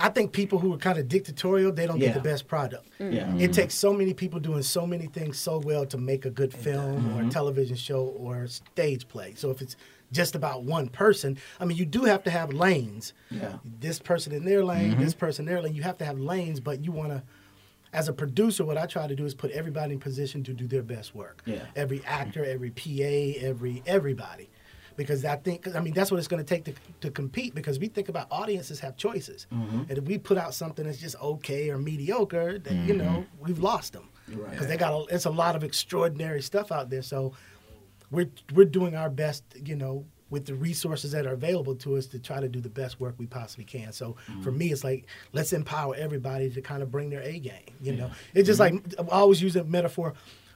I 0.02 0.08
think 0.08 0.32
people 0.32 0.58
who 0.58 0.74
are 0.74 0.78
kind 0.78 0.98
of 0.98 1.08
dictatorial, 1.08 1.70
they 1.70 1.86
don't 1.86 2.00
Yeah. 2.00 2.08
get 2.08 2.14
the 2.14 2.28
best 2.28 2.48
product. 2.48 2.88
Mm. 2.98 3.14
Yeah. 3.14 3.20
It 3.20 3.28
mm-hmm. 3.28 3.52
takes 3.52 3.74
so 3.74 3.92
many 3.92 4.12
people 4.12 4.40
doing 4.40 4.62
so 4.62 4.84
many 4.84 5.06
things 5.06 5.38
so 5.38 5.58
well 5.58 5.86
to 5.86 5.96
make 5.96 6.24
a 6.26 6.30
good 6.30 6.52
film 6.52 7.14
or 7.14 7.20
a 7.20 7.22
mm-hmm. 7.22 7.28
television 7.28 7.76
show 7.76 8.06
or 8.06 8.42
a 8.42 8.48
stage 8.48 9.06
play. 9.06 9.34
So 9.36 9.52
if 9.52 9.62
it's 9.62 9.76
just 10.10 10.34
about 10.34 10.64
one 10.64 10.88
person, 10.88 11.38
I 11.60 11.66
mean, 11.66 11.76
you 11.78 11.86
do 11.86 12.02
have 12.02 12.24
to 12.24 12.30
have 12.30 12.52
lanes. 12.52 13.12
Yeah. 13.30 13.58
This 13.64 14.00
person 14.00 14.32
in 14.32 14.44
their 14.44 14.64
lane, 14.64 14.98
this 14.98 15.12
mm-hmm. 15.12 15.20
person 15.20 15.46
in 15.46 15.54
their 15.54 15.62
lane. 15.62 15.74
You 15.74 15.84
have 15.84 15.98
to 15.98 16.04
have 16.04 16.18
lanes, 16.18 16.58
but 16.58 16.84
you 16.84 16.90
want 16.90 17.10
to. 17.10 17.22
As 17.92 18.08
a 18.08 18.12
producer, 18.12 18.64
what 18.64 18.78
I 18.78 18.86
try 18.86 19.06
to 19.06 19.14
do 19.14 19.26
is 19.26 19.34
put 19.34 19.50
everybody 19.50 19.92
in 19.92 20.00
position 20.00 20.42
to 20.44 20.54
do 20.54 20.66
their 20.66 20.82
best 20.82 21.14
work. 21.14 21.42
Yeah. 21.44 21.66
Every 21.76 22.02
actor, 22.06 22.42
every 22.42 22.70
PA, 22.70 23.46
every 23.46 23.82
everybody, 23.86 24.48
because 24.96 25.24
I 25.24 25.36
think 25.36 25.74
I 25.74 25.80
mean 25.80 25.94
that's 25.94 26.10
what 26.10 26.18
it's 26.18 26.28
going 26.28 26.44
to 26.44 26.48
take 26.48 26.64
to 26.64 26.74
to 27.00 27.10
compete. 27.10 27.54
Because 27.54 27.78
we 27.78 27.88
think 27.88 28.08
about 28.08 28.26
audiences 28.30 28.80
have 28.80 28.96
choices, 28.96 29.46
mm-hmm. 29.52 29.82
and 29.88 29.98
if 29.98 30.04
we 30.04 30.18
put 30.18 30.38
out 30.38 30.54
something 30.54 30.84
that's 30.84 30.98
just 30.98 31.16
okay 31.20 31.70
or 31.70 31.78
mediocre, 31.78 32.58
then 32.58 32.86
you 32.86 32.94
know 32.94 33.04
mm-hmm. 33.04 33.44
we've 33.44 33.58
lost 33.58 33.92
them. 33.92 34.08
Because 34.26 34.66
they 34.66 34.76
got 34.76 34.92
a, 34.94 35.14
it's 35.14 35.26
a 35.26 35.30
lot 35.30 35.56
of 35.56 35.64
extraordinary 35.64 36.42
stuff 36.42 36.72
out 36.72 36.90
there. 36.90 37.02
So 37.02 37.34
we're 38.10 38.30
we're 38.54 38.66
doing 38.66 38.94
our 38.94 39.10
best, 39.10 39.44
you 39.64 39.74
know, 39.74 40.04
with 40.30 40.46
the 40.46 40.54
resources 40.54 41.12
that 41.12 41.26
are 41.26 41.34
available 41.34 41.74
to 41.76 41.96
us 41.96 42.06
to 42.06 42.18
try 42.18 42.40
to 42.40 42.48
do 42.48 42.60
the 42.60 42.70
best 42.70 43.00
work 43.00 43.14
we 43.18 43.26
possibly 43.26 43.64
can. 43.64 43.92
So 43.92 44.16
for 44.42 44.50
mm-hmm. 44.50 44.58
me, 44.58 44.72
it's 44.72 44.84
like 44.84 45.06
let's 45.32 45.52
empower 45.52 45.94
everybody 45.94 46.50
to 46.50 46.62
kind 46.62 46.82
of 46.82 46.90
bring 46.90 47.10
their 47.10 47.22
A 47.22 47.38
game. 47.38 47.74
You 47.80 47.92
know, 47.96 48.10
it's 48.34 48.46
just 48.46 48.60
like 48.60 48.74
I 48.98 49.02
always 49.10 49.42
use 49.42 49.56
a 49.56 49.64
metaphor. 49.64 50.14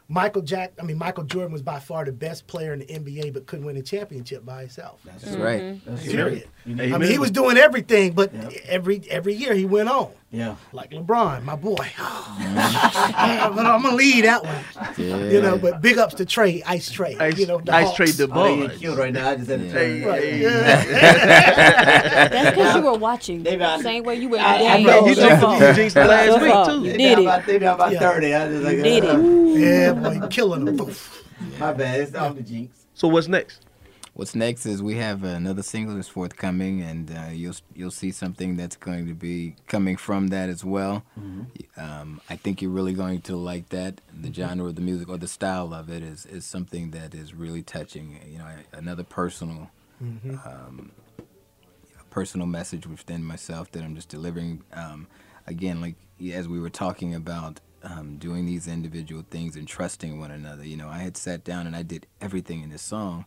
Michael 0.08 0.42
Jack, 0.42 0.72
I 0.80 0.84
mean 0.84 0.98
Michael 0.98 1.24
Jordan 1.24 1.52
was 1.52 1.62
by 1.62 1.80
far 1.80 2.04
the 2.04 2.12
best 2.12 2.46
player 2.46 2.72
in 2.72 2.78
the 2.78 2.86
NBA, 2.86 3.32
but 3.32 3.46
couldn't 3.46 3.66
win 3.66 3.76
a 3.76 3.82
championship 3.82 4.44
by 4.46 4.60
himself. 4.60 5.00
That's 5.04 5.26
right. 5.36 5.84
That's 5.84 6.04
Period. 6.06 6.46
true. 6.64 6.74
I 6.94 6.98
mean, 6.98 7.10
he 7.10 7.18
was 7.18 7.30
doing 7.32 7.56
everything, 7.56 8.12
but 8.12 8.32
every 8.66 9.02
every 9.10 9.34
year 9.34 9.52
he 9.54 9.64
went 9.64 9.88
on. 9.88 10.10
Yeah. 10.30 10.56
Like 10.72 10.90
LeBron, 10.90 11.44
my 11.44 11.54
boy. 11.56 11.88
but 11.98 13.66
I'm 13.66 13.82
gonna 13.82 13.94
leave 13.94 14.24
that 14.24 14.42
one. 14.44 14.64
Yeah. 14.96 15.16
You 15.30 15.40
know, 15.42 15.58
but 15.58 15.80
big 15.80 15.98
ups 15.98 16.14
to 16.16 16.24
Trae, 16.26 16.62
Ice 16.66 16.90
Trae. 16.92 17.18
Ice- 17.20 17.38
you 17.38 17.46
know, 17.46 17.58
the 17.58 17.72
Ice 17.74 17.90
Trae 17.92 18.16
the 18.16 18.24
Oh, 18.32 18.44
they 18.56 18.60
bud. 18.62 18.70
get 18.72 18.80
killed 18.80 18.98
right 18.98 19.12
now. 19.12 19.30
I 19.30 19.36
just 19.36 19.48
had 19.50 19.60
to 19.60 19.70
turn. 19.72 20.04
Right, 20.04 20.34
yeah. 20.36 20.84
That's 22.28 22.50
because 22.56 22.74
you 22.76 22.82
were 22.82 22.98
watching. 22.98 23.42
They 23.42 23.56
got- 23.56 23.80
Same 23.80 24.02
way 24.04 24.16
you 24.16 24.28
were 24.28 24.38
I- 24.38 24.64
I 24.66 24.82
know, 24.82 25.06
you 25.06 25.14
game. 25.14 25.28
jinxed- 25.28 25.42
Your 25.42 25.68
you 25.68 25.74
jinxed 25.74 25.96
it 25.96 26.06
last 26.06 26.26
Your 26.26 26.40
week, 26.40 26.52
fault. 26.52 26.68
too. 26.68 26.84
You 26.84 26.92
did 26.92 27.18
it. 27.18 27.22
about, 27.22 27.46
they 27.46 27.56
about 27.56 27.92
Yeah. 27.92 27.98
30. 28.00 28.34
I 28.34 28.48
was 28.48 28.62
like, 28.62 28.76
You 28.78 28.82
did 28.82 29.04
uh, 29.04 29.18
it. 29.18 29.58
Yeah, 29.60 29.92
boy, 30.02 30.26
killing 30.28 30.64
them. 30.64 30.76
My 31.58 31.72
bad. 31.72 32.00
It's 32.00 32.14
on 32.14 32.36
the 32.36 32.42
jinx. 32.42 32.86
So 32.94 33.08
what's 33.08 33.28
next? 33.28 33.62
What's 34.14 34.34
next 34.34 34.64
is 34.64 34.82
we 34.82 34.94
have 34.94 35.24
another 35.24 35.62
single 35.62 35.94
that's 35.94 36.08
forthcoming, 36.08 36.80
and 36.80 37.10
uh, 37.10 37.28
you'll 37.32 37.56
you'll 37.74 37.90
see 37.90 38.10
something 38.10 38.56
that's 38.56 38.74
going 38.76 39.06
to 39.06 39.12
be 39.14 39.56
coming 39.66 39.98
from 39.98 40.28
that 40.28 40.48
as 40.48 40.64
well. 40.64 41.04
Um, 41.76 42.22
I 42.30 42.36
think 42.36 42.62
you're 42.62 42.70
really 42.70 42.94
going 42.94 43.20
to 43.22 43.36
like 43.36 43.68
that. 43.68 44.00
The 44.18 44.32
genre 44.32 44.68
of 44.68 44.76
the 44.76 44.80
music 44.80 45.10
or 45.10 45.18
the 45.18 45.28
style 45.28 45.74
of 45.74 45.90
it 45.90 46.02
is 46.02 46.24
is 46.24 46.46
something 46.46 46.92
that 46.92 47.14
is 47.14 47.34
really 47.34 47.62
touching. 47.62 48.18
You 48.26 48.38
know, 48.38 48.48
another 48.72 49.04
personal 49.04 49.70
um, 50.00 50.92
personal 52.08 52.46
message 52.46 52.86
within 52.86 53.22
myself 53.22 53.70
that 53.72 53.82
I'm 53.84 53.94
just 53.94 54.08
delivering. 54.08 54.62
Um, 54.72 55.08
again, 55.46 55.82
like 55.82 55.96
as 56.32 56.48
we 56.48 56.58
were 56.58 56.70
talking 56.70 57.14
about 57.14 57.60
um, 57.82 58.16
doing 58.18 58.46
these 58.46 58.66
individual 58.66 59.24
things 59.30 59.56
and 59.56 59.66
trusting 59.66 60.18
one 60.18 60.30
another. 60.30 60.64
You 60.64 60.76
know, 60.76 60.88
I 60.88 60.98
had 60.98 61.16
sat 61.16 61.44
down 61.44 61.66
and 61.66 61.76
I 61.76 61.82
did 61.82 62.06
everything 62.20 62.62
in 62.62 62.70
this 62.70 62.82
song, 62.82 63.26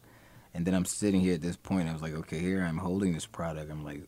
and 0.53 0.65
then 0.65 0.73
I'm 0.73 0.85
sitting 0.85 1.21
here 1.21 1.35
at 1.35 1.41
this 1.41 1.57
point. 1.57 1.89
I 1.89 1.93
was 1.93 2.01
like, 2.01 2.13
okay, 2.13 2.39
here 2.39 2.63
I'm 2.63 2.77
holding 2.77 3.13
this 3.13 3.25
product. 3.25 3.71
I'm 3.71 3.83
like, 3.83 4.03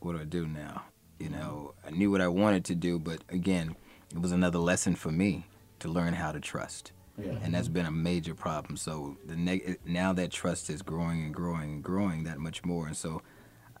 what 0.00 0.12
do 0.12 0.20
I 0.20 0.24
do 0.24 0.46
now? 0.46 0.84
You 1.18 1.30
know, 1.30 1.74
I 1.86 1.90
knew 1.90 2.10
what 2.10 2.20
I 2.20 2.28
wanted 2.28 2.64
to 2.66 2.74
do, 2.74 2.98
but 2.98 3.22
again, 3.28 3.74
it 4.10 4.20
was 4.20 4.32
another 4.32 4.58
lesson 4.58 4.94
for 4.94 5.10
me 5.10 5.46
to 5.80 5.88
learn 5.88 6.14
how 6.14 6.32
to 6.32 6.40
trust. 6.40 6.92
Yeah. 7.16 7.32
And 7.42 7.52
that's 7.52 7.68
been 7.68 7.86
a 7.86 7.90
major 7.90 8.34
problem. 8.34 8.76
So 8.76 9.16
the 9.26 9.34
neg- 9.34 9.80
now 9.84 10.12
that 10.12 10.30
trust 10.30 10.70
is 10.70 10.82
growing 10.82 11.24
and 11.24 11.34
growing 11.34 11.74
and 11.74 11.82
growing 11.82 12.22
that 12.24 12.38
much 12.38 12.64
more, 12.64 12.86
and 12.86 12.96
so 12.96 13.22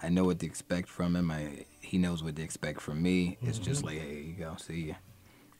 I 0.02 0.08
know 0.08 0.24
what 0.24 0.40
to 0.40 0.46
expect 0.46 0.88
from 0.88 1.14
him. 1.14 1.30
I 1.30 1.64
he 1.80 1.98
knows 1.98 2.22
what 2.22 2.34
to 2.36 2.42
expect 2.42 2.80
from 2.80 3.00
me. 3.00 3.38
It's 3.40 3.58
just 3.58 3.84
like, 3.84 3.98
hey, 4.00 4.22
you 4.22 4.32
go, 4.34 4.56
see 4.58 4.88
ya. 4.88 4.94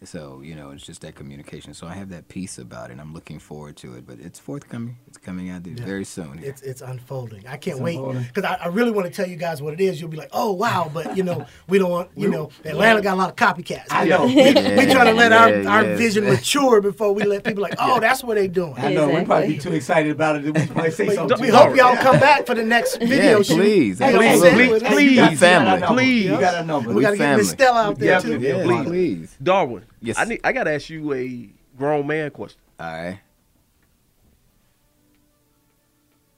So 0.05 0.43
you 0.45 0.55
know, 0.55 0.71
it's 0.71 0.87
just 0.87 1.01
that 1.01 1.17
communication. 1.17 1.75
So 1.75 1.87
I 1.87 1.93
have 1.95 2.11
that 2.11 2.29
piece 2.29 2.59
about 2.59 2.91
it. 2.93 2.99
I'm 3.01 3.13
looking 3.13 3.41
forward 3.41 3.77
to 3.79 3.95
it, 3.95 4.07
but 4.07 4.21
it's 4.21 4.39
forthcoming. 4.39 4.97
It's 5.09 5.19
coming 5.19 5.51
out 5.51 5.67
Yeah. 5.67 5.85
very 5.85 6.05
soon. 6.05 6.39
It's 6.43 6.63
it's 6.63 6.83
unfolding. 6.83 7.47
I 7.49 7.57
can't 7.57 7.79
It's 7.79 7.81
wait 7.81 7.99
because 8.29 8.45
I, 8.45 8.55
I 8.65 8.69
really 8.69 8.93
want 8.93 9.09
to 9.09 9.13
tell 9.13 9.29
you 9.29 9.35
guys 9.37 9.61
what 9.61 9.75
it 9.75 9.81
is. 9.81 10.01
You'll 10.01 10.11
be 10.11 10.17
like, 10.17 10.31
oh 10.33 10.53
wow, 10.53 10.89
but 10.95 11.17
you 11.17 11.25
know 11.25 11.47
we 11.69 11.79
don't 11.81 11.91
want 11.91 12.11
you 12.17 12.29
know 12.29 12.51
Atlanta 12.65 13.03
got 13.03 13.15
a 13.15 13.17
lot 13.17 13.29
of 13.31 13.35
copycats. 13.37 13.87
I 13.91 14.05
We- 14.05 14.11
know. 14.11 14.27
We, 14.29 14.45
we 14.87 14.93
trying 14.93 15.07
to 15.07 15.15
let 15.15 15.33
our, 15.33 15.51
Yeah, 15.63 15.69
our 15.69 15.85
yeah. 15.85 15.97
vision 15.97 16.25
mature 16.25 16.81
before 16.81 17.13
we 17.13 17.25
let 17.25 17.43
people 17.43 17.63
like, 17.63 17.75
oh, 17.79 17.99
that's 17.99 18.23
what 18.23 18.35
they're 18.37 18.47
doing. 18.47 18.75
I 18.79 18.93
know. 18.95 19.09
We're 19.09 19.25
probably 19.25 19.55
be 19.55 19.59
too 19.59 19.73
excited 19.73 20.13
about 20.13 20.37
it. 20.37 20.45
We 20.45 20.75
might 20.75 20.93
say 20.93 21.09
something. 21.15 21.41
We 21.41 21.49
hope 21.49 21.75
y'all 21.77 21.97
come 21.97 22.21
back 22.21 22.47
for 22.47 22.55
the 22.55 22.63
next 22.65 22.99
video 22.99 23.39
Yeah, 23.39 23.43
shoot. 23.43 23.55
please, 23.57 24.01
You 24.01 24.07
know 24.07 24.13
what 24.13 24.23
I'm 24.27 24.29
absolutely. 24.33 24.49
saying? 24.49 24.57
Please, 24.57 24.71
With- 24.71 24.93
please. 24.93 25.31
We 25.31 25.37
family. 25.37 25.81
got 25.81 25.83
our 25.83 25.95
Please. 25.97 26.25
number. 26.27 26.35
You 26.35 26.41
got 26.41 26.55
our 26.55 26.65
number. 26.65 26.89
We 26.91 26.95
We 26.97 27.03
got 27.03 27.11
to 27.11 27.17
get 27.17 27.37
Miss. 27.37 27.51
Stella 27.51 27.83
out 27.83 27.99
there 27.99 28.09
Yeah, 28.13 28.19
too. 28.21 28.39
yeah, 28.39 28.65
Yeah, 28.65 28.85
please. 28.85 29.37
Darwin. 29.43 29.83
Yes. 30.01 30.19
I 30.19 30.25
need. 30.25 30.41
I 30.45 30.53
gotta 30.53 30.73
ask 30.73 30.91
you 30.91 31.13
a 31.13 31.49
grown 31.77 32.07
man 32.07 32.31
question. 32.31 32.61
All 32.79 32.87
right. 32.87 33.21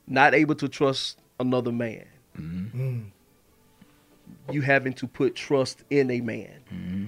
Not 0.06 0.34
able 0.34 0.54
to 0.56 0.68
trust 0.68 1.18
another 1.38 1.72
man. 1.72 2.04
Mm. 2.36 3.04
You 4.50 4.60
having 4.62 4.92
to 4.94 5.06
put 5.06 5.34
trust 5.34 5.84
in 5.90 6.10
a 6.10 6.20
man. 6.20 6.60
Mm-hmm. 6.72 7.06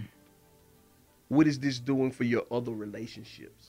What 1.28 1.46
is 1.46 1.58
this 1.58 1.78
doing 1.78 2.10
for 2.10 2.24
your 2.24 2.44
other 2.50 2.72
relationships? 2.72 3.61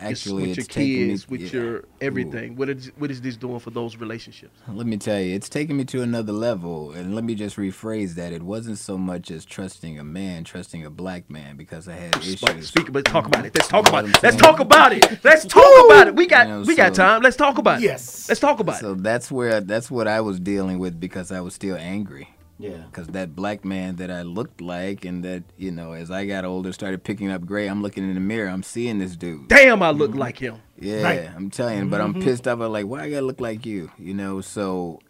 Just 0.00 0.26
Actually, 0.26 0.42
with 0.48 0.50
it's 0.50 0.56
your 0.58 0.66
taking 0.66 1.02
me- 1.02 1.08
kids, 1.10 1.28
with 1.28 1.40
yeah. 1.42 1.50
your 1.60 1.84
everything. 2.00 2.56
What 2.56 2.68
is 2.68 2.90
what 2.98 3.12
is 3.12 3.20
this 3.20 3.36
doing 3.36 3.60
for 3.60 3.70
those 3.70 3.96
relationships? 3.96 4.58
Let 4.66 4.86
me 4.86 4.96
tell 4.96 5.20
you, 5.20 5.36
it's 5.36 5.48
taking 5.48 5.76
me 5.76 5.84
to 5.84 6.02
another 6.02 6.32
level. 6.32 6.90
And 6.90 7.14
let 7.14 7.22
me 7.22 7.36
just 7.36 7.56
rephrase 7.56 8.14
that. 8.16 8.32
It 8.32 8.42
wasn't 8.42 8.78
so 8.78 8.98
much 8.98 9.30
as 9.30 9.44
trusting 9.44 9.96
a 10.00 10.02
man, 10.02 10.42
trusting 10.42 10.84
a 10.84 10.90
black 10.90 11.30
man, 11.30 11.56
because 11.56 11.86
I 11.86 11.94
had 11.94 12.16
issues. 12.16 12.66
Speak, 12.68 12.90
but 12.92 13.04
talk 13.04 13.26
about 13.28 13.46
it. 13.46 13.54
Let's 13.54 13.68
talk 13.68 13.86
You 13.86 13.90
about 13.90 14.08
it. 14.08 14.20
Let's 14.20 14.36
talk 14.36 14.58
about 14.58 14.92
it. 14.92 15.24
Let's 15.24 15.44
talk 15.44 15.84
about 15.86 16.08
it. 16.08 16.16
We 16.16 16.26
got 16.26 16.48
You 16.48 16.54
know, 16.54 16.62
we 16.62 16.74
got 16.74 16.92
time. 16.94 17.22
Let's 17.22 17.36
talk 17.36 17.58
about 17.58 17.78
it. 17.78 17.84
Yes. 17.84 18.28
Let's 18.28 18.40
talk 18.40 18.58
about 18.58 18.76
it. 18.76 18.80
So 18.80 18.94
that's 18.94 19.30
where 19.30 19.60
that's 19.60 19.92
what 19.92 20.08
I 20.08 20.20
was 20.22 20.40
dealing 20.40 20.80
with 20.80 20.98
because 20.98 21.30
I 21.30 21.40
was 21.40 21.54
still 21.54 21.76
angry. 21.76 22.28
Yeah. 22.58 22.84
Because 22.86 23.08
that 23.08 23.34
black 23.34 23.64
man 23.64 23.96
that 23.96 24.10
I 24.10 24.22
looked 24.22 24.60
like, 24.60 25.04
and 25.04 25.24
that 25.24 25.42
you 25.56 25.70
know, 25.72 25.92
as 25.92 26.10
I 26.10 26.24
got 26.26 26.44
older, 26.44 26.72
started 26.72 27.02
picking 27.02 27.30
up 27.30 27.44
gray. 27.44 27.66
I'm 27.66 27.82
looking 27.82 28.04
in 28.04 28.14
the 28.14 28.20
mirror. 28.20 28.48
I'm 28.48 28.62
seeing 28.62 28.98
this 28.98 29.16
dude. 29.16 29.48
Damn, 29.48 29.82
I 29.82 29.90
look 29.90 30.14
like 30.14 30.38
him. 30.38 30.56
Yeah, 30.78 31.02
Right. 31.02 31.30
I'm 31.34 31.50
telling 31.50 31.78
you, 31.78 31.84
but 31.86 32.00
I'm 32.00 32.14
Mhm. 32.14 32.22
pissed 32.22 32.46
off. 32.46 32.60
I'm 32.60 32.70
like, 32.72 32.86
why 32.86 33.02
I 33.02 33.10
gotta 33.10 33.26
look 33.26 33.40
like 33.40 33.66
you? 33.66 33.90
You 33.98 34.14
know, 34.14 34.40
so 34.40 35.00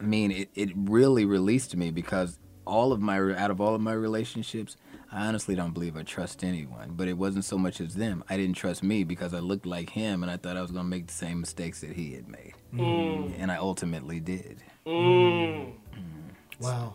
I 0.00 0.04
mean, 0.04 0.30
it, 0.30 0.50
it 0.54 0.70
really 0.76 1.24
released 1.24 1.74
me 1.76 1.90
because 1.90 2.38
all 2.66 2.92
of 2.92 3.00
my 3.00 3.18
out 3.34 3.50
of 3.50 3.60
all 3.60 3.74
of 3.74 3.80
my 3.80 3.92
relationships, 3.92 4.76
I 5.10 5.26
honestly 5.26 5.54
don't 5.54 5.72
believe 5.72 5.96
I 5.96 6.02
trust 6.02 6.44
anyone. 6.44 6.92
But 6.96 7.08
it 7.08 7.16
wasn't 7.16 7.44
so 7.44 7.56
much 7.58 7.80
as 7.80 7.94
them. 7.94 8.22
I 8.28 8.36
didn't 8.36 8.56
trust 8.56 8.82
me 8.82 9.04
because 9.04 9.32
I 9.34 9.38
looked 9.40 9.66
like 9.66 9.90
him, 9.90 10.22
and 10.22 10.30
I 10.30 10.36
thought 10.36 10.56
I 10.56 10.62
was 10.62 10.70
gonna 10.70 10.84
make 10.88 11.06
the 11.08 11.14
same 11.14 11.40
mistakes 11.40 11.80
that 11.80 11.92
he 11.94 12.12
had 12.12 12.28
made, 12.28 12.52
Mm. 12.74 13.32
and 13.38 13.50
I 13.50 13.56
ultimately 13.56 14.20
did. 14.20 14.62
Mm. 14.86 15.72
Wow. 16.60 16.94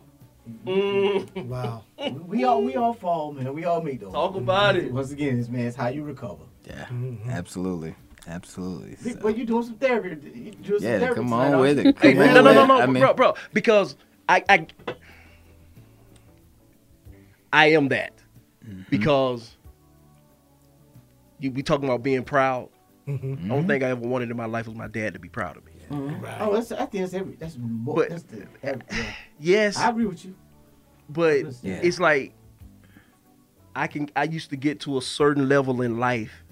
Mm. 0.66 1.46
Wow. 1.46 1.84
We- 2.00 2.10
We 2.12 2.44
all 2.46 2.64
we 2.64 2.76
all 2.76 2.94
fall, 2.94 3.32
man. 3.34 3.54
We 3.54 3.66
all 3.66 3.82
make 3.82 4.00
those. 4.00 4.12
Talk 4.14 4.36
about 4.36 4.76
it. 4.76 4.92
Once 4.92 5.12
again, 5.12 5.38
this 5.38 5.50
man, 5.50 5.68
it's 5.68 5.76
how 5.78 5.88
you 5.90 6.04
recover. 6.04 6.44
Yeah, 6.66 6.86
Mm-hmm. 6.86 7.30
absolutely, 7.30 7.96
absolutely. 8.28 8.98
Big- 9.04 9.22
But 9.22 9.38
you 9.38 9.46
doing 9.46 9.64
some 9.64 9.76
therapy. 9.76 10.30
You 10.34 10.52
doing 10.52 10.80
some 10.80 10.88
Yeah, 10.90 11.00
therapy 11.00 11.16
come 11.16 11.26
tonight, 11.26 11.48
on 11.48 11.54
aren't 11.56 11.62
with 11.62 11.80
you? 11.86 11.90
it. 11.90 11.98
Hey, 12.00 12.14
Come 12.14 12.22
on 12.24 12.34
no, 12.34 12.42
no, 12.42 12.54
no, 12.54 12.60
with 12.62 12.68
no. 12.68 12.80
I 12.82 12.86
mean- 12.88 13.02
bro, 13.04 13.14
bro, 13.14 13.34
because 13.54 13.96
I, 14.30 14.44
I, 14.50 14.68
I 17.54 17.66
am 17.72 17.90
that 17.90 18.14
Mm-hmm. 18.68 18.82
because 18.92 19.58
you 21.40 21.50
be 21.50 21.64
talking 21.64 21.86
about 21.86 22.04
being 22.04 22.24
proud. 22.24 22.70
Mhm. 23.08 23.48
The 23.48 23.54
only 23.54 23.68
thing 23.68 23.84
I 23.84 23.90
ever 23.90 24.08
wanted 24.08 24.30
in 24.30 24.38
my 24.38 24.46
life 24.46 24.68
was 24.68 24.76
my 24.76 24.88
dad 24.88 25.14
to 25.16 25.20
be 25.20 25.30
proud 25.30 25.58
of 25.58 25.66
me. 25.66 25.71
Mhm. 25.92 26.38
Oh, 26.40 26.54
that's, 26.54 26.72
I 26.72 26.86
think 26.86 27.04
that's 27.04 27.14
every. 27.14 27.36
That's 27.36 27.58
more. 27.58 27.96
But- 27.96 28.10
that's 28.10 28.24
the. 28.24 28.48
Every, 28.64 28.82
yeah. 28.92 29.14
Yes, 29.40 29.78
I 29.78 29.90
agree 29.90 30.06
with 30.06 30.24
you. 30.26 30.36
but 31.10 31.46
Yeah. 31.62 31.80
it's 31.84 32.00
like 32.00 32.34
I 33.76 33.88
can. 33.88 34.10
I 34.16 34.24
used 34.24 34.50
to 34.52 34.56
get 34.58 34.80
to 34.82 34.98
a 34.98 35.02
certain 35.02 35.48
level 35.50 35.82
in 35.82 35.98
life, 36.00 36.44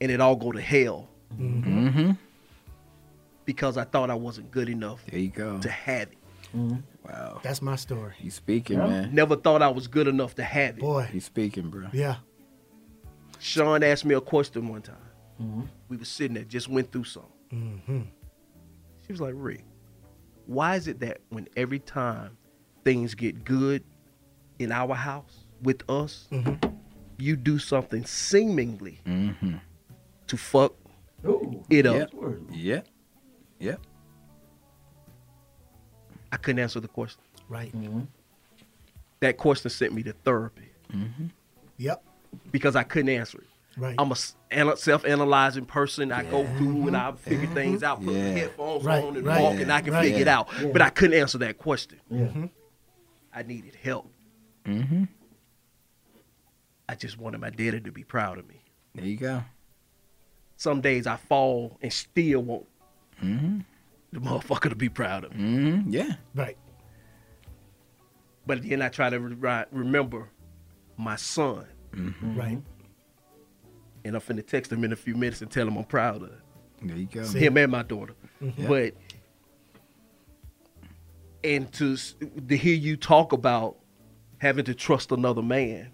and 0.00 0.10
it 0.10 0.20
all 0.20 0.36
go 0.36 0.52
to 0.52 0.60
hell 0.60 1.08
Mm-hmm. 1.38 2.12
because 3.44 3.76
I 3.78 3.84
thought 3.84 4.10
I 4.10 4.14
wasn't 4.14 4.50
good 4.50 4.68
enough 4.68 5.04
There 5.10 5.20
you 5.20 5.28
go. 5.28 5.58
to 5.60 5.68
have 5.70 6.08
it. 6.10 6.18
Wow, 7.06 7.40
That's 7.44 7.62
my 7.62 7.76
story. 7.76 8.14
you 8.20 8.30
speaking, 8.32 8.78
Yeah. 8.78 8.86
man? 8.88 9.14
Never 9.14 9.36
thought 9.36 9.62
I 9.62 9.68
was 9.68 9.86
good 9.86 10.08
enough 10.08 10.34
to 10.34 10.42
have 10.42 10.76
it. 10.78 10.80
Boy. 10.80 11.08
You 11.12 11.20
speaking, 11.20 11.70
bro? 11.70 11.86
Yeah. 11.92 12.16
Sean 13.38 13.82
asked 13.84 14.04
me 14.04 14.14
a 14.16 14.20
question 14.20 14.68
one 14.68 14.82
time. 14.82 14.96
Mm-hmm. 15.40 15.62
We 15.88 15.96
was 15.96 16.08
sitting 16.08 16.34
there, 16.34 16.42
just 16.44 16.68
went 16.68 16.90
through 16.90 17.04
something. 17.04 17.30
Mm-hmm. 17.52 18.02
She 19.06 19.12
was 19.12 19.20
like, 19.20 19.34
Rick, 19.36 19.64
why 20.46 20.76
is 20.76 20.88
it 20.88 21.00
that 21.00 21.18
when 21.30 21.48
every 21.56 21.78
time 21.80 22.36
things 22.84 23.14
get 23.14 23.44
good 23.44 23.82
in 24.58 24.72
our 24.72 24.94
house 24.94 25.46
with 25.62 25.82
us, 25.90 26.28
Mm-hmm. 26.30 26.68
you 27.18 27.36
do 27.36 27.58
something 27.58 28.04
seemingly 28.04 29.00
Mm-hmm. 29.06 29.56
to 30.28 30.36
fuck 30.36 30.74
Ooh, 31.26 31.64
it 31.70 31.86
up? 31.86 32.10
Yeah. 32.52 32.74
Yeah. 32.78 32.80
Yep. 33.58 33.80
I 36.32 36.36
couldn't 36.36 36.60
answer 36.60 36.80
the 36.80 36.88
question. 36.88 37.20
Right. 37.48 37.74
That 39.20 39.36
question 39.36 39.70
sent 39.70 39.92
me 39.92 40.02
to 40.04 40.12
therapy 40.24 40.70
Mm-hmm. 40.94 41.26
Yep. 41.78 42.02
because 42.52 42.74
I 42.76 42.82
couldn't 42.84 43.10
answer 43.10 43.38
it. 43.38 43.46
Right. 43.80 43.94
I'm 43.98 44.08
a 44.08 44.12
s- 44.12 44.34
ana- 44.34 44.39
self-analyzing 44.76 45.64
person. 45.66 46.12
I 46.12 46.24
go 46.24 46.44
through 46.56 46.88
and 46.88 46.96
I 46.96 47.12
figure 47.12 47.46
things 47.48 47.82
out, 47.82 48.02
put 48.04 48.14
Yeah. 48.14 48.22
the 48.24 48.30
headphones 48.40 48.84
Right, 48.84 49.04
on 49.04 49.16
and 49.16 49.26
right, 49.26 49.42
walk, 49.42 49.54
and 49.60 49.72
I 49.72 49.80
can 49.80 49.92
right. 49.92 50.02
figure 50.04 50.20
it 50.20 50.26
Yeah. 50.26 50.38
out. 50.40 50.48
But 50.72 50.82
I 50.82 50.90
couldn't 50.90 51.18
answer 51.18 51.38
that 51.38 51.58
question. 51.58 52.00
Mm-hmm. 52.12 52.46
I 53.32 53.42
needed 53.42 53.76
help. 53.76 54.10
Mm-hmm. 54.64 55.04
I 56.88 56.94
just 56.96 57.18
wanted 57.18 57.40
my 57.40 57.50
daddy 57.50 57.80
to 57.80 57.92
be 57.92 58.02
proud 58.02 58.38
of 58.38 58.48
me. 58.48 58.60
There 58.94 59.04
you 59.04 59.16
go. 59.16 59.44
Some 60.56 60.80
days 60.80 61.06
I 61.06 61.16
fall 61.16 61.78
and 61.80 61.92
still 61.92 62.42
want 62.42 62.66
Mm-hmm. 63.22 63.58
the 64.12 64.18
motherfucker 64.20 64.70
to 64.70 64.74
be 64.74 64.88
proud 64.88 65.24
of 65.24 65.36
me. 65.36 65.42
Mm-hmm. 65.44 65.90
Yeah. 65.92 66.14
Right. 66.34 66.56
But 68.46 68.62
then 68.68 68.82
I 68.82 68.88
try 68.88 69.10
to 69.10 69.20
re- 69.20 69.64
remember 69.70 70.28
my 70.96 71.16
son, 71.16 71.66
Mm-hmm. 71.94 72.36
Right. 72.38 72.58
And 74.04 74.14
I'm 74.14 74.20
finna 74.20 74.46
text 74.46 74.72
him 74.72 74.84
in 74.84 74.92
a 74.92 74.96
few 74.96 75.14
minutes 75.14 75.42
and 75.42 75.50
tell 75.50 75.66
him 75.66 75.76
I'm 75.76 75.84
proud 75.84 76.22
of 76.22 76.32
There 76.82 76.96
you 76.96 77.06
go. 77.06 77.24
him 77.24 77.56
and 77.56 77.70
my 77.72 77.82
daughter. 77.82 78.14
Yeah. 78.40 78.68
But 78.68 78.94
and 81.42 81.72
to 81.74 81.96
to 81.96 82.56
hear 82.56 82.74
you 82.74 82.96
talk 82.96 83.32
about 83.32 83.76
having 84.38 84.64
to 84.66 84.74
trust 84.74 85.12
another 85.12 85.42
man. 85.42 85.90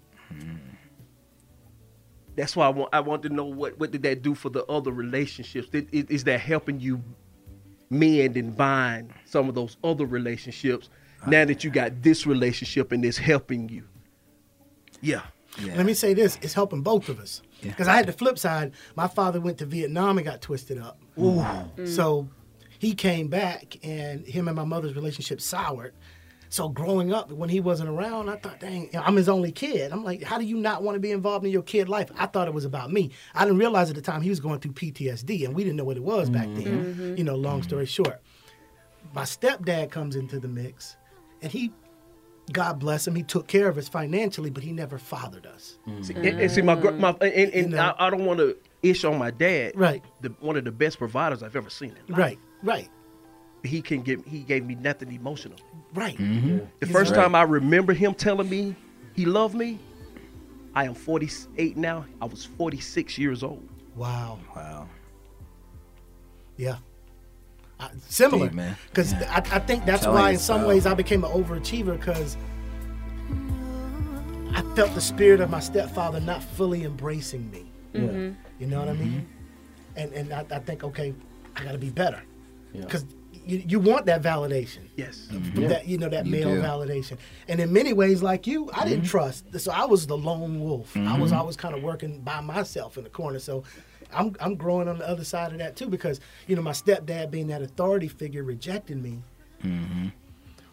That's 2.35 2.55
why 2.55 2.67
I 2.67 2.69
want 2.69 2.89
I 2.93 2.99
want 2.99 3.23
to 3.23 3.29
know 3.29 3.45
what 3.45 3.79
what 3.79 3.91
did 3.91 4.03
that 4.03 4.21
do 4.21 4.35
for 4.35 4.49
the 4.49 4.63
other 4.65 4.91
relationships? 4.91 5.69
Did- 5.69 5.89
Is, 5.91 6.05
is 6.05 6.23
that 6.25 6.39
helping 6.39 6.79
you 6.79 7.01
mend 7.89 8.37
and 8.37 8.55
bind 8.55 9.11
some 9.25 9.49
of 9.49 9.55
those 9.55 9.77
other 9.83 10.05
relationships 10.05 10.89
ah, 11.23 11.29
now 11.29 11.45
that 11.45 11.63
you 11.63 11.69
got 11.71 12.03
this 12.03 12.27
relationship 12.27 12.91
and 12.91 13.03
it's 13.03 13.17
helping 13.17 13.69
you? 13.69 13.83
Yeah. 15.01 15.21
Let 15.75 15.85
me 15.87 15.95
say 15.95 16.13
this: 16.13 16.37
it's 16.43 16.53
helping 16.53 16.81
both 16.81 17.09
of 17.09 17.19
us. 17.19 17.41
Because 17.61 17.87
I 17.87 17.95
had 17.95 18.05
the 18.05 18.13
flip 18.13 18.37
side. 18.37 18.73
My 18.95 19.07
father 19.07 19.41
went 19.41 19.57
to 19.59 19.65
Vietnam 19.65 20.17
and 20.17 20.25
got 20.25 20.41
twisted 20.41 20.77
up. 20.77 20.99
Ooh. 21.17 21.43
Mm. 21.43 21.87
So 21.87 22.29
he 22.79 22.93
came 22.93 23.27
back, 23.27 23.77
and 23.83 24.25
him 24.25 24.47
and 24.47 24.55
my 24.55 24.63
mother's 24.65 24.95
relationship 24.95 25.41
soured. 25.41 25.93
So 26.49 26.69
growing 26.69 27.11
up, 27.13 27.29
when 27.29 27.49
he 27.49 27.59
wasn't 27.59 27.89
around, 27.89 28.29
I 28.29 28.37
thought, 28.37 28.61
dang, 28.61 28.89
I'm 28.95 29.17
his 29.17 29.27
only 29.27 29.51
kid. 29.51 29.91
I'm 29.91 30.05
like, 30.05 30.23
how 30.23 30.37
do 30.37 30.45
you 30.45 30.55
not 30.55 30.81
want 30.81 30.95
to 30.95 30.99
be 30.99 31.11
involved 31.11 31.45
in 31.45 31.51
your 31.51 31.61
kid 31.61 31.89
life? 31.89 32.09
I 32.17 32.25
thought 32.25 32.47
it 32.47 32.53
was 32.53 32.63
about 32.63 32.89
me. 32.91 33.11
I 33.35 33.43
didn't 33.43 33.59
realize 33.59 33.89
at 33.89 33.97
the 33.97 34.01
time 34.01 34.21
he 34.21 34.29
was 34.29 34.39
going 34.39 34.59
through 34.59 34.71
PTSD, 34.71 35.43
and 35.45 35.53
we 35.53 35.63
didn't 35.63 35.75
know 35.75 35.83
what 35.83 35.97
it 35.97 36.03
was 36.03 36.29
back 36.29 36.47
then. 36.53 36.95
Mhm. 36.95 37.17
You 37.17 37.25
know, 37.25 37.35
long 37.35 37.63
story 37.63 37.85
short, 37.85 38.21
my 39.13 39.23
stepdad 39.23 39.91
comes 39.91 40.15
into 40.15 40.39
the 40.39 40.47
mix, 40.47 40.95
and 41.41 41.51
he, 41.51 41.73
God 42.51 42.79
bless 42.79 43.07
him, 43.07 43.15
he 43.15 43.23
took 43.23 43.47
care 43.47 43.67
of 43.67 43.77
us 43.77 43.89
financially, 43.89 44.49
but 44.49 44.63
he 44.63 44.71
never 44.71 44.97
fathered 44.97 45.45
us. 45.45 45.77
Mm. 45.87 46.05
See, 46.05 46.13
and, 46.13 46.25
and 46.25 46.51
see, 46.51 46.61
my, 46.61 46.75
gr- 46.75 46.91
my 46.91 47.09
and, 47.21 47.53
and, 47.53 47.53
You 47.53 47.67
know? 47.77 47.95
I, 47.99 48.07
I 48.07 48.09
don't 48.09 48.25
want 48.25 48.39
to 48.39 48.55
ish 48.83 49.03
on 49.03 49.17
my 49.17 49.31
dad. 49.31 49.73
Right. 49.75 50.03
The, 50.21 50.29
one 50.39 50.55
of 50.55 50.63
the 50.63 50.71
best 50.71 50.97
providers 50.97 51.43
I've 51.43 51.55
ever 51.55 51.69
seen. 51.69 51.95
In 52.07 52.13
life. 52.13 52.19
Right, 52.19 52.39
right. 52.63 52.89
He 53.63 53.81
can 53.81 54.01
give. 54.01 54.23
He 54.25 54.39
gave 54.39 54.65
me 54.65 54.75
nothing 54.75 55.11
emotional. 55.11 55.57
Right. 55.93 56.17
Mm-hmm. 56.17 56.59
The 56.79 56.85
He's 56.85 56.91
first 56.91 57.11
right. 57.11 57.23
time 57.23 57.35
I 57.35 57.41
remember 57.41 57.91
him 57.91 58.13
telling 58.13 58.49
me 58.49 58.75
he 59.13 59.25
loved 59.25 59.55
me, 59.55 59.79
I 60.75 60.85
am 60.85 60.93
48 60.93 61.75
now. 61.75 62.05
I 62.21 62.25
was 62.25 62.45
46 62.45 63.17
years 63.17 63.43
old. 63.43 63.67
Wow. 63.95 64.37
Wow. 64.55 64.87
Yeah. 66.55 66.77
Similar, 68.09 68.47
Deep, 68.47 68.55
man. 68.55 68.75
Because 68.89 69.13
I, 69.13 69.37
I 69.37 69.59
think 69.59 69.85
that's 69.85 70.05
why, 70.07 70.31
in 70.31 70.39
some 70.39 70.61
so. 70.61 70.67
ways, 70.67 70.85
I 70.85 70.93
became 70.93 71.23
an 71.23 71.31
overachiever 71.31 71.97
because 71.99 72.35
I 74.55 74.61
felt 74.75 74.93
the 74.95 75.01
spirit 75.01 75.39
of 75.41 75.49
my 75.49 75.59
stepfather 75.59 76.19
not 76.19 76.43
fully 76.43 76.83
embracing 76.83 77.49
me. 77.51 77.65
Mhm. 77.93 78.35
You 78.59 78.67
know 78.67 78.79
what 78.79 78.89
I 78.89 78.93
mean? 78.93 79.27
And 79.95 80.11
and 80.13 80.33
I, 80.33 80.45
I 80.51 80.59
think, 80.59 80.83
okay, 80.83 81.13
I 81.55 81.63
got 81.63 81.71
to 81.73 81.77
be 81.77 81.89
better 81.89 82.21
Yeah. 82.73 82.81
because 82.81 83.05
you, 83.45 83.63
you 83.67 83.79
want 83.79 84.05
that 84.07 84.21
validation. 84.23 84.89
Yes. 84.95 85.27
From 85.27 85.43
Yeah. 85.61 85.67
That 85.69 85.87
you 85.87 85.97
know 85.97 86.09
that 86.09 86.25
You 86.25 86.31
male 86.31 86.55
do. 86.55 86.61
validation, 86.61 87.17
and 87.47 87.59
in 87.59 87.71
many 87.71 87.93
ways, 87.93 88.21
like 88.23 88.47
you, 88.47 88.69
I 88.73 88.87
didn't 88.87 89.05
trust. 89.05 89.45
So 89.59 89.71
I 89.71 89.85
was 89.85 90.07
the 90.07 90.17
lone 90.17 90.59
wolf. 90.61 90.95
I 90.97 91.17
was 91.19 91.31
Mhm. 91.31 91.37
always 91.37 91.55
kind 91.55 91.75
of 91.75 91.83
working 91.83 92.21
by 92.21 92.41
myself 92.41 92.97
in 92.97 93.03
the 93.03 93.09
corner. 93.09 93.39
So 93.39 93.63
I'm 94.13 94.35
I'm 94.39 94.55
growing 94.55 94.87
on 94.87 94.97
the 94.97 95.07
other 95.07 95.23
side 95.23 95.51
of 95.51 95.57
that 95.59 95.75
too 95.75 95.87
because 95.87 96.19
you 96.47 96.55
know 96.55 96.61
my 96.61 96.71
stepdad 96.71 97.31
being 97.31 97.47
that 97.47 97.61
authority 97.61 98.07
figure 98.07 98.43
rejected 98.43 99.01
me. 99.01 99.21
Mm-hmm. 99.63 100.07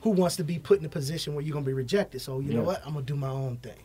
Who 0.02 0.10
wants 0.10 0.36
to 0.36 0.44
be 0.44 0.58
put 0.58 0.78
in 0.80 0.84
a 0.84 0.88
position 0.90 1.34
where 1.34 1.42
you're 1.44 1.54
gonna 1.54 1.66
be 1.66 1.72
rejected? 1.72 2.20
So 2.20 2.40
you 2.40 2.52
know 2.54 2.62
what? 2.62 2.82
I'm 2.86 2.94
gonna 2.94 3.06
do 3.06 3.16
my 3.16 3.28
own 3.30 3.56
thing. 3.58 3.80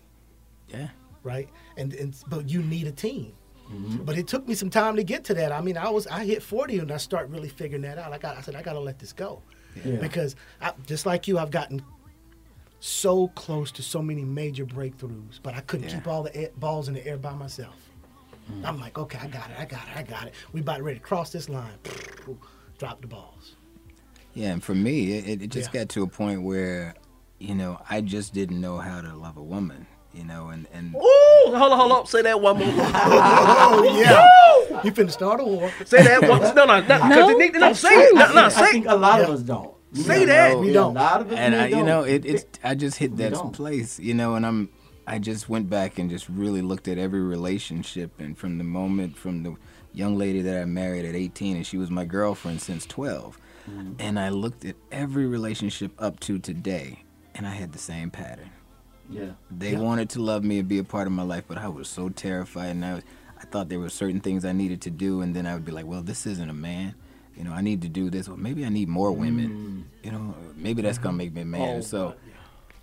Yeah. 0.68 0.90
Right. 1.24 1.50
And 1.78 1.94
and 1.94 2.16
but 2.28 2.50
you 2.50 2.62
need 2.62 2.88
a 2.88 2.92
team. 2.92 3.34
Mm-hmm. 3.72 4.04
But 4.04 4.18
it 4.18 4.28
took 4.28 4.48
me 4.48 4.56
some 4.56 4.70
time 4.70 4.96
to 4.96 5.04
get 5.04 5.24
to 5.26 5.34
that. 5.36 5.52
I 5.52 5.62
mean, 5.62 5.78
I 5.78 5.90
was 5.90 6.08
I 6.08 6.26
hit 6.26 6.42
40 6.42 6.80
and 6.80 6.92
I 6.92 6.98
start 6.98 7.30
really 7.30 7.50
figuring 7.50 7.84
that 7.84 7.98
out. 7.98 8.12
I 8.12 8.18
got 8.18 8.38
I 8.38 8.42
said 8.42 8.56
I 8.56 8.62
got 8.64 8.74
to 8.74 8.80
let 8.80 8.98
this 9.00 9.14
go. 9.14 9.42
Yeah. 9.86 9.98
Because 9.98 10.36
I, 10.60 10.74
just 10.88 11.06
like 11.06 11.28
you, 11.28 11.38
I've 11.38 11.52
gotten 11.52 11.84
so 12.80 13.28
close 13.30 13.72
to 13.74 13.84
so 13.84 14.02
many 14.02 14.24
major 14.24 14.66
breakthroughs, 14.66 15.40
but 15.44 15.54
I 15.54 15.60
couldn't 15.62 15.90
Yeah. 15.90 15.96
keep 15.96 16.08
all 16.08 16.24
the 16.24 16.36
air, 16.36 16.50
balls 16.58 16.88
in 16.88 16.94
the 16.96 17.06
air 17.06 17.18
by 17.18 17.34
myself. 17.34 17.76
I'm 18.64 18.80
like, 18.80 18.98
okay, 18.98 19.20
I 19.22 19.28
got 19.28 19.50
it, 19.52 19.56
I 19.60 19.66
got 19.66 19.82
it, 19.88 19.98
I 19.98 20.04
got 20.04 20.28
it. 20.28 20.34
We 20.54 20.62
about 20.62 20.82
ready 20.82 21.00
to 21.00 21.06
cross 21.06 21.32
this 21.32 21.50
line. 21.50 21.74
Drop 22.78 23.02
the 23.02 23.08
balls. 23.08 23.56
Yeah, 24.34 24.52
and 24.52 24.64
for 24.64 24.76
me, 24.76 25.18
it, 25.18 25.42
it 25.42 25.48
just 25.50 25.74
Yeah. 25.74 25.82
got 25.82 25.90
to 25.90 26.04
a 26.04 26.08
point 26.08 26.44
where, 26.44 26.96
you 27.40 27.56
know, 27.56 27.80
I 27.90 28.02
just 28.02 28.34
didn't 28.34 28.60
know 28.62 28.78
how 28.78 29.02
to 29.02 29.14
love 29.16 29.38
a 29.38 29.44
woman, 29.44 29.86
you 30.14 30.24
know, 30.24 30.50
and 30.50 30.68
and 30.74 30.96
Ooh, 30.96 31.00
hold 31.56 31.72
on, 31.74 31.80
hold 31.80 31.92
on. 31.92 32.06
Say 32.06 32.22
that 32.24 32.40
one 32.40 32.58
more. 32.60 32.68
Oh 33.62 33.84
yeah, 34.00 34.82
you 34.84 34.92
finna 34.92 35.12
start 35.12 35.40
a 35.42 35.44
war. 35.44 35.72
Say 35.86 36.04
that 36.04 36.22
one. 36.28 36.42
No, 36.56 36.66
no, 36.66 36.80
no. 36.80 36.82
Because 36.82 37.30
it 37.32 37.38
need 37.38 37.54
no, 37.54 37.74
say 37.74 37.90
it. 37.90 38.16
No, 38.16 38.26
I 38.26 38.34
no, 38.34 38.42
think- 38.50 38.52
say 38.54 38.62
I 38.64 38.72
think 38.72 38.86
a 38.88 38.96
lot 38.96 39.22
of 39.22 39.30
us 39.30 39.42
don't. 39.42 39.74
Say 39.94 40.22
You 40.22 40.26
that. 40.28 40.52
know, 40.54 40.60
We 40.60 40.72
don't. 40.74 40.96
A 40.96 41.00
lot 41.00 41.22
of 41.22 41.32
us 41.32 41.38
and 41.38 41.54
men 41.56 41.74
I, 41.74 41.78
you 41.78 41.84
know, 41.84 42.04
it, 42.04 42.24
it's 42.26 42.46
I 42.64 42.76
just 42.76 42.98
hit 42.98 43.12
We 43.12 43.18
that 43.18 43.34
don't. 43.34 43.52
place, 43.52 44.00
you 44.00 44.14
know, 44.14 44.36
and 44.36 44.46
I'm 44.46 44.70
I 45.10 45.18
just 45.20 45.50
went 45.50 45.70
back 45.70 45.98
and 46.00 46.10
just 46.10 46.30
really 46.30 46.62
looked 46.62 46.88
at 46.88 46.98
every 46.98 47.22
relationship, 47.22 48.20
and 48.20 48.38
from 48.38 48.58
the 48.60 48.64
moment 48.64 49.18
from 49.18 49.44
the 49.44 49.56
young 49.94 50.18
lady 50.18 50.42
that 50.42 50.62
I 50.62 50.66
married 50.66 51.04
at 51.06 51.16
18, 51.16 51.56
and 51.58 51.66
she 51.66 51.78
was 51.78 51.90
my 51.90 52.06
girlfriend 52.06 52.62
since 52.62 52.86
12, 52.86 53.38
Mm-hmm. 53.70 53.94
and 54.00 54.18
I 54.20 54.30
looked 54.30 54.66
at 54.66 54.76
every 54.92 55.28
relationship 55.28 55.92
up 56.00 56.20
to 56.22 56.40
today, 56.40 57.04
and 57.36 57.46
I 57.46 57.52
had 57.52 57.72
the 57.72 57.78
same 57.80 58.10
pattern. 58.10 58.50
Yeah. 59.10 59.32
They 59.52 59.74
Yeah. 59.74 59.80
wanted 59.80 60.10
to 60.12 60.22
love 60.22 60.44
me 60.44 60.60
and 60.60 60.68
be 60.68 60.80
a 60.80 60.84
part 60.84 61.06
of 61.08 61.14
my 61.14 61.24
life, 61.24 61.44
but 61.48 61.58
I 61.58 61.68
was 61.68 61.88
so 61.90 62.10
terrified, 62.10 62.70
and 62.70 62.86
I, 62.86 62.94
was, 62.96 63.04
I 63.40 63.46
thought 63.46 63.70
there 63.70 63.80
were 63.80 63.90
certain 63.90 64.22
things 64.22 64.44
I 64.46 64.54
needed 64.54 64.82
to 64.84 64.90
do, 64.90 65.22
and 65.22 65.36
then 65.36 65.46
I 65.46 65.54
would 65.56 65.66
be 65.66 65.72
like, 65.72 65.86
"Well, 65.86 66.02
this 66.02 66.26
isn't 66.26 66.50
a 66.50 66.54
man, 66.54 66.96
you 67.38 67.44
know. 67.44 67.52
I 67.52 67.62
need 67.62 67.82
to 67.84 67.90
do 67.90 68.10
this. 68.10 68.28
Well, 68.28 68.38
maybe 68.38 68.66
I 68.66 68.70
need 68.70 68.88
more 68.90 69.12
women, 69.12 69.86
you 70.04 70.12
know. 70.12 70.36
Maybe 70.56 70.82
that's 70.82 70.98
gonna 70.98 71.18
make 71.18 71.34
me 71.34 71.42
a 71.42 71.46
man." 71.46 71.78
Oh, 71.78 71.82
so, 71.82 72.16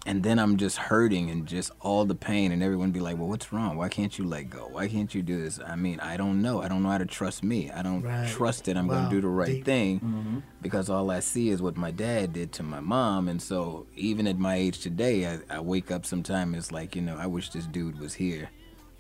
and 0.06 0.22
then 0.22 0.38
I'm 0.38 0.56
just 0.56 0.76
hurting 0.78 1.30
and 1.30 1.46
just 1.46 1.70
all 1.80 2.04
the 2.06 2.14
pain, 2.14 2.52
and 2.52 2.62
everyone 2.62 2.92
be 2.92 3.00
like, 3.00 3.18
"Well, 3.18 3.28
what's 3.28 3.52
wrong? 3.52 3.76
Why 3.76 3.88
can't 3.88 4.16
you 4.18 4.24
let 4.24 4.48
go? 4.48 4.68
Why 4.70 4.88
can't 4.88 5.14
you 5.14 5.22
do 5.22 5.42
this?" 5.42 5.58
I 5.66 5.76
mean, 5.76 6.00
I 6.00 6.16
don't 6.16 6.40
know. 6.40 6.62
I 6.62 6.68
don't 6.68 6.82
know 6.82 6.88
how 6.90 6.98
to 6.98 7.06
trust 7.06 7.42
me. 7.42 7.70
I 7.70 7.82
don't 7.82 8.02
Right. 8.02 8.28
trust 8.28 8.64
that 8.64 8.76
I'm 8.76 8.86
Wow. 8.86 8.94
gonna 8.94 9.10
do 9.10 9.20
the 9.20 9.28
right 9.28 9.56
Deep. 9.56 9.64
thing 9.64 10.00
Mm-hmm. 10.00 10.38
because 10.62 10.88
all 10.88 11.10
I 11.10 11.20
see 11.20 11.48
is 11.50 11.60
what 11.60 11.76
my 11.76 11.90
dad 11.90 12.32
did 12.32 12.52
to 12.52 12.62
my 12.62 12.80
mom. 12.80 13.28
And 13.28 13.42
so 13.42 13.86
even 13.96 14.26
at 14.26 14.38
my 14.38 14.54
age 14.56 14.78
today, 14.80 15.26
I, 15.26 15.38
I 15.50 15.60
wake 15.60 15.90
up 15.90 16.06
sometime 16.06 16.54
it's 16.54 16.70
like, 16.72 16.94
you 16.96 17.02
know, 17.02 17.16
I 17.18 17.26
wish 17.26 17.50
this 17.50 17.66
dude 17.66 17.98
was 17.98 18.14
here 18.14 18.48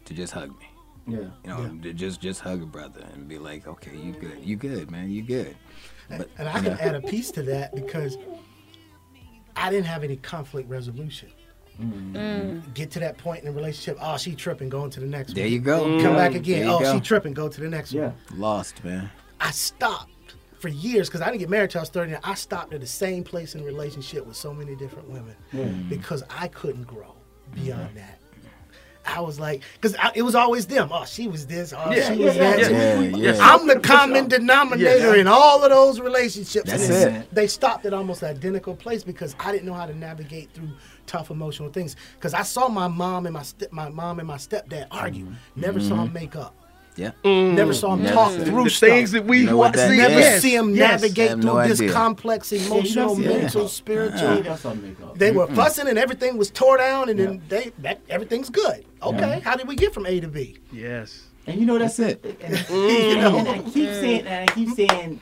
to 0.06 0.12
just 0.14 0.32
hug 0.32 0.50
me. 0.50 0.66
Yeah. 1.08 1.18
You 1.44 1.50
know, 1.50 1.78
to 1.82 1.92
just 1.92 2.20
just 2.20 2.40
hug 2.40 2.62
a 2.62 2.66
brother 2.66 3.06
and 3.14 3.28
be 3.28 3.38
like, 3.38 3.68
okay, 3.68 3.96
you 3.96 4.12
good, 4.12 4.38
you 4.42 4.56
good, 4.56 4.90
man, 4.90 5.08
you 5.10 5.22
good. 5.22 5.56
But 6.08 6.28
And 6.38 6.48
I 6.48 6.56
you 6.56 6.62
can 6.64 6.72
know, 6.72 6.78
add 6.80 6.94
a 6.96 7.00
piece 7.00 7.30
to 7.32 7.42
that 7.44 7.74
because 7.76 8.16
I 9.56 9.70
didn't 9.70 9.86
have 9.86 10.04
any 10.04 10.16
conflict 10.16 10.68
resolution. 10.68 11.30
Mm. 11.80 12.74
Get 12.74 12.90
to 12.92 13.00
that 13.00 13.18
point 13.18 13.42
in 13.42 13.48
a 13.48 13.52
relationship. 13.52 13.98
Oh, 14.00 14.16
she 14.16 14.34
tripping. 14.34 14.68
Going 14.68 14.90
to 14.90 15.00
the 15.00 15.06
next 15.06 15.34
There 15.34 15.44
one. 15.44 15.52
you 15.52 15.58
go. 15.58 15.82
Come 16.02 16.16
back 16.16 16.32
mm. 16.32 16.36
again. 16.36 16.68
Oh, 16.68 16.78
go. 16.78 16.94
she 16.94 17.00
tripping. 17.00 17.34
Go 17.34 17.48
to 17.48 17.60
the 17.60 17.68
next 17.68 17.92
Yeah. 17.92 18.12
one. 18.30 18.40
lost, 18.40 18.82
man. 18.84 19.10
I 19.40 19.50
stopped 19.50 20.10
for 20.58 20.68
years 20.68 21.08
because 21.08 21.20
I 21.20 21.26
didn't 21.26 21.40
get 21.40 21.50
married 21.50 21.70
till 21.70 21.80
I 21.80 21.82
was 21.82 21.90
30. 21.90 22.16
I 22.24 22.34
stopped 22.34 22.72
at 22.72 22.80
the 22.80 22.86
same 22.86 23.22
place 23.22 23.54
in 23.54 23.62
relationship 23.62 24.26
with 24.26 24.36
so 24.36 24.54
many 24.54 24.74
different 24.74 25.10
women 25.10 25.36
mm. 25.52 25.88
because 25.88 26.22
I 26.30 26.48
couldn't 26.48 26.84
grow 26.84 27.14
beyond 27.54 27.88
mm-hmm. 27.88 27.98
that. 27.98 28.15
I 29.06 29.20
was 29.20 29.38
like, 29.38 29.62
because 29.74 29.96
it 30.14 30.22
was 30.22 30.34
always 30.34 30.66
them. 30.66 30.88
Oh, 30.92 31.04
she 31.04 31.28
was 31.28 31.46
this. 31.46 31.72
Oh, 31.76 31.90
Yeah, 31.90 32.12
she 32.12 32.22
was 32.22 32.36
that. 32.36 32.58
yeah. 32.58 33.00
Yeah, 33.00 33.16
yeah. 33.16 33.38
I'm 33.40 33.66
the 33.66 33.78
common 33.80 34.28
denominator 34.28 35.14
Yeah. 35.14 35.20
in 35.20 35.26
all 35.26 35.62
of 35.62 35.70
those 35.70 36.00
relationships. 36.00 36.70
That's 36.70 36.88
and 36.88 37.16
it. 37.16 37.34
They 37.34 37.46
stopped 37.46 37.86
at 37.86 37.94
almost 37.94 38.22
identical 38.22 38.74
place 38.74 39.04
because 39.04 39.34
I 39.38 39.52
didn't 39.52 39.66
know 39.66 39.74
how 39.74 39.86
to 39.86 39.96
navigate 39.96 40.50
through 40.52 40.70
tough 41.06 41.30
emotional 41.30 41.70
things. 41.70 41.96
Because 42.14 42.34
I 42.34 42.42
saw 42.42 42.68
my 42.68 42.88
mom 42.88 43.26
and 43.26 43.34
my 43.34 43.42
step, 43.42 43.72
my 43.72 43.88
mom 43.88 44.18
and 44.18 44.28
my 44.28 44.36
stepdad 44.36 44.88
argue. 44.90 45.28
Never 45.54 45.80
saw 45.80 45.94
mm-hmm. 45.94 46.04
them 46.04 46.12
make 46.12 46.36
up. 46.36 46.54
Yeah. 46.96 47.12
Never 47.24 47.74
saw 47.74 47.92
him 47.94 48.00
mm. 48.00 48.02
Never 48.04 48.14
talk 48.14 48.32
seen 48.32 48.44
through 48.46 48.64
the 48.64 48.70
stuff. 48.70 48.88
things 48.88 49.12
that 49.12 49.24
we 49.26 49.40
You 49.40 49.46
know 49.46 49.56
want 49.58 49.76
what 49.76 49.76
that 49.76 49.90
see. 49.90 49.96
Never 49.98 50.18
Yes, 50.18 50.42
see 50.42 50.54
him 50.56 50.74
yes. 50.74 51.02
navigate 51.02 51.30
have 51.30 51.40
through 51.42 51.52
no 51.54 51.68
this 51.68 51.80
idea. 51.80 51.92
complex 51.92 52.52
emotional, 52.52 53.16
see 53.16 53.22
that. 53.24 53.38
mental, 53.40 53.62
Yeah, 53.62 53.68
spiritual. 53.68 54.42
that's 54.42 54.64
all 54.64 54.74
make 54.76 55.00
up. 55.02 55.18
They 55.18 55.30
were 55.32 55.46
fussing 55.48 55.88
and 55.88 55.98
everything 55.98 56.38
was 56.38 56.50
tore 56.50 56.78
down, 56.78 57.08
and 57.10 57.18
then 57.18 57.42
they 57.48 57.72
that 57.78 58.00
everything's 58.08 58.48
good. 58.50 58.84
Okay, 59.02 59.40
how 59.40 59.56
did 59.56 59.68
we 59.68 59.76
get 59.76 59.92
from 59.92 60.06
A 60.06 60.20
to 60.20 60.28
B? 60.28 60.58
Yes. 60.72 61.24
And 61.46 61.60
you 61.60 61.66
know 61.66 61.78
that's, 61.78 61.98
That's 61.98 62.14
it. 62.24 62.38
And, 62.42 62.68
you 62.70 63.16
know, 63.16 63.36
and 63.38 63.48
I 63.48 63.58
keep 63.60 63.90
saying, 63.90 64.26
and 64.26 64.50
I 64.50 64.52
keep 64.54 64.70
saying, 64.70 65.20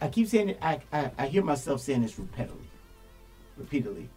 I 0.00 0.08
keep 0.08 0.26
saying, 0.28 0.48
it, 0.50 0.58
I, 0.62 0.80
I 0.92 1.10
I 1.18 1.26
hear 1.28 1.44
myself 1.44 1.80
saying 1.80 2.02
this 2.02 2.18
repeatedly, 2.18 2.66
repeatedly. 3.56 4.08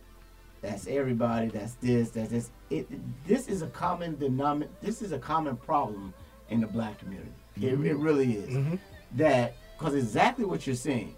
That's 0.61 0.88
everybody. 0.88 1.49
That's 1.49 1.73
this. 1.76 2.10
That's 2.10 2.30
this. 2.32 2.49
It. 2.72 2.88
This 3.27 3.48
is 3.48 3.61
a 3.61 3.68
common 3.68 4.18
denominator. 4.18 4.72
This 4.82 5.02
is 5.03 5.11
a 5.11 5.19
common 5.19 5.57
problem 5.57 6.14
in 6.49 6.61
the 6.61 6.67
black 6.67 6.99
community. 6.99 7.31
It, 7.57 7.63
it 7.63 7.80
mm-hmm. 7.80 8.01
really 8.01 8.34
is. 8.35 8.49
Mm-hmm. 8.49 8.76
That 9.15 9.55
because 9.77 9.95
exactly 9.95 10.45
what 10.45 10.65
you're 10.65 10.76
saying. 10.76 11.15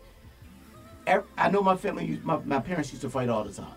I 1.38 1.50
know 1.50 1.62
my 1.62 1.78
family. 1.78 2.20
My, 2.24 2.38
my 2.44 2.60
parents 2.60 2.92
used 2.92 3.02
to 3.04 3.10
fight 3.10 3.30
all 3.30 3.44
the 3.44 3.54
time. 3.54 3.74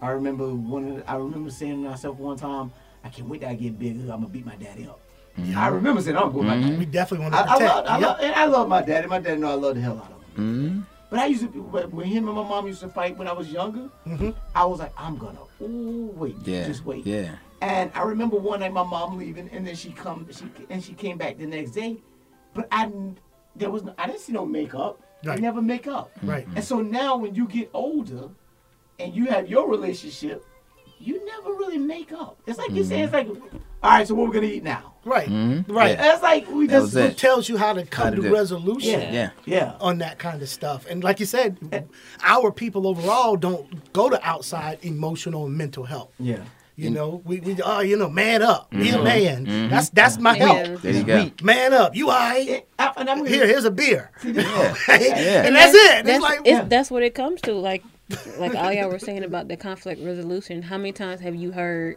I 0.00 0.10
remember 0.10 0.48
one. 0.54 0.96
The, 0.96 1.10
I 1.10 1.16
remember 1.16 1.50
saying 1.50 1.82
to 1.82 1.90
myself 1.90 2.18
one 2.18 2.36
time, 2.36 2.72
"I 3.04 3.08
can't 3.08 3.28
wait 3.28 3.40
till 3.40 3.50
I 3.50 3.54
get 3.54 3.78
big. 3.78 3.98
I'm 4.00 4.06
gonna 4.06 4.28
beat 4.28 4.46
my 4.46 4.54
daddy 4.56 4.86
up." 4.86 5.00
Mm-hmm. 5.38 5.58
I 5.58 5.66
remember 5.68 6.00
saying, 6.00 6.16
"I'm 6.16 6.30
gonna 6.32 6.38
beat 6.42 6.46
my 6.46 6.60
daddy." 6.60 6.76
We 6.76 6.86
definitely 6.86 7.24
want 7.24 7.34
I, 7.34 7.42
to 7.42 7.50
I 7.50 7.52
protect. 7.58 7.74
love, 7.74 7.86
I 7.86 7.98
Yep. 7.98 8.02
love, 8.08 8.18
and 8.20 8.34
I 8.34 8.44
love 8.46 8.68
my 8.68 8.82
daddy. 8.82 9.06
My 9.08 9.18
daddy 9.18 9.40
know 9.40 9.50
I 9.50 9.54
love 9.54 9.74
the 9.74 9.80
hell 9.80 9.98
out 9.98 10.12
of 10.12 10.36
him. 10.36 10.86
But 11.10 11.18
I 11.18 11.26
used 11.26 11.42
to, 11.42 11.48
when 11.48 11.90
when 11.90 12.06
him 12.06 12.28
and 12.28 12.36
my 12.36 12.44
mom 12.44 12.68
used 12.68 12.80
to 12.82 12.88
fight 12.88 13.18
when 13.18 13.26
I 13.26 13.32
was 13.32 13.50
younger, 13.50 13.90
Mhm. 14.06 14.32
I 14.54 14.64
was 14.64 14.78
like, 14.78 14.92
I'm 14.96 15.16
gonna, 15.18 15.40
ooh, 15.60 16.12
wait, 16.14 16.36
Yeah. 16.44 16.66
just 16.68 16.84
wait. 16.86 17.04
Yeah. 17.04 17.34
And 17.60 17.90
I 17.94 18.02
remember 18.02 18.36
one 18.36 18.60
night 18.60 18.72
my 18.72 18.82
mom 18.82 19.18
leaving, 19.18 19.48
and 19.52 19.66
then 19.66 19.74
she 19.74 19.90
come, 19.90 20.26
she 20.32 20.44
and 20.70 20.82
she 20.82 20.94
came 20.94 21.18
back 21.18 21.36
the 21.38 21.46
next 21.46 21.72
day, 21.72 21.98
but 22.54 22.66
I, 22.72 22.86
didn't- 22.86 23.18
there 23.56 23.70
was, 23.70 23.82
no, 23.84 23.94
I 23.98 24.06
didn't 24.06 24.20
see 24.20 24.32
no 24.32 24.46
makeup. 24.46 25.00
Right. 25.24 25.36
They 25.36 25.42
never 25.42 25.60
make 25.60 25.86
up. 25.86 26.10
Right. 26.22 26.46
And 26.56 26.64
so 26.64 26.80
now 26.80 27.16
when 27.18 27.34
you 27.34 27.46
get 27.46 27.68
older, 27.74 28.28
and 28.98 29.14
you 29.14 29.26
have 29.26 29.48
your 29.48 29.68
relationship, 29.68 30.44
you 30.98 31.24
never 31.24 31.50
really 31.54 31.78
make 31.78 32.12
up. 32.12 32.38
It's 32.46 32.58
like 32.58 32.70
you 32.72 32.84
say, 32.84 33.00
it's 33.02 33.12
like, 33.12 33.28
all 33.82 33.90
right, 33.90 34.06
so 34.06 34.14
what 34.14 34.26
we're 34.28 34.34
gonna 34.34 34.46
eat 34.46 34.62
now? 34.62 34.94
Right. 35.06 35.28
Mhm. 35.28 35.64
Right. 35.68 35.92
Yeah. 35.98 36.12
It's 36.14 36.22
like 36.22 36.50
we 36.50 36.66
That 36.66 36.72
just 36.80 36.82
was 36.94 36.96
It 36.96 37.10
it. 37.12 37.16
tells 37.18 37.48
you 37.48 37.56
how 37.56 37.72
to 37.72 37.84
come 37.86 38.14
to 38.16 38.20
to 38.22 38.30
resolution 38.30 39.00
Yeah. 39.00 39.10
Yeah. 39.12 39.30
Yeah. 39.46 39.74
on 39.80 39.98
that 39.98 40.18
kind 40.18 40.42
of 40.42 40.48
stuff. 40.50 40.84
And 40.90 41.02
like 41.02 41.18
you 41.20 41.24
said, 41.26 41.56
our 42.22 42.52
people 42.52 42.86
overall 42.86 43.36
don't 43.36 43.92
go 43.94 44.10
to 44.10 44.22
outside 44.26 44.78
emotional 44.82 45.46
and 45.46 45.56
mental 45.56 45.84
health. 45.84 46.10
Yeah. 46.18 46.44
You 46.76 46.88
know, 46.90 47.20
we, 47.26 47.40
we 47.40 47.56
oh, 47.62 47.80
you 47.80 47.96
know, 47.98 48.08
man 48.08 48.42
up. 48.42 48.70
Be 48.70 48.88
a 48.88 48.94
Mhm. 48.94 49.04
man. 49.04 49.46
Mhm. 49.46 49.70
That's 49.70 49.90
that's 49.90 50.18
my 50.18 50.34
Yeah. 50.36 50.46
help. 50.64 50.80
There 50.82 50.92
you 50.94 51.02
go. 51.04 51.30
Man 51.42 51.74
up. 51.74 51.94
You 51.94 52.08
all 52.10 52.18
right? 52.18 52.64
I- 52.78 52.92
and 52.96 53.10
I'm 53.10 53.18
gonna- 53.18 53.28
Here, 53.28 53.46
here's 53.46 53.64
a 53.66 53.70
beer. 53.70 54.10
Yeah. 54.24 54.72
and 54.88 55.54
that's 55.56 55.74
it. 55.74 56.04
That's, 56.06 56.08
it's 56.08 56.22
like 56.22 56.40
it's, 56.44 56.68
that's 56.68 56.90
what 56.90 57.02
it 57.02 57.14
comes 57.14 57.40
to. 57.42 57.52
Like, 57.52 57.82
like 58.38 58.54
all 58.54 58.72
y'all 58.72 58.88
were 58.88 58.98
saying 58.98 59.24
about 59.24 59.48
the 59.48 59.56
conflict 59.58 60.02
resolution. 60.02 60.62
How 60.62 60.78
many 60.78 60.92
times 60.92 61.20
have 61.20 61.34
you 61.34 61.52
heard 61.52 61.96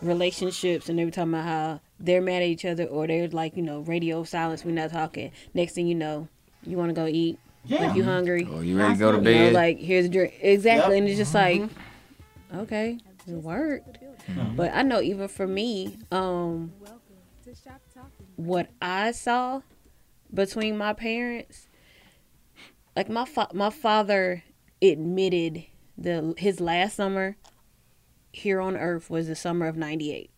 relationships 0.00 0.88
and 0.88 0.98
they 0.98 1.04
were 1.04 1.10
talking 1.10 1.32
about 1.34 1.44
how 1.44 1.80
they're 2.00 2.20
mad 2.22 2.42
at 2.42 2.48
each 2.48 2.64
other 2.64 2.84
or 2.84 3.06
they're 3.06 3.28
like, 3.28 3.56
you 3.56 3.62
know, 3.62 3.80
radio 3.80 4.24
silence, 4.24 4.64
we're 4.64 4.72
not 4.72 4.90
talking. 4.90 5.30
Next 5.54 5.74
thing 5.74 5.86
you 5.86 5.94
know, 5.94 6.28
you 6.64 6.76
want 6.76 6.88
to 6.90 6.94
go 6.94 7.06
eat. 7.06 7.38
Yeah. 7.64 7.86
Like 7.86 7.96
you 7.96 8.02
hungry. 8.04 8.48
Or 8.52 8.64
you 8.64 8.76
ready 8.76 8.94
to 8.94 8.98
go 8.98 9.12
to 9.12 9.18
You 9.18 9.22
know, 9.22 9.30
bed? 9.46 9.52
like 9.52 9.78
here's 9.78 10.06
a 10.06 10.08
drink. 10.08 10.34
Exactly, 10.40 10.94
Yep. 10.96 10.98
and 11.02 11.08
it's 11.08 11.18
just 11.18 11.34
like, 11.34 11.62
okay, 12.56 12.98
it 13.26 13.34
worked. 13.34 13.98
But 14.56 14.72
I 14.74 14.82
know 14.82 15.00
even 15.00 15.28
for 15.28 15.46
me, 15.46 15.98
um, 16.10 16.72
what 18.36 18.70
I 18.80 19.12
saw 19.12 19.62
between 20.32 20.76
my 20.76 20.92
parents, 20.92 21.68
like 22.96 23.08
my 23.08 23.24
fa- 23.24 23.50
my 23.52 23.70
father 23.70 24.44
admitted 24.80 25.64
the 25.96 26.34
his 26.38 26.60
last 26.60 26.96
summer 26.96 27.36
here 28.32 28.60
on 28.60 28.76
earth 28.76 29.10
was 29.10 29.28
the 29.28 29.36
summer 29.36 29.66
of 29.66 29.76
98 29.76 30.30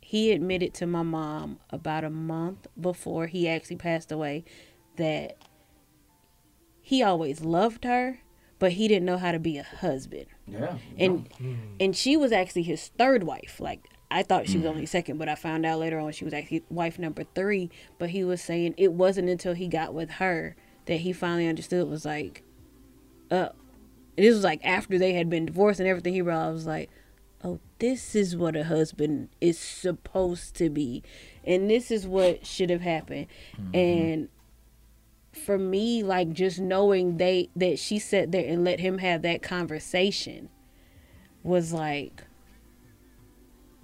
he 0.00 0.30
admitted 0.32 0.72
to 0.74 0.86
my 0.86 1.02
mom 1.02 1.58
about 1.70 2.04
a 2.04 2.10
month 2.10 2.66
before 2.80 3.26
he 3.26 3.48
actually 3.48 3.76
passed 3.76 4.12
away 4.12 4.44
that 4.96 5.36
he 6.80 7.02
always 7.02 7.40
loved 7.42 7.84
her 7.84 8.20
but 8.58 8.72
he 8.72 8.86
didn't 8.88 9.04
know 9.04 9.18
how 9.18 9.32
to 9.32 9.38
be 9.38 9.58
a 9.58 9.62
husband 9.62 10.26
Yeah. 10.50 10.78
and 10.98 11.28
hmm. 11.38 11.54
and 11.78 11.96
she 11.96 12.16
was 12.16 12.32
actually 12.32 12.62
his 12.62 12.88
third 12.98 13.22
wife. 13.24 13.60
Like 13.60 13.88
i 14.12 14.24
thought 14.24 14.48
she 14.48 14.56
was 14.56 14.66
only 14.66 14.80
hmm. 14.80 14.86
second 14.86 15.18
but 15.18 15.28
i 15.28 15.36
found 15.36 15.64
out 15.64 15.78
later 15.78 16.00
on 16.00 16.10
she 16.10 16.24
was 16.24 16.34
actually 16.34 16.62
wife 16.68 16.98
number 16.98 17.24
three. 17.34 17.70
But 17.98 18.10
he 18.10 18.24
was 18.24 18.42
saying 18.42 18.74
it 18.76 18.92
wasn't 18.92 19.28
until 19.28 19.54
he 19.54 19.68
got 19.68 19.94
with 19.94 20.10
her 20.12 20.56
that 20.86 20.96
he 20.96 21.12
finally 21.12 21.46
understood 21.46 21.88
was 21.88 22.04
like 22.04 22.42
uh 23.30 23.50
this 24.16 24.34
was 24.34 24.44
like 24.44 24.60
after 24.64 24.98
they 24.98 25.14
had 25.14 25.30
been 25.30 25.46
divorced 25.46 25.80
and 25.80 25.88
everything. 25.88 26.14
He 26.14 26.22
realized 26.22 26.54
was 26.54 26.66
like 26.66 26.90
oh 27.42 27.60
this 27.78 28.14
is 28.14 28.36
what 28.36 28.56
a 28.56 28.64
husband 28.64 29.28
is 29.40 29.58
supposed 29.58 30.54
to 30.56 30.68
be. 30.68 31.02
And 31.44 31.70
this 31.70 31.90
is 31.90 32.06
what 32.06 32.46
should 32.46 32.70
have 32.70 32.82
happened. 32.82 33.26
Mm-hmm. 33.56 33.76
And 33.76 34.28
for 35.40 35.58
me 35.58 36.02
like 36.02 36.32
just 36.32 36.58
knowing 36.58 37.16
they 37.16 37.48
that 37.56 37.78
she 37.78 37.98
sat 37.98 38.32
there 38.32 38.46
and 38.46 38.64
let 38.64 38.80
him 38.80 38.98
have 38.98 39.22
that 39.22 39.42
conversation 39.42 40.48
was 41.42 41.72
like 41.72 42.24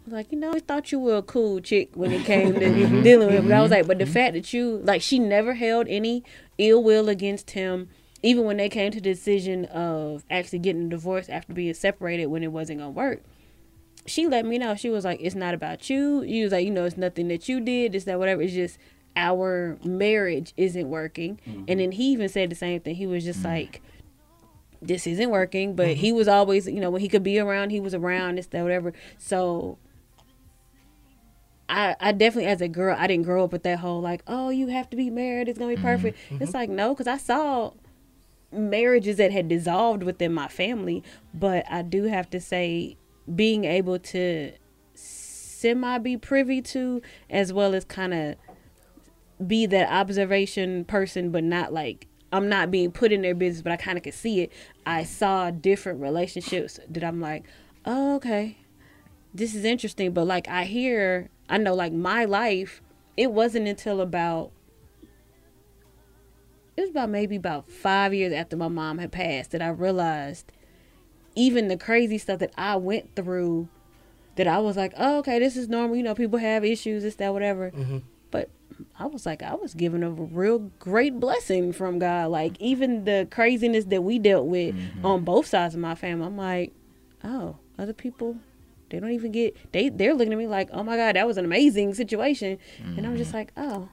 like 0.07 0.31
you 0.31 0.39
know 0.39 0.53
I 0.53 0.61
thought 0.61 0.93
you 0.93 0.99
were 0.99 1.17
a 1.17 1.23
cool 1.23 1.61
chick 1.61 1.91
when 1.95 2.13
it 2.13 2.25
came 2.25 2.55
to 2.55 2.61
mm-hmm. 2.61 3.03
dealing 3.03 3.29
with 3.29 3.37
it. 3.37 3.43
but 3.43 3.53
I 3.53 3.63
was 3.63 3.71
like 3.71 3.87
but 3.87 3.99
the 3.99 4.05
mm-hmm. 4.05 4.13
fact 4.13 4.35
that 4.35 4.53
you 4.53 4.81
like 4.85 5.03
she 5.03 5.19
never 5.19 5.55
held 5.55 5.89
any 5.89 6.23
ill 6.59 6.83
will 6.83 7.09
against 7.09 7.53
him 7.53 7.89
even 8.23 8.45
when 8.45 8.57
they 8.57 8.69
came 8.69 8.93
to 8.93 9.01
the 9.01 9.13
decision 9.13 9.65
of 9.67 10.25
actually 10.31 10.59
getting 10.61 10.87
a 10.87 10.89
divorce 10.89 11.29
after 11.29 11.53
being 11.53 11.75
separated 11.75 12.27
when 12.27 12.43
it 12.43 12.53
wasn't 12.53 12.79
gonna 12.79 12.91
work 12.91 13.23
she 14.07 14.27
let 14.27 14.47
me 14.47 14.59
know. 14.59 14.75
She 14.75 14.89
was 14.89 15.05
like 15.05 15.21
it's 15.21 15.35
not 15.35 15.55
about 15.55 15.91
you. 15.91 16.23
You 16.23 16.45
was 16.45 16.53
like 16.53 16.65
you 16.65 16.71
know 16.71 16.85
it's 16.85 16.97
nothing 16.97 17.29
that 17.29 17.49
you 17.49 17.61
did 17.61 17.95
it's 17.95 18.05
that 18.05 18.19
whatever. 18.19 18.43
It's 18.43 18.55
just 18.55 18.79
our 19.17 19.79
marriage 19.83 20.53
isn't 20.57 20.89
working. 20.89 21.41
Mm-hmm. 21.49 21.65
And 21.69 21.81
then 21.81 21.93
he 21.93 22.13
even 22.13 22.29
said 22.29 22.51
the 22.51 22.57
same 22.57 22.81
thing. 22.81 22.95
He 22.95 23.07
was 23.07 23.25
just 23.25 23.41
mm. 23.41 23.47
like 23.47 23.83
this 24.83 25.07
isn't 25.07 25.31
working. 25.31 25.75
But 25.75 25.89
mm-hmm. 25.89 26.01
he 26.01 26.13
was 26.13 26.29
always 26.29 26.67
you 26.67 26.81
know 26.81 26.91
when 26.91 27.01
he 27.01 27.09
could 27.09 27.23
be 27.23 27.39
around 27.39 27.71
he 27.71 27.81
was 27.81 27.95
around 27.95 28.37
this 28.37 28.47
that 28.49 28.63
whatever. 28.63 28.93
So 29.19 29.79
I, 31.69 31.97
I 31.99 32.13
definitely 32.13 32.51
as 32.51 32.61
a 32.61 32.69
girl 32.69 32.95
I 32.99 33.07
didn't 33.07 33.25
grow 33.25 33.43
up 33.45 33.53
with 33.53 33.65
that 33.65 33.81
whole 33.81 34.01
like 34.01 34.23
oh 34.27 34.51
you 34.51 34.69
have 34.69 34.91
to 34.91 34.97
be 34.97 35.11
married. 35.11 35.49
It's 35.49 35.59
gonna 35.59 35.71
be 35.71 35.77
mm-hmm. 35.77 35.87
perfect. 35.87 36.19
It's 36.31 36.55
like 36.55 36.69
no 36.69 36.95
because 36.95 37.09
I 37.09 37.17
saw 37.17 37.73
marriages 38.53 39.17
that 39.17 39.33
had 39.33 39.49
dissolved 39.49 40.03
within 40.03 40.33
my 40.33 40.49
family. 40.49 41.03
But 41.33 41.65
I 41.71 41.83
do 41.83 42.05
have 42.05 42.29
to 42.31 42.41
say 42.41 42.97
being 43.35 43.65
able 43.65 43.99
to 43.99 44.53
semi 44.95 45.99
be 45.99 46.17
privy 46.17 46.63
to 46.63 47.03
as 47.31 47.53
well 47.53 47.75
as 47.75 47.85
kind 47.85 48.15
of 48.15 48.37
be 49.45 49.67
that 49.67 49.91
observation 49.91 50.85
person 50.85 51.31
but 51.31 51.45
not 51.45 51.73
like 51.73 52.07
I'm 52.33 52.49
not 52.49 52.71
being 52.71 52.91
put 52.91 53.13
in 53.13 53.23
their 53.23 53.35
business 53.35 53.63
but 53.63 53.73
I 53.73 53.77
kind 53.77 53.99
of 53.99 54.05
could 54.05 54.15
see 54.15 54.41
it 54.41 54.53
I 54.85 55.05
saw 55.05 55.51
different 55.51 56.01
relationships 56.01 56.81
that 56.89 57.05
I'm 57.05 57.21
like 57.21 57.45
oh, 57.85 58.17
okay 58.17 58.59
this 59.35 59.55
is 59.55 59.65
interesting 59.65 60.13
but 60.13 60.27
like 60.27 60.49
I 60.49 60.65
hear 60.65 61.29
I 61.49 61.59
know 61.59 61.75
like 61.75 61.93
my 61.93 62.25
life 62.25 62.83
it 63.17 63.33
wasn't 63.33 63.69
until 63.69 64.01
about 64.01 64.53
it 66.77 66.83
was 66.83 66.91
about 66.91 67.09
maybe 67.09 67.37
about 67.37 67.71
five 67.71 68.13
years 68.13 68.33
after 68.33 68.57
my 68.57 68.69
mom 68.69 68.99
had 68.99 69.13
passed 69.13 69.53
that 69.53 69.63
I 69.63 69.69
realized 69.69 70.53
even 71.35 71.69
the 71.69 71.77
crazy 71.77 72.19
stuff 72.19 72.39
that 72.41 72.53
I 72.57 72.77
went 72.77 73.15
through 73.15 73.69
that 74.37 74.47
I 74.47 74.59
was 74.59 74.77
like, 74.77 74.93
oh, 74.97 75.19
okay, 75.19 75.39
this 75.39 75.57
is 75.57 75.69
normal. 75.69 75.97
You 75.97 76.03
know, 76.03 76.15
people 76.15 76.39
have 76.39 76.65
issues, 76.65 77.03
this, 77.03 77.15
that, 77.17 77.33
whatever. 77.33 77.73
But 78.16 78.16
I 78.99 79.07
was 79.07 79.27
like, 79.27 79.43
I 79.43 79.55
was 79.55 79.75
given 79.75 80.03
a 80.03 80.11
real 80.11 80.59
great 80.79 81.19
blessing 81.21 81.73
from 81.73 81.99
God. 81.99 82.31
Like, 82.31 82.61
even 82.61 83.05
the 83.05 83.29
craziness 83.31 83.85
that 83.87 84.03
we 84.03 84.19
dealt 84.19 84.47
with 84.47 84.75
mm-hmm. 84.75 85.07
on 85.07 85.25
both 85.25 85.47
sides 85.47 85.75
of 85.75 85.81
my 85.81 85.95
family, 85.95 86.27
I'm 86.27 86.37
like, 86.37 86.73
oh, 87.25 87.57
other 87.79 87.93
people, 87.93 88.37
they 88.91 89.01
don't 89.01 89.13
even 89.13 89.33
get, 89.33 89.57
they, 89.73 89.89
they're 89.89 90.15
looking 90.15 90.33
at 90.33 90.39
me 90.39 90.47
like, 90.47 90.69
oh 90.73 90.83
my 90.83 90.97
God, 90.97 91.17
that 91.17 91.27
was 91.27 91.37
an 91.37 91.45
amazing 91.45 91.95
situation. 91.95 92.59
And 92.79 93.07
I'm 93.07 93.17
just 93.17 93.31
mm-hmm. 93.31 93.39
like, 93.39 93.53
oh, 93.57 93.89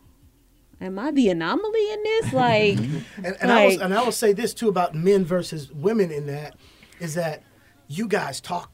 am 0.80 1.00
I 1.00 1.12
the 1.12 1.30
anomaly 1.30 1.92
in 1.92 2.04
this? 2.04 2.26
Mm-hmm. 2.28 2.36
Like, 2.36 3.04
And, 3.18 3.38
and 3.42 3.52
I 3.52 3.66
was, 3.66 3.78
and 3.78 3.94
I 3.94 4.04
will 4.04 4.12
say 4.12 4.34
this 4.34 4.54
too 4.54 4.70
about 4.70 4.96
men 4.96 5.26
versus 5.26 5.72
women 5.72 6.12
in 6.12 6.28
that 6.28 6.56
is 7.00 7.16
that 7.16 7.44
you 7.88 8.08
guys 8.08 8.40
talk 8.40 8.72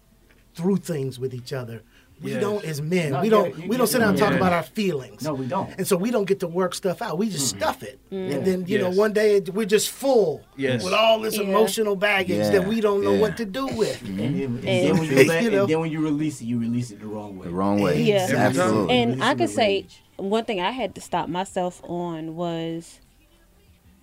through 0.54 0.78
things 0.78 1.20
with 1.20 1.34
each 1.34 1.54
other. 1.54 1.84
We 2.22 2.34
Yeah. 2.34 2.40
don't 2.42 2.66
as 2.66 2.82
men. 2.82 3.14
No, 3.14 3.22
we 3.22 3.30
don't. 3.30 3.58
you- 3.58 3.70
we 3.70 3.78
don't 3.78 3.88
sit 3.88 4.00
down 4.00 4.10
and 4.10 4.18
talk 4.18 4.34
about 4.34 4.52
our 4.52 4.64
feelings. 4.64 5.24
No, 5.24 5.34
we 5.34 5.46
don't. 5.46 5.70
And 5.78 5.88
so 5.88 5.96
we 5.96 6.12
don't 6.12 6.26
get 6.26 6.42
to 6.42 6.48
work 6.48 6.74
stuff 6.74 7.02
out. 7.02 7.18
We 7.18 7.30
just 7.30 7.48
stuff 7.48 7.82
it, 7.82 7.98
Mm. 8.12 8.34
and 8.36 8.46
then 8.46 8.66
you 8.68 8.78
know 8.78 8.90
one 8.90 9.14
day 9.14 9.40
we're 9.40 9.66
just 9.66 9.90
full 9.90 10.42
Yes. 10.58 10.84
with 10.84 10.94
all 10.94 11.20
this 11.22 11.38
Yeah. 11.38 11.44
emotional 11.44 11.96
baggage 11.96 12.38
Yeah. 12.38 12.50
that 12.50 12.68
we 12.68 12.82
don't 12.82 13.04
know 13.04 13.14
Yeah. 13.14 13.22
what 13.22 13.38
to 13.38 13.46
do 13.46 13.68
with. 13.68 14.02
And 14.02 14.20
then, 14.20 14.26
and 14.26 14.42
And- 14.42 14.64
then 14.66 14.98
when 14.98 15.04
you, 15.10 15.18
You 15.42 15.52
know? 15.52 15.62
and 15.62 15.70
then 15.70 15.80
when 15.80 15.92
you 15.92 16.02
release 16.02 16.42
it, 16.42 16.46
you 16.46 16.60
release 16.60 16.92
it 16.92 17.00
the 17.00 17.08
wrong 17.08 17.38
way. 17.38 17.46
The 17.48 17.54
wrong 17.54 17.80
way. 17.82 18.02
Yeah. 18.02 18.28
Absolutely. 18.36 18.96
And 18.96 19.24
I 19.24 19.32
it 19.32 19.38
could 19.38 19.50
say 19.50 19.68
rage. 19.82 20.02
one 20.18 20.44
thing 20.44 20.60
I 20.60 20.72
had 20.72 20.96
to 20.96 21.02
stop 21.02 21.30
myself 21.30 21.82
on 21.88 22.36
was 22.36 23.00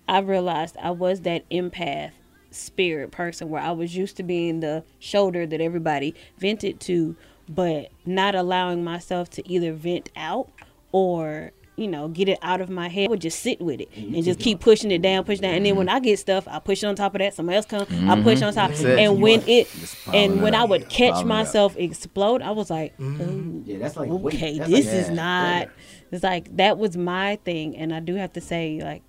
I 0.09 0.19
realized 0.19 0.75
I 0.81 0.91
was 0.91 1.21
that 1.21 1.47
empath 1.49 2.11
spirit 2.49 3.11
person 3.11 3.49
where 3.49 3.61
I 3.61 3.71
was 3.71 3.95
used 3.95 4.17
to 4.17 4.23
being 4.23 4.61
the 4.61 4.83
shoulder 4.99 5.45
that 5.45 5.61
everybody 5.61 6.15
vented 6.39 6.79
to, 6.81 7.15
but 7.49 7.91
not 8.05 8.35
allowing 8.35 8.83
myself 8.83 9.29
to 9.31 9.49
either 9.49 9.73
vent 9.73 10.09
out 10.15 10.49
or 10.91 11.51
you 11.77 11.87
know, 11.87 12.07
get 12.07 12.27
it 12.27 12.39
out 12.41 12.59
of 12.59 12.71
my 12.71 12.89
head. 12.89 13.05
I 13.05 13.09
would 13.09 13.21
just 13.21 13.39
sit 13.39 13.61
with 13.61 13.79
it 13.79 13.91
mm-hmm. 13.91 14.15
and 14.15 14.23
just 14.23 14.39
keep 14.39 14.59
pushing 14.59 14.89
it 14.89 15.03
down, 15.03 15.23
push 15.23 15.37
down. 15.39 15.53
And 15.53 15.65
then 15.65 15.75
when 15.75 15.87
I 15.87 15.99
get 15.99 16.17
stuff, 16.17 16.47
I 16.47 16.57
push 16.57 16.83
it 16.83 16.87
on 16.87 16.95
top 16.95 17.13
of 17.13 17.19
that. 17.19 17.35
Somebody 17.35 17.55
else 17.55 17.67
come, 17.67 17.81
I 17.81 17.85
mm-hmm. 17.85 18.23
push 18.23 18.41
on 18.41 18.51
top. 18.51 18.71
And 18.71 19.21
when 19.21 19.43
it, 19.47 19.69
and 20.11 20.41
when 20.41 20.55
up. 20.55 20.61
I 20.61 20.63
would 20.65 20.89
catch 20.89 21.13
it 21.13 21.21
up. 21.21 21.25
myself 21.27 21.77
explode, 21.77 22.41
I 22.41 22.49
was 22.49 22.71
like, 22.71 22.99
"Ooh, 22.99 23.61
Yeah, 23.63 23.77
that's 23.77 23.95
like 23.95 24.09
okay, 24.09 24.57
That's 24.57 24.71
this 24.71 24.85
like- 24.87 24.95
is 24.95 25.07
Yeah. 25.09 25.13
not. 25.13 25.69
It's 26.11 26.23
like 26.23 26.57
that 26.57 26.79
was 26.79 26.97
my 26.97 27.35
thing, 27.43 27.77
and 27.77 27.93
I 27.93 27.99
do 27.99 28.15
have 28.15 28.33
to 28.33 28.41
say, 28.41 28.79
like, 28.81 29.03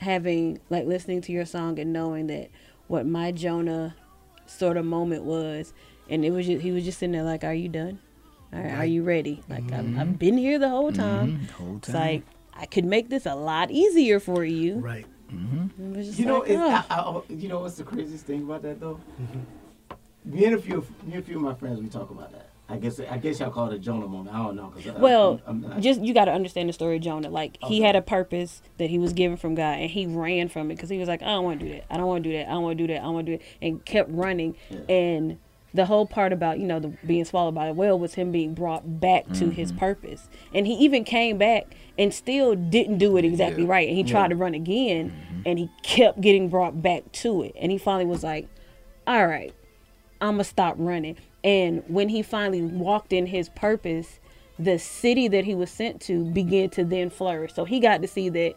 having 0.00 0.60
like 0.68 0.86
listening 0.86 1.22
to 1.22 1.32
your 1.32 1.46
song 1.46 1.78
and 1.78 1.92
knowing 1.94 2.26
that 2.26 2.50
what 2.88 3.06
my 3.06 3.32
Jonah 3.32 3.94
sort 4.44 4.76
of 4.76 4.84
moment 4.84 5.24
was, 5.24 5.72
and 6.10 6.24
it 6.24 6.30
was 6.30 6.46
just 6.46 6.62
he 6.62 6.70
was 6.72 6.84
just 6.84 6.98
sitting 6.98 7.12
there 7.12 7.22
like, 7.22 7.44
"Are 7.44 7.54
you 7.54 7.68
done? 7.68 7.98
Are, 8.52 8.68
are 8.68 8.84
you 8.84 9.02
ready? 9.02 9.42
Like 9.48 9.70
I've, 9.72 9.98
I've 9.98 10.18
been 10.18 10.36
here 10.36 10.58
the 10.58 10.68
whole 10.68 10.92
time. 10.92 11.48
Whole 11.56 11.76
It's 11.76 11.94
like 11.94 12.22
I 12.52 12.66
could 12.66 12.84
make 12.84 13.08
this 13.08 13.26
a 13.26 13.34
lot 13.34 13.70
easier 13.70 14.20
for 14.20 14.44
you, 14.44 14.78
Right. 14.78 15.06
Mm-hmm. 15.32 15.92
It 15.92 15.96
was 15.96 16.06
just 16.08 16.18
You 16.18 16.26
know, 16.26 16.40
like, 16.40 16.50
it's, 16.50 16.58
oh. 16.60 16.84
I, 16.90 17.00
I, 17.00 17.22
you 17.32 17.48
know 17.48 17.60
what's 17.60 17.76
the 17.76 17.84
craziest 17.84 18.26
thing 18.26 18.42
about 18.42 18.62
that 18.62 18.80
though? 18.80 18.98
Me 20.24 20.44
and 20.44 20.54
a 20.56 20.58
few, 20.60 20.80
me 21.04 21.14
and 21.14 21.22
a 21.22 21.22
few 21.22 21.36
of 21.36 21.42
my 21.42 21.54
friends, 21.54 21.80
we 21.80 21.88
talk 21.88 22.10
about 22.10 22.32
that. 22.32 22.50
I 22.68 22.76
guess, 22.76 23.00
I 23.00 23.18
guess 23.18 23.40
y'all 23.40 23.50
call 23.50 23.68
it 23.68 23.74
a 23.74 23.78
Jonah 23.78 24.06
moment. 24.06 24.34
I 24.34 24.38
don't 24.44 24.54
know. 24.54 24.68
Cause 24.68 24.84
Well, 24.98 25.40
I'm, 25.46 25.64
I'm 25.64 25.70
not- 25.70 25.80
just 25.80 26.00
you 26.02 26.14
got 26.14 26.26
to 26.26 26.32
understand 26.32 26.68
the 26.68 26.72
story 26.72 26.96
of 26.96 27.02
Jonah. 27.02 27.28
Like 27.30 27.58
he 27.64 27.82
had 27.82 27.96
a 27.96 28.02
purpose 28.02 28.62
that 28.78 28.90
he 28.90 28.98
was 28.98 29.12
given 29.12 29.36
from 29.36 29.54
God, 29.56 29.78
and 29.78 29.90
he 29.90 30.06
ran 30.06 30.48
from 30.48 30.70
it 30.70 30.74
because 30.74 30.88
he 30.88 30.98
was 30.98 31.08
like, 31.08 31.20
"I 31.22 31.26
don't 31.26 31.44
want 31.44 31.60
to 31.60 31.66
do 31.66 31.72
that. 31.72 31.84
I 31.90 31.96
don't 31.96 32.06
want 32.06 32.22
to 32.22 32.30
do 32.30 32.36
that. 32.36 32.46
I 32.48 32.52
don't 32.52 32.62
want 32.62 32.78
to 32.78 32.86
do 32.86 32.92
that. 32.92 33.00
I 33.00 33.04
don't 33.04 33.14
want 33.14 33.26
to 33.26 33.36
do 33.36 33.42
it," 33.42 33.42
and 33.60 33.84
kept 33.84 34.10
running. 34.12 34.56
And 34.88 35.38
the 35.72 35.86
whole 35.86 36.06
part 36.06 36.32
about 36.32 36.58
you 36.58 36.66
know 36.66 36.80
the 36.80 36.88
being 37.06 37.24
swallowed 37.24 37.54
by 37.54 37.66
the 37.66 37.72
whale 37.72 37.98
was 37.98 38.14
him 38.14 38.30
being 38.32 38.54
brought 38.54 39.00
back 39.00 39.26
to 39.26 39.44
Mm-hmm. 39.44 39.50
his 39.50 39.72
purpose, 39.72 40.28
and 40.54 40.66
he 40.66 40.74
even 40.74 41.04
came 41.04 41.38
back 41.38 41.74
and 41.98 42.12
still 42.12 42.54
didn't 42.54 42.98
do 42.98 43.16
it 43.16 43.24
exactly 43.24 43.64
right, 43.64 43.86
and 43.88 43.96
he 43.96 44.02
tried 44.04 44.28
to 44.30 44.36
run 44.36 44.54
again, 44.54 45.12
and 45.46 45.58
he 45.58 45.70
kept 45.82 46.20
getting 46.20 46.48
brought 46.48 46.82
back 46.82 47.10
to 47.12 47.42
it, 47.42 47.52
and 47.60 47.70
he 47.70 47.78
finally 47.78 48.04
was 48.06 48.22
like, 48.24 48.48
"All 49.06 49.26
right, 49.26 49.54
I'm 50.20 50.34
gonna 50.34 50.44
stop 50.44 50.74
running. 50.78 51.16
And 51.42 51.82
when 51.88 52.10
he 52.10 52.20
finally 52.22 52.60
walked 52.62 53.12
in 53.12 53.26
his 53.26 53.48
purpose, 53.50 54.18
the 54.58 54.78
city 54.78 55.26
that 55.28 55.44
he 55.46 55.54
was 55.54 55.70
sent 55.70 56.02
to 56.02 56.24
began 56.24 56.68
to 56.70 56.84
then 56.84 57.08
flourish. 57.08 57.54
So 57.54 57.64
he 57.64 57.80
got 57.80 58.02
to 58.02 58.08
see 58.08 58.28
that 58.28 58.54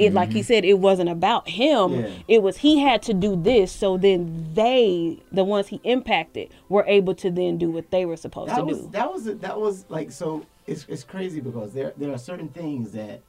it, 0.00 0.12
like 0.14 0.30
he 0.30 0.40
mm-hmm. 0.40 0.46
said, 0.46 0.64
it 0.64 0.78
wasn't 0.78 1.10
about 1.10 1.48
him. 1.48 1.92
Yeah. 1.92 2.10
It 2.26 2.42
was 2.42 2.56
he 2.56 2.78
had 2.78 3.02
to 3.02 3.14
do 3.14 3.36
this. 3.40 3.70
So 3.70 3.98
then 3.98 4.48
they, 4.54 5.18
the 5.30 5.44
ones 5.44 5.68
he 5.68 5.80
impacted, 5.84 6.50
were 6.68 6.84
able 6.86 7.14
to 7.16 7.30
then 7.30 7.58
do 7.58 7.70
what 7.70 7.90
they 7.90 8.06
were 8.06 8.16
supposed 8.16 8.50
that 8.50 8.56
to 8.56 8.64
was 8.64 8.80
do. 8.80 8.90
that 8.92 9.12
was 9.12 9.24
that 9.24 9.60
was 9.60 9.84
like 9.88 10.10
so. 10.10 10.46
It's 10.66 10.86
it's 10.88 11.04
crazy 11.04 11.40
because 11.40 11.72
there 11.72 11.92
there 11.96 12.12
are 12.12 12.18
certain 12.18 12.48
things 12.48 12.92
that 12.92 13.20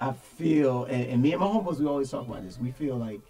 I 0.00 0.12
feel, 0.12 0.84
and, 0.84 1.04
and 1.04 1.22
me 1.22 1.32
and 1.32 1.40
my 1.40 1.46
homeboys 1.46 1.78
we 1.78 1.86
always 1.86 2.10
talk 2.10 2.26
about 2.26 2.44
this. 2.44 2.58
We 2.58 2.70
feel 2.72 2.96
like 2.96 3.20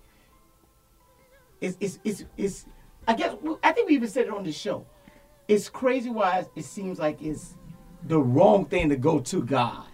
it's 1.60 1.76
it's 1.80 1.98
it's, 2.04 2.24
it's 2.36 2.66
I 3.06 3.14
guess 3.14 3.34
I 3.62 3.72
think 3.72 3.88
we 3.88 3.94
even 3.94 4.08
said 4.08 4.26
it 4.26 4.32
on 4.32 4.44
this 4.44 4.56
show. 4.56 4.84
It's 5.48 5.68
crazy 5.68 6.10
why 6.10 6.46
it 6.56 6.64
seems 6.64 6.98
like 6.98 7.22
it's 7.22 7.54
the 8.04 8.18
wrong 8.18 8.64
thing 8.64 8.88
to 8.88 8.96
go 8.96 9.20
to 9.20 9.42
God 9.42 9.84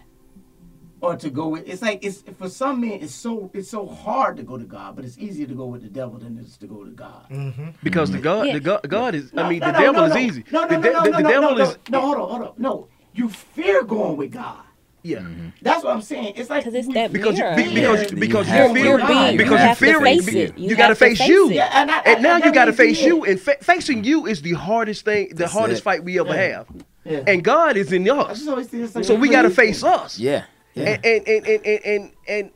or 1.01 1.15
to 1.15 1.29
go 1.29 1.47
with. 1.49 1.67
It's 1.67 1.81
like 1.81 2.03
it's 2.03 2.23
for 2.37 2.49
some 2.49 2.81
men 2.81 2.99
it's 3.01 3.13
so 3.13 3.49
it's 3.53 3.69
so 3.69 3.85
hard 3.87 4.37
to 4.37 4.43
go 4.43 4.57
to 4.57 4.63
God, 4.65 4.95
but 4.95 5.05
it's 5.05 5.17
easier 5.17 5.47
to 5.47 5.53
go 5.53 5.65
with 5.65 5.81
the 5.83 5.89
devil 5.89 6.17
than 6.17 6.37
it 6.37 6.45
is 6.45 6.57
to 6.57 6.67
go 6.67 6.83
to 6.83 6.91
God. 6.91 7.25
Mm-hmm. 7.29 7.69
Because 7.83 8.11
the 8.11 8.19
God, 8.19 8.47
Yeah. 8.47 8.53
the 8.53 8.59
God, 8.59 8.89
God 8.89 9.15
is. 9.15 9.31
I 9.33 9.35
No, 9.43 9.49
mean, 9.49 9.59
no, 9.59 9.65
the 9.67 9.71
no, 9.73 9.79
devil 9.79 10.01
no, 10.01 10.07
is 10.07 10.13
no. 10.13 10.19
easy. 10.19 10.43
No, 10.51 10.61
no, 10.61 10.67
the 10.67 10.75
no, 10.77 10.81
de- 10.81 10.91
no, 10.91 11.03
the, 11.03 11.09
no, 11.09 11.17
the 11.17 11.23
no, 11.23 11.29
devil 11.29 11.55
no, 11.55 11.63
is. 11.63 11.77
No, 11.89 12.01
hold 12.01 12.15
on, 12.17 12.29
hold 12.29 12.41
on. 12.41 12.53
No, 12.57 12.87
you 13.13 13.29
fear 13.29 13.83
going 13.83 14.17
with 14.17 14.31
God. 14.31 14.59
Yeah. 15.03 15.19
Mm-hmm. 15.19 15.49
That's 15.61 15.83
what 15.85 15.93
I'm 15.93 16.01
saying. 16.01 16.33
It's 16.35 16.49
like 16.49 16.63
'Cause 16.65 16.73
it's 16.73 16.87
we 16.87 16.95
that 16.95 17.13
Because 17.13 17.37
you, 17.37 17.43
mirror. 17.43 17.55
be- 17.55 17.73
because 17.75 18.11
You 18.11 18.17
because 18.17 18.47
have 18.47 18.57
you're 18.57 18.67
to. 18.67 18.73
fearing 18.73 18.99
You're 18.99 19.07
being- 19.07 19.37
because 19.37 19.51
you 19.51 19.51
you're 19.51 19.57
have 19.59 19.77
to 19.79 19.85
fearing 19.85 20.03
face 20.21 20.27
it. 20.27 20.57
You 20.57 20.69
you 20.69 20.75
got 20.75 20.87
to 20.87 20.87
have 20.89 20.97
to 20.97 21.05
face 21.05 21.17
face 21.19 21.27
you 21.29 21.49
it. 21.51 21.53
Yeah, 21.53 21.69
and 21.81 21.91
I- 21.91 21.99
and 21.99 22.17
I- 22.17 22.21
now 22.21 22.39
that 22.39 22.45
you 22.45 22.51
got 22.51 22.65
to 22.65 22.71
may 22.71 22.77
be 22.77 22.93
face 22.95 23.01
it. 23.01 23.05
you 23.05 23.23
and 23.23 23.39
fa- 23.39 23.57
facing 23.61 24.03
you 24.03 24.25
is 24.25 24.41
the 24.41 24.53
hardest 24.53 25.05
thing 25.05 25.29
the 25.29 25.35
That's 25.35 25.53
hardest 25.53 25.81
it. 25.81 25.83
fight 25.83 26.03
we 26.03 26.19
ever 26.19 26.33
Yeah. 26.33 26.41
have 26.57 26.65
Yeah. 27.05 27.19
and 27.25 27.41
God 27.43 27.77
is 27.77 27.93
in 27.93 28.09
I 28.09 28.17
us 28.17 28.37
just 28.39 28.49
always 28.49 28.67
think 28.67 28.83
it's 28.83 28.95
like 28.95 29.05
so 29.05 29.15
a 29.15 29.19
we 29.19 29.29
got 29.29 29.43
to 29.43 29.49
crazy 29.51 29.71
face 29.73 29.81
thing. 29.81 29.91
us 29.91 30.19
Yeah. 30.19 30.43
Yeah. 30.77 30.99
and 31.03 31.05
and 31.05 31.27
and 31.27 31.45
and 31.45 31.65
and, 31.65 31.85
and, 31.85 32.11
and 32.27 32.51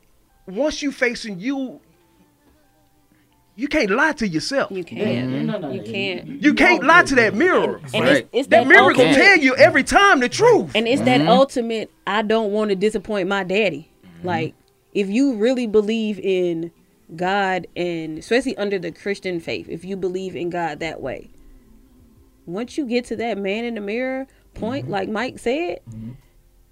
once 0.48 0.82
you 0.82 0.92
facing 0.92 1.40
you 1.40 1.82
you 3.56 3.68
can't 3.68 3.92
lie 3.92 4.14
to 4.14 4.28
yourself. 4.28 4.72
You 4.72 4.78
you, 4.78 4.84
can't. 4.84 5.02
Yeah, 5.02 5.22
mm-hmm. 5.22 5.46
no, 5.46 5.60
no, 5.60 5.72
You 5.72 5.84
can't. 5.84 6.42
you- 6.42 6.54
can't 6.54 6.84
lie 6.84 7.04
to 7.04 7.16
that 7.16 7.36
mirror. 7.36 7.82
And 7.94 8.04
Right. 8.06 8.18
it's, 8.18 8.30
it's 8.32 8.48
that 8.48 8.64
that, 8.64 8.68
mirror 8.68 8.94
gonna 8.94 9.14
tell 9.14 9.38
you 9.38 9.56
every 9.56 9.84
time 9.84 10.20
the 10.20 10.30
truth. 10.30 10.72
And 10.74 10.88
it's 10.88 11.02
that 11.02 11.20
mm-hmm. 11.20 11.30
ultimate, 11.30 11.92
I 12.08 12.22
don't 12.22 12.52
want 12.52 12.70
to 12.70 12.76
disappoint 12.76 13.28
my 13.28 13.44
daddy. 13.44 13.90
Mm-hmm. 14.04 14.28
Like, 14.28 14.56
if 14.94 15.10
you 15.10 15.36
really 15.36 15.68
believe 15.68 16.20
in 16.20 16.72
God 17.16 17.68
and 17.76 18.18
especially 18.18 18.58
under 18.58 18.80
the 18.80 18.92
Christian 18.92 19.40
faith, 19.40 19.68
if 19.70 19.84
you 19.84 19.98
believe 19.98 20.36
in 20.36 20.50
God 20.50 20.80
that 20.80 21.02
way, 21.02 21.30
once 22.46 22.78
you 22.78 22.86
get 22.88 23.06
to 23.06 23.16
that 23.18 23.38
man 23.38 23.66
in 23.66 23.76
the 23.76 23.82
mirror 23.82 24.28
point, 24.54 24.90
like 24.90 25.10
Mike 25.10 25.40
said, 25.40 25.80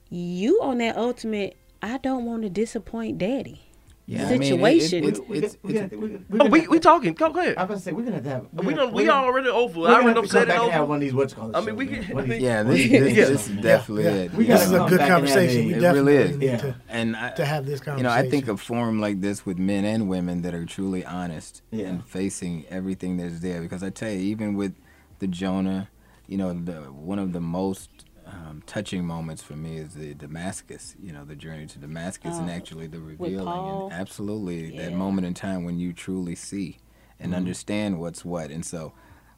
you 0.10 0.60
on 0.61 0.80
that 0.80 0.98
ultimate, 0.98 1.56
I 1.81 1.98
don't 1.99 2.26
want 2.26 2.44
to 2.44 2.49
disappoint 2.49 3.18
daddy. 3.18 3.61
Yeah, 4.06 4.27
I 4.27 4.38
mean, 4.40 4.41
it- 4.41 4.48
situation. 4.86 5.03
We- 5.30 6.10
we- 6.31 6.40
oh, 6.40 6.45
we 6.48 6.68
we 6.68 6.80
talking 6.80 7.14
go 7.14 7.30
go 7.30 7.41
ahead 7.41 7.53
I'm 7.60 7.68
gonna 7.68 7.80
say 7.80 7.91
we're 7.91 8.02
gonna 8.02 8.15
have 8.15 8.23
to 8.23 8.30
have. 8.31 8.45
we 8.53 8.65
we're 8.65 8.73
done 8.73 8.88
we 8.91 9.03
we're 9.03 9.07
gonna- 9.07 9.27
already 9.27 9.49
over 9.49 9.81
I 9.81 9.84
gonna 9.84 9.94
already 9.94 10.15
have 10.15 10.23
to 10.23 10.30
said 10.31 10.48
come 10.48 10.56
it 10.56 10.57
back 10.57 10.64
and 10.64 10.72
have 10.72 10.90
one 10.90 10.95
of 10.95 11.02
these 11.02 11.14
what's 11.14 11.34
called. 11.36 11.56
I 11.56 11.61
mean, 11.61 11.76
we 11.76 11.86
can- 11.86 12.03
One 12.15 12.23
of 12.31 12.40
Yeah, 12.41 12.64
this, 12.64 12.90
this, 12.90 12.90
Yeah. 12.90 13.26
this 13.26 13.48
is 13.49 13.56
definitely 13.61 14.03
Yeah. 14.06 14.10
it. 14.14 14.34
We 14.34 14.45
This 14.45 14.64
gotta 14.64 14.64
is 14.64 14.72
a 14.72 14.90
good 14.90 14.90
back 14.90 14.91
and 14.91 15.02
have 15.02 15.10
conversation. 15.10 15.61
a- 15.61 15.65
We 15.68 15.73
It 15.76 15.80
definitely 15.80 16.14
really 16.18 16.30
is. 16.31 16.38
Yeah. 16.41 16.57
to, 16.57 16.76
And 16.90 17.15
I, 17.15 17.30
to 17.34 17.45
have 17.45 17.65
this 17.68 17.81
you 17.86 18.02
know, 18.02 18.10
I 18.10 18.27
think 18.27 18.48
a 18.48 18.57
forum 18.57 18.99
like 18.99 19.22
this 19.22 19.45
with 19.45 19.60
men 19.60 19.86
and 19.86 20.10
women 20.10 20.41
that 20.41 20.56
are 20.56 20.65
truly 20.65 21.06
honest 21.06 21.61
Yeah. 21.69 21.86
and 21.86 22.03
facing 22.03 22.65
everything 22.72 23.18
that's 23.18 23.41
there. 23.41 23.61
Because 23.61 23.84
I 23.84 23.91
tell 23.91 24.10
you, 24.10 24.18
even 24.22 24.56
with 24.56 24.73
the 25.19 25.27
Jonah, 25.27 25.88
you 26.26 26.38
know, 26.40 26.52
the 26.52 26.73
one 26.91 27.19
of 27.19 27.31
the 27.31 27.41
most 27.41 27.98
um, 28.40 28.64
touching 28.66 29.06
moments 29.06 29.41
for 29.44 29.56
me 29.56 29.78
is 29.78 29.94
the 29.94 30.14
Damascus. 30.14 30.95
You 30.99 31.11
know, 31.14 31.26
the 31.26 31.36
journey 31.36 31.66
to 31.68 31.80
Damascus 31.80 32.38
and 32.38 32.49
Oh, 32.49 32.53
actually 32.53 32.88
the 32.88 32.99
revealing. 32.99 33.45
Paul. 33.45 33.90
And 33.91 33.94
absolutely, 33.99 34.78
that 34.78 34.94
moment 34.94 35.28
in 35.28 35.34
time 35.34 35.64
when 35.66 35.80
you 35.80 35.94
truly 35.94 36.36
see 36.36 36.78
and 37.20 37.34
understand 37.36 37.99
what's 37.99 38.24
what. 38.24 38.49
And 38.52 38.66
so, 38.66 38.94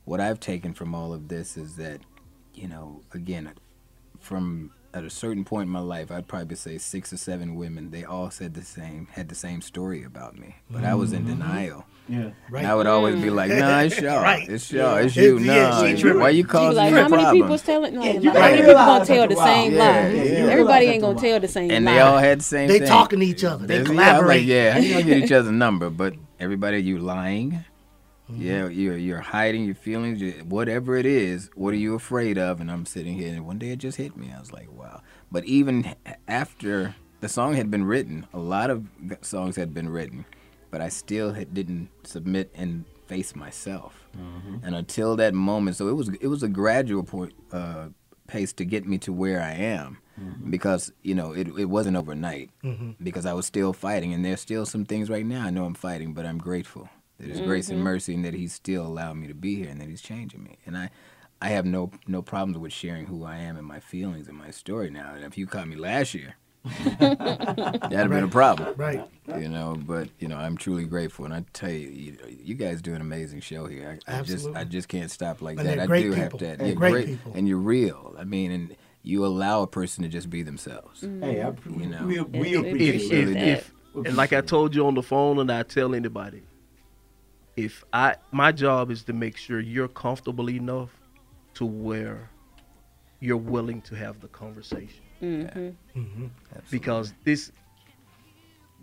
what 0.05 0.19
I've 0.19 0.39
taken 0.39 0.73
from 0.73 0.93
all 0.93 1.13
of 1.13 1.27
this 1.29 1.57
is 1.57 1.75
that, 1.77 2.01
you 2.53 2.67
know, 2.67 3.01
again, 3.13 3.51
from 4.19 4.71
at 4.93 5.03
a 5.03 5.09
certain 5.09 5.45
point 5.45 5.63
in 5.67 5.69
my 5.69 5.79
life, 5.79 6.11
I'd 6.11 6.27
probably 6.27 6.55
say 6.55 6.77
six 6.77 7.13
or 7.13 7.17
seven 7.17 7.55
women. 7.55 7.91
They 7.91 8.03
all 8.03 8.29
said 8.29 8.53
the 8.53 8.63
same, 8.63 9.07
had 9.11 9.29
the 9.29 9.35
same 9.35 9.61
story 9.61 10.03
about 10.03 10.37
me, 10.37 10.55
but 10.69 10.83
I 10.83 10.95
was 10.95 11.13
in 11.13 11.19
mm-hmm. 11.25 11.39
denial. 11.39 11.85
Yeah. 12.09 12.31
And 12.53 12.67
I 12.67 12.75
would 12.75 12.87
always 12.87 13.15
be 13.21 13.29
like, 13.29 13.51
"Nah, 13.51 13.81
it's 13.81 13.97
y'all. 14.01 14.21
Right. 14.21 14.49
It's 14.49 14.69
y'all. 14.71 14.97
It's 14.97 15.15
you. 15.15 15.37
It's- 15.39 15.47
Nah, 15.47 15.87
she 15.87 16.01
tripping. 16.01 16.19
why 16.19 16.29
you 16.31 16.39
You 16.39 16.43
be 16.43 16.49
causing 16.49 16.75
like, 16.75 16.91
me 16.93 16.99
how 16.99 17.05
a 17.05 17.09
many 17.09 17.23
problem?" 17.23 17.41
people's 17.43 17.61
telling? 17.61 17.95
Like, 17.95 18.21
you 18.21 18.29
how 18.31 18.35
gotta 18.35 18.39
many 18.55 18.57
people 18.63 18.73
gonna 18.73 19.05
tell 19.05 19.27
the 19.27 19.35
same 19.35 19.73
Yeah, 19.73 19.79
lie? 19.79 20.07
yeah, 20.09 20.23
yeah. 20.23 20.51
Everybody 20.51 20.85
ain't 20.87 21.01
gonna 21.03 21.19
tell 21.19 21.39
the 21.39 21.47
same 21.47 21.71
and 21.71 21.85
lie. 21.85 21.93
they 21.93 21.99
all 22.01 22.17
had 22.17 22.39
the 22.39 22.43
same 22.43 22.67
they 22.67 22.79
thing. 22.79 22.87
talking 22.87 23.19
to 23.19 23.25
each 23.25 23.43
other. 23.45 23.65
They 23.65 23.77
That's- 23.77 23.95
yeah, 23.95 24.01
I 24.01 24.03
was 24.03 24.19
collaborate. 24.19 24.39
like, 24.41 24.47
yeah, 24.47 24.71
how 24.73 24.79
you 24.79 24.91
gonna 24.93 25.03
get 25.05 25.17
each 25.23 25.31
other's 25.31 25.51
number? 25.51 25.89
But 25.89 26.15
everybody, 26.39 26.79
you 26.81 26.99
lying. 26.99 27.63
Yeah, 28.37 28.63
mm-hmm. 28.63 28.79
you're 28.79 28.97
you're 28.97 29.21
hiding 29.21 29.65
your 29.65 29.75
feelings, 29.75 30.21
whatever 30.43 30.95
it 30.95 31.05
is. 31.05 31.49
What 31.55 31.73
are 31.73 31.77
you 31.77 31.95
afraid 31.95 32.37
of? 32.37 32.61
And 32.61 32.71
I'm 32.71 32.85
sitting 32.85 33.15
here, 33.15 33.33
and 33.33 33.45
one 33.45 33.59
day 33.59 33.71
it 33.71 33.79
just 33.79 33.97
hit 33.97 34.15
me. 34.15 34.31
I 34.35 34.39
was 34.39 34.51
like, 34.53 34.71
wow. 34.71 35.01
But 35.31 35.45
even 35.45 35.95
after 36.27 36.95
the 37.19 37.29
song 37.29 37.53
had 37.53 37.71
been 37.71 37.83
written, 37.83 38.27
a 38.33 38.39
lot 38.39 38.69
of 38.69 38.87
songs 39.21 39.55
had 39.55 39.73
been 39.73 39.89
written, 39.89 40.25
but 40.69 40.81
I 40.81 40.89
still 40.89 41.33
had, 41.33 41.53
didn't 41.53 41.89
submit 42.03 42.51
and 42.55 42.85
face 43.07 43.35
myself. 43.35 44.07
Mm-hmm. 44.17 44.65
And 44.65 44.75
until 44.75 45.15
that 45.17 45.33
moment, 45.33 45.77
so 45.77 45.87
it 45.87 45.95
was 45.95 46.09
it 46.09 46.27
was 46.27 46.43
a 46.43 46.49
gradual 46.49 47.03
point, 47.03 47.33
uh, 47.51 47.89
pace 48.27 48.53
to 48.53 48.65
get 48.65 48.85
me 48.85 48.97
to 48.99 49.11
where 49.11 49.41
I 49.41 49.51
am, 49.51 49.97
mm-hmm. 50.19 50.49
because 50.49 50.91
you 51.01 51.15
know 51.15 51.31
it 51.31 51.47
it 51.57 51.65
wasn't 51.65 51.97
overnight. 51.97 52.49
Because 53.01 53.25
I 53.25 53.33
was 53.33 53.45
still 53.45 53.73
fighting, 53.73 54.13
and 54.13 54.23
there's 54.23 54.41
still 54.41 54.65
some 54.65 54.85
things 54.85 55.09
right 55.09 55.25
now 55.25 55.45
I 55.45 55.49
know 55.49 55.65
I'm 55.65 55.73
fighting, 55.73 56.13
but 56.13 56.25
I'm 56.25 56.37
grateful 56.37 56.89
that 57.21 57.29
His 57.29 57.39
grace 57.41 57.69
and 57.69 57.81
mercy, 57.81 58.13
and 58.15 58.25
that 58.25 58.33
He's 58.33 58.53
still 58.53 58.85
allowed 58.85 59.15
me 59.17 59.27
to 59.27 59.33
be 59.33 59.55
here, 59.55 59.69
and 59.69 59.79
that 59.79 59.87
He's 59.89 60.01
changing 60.01 60.43
me. 60.43 60.57
And 60.65 60.77
I, 60.77 60.89
I 61.41 61.49
have 61.49 61.65
no 61.65 61.91
no 62.07 62.21
problems 62.21 62.57
with 62.57 62.73
sharing 62.73 63.05
who 63.05 63.23
I 63.23 63.37
am 63.37 63.57
and 63.57 63.65
my 63.65 63.79
feelings 63.79 64.27
and 64.27 64.37
my 64.37 64.51
story 64.51 64.89
now. 64.89 65.13
And 65.15 65.23
if 65.23 65.37
you 65.37 65.47
caught 65.47 65.67
me 65.67 65.75
last 65.75 66.13
year, 66.13 66.35
that'd 66.99 67.91
have 67.91 68.09
been 68.09 68.23
a 68.23 68.27
problem. 68.27 68.73
Right. 68.77 69.03
You 69.27 69.49
know, 69.49 69.75
but 69.79 70.09
you 70.19 70.27
know, 70.27 70.37
I'm 70.37 70.57
truly 70.57 70.85
grateful, 70.85 71.25
and 71.25 71.33
I 71.33 71.43
tell 71.53 71.71
you, 71.71 71.87
you, 71.89 72.17
you 72.43 72.53
guys 72.55 72.81
do 72.81 72.93
an 72.93 73.01
amazing 73.01 73.39
show 73.41 73.65
here. 73.65 73.99
I, 74.07 74.17
I 74.17 74.19
just, 74.21 74.31
Absolutely. 74.31 74.61
I 74.61 74.63
just 74.65 74.87
can't 74.87 75.09
stop 75.11 75.41
like 75.41 75.57
And 75.59 75.67
that. 75.67 75.79
I 75.79 75.87
great 75.87 76.03
do 76.03 76.11
have 76.13 76.31
to. 76.33 76.37
They're 76.57 76.67
You're 76.67 76.75
great 76.75 76.91
great, 76.91 77.07
people. 77.07 77.33
and 77.35 77.47
you're 77.47 77.57
real. 77.57 78.15
I 78.19 78.23
mean, 78.23 78.51
and 78.51 78.75
you 79.03 79.25
allow 79.25 79.63
a 79.63 79.67
person 79.67 80.03
to 80.03 80.09
just 80.09 80.29
be 80.29 80.43
themselves. 80.43 81.01
Hey, 81.01 81.41
I, 81.41 81.53
You 81.69 81.87
know. 81.87 82.05
we, 82.05 82.19
we 82.21 82.55
It's- 82.55 82.65
it's 82.65 83.05
appreciate 83.05 83.27
if, 83.29 83.35
it. 83.35 83.37
if, 83.37 83.73
if, 83.95 84.05
and 84.05 84.15
like 84.15 84.31
I 84.33 84.41
told 84.41 84.75
you 84.75 84.85
on 84.85 84.93
the 84.95 85.01
phone, 85.03 85.39
and 85.39 85.51
I 85.51 85.63
tell 85.63 85.95
anybody, 85.95 86.43
if 87.55 87.83
I 87.93 88.15
my 88.31 88.51
job 88.51 88.91
is 88.91 89.03
to 89.03 89.13
make 89.13 89.37
sure 89.37 89.59
you're 89.59 89.87
comfortable 89.87 90.49
enough 90.49 90.89
to 91.55 91.65
where 91.65 92.29
you're 93.19 93.37
willing 93.37 93.81
to 93.83 93.95
have 93.95 94.19
the 94.21 94.27
conversation, 94.29 95.01
Mm-hmm. 95.21 96.27
because 96.71 97.13
this 97.23 97.51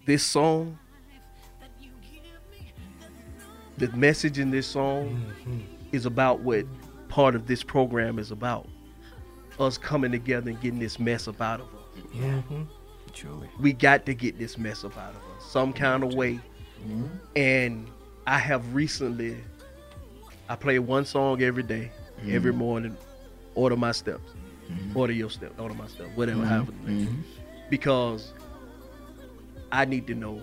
this 0.06 0.22
song, 0.22 0.78
the 3.78 3.88
message 3.92 4.38
in 4.38 4.50
this 4.50 4.66
song, 4.66 5.24
is 5.92 6.06
about 6.06 6.40
what 6.40 6.64
part 7.08 7.34
of 7.34 7.46
this 7.46 7.62
program 7.62 8.18
is 8.18 8.30
about. 8.30 8.68
Us 9.58 9.76
coming 9.76 10.12
together 10.12 10.50
and 10.50 10.60
getting 10.60 10.78
this 10.78 10.98
mess 11.00 11.26
up 11.26 11.40
out 11.40 11.60
of 11.60 11.66
us 11.66 11.72
Mm-hmm. 12.14 12.62
Truly. 13.12 13.48
we 13.58 13.72
got 13.72 14.06
to 14.06 14.14
get 14.14 14.38
this 14.38 14.56
mess 14.56 14.84
up 14.84 14.96
out 14.96 15.10
of 15.10 15.36
us 15.36 15.44
some 15.50 15.72
kind 15.72 16.04
of 16.04 16.14
way. 16.14 16.38
And 17.34 17.88
I 18.28 18.36
have 18.36 18.74
recently, 18.74 19.38
I 20.50 20.56
play 20.56 20.78
one 20.78 21.06
song 21.06 21.40
every 21.40 21.62
day, 21.62 21.90
every 22.28 22.50
mm-hmm. 22.50 22.58
morning, 22.58 22.96
order 23.54 23.74
my 23.74 23.92
steps, 23.92 24.34
mm-hmm. 24.70 24.94
order 24.94 25.14
your 25.14 25.30
steps, 25.30 25.58
order 25.58 25.72
my 25.72 25.86
steps, 25.86 26.10
whatever 26.14 26.42
mm-hmm. 26.42 26.48
happens. 26.50 27.24
Because 27.70 28.34
I 29.72 29.86
need 29.86 30.06
to 30.08 30.14
know 30.14 30.42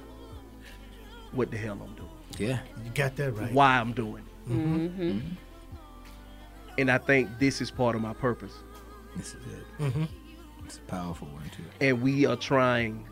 what 1.32 1.52
the 1.52 1.58
hell 1.58 1.80
I'm 1.80 1.94
doing. 1.94 2.10
Yeah. 2.40 2.58
You 2.84 2.90
got 2.96 3.16
that 3.18 3.34
right. 3.34 3.54
Why 3.54 3.78
I'm 3.78 3.94
doing 3.94 4.24
it. 4.48 4.52
Mm-hmm. 4.52 5.20
And 6.80 6.90
I 6.90 6.98
think 6.98 7.38
this 7.38 7.62
is 7.62 7.70
part 7.70 7.96
of 7.96 8.02
my 8.02 8.14
purpose. 8.14 8.54
This 9.16 9.36
is 9.36 9.36
it. 9.46 9.84
Mm-hmm. 9.84 10.06
It's 10.66 10.78
a 10.78 10.82
powerful 10.82 11.28
one 11.28 11.44
too. 11.56 11.62
And 11.82 12.02
we 12.02 12.26
are 12.26 12.36
trying 12.36 13.06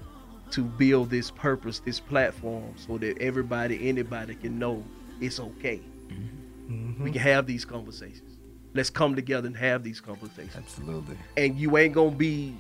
to 0.54 0.64
build 0.64 1.10
this 1.10 1.32
purpose, 1.32 1.80
this 1.80 2.00
platform, 2.00 2.76
so 2.76 3.00
that 3.00 3.18
everybody, 3.20 3.90
anybody 3.90 4.36
can 4.36 4.60
know 4.60 4.84
it's 5.20 5.40
okay. 5.40 5.82
Mm-hmm. 6.10 7.04
We 7.04 7.12
can 7.12 7.22
have 7.22 7.48
these 7.48 7.66
conversations. 7.66 8.38
Let's 8.76 8.92
come 8.92 9.16
together 9.16 9.48
and 9.48 9.58
have 9.58 9.84
these 9.84 10.00
conversations. 10.00 10.56
Absolutely. 10.56 11.18
And 11.38 11.58
you 11.58 11.76
ain't 11.78 11.94
gonna 11.94 12.12
be 12.12 12.56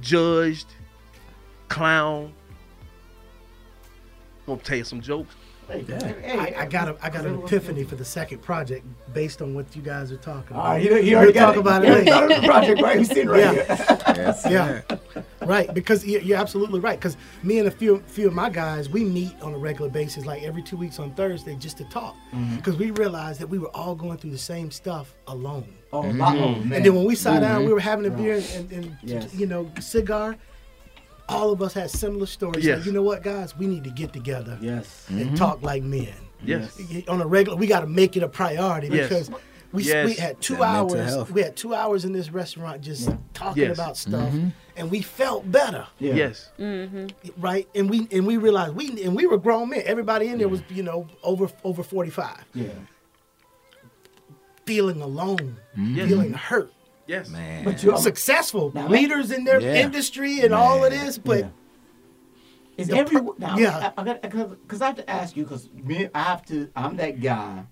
judged, 0.00 0.66
clown. 1.68 2.32
I'm 4.46 4.54
Gonna 4.54 4.60
tell 4.60 4.78
you 4.78 4.84
some 4.84 5.00
jokes. 5.00 5.34
I, 5.70 6.54
I 6.58 6.66
got 6.66 6.88
a, 6.88 6.96
I 7.02 7.10
got 7.10 7.26
an 7.26 7.42
epiphany 7.42 7.84
for 7.84 7.94
the 7.96 8.04
second 8.04 8.38
project 8.40 8.86
based 9.12 9.42
on 9.42 9.54
what 9.54 9.74
you 9.76 9.82
guys 9.82 10.10
are 10.10 10.16
talking 10.16 10.56
about. 10.56 10.64
All 10.64 10.72
right, 10.72 10.82
he- 10.82 11.02
he 11.02 11.14
already 11.14 11.32
we'll 11.32 11.42
talk 11.46 11.56
it. 11.56 11.58
about 11.60 11.84
it 11.84 11.90
already 11.90 12.10
later. 12.10 12.40
the 12.40 12.46
project, 12.46 12.80
right? 12.82 12.98
He's 12.98 13.08
sitting 13.08 13.28
right 13.28 13.40
yeah. 13.40 13.52
here. 13.52 13.98
Yes, 14.18 14.46
yeah, 14.50 14.82
right. 15.46 15.72
Because 15.72 16.04
you- 16.04 16.20
you're 16.20 16.38
absolutely 16.38 16.80
right. 16.80 16.98
Because 16.98 17.16
me 17.42 17.58
and 17.58 17.68
a 17.68 17.70
few 17.70 18.00
few 18.06 18.26
of 18.28 18.34
my 18.34 18.50
guys, 18.50 18.88
we 18.88 19.04
meet 19.04 19.34
on 19.42 19.54
a 19.54 19.58
regular 19.58 19.90
basis, 19.90 20.24
like 20.26 20.42
every 20.42 20.62
two 20.62 20.76
weeks 20.76 20.98
on 20.98 21.12
Thursday, 21.14 21.54
just 21.56 21.76
to 21.78 21.84
talk. 21.84 22.16
Because 22.56 22.76
we 22.76 22.90
realized 22.92 23.40
that 23.40 23.46
we 23.48 23.58
were 23.58 23.74
all 23.76 23.94
going 23.94 24.18
through 24.18 24.30
the 24.30 24.38
same 24.38 24.70
stuff 24.70 25.14
alone. 25.26 25.72
Oh, 25.92 26.02
Mhm. 26.02 26.14
my- 26.16 26.36
oh, 26.38 26.54
man. 26.56 26.72
And 26.72 26.84
then 26.86 26.94
when 26.94 27.04
we 27.04 27.14
sat 27.14 27.40
down, 27.40 27.62
Mhm. 27.62 27.66
we 27.66 27.72
were 27.74 27.80
having 27.80 28.06
a 28.06 28.10
beer 28.10 28.36
and, 28.36 28.72
and, 28.72 28.72
and 28.84 28.96
Yes. 29.02 29.34
you 29.34 29.46
know 29.46 29.70
cigar. 29.80 30.36
All 31.28 31.50
of 31.52 31.60
us 31.62 31.74
had 31.74 31.90
similar 31.90 32.26
stories. 32.26 32.64
Yes. 32.64 32.78
Like, 32.78 32.86
you 32.86 32.92
know 32.92 33.02
what, 33.02 33.22
guys, 33.22 33.56
we 33.56 33.66
need 33.66 33.84
to 33.84 33.90
get 33.90 34.12
together. 34.12 34.58
Yes. 34.60 35.04
And 35.08 35.30
Mhm. 35.30 35.36
talk 35.36 35.62
like 35.62 35.82
men. 35.82 36.08
Yes. 36.42 36.78
On 37.08 37.20
a 37.20 37.26
regular, 37.26 37.58
we 37.58 37.66
got 37.66 37.80
to 37.80 37.86
make 37.86 38.16
it 38.16 38.22
a 38.22 38.28
priority 38.28 38.88
Yes. 38.88 39.08
because 39.08 39.30
we, 39.72 39.82
Yes. 39.82 40.06
we 40.06 40.14
had 40.14 40.40
two 40.40 40.56
That 40.56 40.62
hours. 40.62 41.30
We 41.30 41.42
had 41.42 41.56
two 41.56 41.74
hours 41.74 42.04
in 42.06 42.12
this 42.12 42.30
restaurant 42.30 42.80
just 42.80 43.10
talking 43.34 43.64
Yes. 43.64 43.76
about 43.76 43.96
stuff, 43.96 44.32
Mhm. 44.32 44.52
and 44.76 44.90
we 44.90 45.02
felt 45.02 45.50
better. 45.50 45.86
Yeah. 45.98 46.14
Yes. 46.14 46.48
Mm-hmm. 46.58 47.08
Right, 47.36 47.68
and 47.74 47.90
we 47.90 48.08
and 48.12 48.26
we 48.26 48.36
realized 48.38 48.74
we 48.76 49.02
and 49.02 49.14
we 49.14 49.26
were 49.26 49.36
grown 49.36 49.68
men. 49.70 49.82
Everybody 49.84 50.28
in 50.28 50.38
there 50.38 50.48
was 50.48 50.62
you 50.70 50.82
know 50.84 51.06
over 51.22 51.50
over 51.64 51.82
forty 51.82 52.10
five, 52.10 52.44
Yeah. 52.54 52.68
feeling 54.64 55.00
alone, 55.02 55.56
Yes. 55.76 56.08
feeling 56.08 56.32
hurt. 56.32 56.72
Yes. 57.08 57.28
Man. 57.30 57.64
But 57.64 57.82
you- 57.82 57.96
successful 57.98 58.70
Now, 58.74 58.86
leaders 58.86 59.30
in 59.32 59.44
their 59.44 59.60
Yeah. 59.60 59.74
industry 59.76 60.40
and 60.42 60.52
all 60.54 60.84
of 60.84 60.90
this, 60.92 61.18
but 61.18 61.38
Yeah. 61.38 61.48
Is 62.76 62.90
everyone 62.90 63.34
now? 63.38 63.56
yeah. 63.58 63.92
I, 63.96 64.02
I 64.02 64.04
got 64.28 64.50
because 64.62 64.80
I 64.82 64.86
have 64.86 64.96
to 64.96 65.10
ask 65.10 65.36
you 65.36 65.42
because 65.42 65.68
me, 65.72 66.08
I 66.14 66.22
have 66.22 66.44
to. 66.46 66.70
I'm 66.76 66.96
that 66.98 67.20
guy 67.20 67.64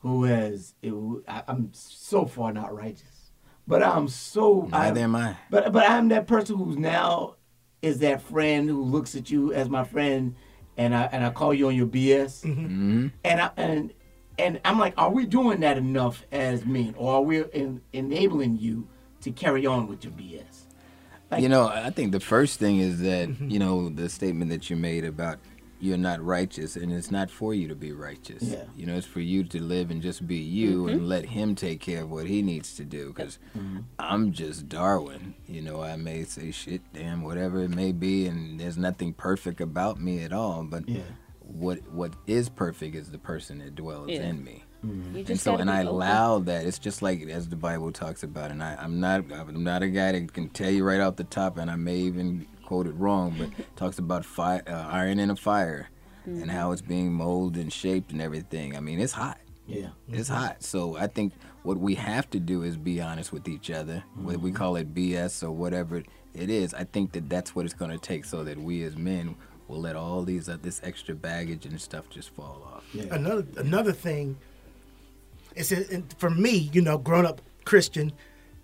who 0.00 0.24
has. 0.24 0.74
It, 0.82 0.92
I, 1.26 1.42
I'm 1.48 1.70
so 1.72 2.26
far 2.26 2.52
not 2.52 2.74
righteous, 2.74 3.30
but 3.66 3.82
I'm 3.82 4.08
so. 4.08 4.68
Neither 4.70 5.00
I'm, 5.00 5.14
am 5.14 5.16
I. 5.16 5.36
But 5.48 5.72
but 5.72 5.88
I'm 5.88 6.08
that 6.08 6.26
person 6.26 6.56
who's 6.58 6.76
now 6.76 7.36
is 7.80 8.00
that 8.00 8.20
friend 8.20 8.68
who 8.68 8.82
looks 8.82 9.14
at 9.14 9.30
you 9.30 9.54
as 9.54 9.70
my 9.70 9.84
friend, 9.84 10.34
and 10.76 10.94
I 10.94 11.04
and 11.04 11.24
I 11.24 11.30
call 11.30 11.54
you 11.54 11.68
on 11.68 11.74
your 11.74 11.86
BS, 11.86 12.44
Mm-hmm. 12.44 13.06
and 13.24 13.40
I 13.40 13.50
and 13.56 13.94
and 14.38 14.60
I'm 14.64 14.78
like, 14.78 14.94
are 14.96 15.10
we 15.10 15.26
doing 15.26 15.60
that 15.60 15.78
enough 15.78 16.24
as 16.32 16.64
men, 16.64 16.94
or 16.98 17.14
are 17.14 17.22
we 17.22 17.44
in, 17.52 17.80
enabling 17.92 18.58
you 18.58 18.86
to 19.22 19.30
carry 19.30 19.66
on 19.66 19.86
with 19.88 20.04
your 20.04 20.12
BS? 20.12 20.64
Like- 21.30 21.42
you 21.42 21.48
know, 21.48 21.66
I 21.68 21.90
think 21.90 22.12
the 22.12 22.20
first 22.20 22.58
thing 22.58 22.78
is 22.78 23.00
that 23.00 23.28
Mm-hmm. 23.28 23.48
you 23.50 23.58
know 23.58 23.88
the 23.88 24.08
statement 24.08 24.50
that 24.50 24.70
you 24.70 24.76
made 24.76 25.04
about 25.04 25.38
you're 25.78 25.98
not 25.98 26.22
righteous, 26.24 26.74
and 26.76 26.90
it's 26.90 27.10
not 27.10 27.30
for 27.30 27.52
you 27.52 27.68
to 27.68 27.74
be 27.74 27.92
righteous. 27.92 28.42
Yeah. 28.42 28.64
You 28.74 28.86
know, 28.86 28.94
it's 28.94 29.06
for 29.06 29.20
you 29.20 29.44
to 29.44 29.62
live 29.62 29.90
and 29.90 30.00
just 30.00 30.26
be 30.26 30.36
you, 30.36 30.88
and 30.88 31.06
let 31.06 31.26
Him 31.26 31.54
take 31.54 31.80
care 31.80 32.02
of 32.02 32.10
what 32.10 32.26
He 32.26 32.40
needs 32.40 32.74
to 32.76 32.84
do. 32.84 33.08
Because 33.12 33.38
Mm-hmm. 33.58 33.80
I'm 33.98 34.32
just 34.32 34.70
Darwin. 34.70 35.34
You 35.46 35.60
know, 35.60 35.82
I 35.82 35.96
may 35.96 36.24
say 36.24 36.50
shit, 36.50 36.80
damn, 36.94 37.20
whatever 37.22 37.62
it 37.62 37.70
may 37.70 37.92
be, 37.92 38.26
and 38.26 38.58
there's 38.58 38.78
nothing 38.78 39.12
perfect 39.12 39.60
about 39.60 40.00
me 40.00 40.22
at 40.24 40.32
all. 40.32 40.62
But 40.64 40.88
Yeah. 40.88 41.02
What 41.58 41.78
what 41.90 42.14
is 42.26 42.48
perfect 42.48 42.94
is 42.94 43.10
the 43.10 43.18
person 43.18 43.58
that 43.58 43.74
dwells 43.74 44.08
Yeah. 44.08 44.22
in 44.22 44.44
me. 44.44 44.64
Mm-hmm. 44.84 45.16
You 45.16 45.24
and 45.28 45.40
so 45.40 45.56
and 45.56 45.70
I 45.70 45.80
open. 45.80 45.88
allow 45.88 46.38
that. 46.40 46.66
It's 46.66 46.78
just 46.78 47.02
like 47.02 47.22
as 47.28 47.48
the 47.48 47.56
Bible 47.56 47.92
talks 47.92 48.22
about, 48.22 48.50
and 48.50 48.62
I, 48.62 48.76
I'm 48.76 49.00
not 49.00 49.24
I'm 49.32 49.64
not 49.64 49.82
a 49.82 49.88
guy 49.88 50.12
that 50.12 50.32
can 50.32 50.48
tell 50.50 50.70
you 50.70 50.84
right 50.84 51.00
off 51.00 51.16
the 51.16 51.24
top, 51.24 51.58
and 51.58 51.70
I 51.70 51.76
may 51.76 51.96
even 51.96 52.46
quote 52.64 52.86
it 52.86 52.94
wrong, 52.94 53.34
but 53.38 53.48
it 53.58 53.66
talks 53.76 53.98
about 53.98 54.24
fire, 54.24 54.62
uh, 54.66 54.88
iron 54.90 55.18
in 55.18 55.30
a 55.30 55.36
fire, 55.36 55.88
and 56.24 56.40
mm-hmm. 56.42 56.48
how 56.50 56.72
it's 56.72 56.82
being 56.82 57.12
molded 57.12 57.62
and 57.62 57.72
shaped 57.72 58.12
and 58.12 58.20
everything. 58.20 58.76
I 58.76 58.80
mean, 58.80 59.00
it's 59.00 59.12
hot. 59.12 59.38
Yeah. 59.66 59.86
Mm-hmm. 59.86 60.14
It's 60.14 60.28
hot. 60.28 60.62
So 60.62 60.96
I 60.96 61.06
think 61.06 61.32
what 61.62 61.78
we 61.78 61.94
have 61.96 62.30
to 62.30 62.38
do 62.38 62.62
is 62.62 62.76
be 62.76 63.00
honest 63.00 63.32
with 63.32 63.48
each 63.48 63.70
other. 63.70 64.04
Whether 64.14 64.38
we 64.38 64.52
call 64.52 64.76
it 64.76 64.94
BS 64.94 65.42
or 65.42 65.50
whatever 65.50 66.02
it 66.34 66.50
is, 66.50 66.74
I 66.74 66.84
think 66.84 67.12
that 67.12 67.28
that's 67.28 67.56
what 67.56 67.64
it's 67.64 67.74
going 67.74 67.90
to 67.90 67.98
take 67.98 68.24
so 68.24 68.44
that 68.44 68.58
we 68.58 68.84
as 68.84 68.96
men 68.96 69.36
will 69.68 69.80
let 69.80 69.96
all 69.96 70.22
these 70.22 70.48
uh, 70.48 70.56
this 70.62 70.80
extra 70.84 71.14
baggage 71.14 71.66
and 71.66 71.80
stuff 71.80 72.08
just 72.10 72.30
fall 72.30 72.62
off. 72.72 72.84
another 73.10 73.46
another 73.56 73.92
thing 73.92 74.36
is 75.54 75.70
that, 75.70 76.14
for 76.18 76.30
me, 76.30 76.70
you 76.72 76.82
know, 76.82 76.98
grown 76.98 77.26
up 77.26 77.40
Christian, 77.64 78.12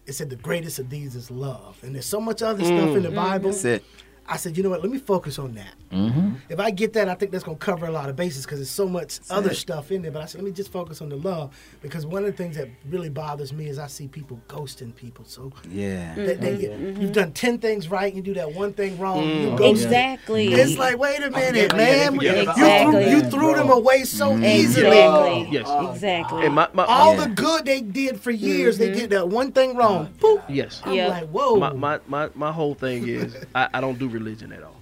it 0.06 0.12
said 0.12 0.30
the 0.30 0.36
greatest 0.36 0.78
of 0.78 0.90
these 0.90 1.14
is 1.14 1.30
love, 1.30 1.78
and 1.82 1.94
there's 1.94 2.06
so 2.06 2.20
much 2.20 2.42
other 2.42 2.64
stuff 2.64 2.96
in 2.96 3.02
the 3.02 3.10
Bible. 3.10 3.50
That's 3.50 3.64
it. 3.64 3.84
I 4.26 4.36
said, 4.36 4.56
you 4.56 4.62
know 4.62 4.70
what? 4.70 4.80
Let 4.82 4.90
me 4.90 4.98
focus 4.98 5.38
on 5.38 5.54
that. 5.54 5.74
Mm-hmm. 5.90 6.34
If 6.48 6.60
I 6.60 6.70
get 6.70 6.92
that, 6.94 7.08
I 7.08 7.14
think 7.14 7.32
that's 7.32 7.42
gonna 7.44 7.56
cover 7.58 7.86
a 7.86 7.90
lot 7.90 8.08
of 8.08 8.14
bases 8.16 8.44
because 8.46 8.58
there's 8.60 8.70
so 8.70 8.88
much 8.88 9.18
other 9.28 9.50
it. 9.50 9.56
stuff 9.56 9.90
in 9.90 10.00
there. 10.02 10.12
But 10.12 10.22
I 10.22 10.26
said, 10.26 10.40
let 10.40 10.46
me 10.46 10.52
just 10.52 10.70
focus 10.70 11.02
on 11.02 11.08
the 11.08 11.16
love 11.16 11.54
because 11.82 12.06
one 12.06 12.24
of 12.24 12.30
the 12.30 12.36
things 12.36 12.56
that 12.56 12.68
really 12.88 13.08
bothers 13.10 13.52
me 13.52 13.66
is 13.68 13.78
I 13.80 13.88
see 13.88 14.06
people 14.08 14.40
ghosting 14.48 14.94
people. 14.94 15.24
So 15.26 15.52
Yeah. 15.68 16.14
they, 16.14 16.34
they, 16.36 16.52
Mm-hmm. 16.62 17.00
you've 17.02 17.12
done 17.12 17.32
ten 17.32 17.58
things 17.58 17.90
right, 17.90 18.14
you 18.14 18.22
do 18.22 18.32
that 18.34 18.52
one 18.54 18.72
thing 18.72 18.96
wrong, 18.98 19.22
you 19.24 19.48
Mm. 19.50 19.58
ghost. 19.58 19.82
Exactly. 19.84 20.52
It's 20.54 20.78
like, 20.78 20.98
wait 20.98 21.22
a 21.22 21.30
minute, 21.30 21.72
yeah, 21.72 22.10
man. 22.10 22.20
yeah, 22.20 22.84
You, 22.86 22.90
threw, 22.92 23.00
you 23.10 23.20
threw 23.30 23.54
them 23.54 23.70
away 23.70 24.04
so 24.04 24.36
easily. 24.38 24.86
Exactly. 24.86 25.48
Yes. 25.50 25.68
Exactly. 25.94 26.48
My, 26.48 26.68
my 26.72 26.84
All 26.84 27.14
Yeah. 27.16 27.24
the 27.24 27.30
good 27.30 27.64
they 27.64 27.80
did 27.80 28.20
for 28.20 28.30
years, 28.30 28.78
they 28.78 28.92
did 28.92 29.10
that 29.10 29.28
one 29.28 29.50
thing 29.52 29.76
wrong. 29.76 30.08
Boop. 30.20 30.42
yes. 30.48 30.80
I'm 30.84 30.94
Yeah. 30.94 31.08
like, 31.08 31.28
whoa. 31.28 31.56
My, 31.56 31.72
my, 31.72 32.00
my, 32.06 32.30
my 32.34 32.52
whole 32.52 32.74
thing 32.74 33.06
is 33.08 33.34
I, 33.54 33.68
I 33.74 33.80
don't 33.80 33.98
do 33.98 34.08
religion 34.12 34.52
at 34.52 34.62
all. 34.62 34.80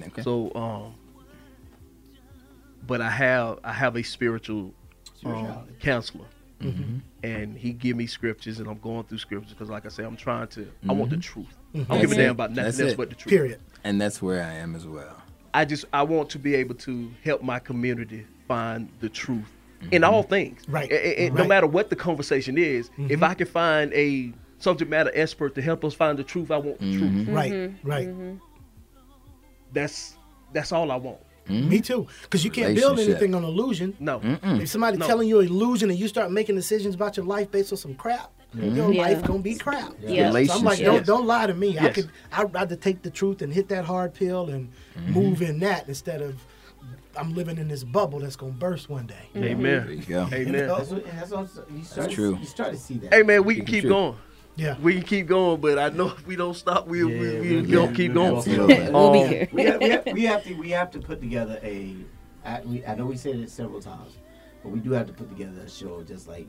Okay. 0.00 0.22
So 0.22 0.52
um 0.54 0.94
but 2.86 3.00
I 3.00 3.10
have 3.10 3.58
I 3.64 3.72
have 3.72 3.96
a 3.96 4.02
spiritual 4.02 4.72
um, 5.24 5.66
counselor. 5.80 6.24
Mm-hmm. 6.62 6.98
And 7.22 7.56
he 7.56 7.72
give 7.72 7.96
me 7.96 8.06
scriptures, 8.08 8.58
and 8.58 8.68
I'm 8.68 8.78
going 8.80 9.04
through 9.04 9.18
scriptures 9.18 9.52
because, 9.52 9.70
like 9.70 9.86
I 9.86 9.90
say, 9.90 10.02
I'm 10.02 10.16
trying 10.16 10.48
to. 10.48 10.68
I 10.88 10.92
want 10.92 11.10
the 11.10 11.16
Mm-hmm. 11.16 11.20
truth. 11.20 11.56
I 11.88 11.94
don't 11.94 12.00
give 12.00 12.10
a 12.12 12.14
damn 12.16 12.30
about 12.32 12.50
nothing 12.50 12.64
That's 12.64 12.80
else 12.80 12.92
it. 12.92 12.96
but 12.96 13.10
the 13.10 13.14
truth. 13.14 13.30
Period. 13.30 13.60
And 13.84 14.00
that's 14.00 14.20
where 14.20 14.42
I 14.42 14.54
am 14.54 14.74
as 14.74 14.84
well. 14.84 15.22
I 15.54 15.64
just 15.64 15.84
I 15.92 16.02
want 16.02 16.30
to 16.30 16.38
be 16.40 16.56
able 16.56 16.74
to 16.76 17.10
help 17.22 17.42
my 17.42 17.60
community 17.60 18.26
find 18.48 18.88
the 19.00 19.08
truth 19.08 19.44
Mm-hmm. 19.82 19.92
in 19.94 20.02
all 20.02 20.24
things. 20.24 20.62
Right. 20.68 20.90
A- 20.90 21.22
a- 21.22 21.26
a- 21.28 21.30
No 21.30 21.44
matter 21.44 21.68
what 21.68 21.90
the 21.90 21.94
conversation 21.94 22.58
is, 22.58 22.90
if 22.98 23.22
I 23.22 23.34
can 23.34 23.46
find 23.46 23.92
a 23.94 24.32
subject 24.58 24.90
matter 24.90 25.12
expert 25.14 25.54
to 25.54 25.62
help 25.62 25.84
us 25.84 25.94
find 25.94 26.18
the 26.18 26.24
truth, 26.24 26.50
I 26.50 26.56
want 26.56 26.80
the 26.80 26.98
truth. 26.98 27.12
Mm-hmm. 27.12 27.32
Right, 27.32 27.72
right. 27.84 28.08
That's 29.72 30.16
that's 30.52 30.72
all 30.72 30.90
I 30.90 30.96
want. 30.96 31.18
Mm-hmm. 31.48 31.68
Me 31.68 31.80
too. 31.80 32.06
Because 32.22 32.44
you 32.44 32.50
can't 32.50 32.74
build 32.74 32.98
anything 32.98 33.34
on 33.34 33.42
illusion. 33.44 33.96
No. 33.98 34.20
If 34.42 34.68
somebody 34.68 34.98
No. 34.98 35.06
telling 35.06 35.28
you 35.28 35.40
illusion 35.40 35.90
and 35.90 35.98
you 35.98 36.08
start 36.08 36.30
making 36.30 36.56
decisions 36.56 36.94
about 36.94 37.16
your 37.16 37.24
life 37.26 37.50
based 37.50 37.72
on 37.72 37.78
some 37.78 37.94
crap, 37.94 38.30
mm-hmm. 38.54 38.76
your 38.76 38.92
Yeah. 38.92 39.02
life 39.02 39.24
gonna 39.24 39.38
be 39.38 39.54
crap. 39.54 39.94
Yeah. 40.00 40.30
So 40.44 40.54
I'm 40.54 40.64
like, 40.64 40.78
don't 40.78 41.06
don't 41.06 41.26
lie 41.26 41.46
to 41.46 41.54
me. 41.54 41.78
I 41.78 41.90
could 41.90 42.10
I'd 42.32 42.52
rather 42.52 42.76
take 42.76 43.02
the 43.02 43.10
truth 43.10 43.42
and 43.42 43.52
hit 43.52 43.68
that 43.68 43.84
hard 43.84 44.14
pill 44.14 44.50
and 44.50 44.70
mm-hmm. 44.96 45.12
move 45.12 45.42
in 45.42 45.58
that 45.60 45.88
instead 45.88 46.20
of 46.22 46.34
I'm 47.16 47.34
living 47.34 47.58
in 47.58 47.66
this 47.66 47.82
bubble 47.82 48.20
that's 48.20 48.36
gonna 48.36 48.52
burst 48.52 48.88
one 48.88 49.06
day. 49.06 49.28
There 49.32 49.44
Amen. 49.44 49.88
you 49.90 49.96
go. 50.02 50.28
Amen. 50.32 50.68
That's 50.68 50.90
what, 50.90 51.04
that's 51.06 51.30
what 51.30 51.48
you 51.74 51.82
start, 51.82 52.10
true. 52.10 52.36
You 52.38 52.46
start 52.46 52.72
to 52.72 52.78
see 52.78 52.98
that. 52.98 53.12
Hey 53.12 53.22
man, 53.22 53.44
we 53.44 53.56
can 53.56 53.64
Keep 53.64 53.72
keep 53.74 53.82
true. 53.82 53.90
going. 53.90 54.16
Yeah. 54.58 54.76
We 54.82 54.94
can 54.94 55.02
keep 55.04 55.26
going, 55.28 55.60
but 55.60 55.78
I 55.78 55.88
know 55.90 56.08
if 56.08 56.26
we 56.26 56.34
don't 56.34 56.54
stop, 56.54 56.88
we 56.88 57.04
we 57.04 57.14
Yeah, 57.14 57.20
we, 57.20 57.40
we 57.50 57.56
we- 57.62 57.72
gonna 57.72 57.86
yeah, 57.90 57.96
keep 57.96 58.08
we- 58.10 58.14
going. 58.14 58.44
We'll 58.92 59.12
be 59.12 59.22
Um, 59.22 59.28
here. 59.28 59.48
we, 59.52 59.62
have, 59.64 59.80
we, 59.80 59.88
have, 59.90 60.04
we 60.12 60.22
have 60.24 60.44
to 60.44 60.54
we 60.54 60.70
have 60.70 60.90
to 60.90 60.98
put 60.98 61.20
together 61.20 61.60
a. 61.62 61.94
I, 62.44 62.60
we, 62.62 62.84
I 62.84 62.94
know 62.96 63.06
we 63.06 63.16
said 63.16 63.36
it 63.36 63.50
several 63.50 63.80
times, 63.80 64.16
but 64.64 64.70
we 64.70 64.80
do 64.80 64.90
have 64.92 65.06
to 65.06 65.12
put 65.12 65.28
together 65.28 65.60
a 65.60 65.70
show 65.70 66.02
just 66.02 66.26
like. 66.28 66.48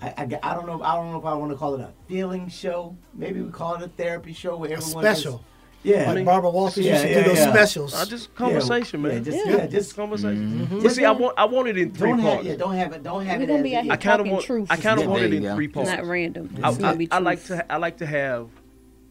I, 0.00 0.08
I, 0.16 0.38
I 0.42 0.54
don't 0.54 0.66
know 0.66 0.82
I 0.82 0.94
don't 0.96 1.12
know 1.12 1.18
if 1.18 1.24
I 1.26 1.34
want 1.34 1.52
to 1.52 1.58
call 1.58 1.74
it 1.74 1.80
a 1.82 1.92
feeling 2.08 2.48
show. 2.48 2.96
Maybe 3.12 3.42
we 3.42 3.50
call 3.50 3.74
it 3.74 3.82
a 3.82 3.88
therapy 3.88 4.32
show 4.32 4.56
where 4.56 4.72
A 4.72 4.80
special. 4.80 5.32
Just, 5.32 5.44
yeah, 5.84 6.10
Like 6.12 6.24
Barbara 6.24 6.50
Walters 6.50 6.84
Yeah, 6.84 6.92
used 6.92 7.04
to 7.04 7.10
yeah, 7.10 7.22
do 7.22 7.28
those 7.28 7.38
yeah. 7.38 7.50
specials. 7.52 7.94
Uh, 7.94 8.04
just 8.06 8.34
conversation, 8.34 9.00
Yeah, 9.02 9.06
man. 9.08 9.16
yeah, 9.18 9.22
just- 9.22 9.36
yeah, 9.46 9.52
yeah, 9.52 9.58
just 9.66 9.70
just- 9.72 9.96
conversation. 9.96 10.66
Mhm. 10.70 10.82
But 10.82 10.90
see, 10.92 11.04
I 11.04 11.12
want 11.12 11.38
I 11.38 11.44
want 11.44 11.68
it 11.68 11.78
in 11.78 11.92
3 11.92 12.08
don't 12.10 12.18
have 12.20 12.32
parts. 12.34 12.44
yeah, 12.48 12.56
don't 12.56 12.74
have 12.74 12.92
it 12.92 13.02
don't 13.02 13.24
have 13.26 13.38
We're 13.38 13.44
it 13.44 13.46
gonna 13.46 13.58
as 13.58 13.62
be 13.62 13.76
out 13.76 13.84
here 13.84 13.92
I 13.92 13.96
kind 13.96 14.12
of 14.12 14.18
talking 14.18 14.32
want 14.32 14.44
truth. 14.44 14.66
I 14.70 14.76
kind 14.76 14.98
of 14.98 15.04
Yeah, 15.04 15.10
want 15.10 15.22
it 15.22 15.30
you 15.30 15.36
in 15.36 15.42
go. 15.44 15.54
three 15.54 15.68
parts. 15.68 15.90
Not 15.90 16.04
random. 16.06 16.50
I, 16.58 16.72
gonna 16.72 16.88
I, 16.88 16.94
be 16.96 17.08
I 17.12 17.18
like 17.18 17.44
to 17.44 17.72
I 17.72 17.76
like 17.76 17.98
to 17.98 18.06
have 18.06 18.48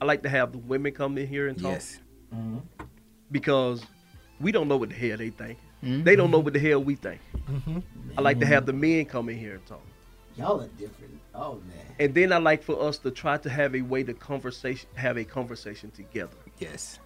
I 0.02 0.06
like 0.06 0.24
to 0.24 0.30
have 0.30 0.52
the 0.52 0.58
women 0.58 0.92
come 0.92 1.18
in 1.18 1.28
here 1.28 1.48
and 1.48 1.58
talk 1.58 1.72
Yes. 1.72 2.00
Mhm. 2.36 2.62
because 3.32 3.82
we 4.42 4.52
don't 4.52 4.68
know 4.68 4.78
what 4.78 4.90
the 4.90 4.96
hell 4.96 5.18
they 5.18 5.30
think. 5.30 5.58
Mm-hmm. 5.84 6.04
They 6.04 6.16
don't 6.16 6.32
know 6.32 6.40
what 6.40 6.54
the 6.54 6.60
hell 6.60 6.84
we 6.84 6.96
think. 6.96 7.22
Mhm. 7.50 7.84
I 8.18 8.22
like 8.22 8.40
to 8.40 8.46
have 8.46 8.66
the 8.66 8.74
men 8.74 9.06
come 9.06 9.30
in 9.30 9.38
here 9.38 9.54
and 9.56 9.66
talk. 9.66 9.82
Y'all 10.38 10.62
are 10.62 10.68
different. 10.80 11.20
Oh 11.36 11.56
man. 11.68 11.96
And 12.00 12.14
then 12.14 12.32
I 12.34 12.38
like 12.38 12.64
for 12.64 12.82
us 12.82 12.98
to 13.00 13.12
try 13.12 13.38
to 13.38 13.50
have 13.50 13.76
a 13.76 13.82
way 13.82 14.04
to 14.04 14.14
conversation, 14.14 14.90
have 14.96 15.18
a 15.18 15.24
conversation 15.24 15.92
together. 15.92 16.36
Yes. 16.64 17.00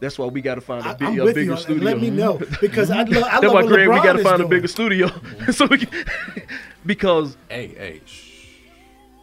That's 0.00 0.18
why 0.18 0.26
we 0.26 0.40
got 0.42 0.56
to 0.56 0.60
find 0.60 0.84
a, 0.84 0.88
I- 0.90 0.94
big, 0.94 1.18
a 1.18 1.24
bigger 1.26 1.40
you 1.42 1.50
on 1.52 1.56
that. 1.56 1.62
studio. 1.62 1.84
Let 1.84 2.00
me 2.00 2.10
know, 2.10 2.38
because 2.60 2.90
I'd 2.90 3.08
lo- 3.08 3.22
I 3.22 3.40
That's 3.40 3.44
love 3.44 3.54
why, 3.54 3.62
what 3.62 3.68
Greg, 3.68 3.88
we 3.88 3.94
got 3.96 4.12
to 4.14 4.18
is 4.18 4.24
find 4.24 4.42
a 4.42 4.48
bigger 4.48 4.68
studio, 4.68 5.08
so 5.52 5.66
we 5.66 5.78
can, 5.78 6.04
because. 6.86 7.36
Hey, 7.48 7.68
hey. 7.68 8.00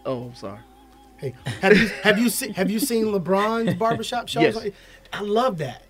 Oh, 0.06 0.26
I'm 0.30 0.36
sorry. 0.36 0.60
Hey, 1.18 1.36
have 1.62 1.78
you 1.78 1.88
have 2.04 2.18
you 2.18 2.30
seen 2.30 2.54
have 2.56 2.72
you 2.72 2.80
seen 2.80 3.06
LeBron's 3.06 3.76
barbershop 3.76 4.28
shows? 4.28 4.56
Yes. 4.56 4.74
I 5.14 5.22
love 5.22 5.60
that 5.60 5.84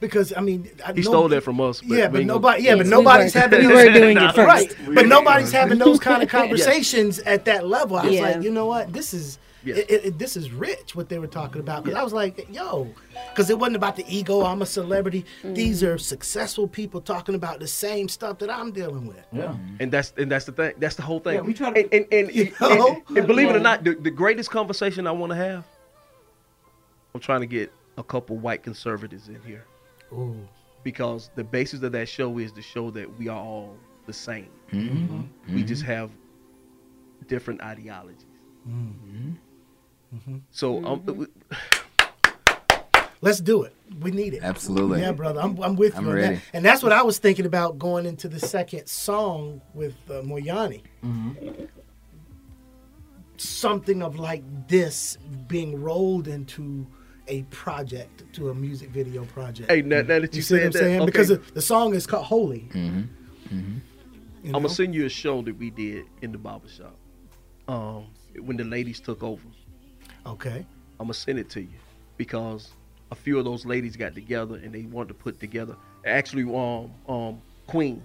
because 0.00 0.32
I 0.34 0.40
mean 0.40 0.70
I 0.86 0.92
He 0.94 1.00
know- 1.02 1.10
stole 1.10 1.28
that 1.28 1.42
from 1.42 1.60
us, 1.60 1.82
but 1.82 1.98
yeah, 1.98 2.08
but 2.08 2.24
nobody. 2.24 2.62
Yeah, 2.62 2.70
Yes, 2.70 2.78
but 2.78 2.84
we 2.86 2.90
nobody's 2.90 3.34
were- 3.34 3.40
having. 3.40 3.66
we 3.66 3.74
were 3.74 3.92
doing 3.92 4.16
it 4.16 4.36
Right, 4.36 4.72
first. 4.72 4.94
but 4.94 5.06
nobody's 5.06 5.52
having 5.52 5.76
those 5.78 5.98
kind 6.00 6.22
of 6.22 6.32
Yes. 6.32 6.40
conversations 6.40 7.18
at 7.18 7.44
that 7.44 7.66
level. 7.66 7.98
I 7.98 8.06
was 8.06 8.14
Yeah. 8.14 8.22
like, 8.22 8.42
you 8.42 8.50
know 8.50 8.64
what? 8.66 8.92
This 8.94 9.12
is. 9.12 9.38
Yes. 9.68 9.78
It, 9.88 10.04
it, 10.04 10.18
this 10.18 10.34
is 10.34 10.50
rich 10.50 10.96
what 10.96 11.10
they 11.10 11.18
were 11.18 11.26
talking 11.26 11.60
about 11.60 11.84
because 11.84 11.98
I 11.98 12.02
was 12.02 12.14
like, 12.14 12.48
yo, 12.50 12.88
because 13.30 13.50
it 13.50 13.58
wasn't 13.58 13.76
about 13.76 13.96
the 13.96 14.04
ego. 14.08 14.42
I'm 14.42 14.62
a 14.62 14.66
celebrity. 14.66 15.26
These 15.44 15.82
are 15.82 15.98
successful 15.98 16.66
people 16.66 17.02
talking 17.02 17.34
about 17.34 17.60
the 17.60 17.66
same 17.66 18.08
stuff 18.08 18.38
that 18.38 18.48
I'm 18.48 18.72
dealing 18.72 19.06
with. 19.06 19.24
Yeah. 19.30 19.42
Mm-hmm. 19.42 19.76
And 19.80 19.92
that's 19.92 20.14
and 20.16 20.30
that's 20.32 20.46
the 20.46 20.52
thing. 20.52 20.72
That's 20.78 20.94
the 20.96 21.02
whole 21.02 21.20
thing. 21.20 21.34
Yeah, 21.34 21.40
we 21.42 21.52
try 21.52 21.70
to- 21.72 21.80
and, 21.80 21.92
and, 21.92 22.06
and, 22.12 22.34
You 22.34 22.52
and- 22.60 22.78
know? 22.78 23.02
and 23.14 23.26
believe 23.26 23.50
it 23.50 23.56
or 23.56 23.60
not, 23.60 23.84
the, 23.84 23.94
the 23.94 24.10
greatest 24.10 24.50
conversation 24.50 25.06
I 25.06 25.12
want 25.12 25.30
to 25.32 25.36
have, 25.36 25.64
I'm 27.14 27.20
trying 27.20 27.40
to 27.40 27.46
get 27.46 27.70
a 27.98 28.02
couple 28.02 28.36
white 28.38 28.62
conservatives 28.62 29.28
in 29.28 29.40
here 29.42 29.66
Ooh. 30.12 30.48
because 30.82 31.30
the 31.34 31.44
basis 31.44 31.82
of 31.82 31.92
that 31.92 32.08
show 32.08 32.38
is 32.38 32.52
to 32.52 32.62
show 32.62 32.90
that 32.92 33.18
we 33.18 33.28
are 33.28 33.38
all 33.38 33.76
the 34.06 34.12
same. 34.14 34.48
Mhm. 34.72 35.28
We 35.48 35.54
mm-hmm. 35.54 35.66
just 35.66 35.82
have 35.82 36.10
different 37.26 37.60
ideologies. 37.60 38.24
Mm-hmm. 38.68 39.32
So 40.50 40.84
um, 40.84 41.28
Let's 43.20 43.40
do 43.40 43.64
it. 43.64 43.74
We 44.00 44.10
need 44.12 44.34
it. 44.34 44.42
Absolutely. 44.44 45.00
Yeah, 45.00 45.10
brother. 45.12 45.40
I'm, 45.40 45.60
I'm 45.60 45.74
with 45.74 45.94
you 45.94 45.98
I'm 46.00 46.08
on 46.08 46.14
ready. 46.14 46.34
that. 46.36 46.42
And 46.52 46.64
that's 46.64 46.82
what 46.84 46.92
I 46.92 47.02
was 47.02 47.18
thinking 47.18 47.46
about 47.46 47.78
going 47.78 48.06
into 48.06 48.28
the 48.28 48.38
second 48.38 48.86
song 48.86 49.60
with 49.74 49.94
uh, 50.08 50.22
Moyani. 50.22 50.82
Something 53.36 54.02
of 54.02 54.18
like 54.18 54.42
this 54.68 55.16
being 55.48 55.80
rolled 55.80 56.28
into 56.28 56.86
a 57.28 57.42
project, 57.44 58.24
to 58.34 58.50
a 58.50 58.54
music 58.54 58.90
video 58.90 59.24
project. 59.26 59.70
Hey, 59.70 59.82
now- 59.82 60.02
now 60.02 60.18
that 60.20 60.34
you 60.34 60.42
see 60.42 60.54
what 60.54 60.62
I'm 60.64 60.70
that, 60.72 60.78
saying? 60.78 61.00
okay. 61.00 61.06
Because 61.06 61.28
the, 61.28 61.36
the 61.54 61.62
song 61.62 61.94
is 61.94 62.06
called 62.06 62.24
Holy. 62.24 62.68
Mm-hmm. 62.72 63.02
You 63.50 64.50
I'm 64.54 64.62
gonna 64.62 64.68
send 64.68 64.94
you 64.94 65.04
a 65.06 65.08
show 65.08 65.42
that 65.42 65.56
we 65.58 65.70
did 65.70 66.04
in 66.22 66.32
the 66.32 66.38
barbershop. 66.38 66.96
Um, 67.66 68.06
when 68.40 68.56
the 68.56 68.64
ladies 68.64 69.00
took 69.00 69.22
over. 69.22 69.42
Okay. 70.28 70.66
I'm 71.00 71.06
gonna 71.06 71.14
send 71.14 71.38
it 71.38 71.48
to 71.50 71.60
you 71.60 71.68
because 72.16 72.70
a 73.10 73.14
few 73.14 73.38
of 73.38 73.44
those 73.44 73.64
ladies 73.64 73.96
got 73.96 74.14
together 74.14 74.56
and 74.56 74.72
they 74.74 74.82
wanted 74.82 75.08
to 75.08 75.14
put 75.14 75.38
together. 75.40 75.74
Actually, 76.04 76.42
um, 76.54 76.90
um, 77.12 77.40
Queen. 77.66 78.02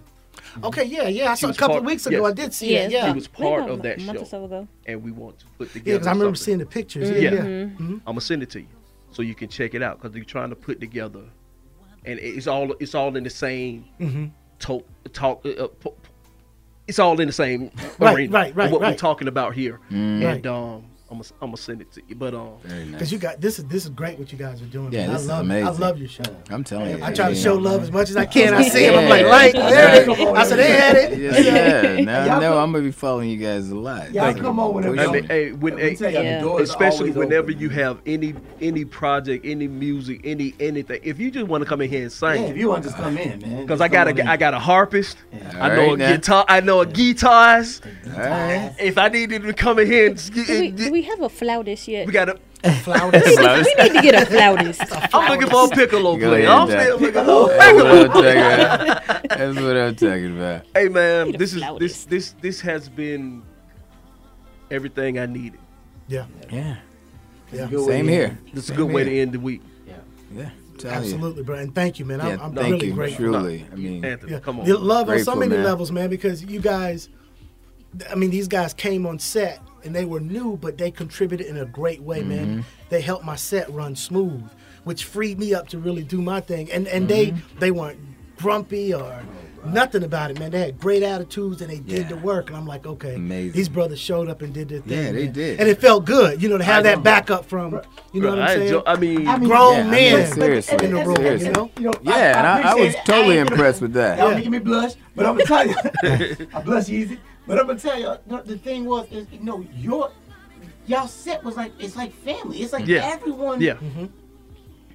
Okay, 0.62 0.84
yeah, 0.84 1.08
yeah. 1.08 1.30
I 1.32 1.34
saw 1.34 1.48
a 1.48 1.54
couple 1.54 1.74
part- 1.74 1.78
of 1.80 1.86
weeks 1.86 2.06
ago. 2.06 2.22
yes. 2.26 2.30
I 2.30 2.34
did 2.34 2.54
see 2.54 2.74
it. 2.74 2.90
Yeah. 2.90 3.06
She 3.08 3.14
was 3.14 3.28
part 3.28 3.68
of 3.70 3.82
that 3.82 3.98
a 3.98 4.02
month 4.02 4.18
show. 4.18 4.22
or 4.24 4.26
so 4.28 4.44
ago. 4.44 4.68
And 4.86 5.02
we 5.02 5.10
want 5.12 5.38
to 5.40 5.46
put 5.58 5.72
together. 5.72 5.90
Yeah, 5.90 5.94
because 5.96 6.06
I 6.06 6.10
remember 6.12 6.36
something. 6.36 6.44
seeing 6.44 6.58
the 6.58 6.66
pictures. 6.66 7.10
Yeah, 7.10 7.16
Yeah, 7.16 7.30
yeah. 7.32 7.40
Mm-hmm. 7.40 7.86
Mhm. 7.86 7.92
I'm 7.98 8.00
gonna 8.06 8.20
send 8.20 8.42
it 8.42 8.50
to 8.50 8.60
you 8.60 8.66
so 9.12 9.22
you 9.22 9.34
can 9.34 9.48
check 9.48 9.74
it 9.74 9.82
out 9.82 9.98
because 10.00 10.12
they're 10.14 10.24
trying 10.24 10.50
to 10.50 10.56
put 10.56 10.80
together, 10.80 11.22
and 12.04 12.18
it's 12.18 12.46
all 12.46 12.72
it's 12.80 12.94
all 12.94 13.16
in 13.16 13.24
the 13.24 13.30
same 13.30 13.84
Mhm. 14.00 14.30
talk 14.58 14.86
talk. 15.12 15.44
Uh, 15.46 15.64
uh, 15.66 15.90
it's 16.88 16.98
all 16.98 17.18
in 17.20 17.26
the 17.28 17.32
same 17.32 17.70
Right, 17.98 18.14
arena 18.14 18.32
right, 18.32 18.50
of 18.50 18.56
right, 18.56 18.70
What 18.72 18.80
we're 18.80 18.94
talking 18.96 19.28
about 19.28 19.54
here, 19.54 19.80
Mm. 19.90 20.22
and 20.34 20.46
um, 20.46 20.84
I'm 21.14 21.20
gonna 21.20 21.28
I'm 21.42 21.48
gonna 21.48 21.56
send 21.56 21.80
it 21.80 21.92
to 21.92 22.02
you. 22.08 22.14
But 22.16 22.34
um, 22.34 22.54
Because 22.90 23.12
you 23.12 23.18
got 23.18 23.40
this 23.40 23.58
is 23.58 23.64
this 23.66 23.84
is 23.84 23.90
great 23.90 24.18
what 24.18 24.32
you 24.32 24.38
guys 24.38 24.60
are 24.60 24.66
doing. 24.66 24.92
Yeah, 24.92 25.06
this 25.06 25.10
I 25.12 25.20
is 25.20 25.26
love 25.28 25.40
amazing. 25.44 25.66
I 25.66 25.70
love 25.70 25.98
your 25.98 26.08
show. 26.08 26.22
I'm 26.50 26.64
telling 26.64 26.90
you. 26.98 27.04
I 27.04 27.12
try 27.12 27.26
to 27.28 27.32
mean, 27.34 27.42
show 27.42 27.54
love 27.54 27.82
as 27.82 27.92
much 27.92 28.10
as 28.10 28.16
I 28.16 28.26
can. 28.26 28.52
I 28.54 28.62
see 28.68 28.86
them. 28.86 28.98
I'm 28.98 29.08
like, 29.08 29.26
like, 29.26 29.52
there 29.52 30.02
it 30.02 30.08
is. 30.08 30.26
I 30.26 30.44
said, 30.44 30.58
they 30.58 30.72
had 30.72 30.96
it. 30.96 31.18
Yes, 31.18 31.44
yeah. 31.44 32.04
Now 32.04 32.24
Y'all 32.24 32.32
I 32.34 32.40
know 32.40 32.50
come- 32.54 32.58
I'm 32.64 32.72
gonna 32.72 32.84
be 32.84 32.90
following 32.90 33.30
you 33.30 33.36
guys 33.38 33.70
a 33.70 33.76
lot. 33.76 34.12
Y'all 34.12 34.24
Thank 34.24 34.40
come 34.40 34.56
you. 34.56 34.62
on 34.62 34.74
whenever 34.74 34.94
For 34.96 35.00
I 35.00 35.04
sure. 35.04 35.12
mean, 35.12 35.24
hey, 35.24 35.52
when, 35.52 35.74
Let 35.76 35.82
hey, 35.82 35.94
tell 35.96 36.10
the 36.10 36.22
Yeah. 36.22 36.58
especially 36.62 37.10
whenever 37.12 37.50
open. 37.50 37.60
you 37.60 37.68
have 37.70 38.00
any 38.06 38.34
any 38.60 38.84
project, 38.84 39.46
any 39.46 39.68
music, 39.68 40.20
any 40.24 40.54
anything. 40.58 41.00
If 41.04 41.20
you 41.20 41.30
just 41.30 41.46
want 41.46 41.62
to 41.62 41.68
come 41.68 41.80
in 41.80 41.88
here 41.90 42.02
and 42.02 42.10
Yeah, 42.12 42.34
sing, 42.34 42.44
if 42.44 42.56
you 42.56 42.68
want 42.68 42.82
to 42.82 42.88
just 42.90 43.00
come 43.00 43.16
in, 43.18 43.38
man. 43.40 43.62
because 43.62 43.80
I 43.80 43.88
got 43.88 44.06
come 44.08 44.14
on 44.14 44.18
a 44.18 44.22
in. 44.22 44.28
I 44.28 44.36
got 44.36 44.54
a 44.54 44.58
harpist, 44.58 45.16
I 45.58 45.68
know 45.68 45.94
right, 45.94 46.00
a 46.00 46.16
guitar, 46.16 46.44
I 46.48 46.60
know 46.60 46.80
a 46.80 46.86
guitarist. 46.86 47.82
If 48.78 48.98
I 48.98 49.08
needed 49.08 49.42
to 49.42 49.52
come 49.52 49.78
in 49.78 49.86
here 49.86 50.06
and 50.08 50.34
Do 50.34 50.44
we, 50.60 50.70
do 50.70 50.90
we 50.92 51.02
have 51.04 51.20
a 51.20 51.28
flautist 51.28 51.86
yet? 51.88 52.06
we 52.06 52.12
got 52.12 52.28
a. 52.28 52.38
Flautist. 52.82 53.26
we, 53.26 53.36
need, 53.36 53.66
we 53.76 53.82
need 53.90 53.92
to 53.92 54.02
get 54.02 54.22
a 54.22 54.26
flautist. 54.26 54.80
I'm 55.14 55.30
looking 55.30 55.50
for 55.50 55.66
a 55.66 55.68
piccolo 55.68 56.16
Go 56.16 56.28
player. 56.30 56.48
I'm 56.48 56.66
Doc. 56.66 56.80
still 56.80 56.98
looking 56.98 57.12
for 57.12 57.20
a 57.20 57.56
That's 57.58 57.74
what 57.74 57.84
piccolo. 57.84 58.00
I'm 58.00 58.08
talking 58.08 58.40
about. 58.40 59.28
That's 59.28 59.56
what 59.60 59.76
I'm 59.76 59.94
talking 59.96 60.36
about. 60.38 60.66
Hey 60.74 60.88
man, 60.88 61.32
this 61.32 61.52
is 61.54 61.62
this 61.78 62.04
this 62.06 62.34
this 62.40 62.60
has 62.62 62.88
been 62.88 63.42
everything 64.70 65.18
I 65.18 65.26
needed. 65.26 65.60
Yeah, 66.08 66.24
Yeah. 66.50 66.76
yeah. 67.52 67.68
Same 67.86 68.08
here. 68.08 68.38
This 68.52 68.64
is 68.64 68.70
a 68.70 68.74
good 68.74 68.90
way 68.90 69.04
to 69.04 69.20
end 69.20 69.32
the 69.32 69.40
week. 69.40 69.62
Yeah. 69.86 69.94
Yeah. 70.32 70.50
you. 70.82 70.88
Absolutely, 70.88 71.42
bro. 71.42 71.56
And 71.58 71.74
thank 71.74 71.98
you, 71.98 72.04
man. 72.04 72.20
I'm, 72.20 72.28
Yeah, 72.38 72.44
I'm 72.44 72.54
thank 72.54 72.72
really 72.72 72.86
you. 72.88 72.92
grateful. 72.94 73.26
Truly. 73.26 73.66
I 73.72 73.76
mean, 73.76 74.04
Anthony, 74.04 74.32
Yeah. 74.32 74.40
come 74.40 74.60
on. 74.60 74.66
The 74.66 74.76
love 74.78 75.08
on 75.08 75.18
so 75.20 75.34
many 75.34 75.54
man. 75.54 75.64
levels, 75.64 75.92
man, 75.92 76.10
because 76.10 76.42
you 76.44 76.60
guys, 76.60 77.08
I 78.10 78.14
mean, 78.16 78.30
these 78.30 78.48
guys 78.48 78.74
came 78.74 79.06
on 79.06 79.18
set 79.18 79.60
and 79.84 79.94
they 79.94 80.04
were 80.04 80.20
new, 80.20 80.56
but 80.60 80.78
they 80.78 80.90
contributed 80.90 81.46
in 81.46 81.56
a 81.58 81.64
great 81.66 82.02
way, 82.02 82.20
Mm-hmm. 82.20 82.28
man. 82.28 82.64
They 82.88 83.00
helped 83.00 83.24
my 83.24 83.36
set 83.36 83.70
run 83.72 83.96
smooth, 83.96 84.44
which 84.84 85.04
freed 85.04 85.38
me 85.38 85.54
up 85.54 85.68
to 85.68 85.78
really 85.78 86.02
do 86.02 86.20
my 86.22 86.40
thing. 86.40 86.70
And 86.70 86.86
and 86.88 87.08
they 87.08 87.28
Mm-hmm. 87.28 87.58
they 87.58 87.70
weren't 87.70 87.98
grumpy 88.38 88.92
or 88.94 89.22
nothing 89.64 90.02
about 90.02 90.30
it, 90.30 90.38
man. 90.38 90.50
They 90.50 90.58
had 90.60 90.78
great 90.78 91.02
attitudes 91.02 91.62
and 91.62 91.70
they 91.70 91.78
did 91.78 92.02
Yeah. 92.02 92.08
the 92.08 92.16
work. 92.16 92.48
And 92.48 92.56
I'm 92.56 92.66
like, 92.66 92.84
okay, 92.86 93.14
Amazing. 93.14 93.52
these 93.52 93.68
brothers 93.70 93.98
showed 93.98 94.28
up 94.28 94.42
and 94.42 94.52
did 94.52 94.68
their 94.68 94.80
thing. 94.80 94.98
Yeah, 95.06 95.12
they 95.12 95.24
man. 95.24 95.32
did. 95.32 95.60
and 95.60 95.68
it 95.70 95.80
felt 95.80 96.04
good, 96.04 96.42
you 96.42 96.50
know, 96.50 96.58
to 96.58 96.64
have 96.64 96.80
I 96.80 96.82
that 96.82 96.96
know. 96.98 97.02
backup 97.02 97.46
from, 97.46 97.80
you 98.12 98.20
know 98.20 98.28
Bro, 98.28 98.30
what 98.30 98.38
I'm 98.40 98.44
I, 98.44 98.48
saying? 98.54 98.62
enjoy, 98.66 98.82
I 98.86 98.96
mean, 98.96 99.26
I 99.28 99.38
mean, 99.38 99.48
Grown 99.48 99.72
Yeah, 99.74 99.80
I 99.80 99.82
mean, 99.84 99.90
men 99.92 100.32
seriously, 100.32 100.84
in 100.84 100.94
the 100.94 101.04
room, 101.06 101.16
seriously. 101.16 101.46
you 101.46 101.52
know. 101.54 101.70
You 101.78 101.82
know, 101.84 101.92
Yeah, 102.02 102.38
and 102.38 102.46
I, 102.46 102.72
I 102.72 102.74
was 102.74 102.94
appreciate 102.94 103.00
it. 103.00 103.04
totally 103.06 103.36
gonna- 103.36 103.50
impressed 103.52 103.80
with 103.80 103.92
that. 103.94 104.18
Y'all 104.18 104.30
making 104.34 104.50
me 104.50 104.58
blush, 104.58 104.92
but 105.16 105.24
I'm 105.24 105.38
gonna 105.38 105.46
tell 105.46 105.66
you, 105.66 106.46
I 106.54 106.60
blush 106.60 106.88
easy. 106.90 107.18
But 107.46 107.58
I'm 107.58 107.66
gonna 107.66 107.78
tell 107.78 107.98
you, 107.98 108.14
the, 108.26 108.42
the 108.42 108.58
thing 108.58 108.84
was, 108.86 109.06
is 109.12 109.26
you 109.30 109.40
know, 109.40 109.64
your 109.76 110.10
y'all 110.86 111.06
set 111.06 111.42
was 111.44 111.56
like 111.56 111.72
it's 111.78 111.96
like 111.96 112.12
family. 112.12 112.62
It's 112.62 112.72
like 112.72 112.86
Yeah. 112.86 113.02
everyone. 113.04 113.60
yeah, 113.60 113.76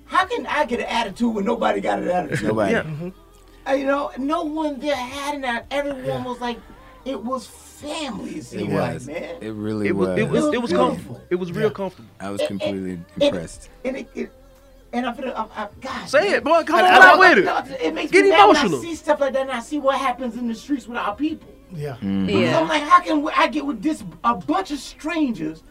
How 0.06 0.26
can 0.26 0.46
I 0.48 0.66
get 0.66 0.80
an 0.80 0.88
attitude 0.88 1.34
when 1.36 1.46
nobody 1.46 1.82
got 1.82 2.00
an 2.00 2.08
attitude? 2.10 2.48
Nobody. 2.48 2.74
yeah. 2.74 3.10
Uh, 3.68 3.74
you 3.74 3.86
know, 3.86 4.12
no 4.18 4.44
one 4.44 4.80
there 4.80 4.96
had 4.96 5.36
an 5.36 5.46
attitude. 5.46 5.68
Everyone 5.72 6.24
was 6.24 6.40
like, 6.42 6.58
it 7.06 7.22
was 7.24 7.46
family. 7.46 8.38
It 8.38 8.46
seemed 8.46 8.74
like, 8.74 8.96
was. 8.96 9.08
man. 9.08 9.36
It 9.42 9.52
really 9.54 9.88
It 9.90 9.96
was 9.96 10.18
it 10.18 10.28
was 10.30 10.46
it 10.54 10.62
was 10.62 10.72
comfortable. 10.72 11.22
It 11.30 11.36
was 11.36 11.52
real 11.52 11.70
comfortable. 11.70 12.10
I 12.20 12.32
was 12.32 12.42
completely 12.48 12.92
and- 12.94 13.06
impressed. 13.20 13.70
And 13.86 13.98
it, 13.98 14.10
it 14.16 14.32
and 14.92 15.06
I 15.06 15.14
feel, 15.14 15.30
I, 15.30 15.46
I, 15.56 15.68
God, 15.82 16.08
Say 16.10 16.32
it, 16.32 16.44
boy. 16.44 16.64
Come 16.64 16.78
I- 16.78 16.80
on 16.80 16.86
I- 16.86 16.96
out 17.10 17.16
I- 17.16 17.20
with 17.20 17.38
it. 17.38 17.46
no, 17.46 17.64
It 17.80 17.94
makes 17.94 18.12
Get 18.12 18.24
me 18.24 18.32
mad 18.32 18.48
when 18.48 18.56
emotional. 18.56 18.80
I 18.80 18.82
see 18.82 18.96
stuff 18.96 19.20
like 19.20 19.34
that, 19.34 19.44
and 19.44 19.52
I 19.52 19.60
see 19.60 19.78
what 19.78 20.00
happens 20.00 20.36
in 20.36 20.48
the 20.48 20.56
streets 20.56 20.88
with 20.88 20.98
our 20.98 21.16
people. 21.16 21.49
Yeah. 21.72 21.96
Mm-hmm. 21.96 22.30
Yeah. 22.30 22.60
I'm 22.60 22.68
like, 22.68 22.84
how 22.84 23.02
can 23.02 23.22
we, 23.22 23.32
I 23.36 23.48
get 23.48 23.66
with 23.66 23.82
this 23.82 24.04
a 24.24 24.36
bunch 24.36 24.72
of 24.72 24.80
strangers, 24.80 25.64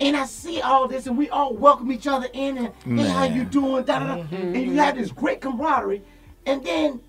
and 0.00 0.16
I 0.16 0.26
see 0.26 0.60
all 0.60 0.86
this, 0.88 1.06
and 1.06 1.16
we 1.16 1.28
all 1.30 1.54
welcome 1.54 1.90
each 1.92 2.06
other 2.06 2.28
in, 2.32 2.58
and 2.84 2.98
hey, 3.00 3.08
how 3.08 3.24
you 3.24 3.44
doing, 3.44 3.84
da 3.84 3.98
da 4.00 4.16
da, 4.16 4.22
and 4.36 4.56
you 4.62 4.72
have 4.74 4.96
this 4.96 5.10
great 5.12 5.40
camaraderie, 5.40 6.02
and 6.44 6.62
then 6.64 7.00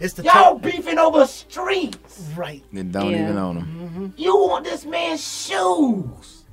It's 0.00 0.14
the 0.14 0.24
y'all 0.24 0.32
top. 0.58 0.62
beefing 0.62 0.98
over 0.98 1.26
streets. 1.26 2.30
Right. 2.36 2.62
They 2.72 2.82
don't 2.82 3.10
Yeah. 3.10 3.22
even 3.24 3.38
own 3.38 3.54
them. 3.56 4.14
You 4.16 4.36
want 4.36 4.64
this 4.64 4.84
man's 4.84 5.22
shoes, 5.26 6.44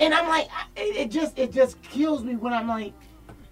and 0.00 0.12
I'm 0.12 0.28
like, 0.28 0.48
I, 0.52 0.66
it, 0.80 0.96
it 0.96 1.10
just 1.10 1.38
it 1.38 1.52
just 1.52 1.80
kills 1.82 2.22
me 2.22 2.36
when 2.36 2.52
I'm 2.52 2.68
like. 2.68 2.92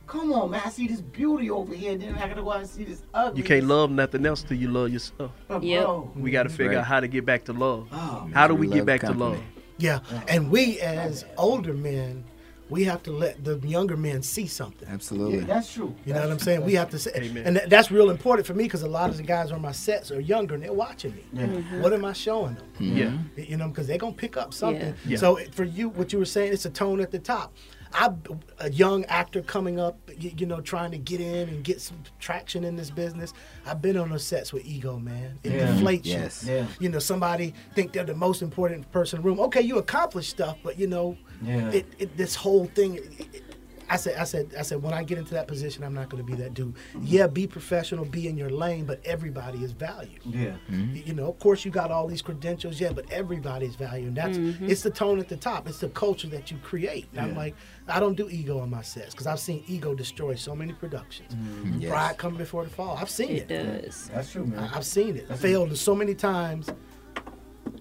Come 0.07 0.33
on, 0.33 0.51
man! 0.53 0.62
I 0.65 0.69
see 0.70 0.87
this 0.87 1.01
beauty 1.01 1.51
over 1.51 1.74
here. 1.74 1.97
Then 1.97 2.15
I 2.15 2.28
gotta 2.28 2.43
go 2.43 2.53
out 2.53 2.61
and 2.61 2.69
see 2.69 2.85
this 2.85 3.03
ugly. 3.12 3.39
You 3.39 3.45
can't 3.45 3.66
love 3.66 3.91
nothing 3.91 4.24
else 4.24 4.43
till 4.43 4.57
you 4.57 4.69
love 4.69 4.91
yourself. 4.93 5.33
Uh, 5.51 5.61
yep. 5.61 5.89
We 6.15 6.31
got 6.31 6.45
to 6.45 6.49
figure 6.49 6.69
Right. 6.73 6.78
out 6.78 6.87
how 6.87 7.01
to 7.01 7.09
get 7.09 7.24
back 7.27 7.45
to 7.47 7.53
love. 7.53 7.89
Oh, 7.93 8.28
How 8.33 8.47
do 8.47 8.55
we 8.55 8.69
We 8.69 8.74
get 8.74 8.78
love 8.78 8.87
back 8.87 9.01
to 9.03 9.12
love? 9.12 9.39
Yeah. 9.78 10.01
And 10.28 10.51
we 10.51 10.81
as 10.81 11.24
older 11.37 11.74
men, 11.74 12.24
we 12.70 12.85
have 12.85 13.03
to 13.05 13.11
let 13.12 13.45
the 13.45 13.59
younger 13.59 13.97
men 13.97 14.23
see 14.23 14.47
something. 14.47 14.89
Absolutely. 14.89 15.41
That's 15.41 15.73
true. 15.73 15.95
You 16.05 16.15
know 16.15 16.20
what 16.23 16.31
I'm 16.31 16.39
saying? 16.39 16.65
We 16.65 16.74
have 16.74 16.91
to 16.91 16.99
say, 16.99 17.11
Amen. 17.15 17.45
and 17.47 17.57
that, 17.57 17.69
that's 17.70 17.91
real 17.91 18.11
important 18.11 18.47
for 18.47 18.55
me 18.55 18.65
because 18.65 18.83
a 18.83 18.89
lot 18.89 19.11
of 19.11 19.16
the 19.19 19.23
guys 19.23 19.53
on 19.53 19.61
my 19.61 19.73
sets 19.73 20.11
are 20.11 20.20
younger 20.20 20.55
and 20.55 20.62
they're 20.62 20.73
watching 20.73 21.15
me. 21.15 21.24
Mm-hmm. 21.35 21.83
What 21.83 21.93
am 21.93 22.05
I 22.05 22.12
showing 22.12 22.55
them? 22.55 22.65
Mm-hmm. 22.81 22.97
Yeah. 23.39 23.45
You 23.45 23.57
know, 23.57 23.69
because 23.69 23.87
they're 23.87 23.99
gonna 23.99 24.15
pick 24.15 24.37
up 24.37 24.55
something. 24.55 24.95
Yeah. 25.05 25.19
So 25.19 25.37
for 25.53 25.65
you, 25.65 25.91
what 25.91 26.12
you 26.12 26.19
were 26.19 26.24
saying, 26.24 26.53
it's 26.53 26.65
a 26.65 26.70
tone 26.70 27.01
at 27.01 27.11
the 27.11 27.19
top. 27.19 27.55
I, 27.93 28.11
a 28.59 28.71
young 28.71 29.05
actor 29.07 29.43
coming 29.43 29.79
up, 29.81 29.99
you, 30.19 30.33
you 30.37 30.47
know, 30.47 30.61
trying 30.61 30.91
to 30.91 30.99
get 30.99 31.21
in 31.21 31.49
and 31.49 31.65
get 31.65 31.81
some 31.81 31.99
traction 32.19 32.65
in 32.65 32.77
this 32.77 32.91
business. 32.91 33.33
I've 33.65 33.81
been 33.81 33.97
on 33.97 34.11
those 34.11 34.25
sets 34.27 34.53
with 34.53 34.65
ego, 34.67 34.99
man. 34.99 35.39
It 35.43 35.53
Yeah. 35.53 35.69
deflates 35.69 36.01
Yes. 36.05 36.45
you. 36.45 36.55
Yeah. 36.55 36.67
You 36.81 36.89
know, 36.89 36.99
somebody 36.99 37.55
think 37.75 37.93
they're 37.93 38.05
the 38.05 38.15
most 38.15 38.43
important 38.43 38.91
person 38.93 39.19
in 39.19 39.23
the 39.23 39.29
room. 39.29 39.41
Okay, 39.41 39.63
you 39.63 39.79
accomplish 39.79 40.29
stuff, 40.29 40.59
but 40.63 40.79
you 40.79 40.87
know, 40.87 41.17
Yeah. 41.43 41.71
it, 41.71 41.87
it 41.99 42.17
this 42.17 42.35
whole 42.35 42.67
thing. 42.67 42.97
it- 42.97 43.03
it- 43.35 43.43
I 43.89 43.97
said, 43.97 44.17
I 44.19 44.25
said, 44.25 44.55
I 44.59 44.63
said, 44.63 44.83
when 44.83 44.93
I 44.93 45.05
get 45.05 45.17
into 45.19 45.35
that 45.35 45.47
position, 45.47 45.85
I'm 45.85 45.95
not 45.95 46.09
going 46.09 46.25
to 46.25 46.27
be 46.31 46.37
that 46.43 46.55
dude. 46.55 46.75
Yeah, 47.03 47.27
be 47.29 47.47
professional, 47.47 48.05
be 48.05 48.27
in 48.27 48.37
your 48.37 48.51
lane, 48.51 48.85
but 48.85 49.01
everybody 49.05 49.63
is 49.63 49.73
valued. 49.73 50.21
Yeah. 50.25 50.57
You 50.69 51.15
know, 51.15 51.29
of 51.29 51.39
course, 51.39 51.65
you 51.65 51.71
got 51.71 51.91
all 51.91 52.07
these 52.09 52.23
credentials, 52.23 52.81
yeah, 52.81 52.93
but 52.93 53.11
everybody's 53.13 53.77
valued. 53.77 54.09
And 54.09 54.17
that's 54.17 54.39
Mhm. 54.39 54.69
it's 54.69 54.83
the 54.83 54.91
tone 54.91 55.19
at 55.21 55.29
the 55.29 55.37
top. 55.37 55.69
It's 55.69 55.79
the 55.79 55.89
culture 55.91 56.29
that 56.29 56.51
you 56.51 56.57
create. 56.65 57.07
And 57.13 57.21
I'm 57.21 57.37
like, 57.37 57.55
I 57.89 58.01
don't 58.01 58.17
do 58.17 58.29
ego 58.29 58.59
on 58.59 58.71
my 58.71 58.83
sets 58.83 59.13
because 59.15 59.27
I've 59.29 59.39
seen 59.41 59.63
ego 59.69 59.95
destroy 59.95 60.35
so 60.35 60.57
many 60.57 60.73
productions. 60.73 61.33
Mm-hmm. 61.35 61.81
Yes. 61.81 61.91
Pride 61.91 62.19
come 62.19 62.35
before 62.37 62.65
the 62.65 62.71
fall. 62.71 62.97
I've 62.97 63.11
seen 63.11 63.31
it. 63.37 63.51
It 63.51 63.83
does. 63.83 64.11
That's 64.13 64.33
true, 64.33 64.47
man. 64.47 64.59
I- 64.59 64.77
I've 64.79 64.85
seen 64.87 65.17
it. 65.17 65.27
I 65.31 65.37
failed 65.37 65.77
so 65.77 65.95
many 65.95 66.15
times, 66.15 66.69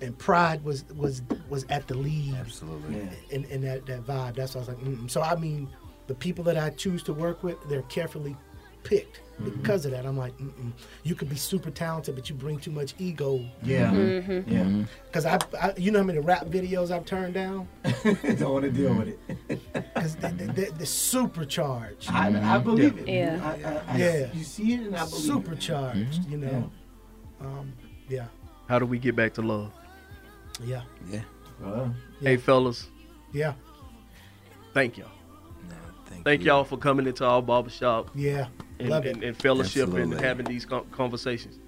and 0.02 0.18
pride 0.18 0.64
was 0.64 0.86
was 0.96 1.22
was 1.50 1.66
at 1.70 1.88
the 1.88 1.96
lead. 1.96 2.36
Absolutely. 2.36 3.08
In, 3.32 3.46
in 3.46 3.62
that, 3.62 3.86
that 3.88 4.06
vibe. 4.06 4.36
That's 4.36 4.54
why 4.56 4.60
I 4.60 4.66
was 4.66 4.68
like, 4.70 4.80
mm 4.80 5.10
so 5.10 5.22
I 5.22 5.36
mean, 5.36 5.70
the 6.08 6.16
people 6.16 6.44
that 6.46 6.58
I 6.58 6.70
choose 6.72 7.04
to 7.04 7.14
work 7.14 7.44
with, 7.44 7.58
they're 7.70 7.82
carefully 7.84 8.36
picked. 8.84 9.22
Mm-hmm. 9.42 9.50
Because 9.62 9.86
of 9.86 9.92
that, 9.92 10.06
I'm 10.06 10.18
like, 10.18 10.38
Mm-mm. 10.38 10.72
you 11.04 11.14
could 11.14 11.28
be 11.28 11.36
super 11.36 11.70
talented, 11.70 12.16
but 12.16 12.30
you 12.30 12.36
bring 12.36 12.58
too 12.58 12.72
much 12.72 12.94
ego. 13.00 13.44
Yeah. 13.64 13.92
Mhm. 13.92 14.44
Yeah. 14.48 14.86
Because 15.08 15.26
I, 15.26 15.40
I, 15.60 15.74
you 15.76 15.92
know 15.92 16.00
how 16.00 16.06
many 16.06 16.20
rap 16.20 16.46
videos 16.46 16.90
I've 16.90 17.04
turned 17.06 17.34
down? 17.34 17.68
Don't 18.04 18.42
want 18.54 18.64
to 18.64 18.72
deal 18.72 18.94
with 18.94 19.10
it. 19.10 19.60
Because 19.74 20.16
they, 20.16 20.30
they, 20.32 20.46
they're, 20.46 20.72
they're 20.72 20.86
supercharged. 20.86 22.10
I, 22.12 22.56
I 22.56 22.58
believe 22.60 22.98
it. 22.98 23.08
Yeah. 23.10 23.40
I, 23.44 23.68
I, 23.68 23.94
I, 23.94 23.98
Yeah. 23.98 24.28
You 24.34 24.44
see 24.44 24.74
it, 24.74 24.82
and 24.82 24.96
I 24.96 25.06
believe 25.06 25.24
supercharged. 25.26 26.30
You 26.30 26.38
know. 26.38 26.72
Um, 27.42 27.74
yeah. 28.08 28.28
How 28.70 28.80
do 28.80 28.86
we 28.86 29.00
get 29.00 29.16
back 29.16 29.34
to 29.34 29.42
love? 29.42 29.72
Yeah. 30.64 30.84
Yeah. 31.10 31.90
Hey, 32.22 32.38
fellas. 32.38 32.88
Yeah. 33.34 33.54
Thank 34.74 34.98
y'all. 34.98 35.10
Thank 36.26 36.44
y'all 36.44 36.66
for 36.66 36.76
coming 36.78 37.08
into 37.08 37.26
our 37.26 37.42
barbershop. 37.42 38.10
Yeah. 38.14 38.48
And, 38.80 38.90
Love 38.90 39.06
and, 39.06 39.24
it. 39.24 39.28
and 39.28 39.38
fellowship 39.38 39.94
and 39.94 40.14
having 40.20 40.46
these 40.46 40.66
conversations. 40.92 41.60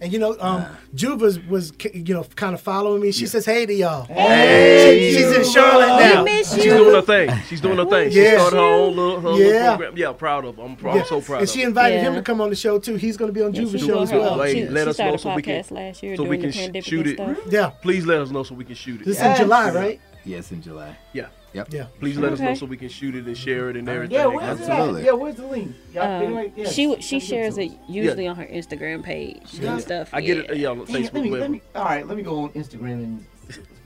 And 0.00 0.12
you 0.12 0.18
know, 0.18 0.36
um, 0.40 0.66
Juva's 0.96 1.38
was 1.38 1.72
you 1.94 2.12
know 2.12 2.24
kind 2.34 2.54
of 2.54 2.60
following 2.60 3.00
me. 3.00 3.12
She 3.12 3.24
says 3.26 3.46
hey 3.46 3.64
to 3.66 3.72
y'all. 3.72 4.06
Hey, 4.06 5.12
She- 5.12 5.18
she's 5.18 5.30
in 5.30 5.44
Charlotte 5.44 5.86
now. 5.86 6.24
She's 6.42 6.64
doing 6.64 6.92
her 6.92 7.02
thing. 7.02 7.30
She's 7.48 7.60
doing 7.60 7.76
her 7.78 7.84
thing. 7.84 8.10
She 8.10 8.20
Yeah. 8.20 8.38
started 8.40 8.56
her 8.56 8.62
own 8.62 8.96
little, 8.96 9.20
her 9.20 9.30
Yeah. 9.30 9.36
little 9.36 9.68
program. 9.76 9.92
Yeah, 9.96 10.12
proud 10.12 10.44
of. 10.44 10.56
her. 10.56 10.62
I'm, 10.64 10.74
proud. 10.74 10.96
I'm 10.98 11.04
so 11.06 11.20
proud 11.20 11.36
And 11.36 11.44
of. 11.44 11.50
she 11.50 11.60
her. 11.62 11.68
invited 11.68 12.00
him 12.00 12.14
to 12.14 12.22
come 12.22 12.40
on 12.40 12.50
the 12.50 12.56
show 12.56 12.80
too. 12.80 12.96
He's 12.96 13.16
going 13.16 13.28
to 13.28 13.32
be 13.32 13.42
on 13.42 13.52
Juva's 13.52 13.80
show 13.80 13.94
will. 13.94 14.02
as 14.02 14.10
well. 14.10 14.42
Hey, 14.42 14.54
She- 14.54 14.68
let 14.68 14.84
she 14.86 14.90
us 14.90 14.98
know 14.98 15.16
so 15.16 15.34
we 15.36 15.42
can 15.42 15.64
last 15.70 16.02
year 16.02 16.16
so 16.16 16.24
we 16.24 16.36
can 16.38 16.50
the 16.50 16.80
sh- 16.80 16.84
shoot 16.84 17.06
it. 17.06 17.14
stuff. 17.14 17.38
Yeah. 17.48 17.70
Please 17.80 18.04
let 18.04 18.20
us 18.22 18.30
know 18.32 18.42
so 18.42 18.56
we 18.56 18.64
can 18.64 18.74
shoot 18.74 19.02
it. 19.02 19.04
This 19.06 19.18
is 19.18 19.22
in 19.22 19.36
July, 19.36 19.70
right? 19.70 20.00
Yes, 20.24 20.50
in 20.50 20.60
July. 20.62 20.96
Yeah. 21.12 21.26
Yep. 21.52 21.72
Yeah. 21.72 21.86
Please 22.00 22.16
let 22.18 22.32
us 22.32 22.40
know 22.40 22.54
so 22.54 22.66
we 22.66 22.76
can 22.76 22.88
shoot 22.88 23.14
it 23.14 23.26
and 23.26 23.36
share 23.36 23.68
it 23.70 23.76
and 23.76 23.88
everything. 23.88 24.14
Yeah, 24.16 24.26
where's 24.26 24.60
it 24.60 24.68
at? 24.68 25.02
Yeah, 25.04 25.12
where's 25.12 25.36
the 25.36 25.46
link? 25.46 25.74
Y'all 25.92 26.04
Um, 26.04 26.22
anyway, 26.22 26.52
yeah, 26.56 26.68
she 26.68 27.00
she 27.00 27.20
shares 27.20 27.58
it 27.58 27.72
usually 27.88 28.26
on 28.26 28.36
her 28.36 28.46
Instagram 28.46 29.02
page 29.02 29.42
Yeah. 29.52 29.74
and 29.74 29.82
stuff. 29.82 30.10
I 30.12 30.20
get 30.22 30.38
it. 30.38 30.56
Yeah, 30.56 30.68
on 30.68 30.86
Facebook. 30.86 31.12
let 31.12 31.22
me, 31.22 31.30
let 31.30 31.50
me, 31.50 31.62
all 31.74 31.84
right, 31.84 32.06
let 32.06 32.16
me 32.16 32.22
go 32.22 32.40
on 32.44 32.50
Instagram 32.50 33.02
and 33.04 33.26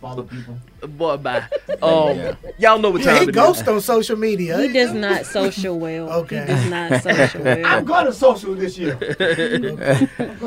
follow 0.09 0.23
people. 0.25 0.57
Boy, 0.89 1.17
bye. 1.17 1.45
Um, 1.83 2.37
y'all 2.59 2.79
know 2.79 2.91
what 2.91 3.03
Yeah, 3.03 3.07
time 3.13 3.17
he 3.17 3.23
it 3.25 3.29
is. 3.31 3.35
ghosts 3.35 3.69
on 3.69 3.81
social 3.83 4.17
media. 4.17 4.59
He 4.61 4.73
does 4.73 4.93
not 4.93 5.27
social 5.27 5.79
well. 5.79 6.11
Okay. 6.21 6.41
He 6.41 6.47
does 6.47 6.71
not 6.71 7.03
social 7.09 7.43
well. 7.43 7.63
I'm 7.67 7.85
going 7.85 8.07
to 8.07 8.13
social 8.13 8.55
this 8.55 8.79
year. 8.79 8.97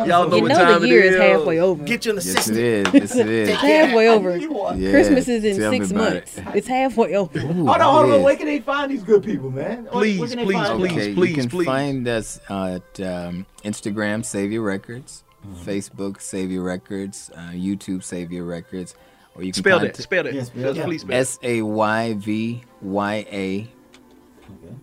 Y'all 0.06 0.28
know 0.28 0.36
you 0.38 0.42
what 0.44 0.50
know 0.50 0.56
time 0.56 0.82
the 0.82 0.88
year 0.88 1.04
is. 1.04 1.16
is 1.16 1.22
halfway 1.22 1.60
over. 1.60 1.84
Get 1.84 2.06
you 2.06 2.12
an 2.12 2.18
Yes, 2.18 2.26
assistant. 2.28 2.58
it 2.58 2.64
is. 2.88 2.94
Yes, 2.94 3.16
it 3.16 3.30
is. 3.30 3.50
It's 3.50 3.62
halfway 3.62 4.08
over. 4.10 4.38
Yeah, 4.38 4.90
Christmas 4.92 5.28
is 5.28 5.44
in 5.44 5.58
tell 5.60 5.72
six 5.72 5.92
months. 5.94 6.38
it. 6.38 6.46
It's 6.56 6.68
halfway 6.68 7.16
over. 7.16 7.40
hold 7.40 7.70
on, 7.70 7.80
hold 7.82 8.12
on. 8.12 8.24
Where 8.24 8.36
can 8.36 8.48
they 8.48 8.60
find 8.60 8.92
these 8.92 9.04
good 9.04 9.24
people, 9.24 9.52
man? 9.52 9.84
Where- 9.86 9.94
where 9.94 10.02
Please, 10.02 10.36
please, 10.36 10.46
please. 10.46 10.70
Okay, 10.70 11.14
please, 11.14 11.30
you 11.30 11.36
can 11.36 11.50
please. 11.50 11.66
find 11.66 12.08
us 12.08 12.40
at 12.50 13.00
um, 13.02 13.46
Instagram, 13.64 14.22
Sayvya 14.24 14.64
Records, 14.64 15.24
Mm-hmm. 15.48 15.70
Facebook, 15.70 16.18
Sayvya 16.18 16.62
Records, 16.62 17.32
uh, 17.34 17.52
YouTube, 17.54 18.00
Sayvya 18.02 18.46
Records, 18.46 18.94
or 19.40 19.44
you 19.44 19.52
can 19.54 19.64
Spell 19.64 19.80
that. 19.80 19.86
contact- 19.88 20.04
Spell 20.04 20.24
that. 20.24 20.34
Yes, 20.34 20.48
spell 20.48 20.74
that. 20.74 20.86
Please 20.86 21.02
spell 21.02 21.16
it. 21.16 21.20
S 21.20 21.40
A 21.44 21.62
Y 21.62 22.14
V 22.16 22.62
Y 22.82 23.16
A, 23.32 23.68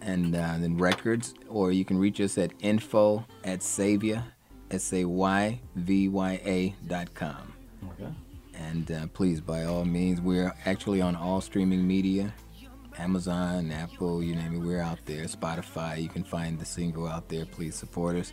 and 0.03 0.35
uh, 0.35 0.55
then 0.59 0.77
records, 0.79 1.35
or 1.49 1.73
you 1.73 1.85
can 1.85 1.99
reach 1.99 2.21
us 2.21 2.39
at 2.39 2.53
info 2.61 3.25
at 3.45 3.61
Sayvya, 3.61 4.23
S 4.71 4.93
A 4.93 5.05
Y 5.05 5.61
V 5.75 6.09
Y 6.09 6.41
A 6.45 6.75
dot 6.87 7.13
com. 7.15 7.53
Okay. 7.93 8.13
And 8.55 8.91
uh, 8.91 9.07
please, 9.13 9.41
by 9.41 9.65
all 9.65 9.85
means, 9.85 10.21
we're 10.21 10.55
actually 10.65 11.01
on 11.03 11.15
all 11.15 11.41
streaming 11.43 11.87
media 11.87 12.33
Amazon, 12.99 13.71
Apple, 13.71 14.23
you 14.23 14.35
name 14.35 14.55
it, 14.55 14.59
we're 14.67 14.81
out 14.81 14.99
there. 15.05 15.25
Spotify, 15.25 16.01
you 16.03 16.09
can 16.09 16.25
find 16.25 16.59
the 16.59 16.65
single 16.65 17.07
out 17.07 17.29
there. 17.29 17.45
Please 17.45 17.75
support 17.75 18.17
us. 18.17 18.33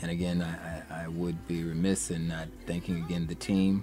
And 0.00 0.10
again, 0.10 0.42
I, 0.42 1.00
I, 1.00 1.04
I 1.04 1.08
would 1.08 1.46
be 1.48 1.64
remiss 1.64 2.10
in 2.10 2.28
not 2.28 2.48
thanking 2.66 3.02
again 3.04 3.26
the 3.26 3.34
team, 3.34 3.82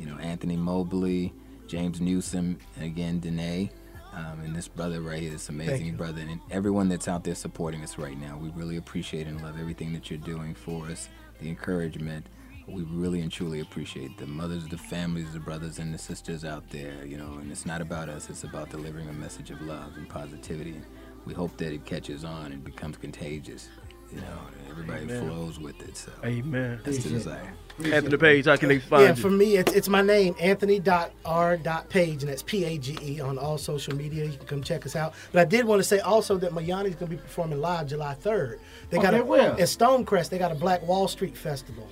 you 0.00 0.06
know, 0.06 0.16
Anthony 0.16 0.56
Mobley, 0.56 1.32
James 1.66 2.00
Newsom, 2.00 2.58
and 2.76 2.84
again, 2.84 3.20
Danae. 3.20 3.70
Um, 4.12 4.40
and 4.44 4.56
this 4.56 4.66
brother 4.66 5.00
right 5.00 5.20
here, 5.20 5.30
this 5.30 5.50
amazing 5.50 5.94
brother, 5.94 6.22
and 6.22 6.40
everyone 6.50 6.88
that's 6.88 7.06
out 7.06 7.22
there 7.22 7.36
supporting 7.36 7.82
us 7.84 7.96
right 7.96 8.18
now. 8.18 8.36
We 8.36 8.50
really 8.56 8.76
appreciate 8.76 9.28
and 9.28 9.40
love 9.40 9.60
everything 9.60 9.92
that 9.92 10.10
you're 10.10 10.18
doing 10.18 10.54
for 10.54 10.86
us, 10.86 11.08
the 11.40 11.48
encouragement. 11.48 12.26
We 12.66 12.82
really 12.82 13.20
and 13.20 13.30
truly 13.30 13.60
appreciate 13.60 14.18
the 14.18 14.26
mothers, 14.26 14.66
the 14.66 14.78
families, 14.78 15.32
the 15.32 15.38
brothers, 15.38 15.78
and 15.78 15.94
the 15.94 15.98
sisters 15.98 16.44
out 16.44 16.68
there. 16.70 17.04
You 17.04 17.18
know, 17.18 17.34
and 17.40 17.52
it's 17.52 17.66
not 17.66 17.80
about 17.80 18.08
us; 18.08 18.30
it's 18.30 18.42
about 18.42 18.70
delivering 18.70 19.08
a 19.08 19.12
message 19.12 19.50
of 19.50 19.60
love 19.62 19.96
and 19.96 20.08
positivity. 20.08 20.72
And 20.72 20.84
we 21.24 21.32
hope 21.34 21.56
that 21.58 21.72
it 21.72 21.84
catches 21.84 22.24
on 22.24 22.50
and 22.50 22.64
becomes 22.64 22.96
contagious. 22.96 23.68
You 24.12 24.22
know, 24.22 24.38
everybody 24.68 25.04
Amen. 25.04 25.28
flows 25.28 25.60
with 25.60 25.80
it. 25.82 25.96
So 25.96 26.10
Amen. 26.24 26.80
that's 26.84 27.04
the 27.04 27.10
desire. 27.10 27.54
Anthony 27.86 28.16
Page, 28.16 28.44
how 28.46 28.56
can 28.56 28.68
they 28.68 28.78
find 28.78 29.02
Yeah, 29.02 29.08
you? 29.10 29.14
for 29.16 29.30
me, 29.30 29.56
it's, 29.56 29.72
it's 29.72 29.88
my 29.88 30.02
name, 30.02 30.34
Anthony.R.Page, 30.40 32.22
and 32.22 32.30
that's 32.30 32.42
P 32.42 32.64
A 32.64 32.78
G 32.78 32.98
E 33.02 33.20
on 33.20 33.38
all 33.38 33.58
social 33.58 33.94
media. 33.94 34.24
You 34.24 34.36
can 34.36 34.46
come 34.46 34.62
check 34.62 34.86
us 34.86 34.96
out. 34.96 35.14
But 35.32 35.40
I 35.40 35.44
did 35.44 35.64
want 35.64 35.80
to 35.80 35.84
say 35.84 36.00
also 36.00 36.36
that 36.38 36.52
Mayani's 36.52 36.94
going 36.96 37.10
to 37.10 37.16
be 37.16 37.16
performing 37.16 37.60
live 37.60 37.88
July 37.88 38.16
3rd. 38.22 38.58
They 38.90 38.98
oh, 38.98 39.02
got 39.02 39.14
Okay, 39.14 39.22
a, 39.22 39.24
where? 39.24 39.52
At 39.52 39.58
Stonecrest, 39.58 40.28
they 40.30 40.38
got 40.38 40.52
a 40.52 40.56
Black 40.56 40.82
Wall 40.86 41.08
Street 41.08 41.36
Festival. 41.36 41.88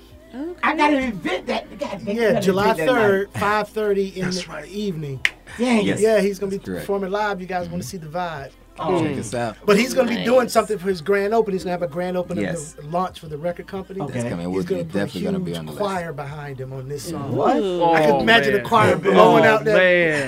I 0.62 0.77
got 0.77 0.93
an 0.93 1.05
event 1.05 1.47
that. 1.47 1.78
God, 1.78 2.01
they 2.01 2.15
Yeah, 2.15 2.27
got 2.32 2.36
an 2.36 2.43
July 2.43 2.74
third, 2.74 3.31
five 3.32 3.69
thirty 3.70 4.09
in 4.10 4.27
That's 4.27 4.43
the 4.44 4.48
right. 4.51 4.69
evening. 4.69 5.20
Dang 5.56 5.86
it. 5.86 5.98
Yeah, 5.98 6.20
he's 6.20 6.39
gonna 6.39 6.51
be 6.51 6.59
That's 6.59 6.66
correct. 6.66 6.82
performing 6.82 7.10
live. 7.10 7.40
You 7.40 7.47
guys 7.47 7.69
want 7.70 7.82
to 7.82 7.89
mm-hmm. 7.89 8.05
see 8.05 8.10
the 8.10 8.19
vibe. 8.19 8.51
Oh, 8.80 9.02
Check 9.02 9.16
mm. 9.16 9.18
us 9.18 9.34
out. 9.34 9.56
But 9.64 9.78
he's 9.78 9.94
gonna 9.94 10.09
be 10.09 10.24
doing 10.24 10.48
something 10.48 10.78
for 10.78 10.88
his 10.88 11.00
grand 11.00 11.34
opening. 11.34 11.55
He's 11.56 11.64
gonna 11.64 11.72
have 11.72 11.82
a 11.82 11.88
grand 11.88 12.16
opening 12.16 12.44
Yes. 12.44 12.76
launch 12.84 13.18
for 13.20 13.26
the 13.26 13.36
record 13.38 13.66
company. 13.66 14.00
Okay. 14.00 14.12
That's 14.12 14.28
coming. 14.28 14.46
He's 14.48 14.55
We're 14.55 14.62
gonna 14.62 14.84
definitely 14.84 15.20
going 15.22 15.34
to 15.34 15.40
be 15.40 15.50
huge 15.50 15.59
on 15.59 15.66
the 15.66 15.72
list. 15.72 15.82
choir 15.82 16.12
behind 16.12 16.60
him 16.60 16.72
on 16.72 16.88
this 16.88 17.09
song. 17.10 17.34
What? 17.34 17.56
I 17.56 17.60
can 17.60 18.10
Oh, 18.12 18.20
imagine 18.20 18.52
man. 18.55 18.62
the 18.62 18.68
choir 18.68 18.94
oh, 18.94 18.98
blowing 18.98 19.44
oh, 19.44 19.48
out 19.55 19.64
there. 19.64 19.76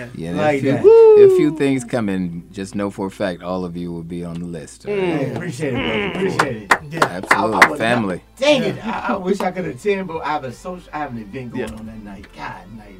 man. 0.06 0.10
Yeah, 0.14 0.32
Like 0.32 0.62
there, 0.62 0.72
a 0.72 0.76
that. 0.76 0.82
few, 0.82 1.14
there 1.18 1.26
a 1.26 1.36
few 1.36 1.56
things 1.56 1.84
coming. 1.84 2.48
Just 2.52 2.74
know 2.74 2.90
for 2.90 3.06
a 3.06 3.10
fact, 3.10 3.42
all 3.42 3.64
of 3.64 3.76
you 3.76 3.92
will 3.92 4.02
be 4.02 4.24
on 4.24 4.34
the 4.40 4.46
list. 4.46 4.86
all 4.88 4.94
right? 4.94 5.00
Hey, 5.02 5.32
appreciate 5.34 5.74
it, 5.74 5.76
brother. 5.76 6.08
Appreciate 6.28 6.62
it. 6.62 6.68
Mm. 6.70 6.92
Yeah. 6.92 7.04
Absolutely, 7.04 7.56
I- 7.56 7.60
I 7.66 7.68
would 7.70 7.78
family. 7.78 8.22
Dang 8.36 8.62
it! 8.64 8.84
I, 8.86 9.14
I 9.14 9.16
wish 9.16 9.40
I 9.40 9.50
could 9.50 9.66
attend, 9.66 10.08
but 10.08 10.18
I 10.20 10.28
have 10.30 10.44
a 10.44 10.52
social, 10.52 10.88
I 10.92 10.98
have 10.98 11.12
an 11.12 11.18
event 11.18 11.52
going 11.52 11.68
Yeah. 11.68 11.74
on 11.78 11.86
that 11.86 12.02
night. 12.02 12.26
God, 12.34 12.62
night, 12.76 12.99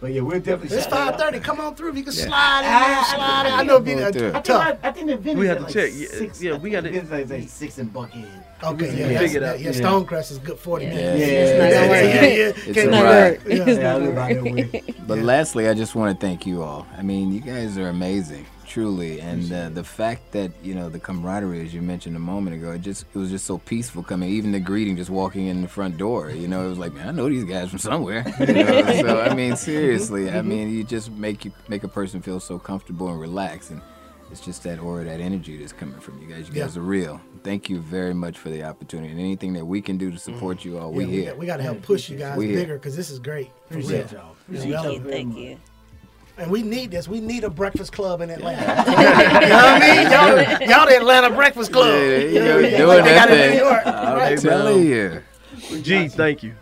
But 0.00 0.12
yeah, 0.12 0.20
we're 0.20 0.38
definitely. 0.38 0.76
It's 0.76 0.86
shout 0.86 0.90
that 0.92 1.18
five 1.18 1.20
out. 1.20 1.34
ththirty. 1.34 1.42
Come 1.42 1.60
on 1.60 1.74
through. 1.74 1.90
If 1.90 1.96
you 1.96 2.04
can 2.04 2.12
Yeah. 2.14 2.24
slide 2.26 2.58
in 2.60 2.64
there, 2.64 2.98
Ah, 2.98 3.12
slide 3.16 3.46
in. 3.46 3.52
I 3.52 3.56
I 3.58 3.62
know 3.64 3.74
it'd 3.74 3.84
be 3.84 3.94
Go 3.94 4.12
through 4.12 4.28
it. 4.28 4.34
I 4.36 4.40
think. 4.40 4.58
I, 4.58 4.78
I 4.88 4.92
think 4.92 5.06
the 5.08 5.12
event 5.14 5.38
We 5.38 5.46
have 5.48 5.56
to 5.58 5.62
like 5.64 5.72
check. 5.72 5.90
Six, 5.90 6.40
yeah, 6.42 6.56
we 6.56 6.70
gotta- 6.70 6.90
The 6.90 7.02
like, 7.16 7.28
like 7.30 7.48
six 7.48 7.78
in 7.78 7.90
Buckhead. 7.90 8.26
Okay, 8.62 8.96
yeah, 8.96 9.08
Yeah. 9.08 9.18
Figure 9.18 9.40
yeah, 9.40 9.54
Yeah. 9.56 9.70
Stonecrest 9.72 10.30
is 10.30 10.38
good 10.38 10.58
forty 10.58 10.84
Yeah. 10.86 10.94
minutes. 10.94 11.20
Yeah. 11.20 11.26
It's 11.26 11.58
not 11.58 11.70
Yeah, 11.70 11.88
work. 11.88 11.90
yeah, 11.90 12.22
yeah. 12.22 12.28
It's 12.46 12.64
Can't 12.64 12.76
a 12.76 12.82
do 12.84 12.90
not 12.90 13.02
wrap. 13.04 13.32
work. 13.32 13.40
Yeah. 13.48 13.54
It's 13.54 13.78
Yeah, 13.80 13.94
I 13.94 13.98
not 13.98 14.02
live 14.02 14.14
work. 14.14 14.18
out 14.18 14.28
there 14.28 14.42
with. 14.86 15.06
But 15.08 15.18
lastly, 15.18 15.68
I 15.68 15.74
just 15.74 15.94
want 15.96 16.20
to 16.20 16.26
thank 16.26 16.46
you 16.46 16.62
all. 16.62 16.86
I 16.96 17.02
mean, 17.02 17.32
you 17.32 17.40
guys 17.40 17.76
are 17.78 17.88
amazing, 17.88 18.46
truly, 18.78 19.20
and 19.20 19.52
uh, 19.52 19.68
the 19.70 19.82
fact 19.82 20.30
that 20.30 20.52
you 20.62 20.72
know 20.72 20.88
the 20.88 21.00
camaraderie, 21.00 21.64
as 21.64 21.74
you 21.74 21.82
mentioned 21.82 22.14
a 22.14 22.20
moment 22.20 22.54
ago, 22.54 22.70
it 22.72 22.80
just 22.80 23.04
it 23.12 23.18
was 23.18 23.28
just 23.30 23.44
so 23.44 23.58
peaceful 23.58 24.04
coming. 24.04 24.28
Even 24.30 24.52
the 24.52 24.60
greeting, 24.60 24.96
just 24.96 25.10
walking 25.10 25.46
in 25.48 25.62
the 25.62 25.68
front 25.68 25.96
door, 25.96 26.30
you 26.30 26.46
know, 26.46 26.64
it 26.64 26.68
was 26.68 26.78
like, 26.78 26.92
man, 26.94 27.08
I 27.08 27.10
know 27.10 27.28
these 27.28 27.42
guys 27.44 27.70
from 27.70 27.78
somewhere. 27.80 28.24
You 28.38 28.54
know? 28.54 28.82
so 29.02 29.20
I 29.20 29.34
mean, 29.34 29.56
seriously, 29.56 30.30
I 30.30 30.42
mean, 30.42 30.70
you 30.70 30.84
just 30.84 31.10
make 31.10 31.44
you 31.44 31.52
make 31.68 31.82
a 31.82 31.88
person 31.88 32.22
feel 32.22 32.38
so 32.38 32.56
comfortable 32.58 33.08
and 33.08 33.20
relaxed, 33.20 33.70
and 33.72 33.80
it's 34.30 34.40
just 34.40 34.62
that 34.62 34.78
aura, 34.78 35.02
that 35.04 35.20
energy 35.20 35.56
that's 35.58 35.72
coming 35.72 35.98
from 35.98 36.20
you 36.22 36.28
guys. 36.28 36.48
You 36.48 36.54
guys 36.54 36.76
Yeah. 36.76 36.82
are 36.82 36.84
real. 36.84 37.20
Thank 37.42 37.68
you 37.68 37.80
very 37.80 38.14
much 38.14 38.38
for 38.38 38.48
the 38.48 38.62
opportunity, 38.62 39.10
and 39.10 39.18
anything 39.20 39.54
that 39.54 39.64
we 39.64 39.80
can 39.82 39.98
do 39.98 40.10
to 40.12 40.18
support 40.18 40.64
you 40.64 40.78
all, 40.78 40.92
Yeah, 40.92 40.98
we 40.98 41.06
we, 41.06 41.12
here. 41.12 41.24
got, 41.30 41.38
we 41.38 41.46
got 41.46 41.56
to 41.56 41.62
help 41.64 41.82
push 41.82 42.08
you 42.08 42.16
guys 42.16 42.38
We 42.38 42.46
bigger 42.52 42.74
because 42.74 42.94
this 42.96 43.10
is 43.10 43.18
great. 43.18 43.50
Appreciate 43.70 44.12
y'all. 44.12 44.36
Appreciate 44.46 44.68
y'all- 44.70 44.82
Thank 44.82 44.84
y'all 44.84 44.92
you. 44.94 45.00
very 45.00 45.12
Thank 45.14 45.36
you. 45.36 45.58
And 46.38 46.50
we 46.52 46.62
need 46.62 46.90
this. 46.92 47.08
We 47.08 47.20
need 47.20 47.42
a 47.42 47.50
breakfast 47.50 47.92
club 47.92 48.20
in 48.20 48.30
Atlanta. 48.30 48.60
you 48.90 48.96
know 48.96 49.56
what 49.56 49.64
I 49.64 49.80
mean? 49.80 50.10
Y'all, 50.12 50.68
y'all 50.78 50.86
the 50.86 50.96
Atlanta 50.96 51.30
Breakfast 51.34 51.72
Club. 51.72 51.88
Yeah, 51.88 52.18
You 52.18 52.28
you 52.28 52.34
know 52.40 52.44
know, 52.44 52.54
what 52.54 52.64
I 52.64 52.68
mean? 52.68 52.76
doing 52.76 52.88
Like 52.88 53.04
they 53.04 53.10
that 53.10 53.28
got 53.28 53.30
it 53.30 53.40
in 53.40 53.50
thing. 53.50 53.58
New 53.58 53.64
York. 53.64 53.82
I'm 53.86 54.16
Right. 54.16 54.38
telling 54.38 54.86
you. 54.86 55.22
G, 55.82 56.08
thank 56.08 56.42
you. 56.44 56.54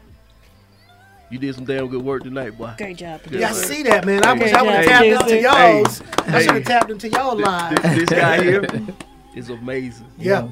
You 1.29 1.39
did 1.39 1.55
some 1.57 1.65
damn 1.65 1.89
good 1.89 2.03
work 2.03 2.23
tonight, 2.23 2.57
boy. 2.57 2.73
Great 2.79 2.97
job. 2.97 3.21
Yeah, 3.31 3.49
I 3.49 3.53
see 3.53 3.83
that, 3.83 4.07
man. 4.07 4.25
I 4.25 4.33
wish 4.33 4.51
Hey, 4.51 4.57
I 4.57 4.63
would 4.63 4.73
have 4.75 4.85
hey, 4.85 4.91
tapped 5.11 5.23
into 5.23 5.35
hey, 5.35 5.43
y'all's. 5.43 6.03
I 6.29 6.41
should 6.43 6.55
have 6.55 6.65
tapped 6.65 6.91
into 6.91 7.09
y'all 7.11 7.37
live. 7.37 7.83
This, 7.83 8.09
this 8.09 8.09
guy 8.19 8.43
here 8.43 8.65
is 9.35 9.51
amazing. 9.51 10.07
Yeah. 10.17 10.49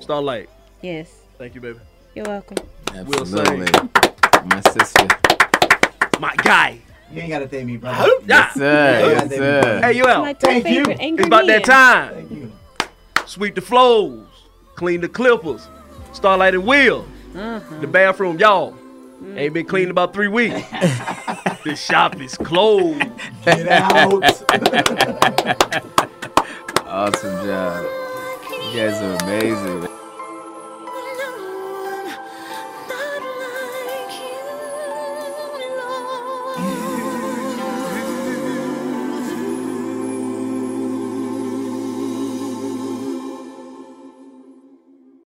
Starlight. 0.00 0.50
Yes. 0.82 1.08
Thank 1.38 1.54
you, 1.54 1.60
baby. 1.60 1.78
You're 2.14 2.26
welcome. 2.26 2.56
Will 3.06 3.20
Absolutely. 3.20 3.66
Sane. 3.66 3.90
My 4.46 4.60
sister. 4.72 5.06
My 6.20 6.34
guy. 6.36 6.80
You 7.10 7.22
ain't 7.22 7.30
gotta 7.30 7.48
thank 7.48 7.66
me, 7.66 7.78
brother. 7.78 8.06
Yeah. 8.26 8.26
Yes, 8.26 8.54
sir. 8.54 9.00
Yes, 9.00 9.28
sir. 9.30 9.80
Hey, 9.82 9.96
you 9.96 10.06
out. 10.06 10.22
My 10.22 10.32
two 10.34 10.62
favorite 10.62 10.98
It's 11.00 11.26
about 11.26 11.46
that 11.46 11.64
time. 11.64 12.14
Thank 12.14 12.30
you. 12.30 12.52
Sweep 13.26 13.54
the 13.54 13.60
floors. 13.60 14.26
Clean 14.74 15.00
the 15.00 15.08
clippers. 15.08 15.68
Starlight 16.12 16.54
and 16.54 16.66
Will. 16.66 17.06
Uh-huh. 17.34 17.80
The 17.80 17.86
bathroom, 17.86 18.38
y'all. 18.38 18.74
Ain't 19.34 19.54
been 19.54 19.66
cleaned 19.66 19.90
about 19.90 20.12
three 20.12 20.28
weeks. 20.28 20.54
the 21.64 21.74
shop 21.76 22.20
is 22.20 22.36
closed. 22.36 23.02
Get 23.44 23.68
out. 23.68 24.22
awesome 26.86 27.46
job. 27.46 27.84
You 28.72 28.74
guys 28.74 29.02
are 29.02 29.16
amazing, 29.24 29.88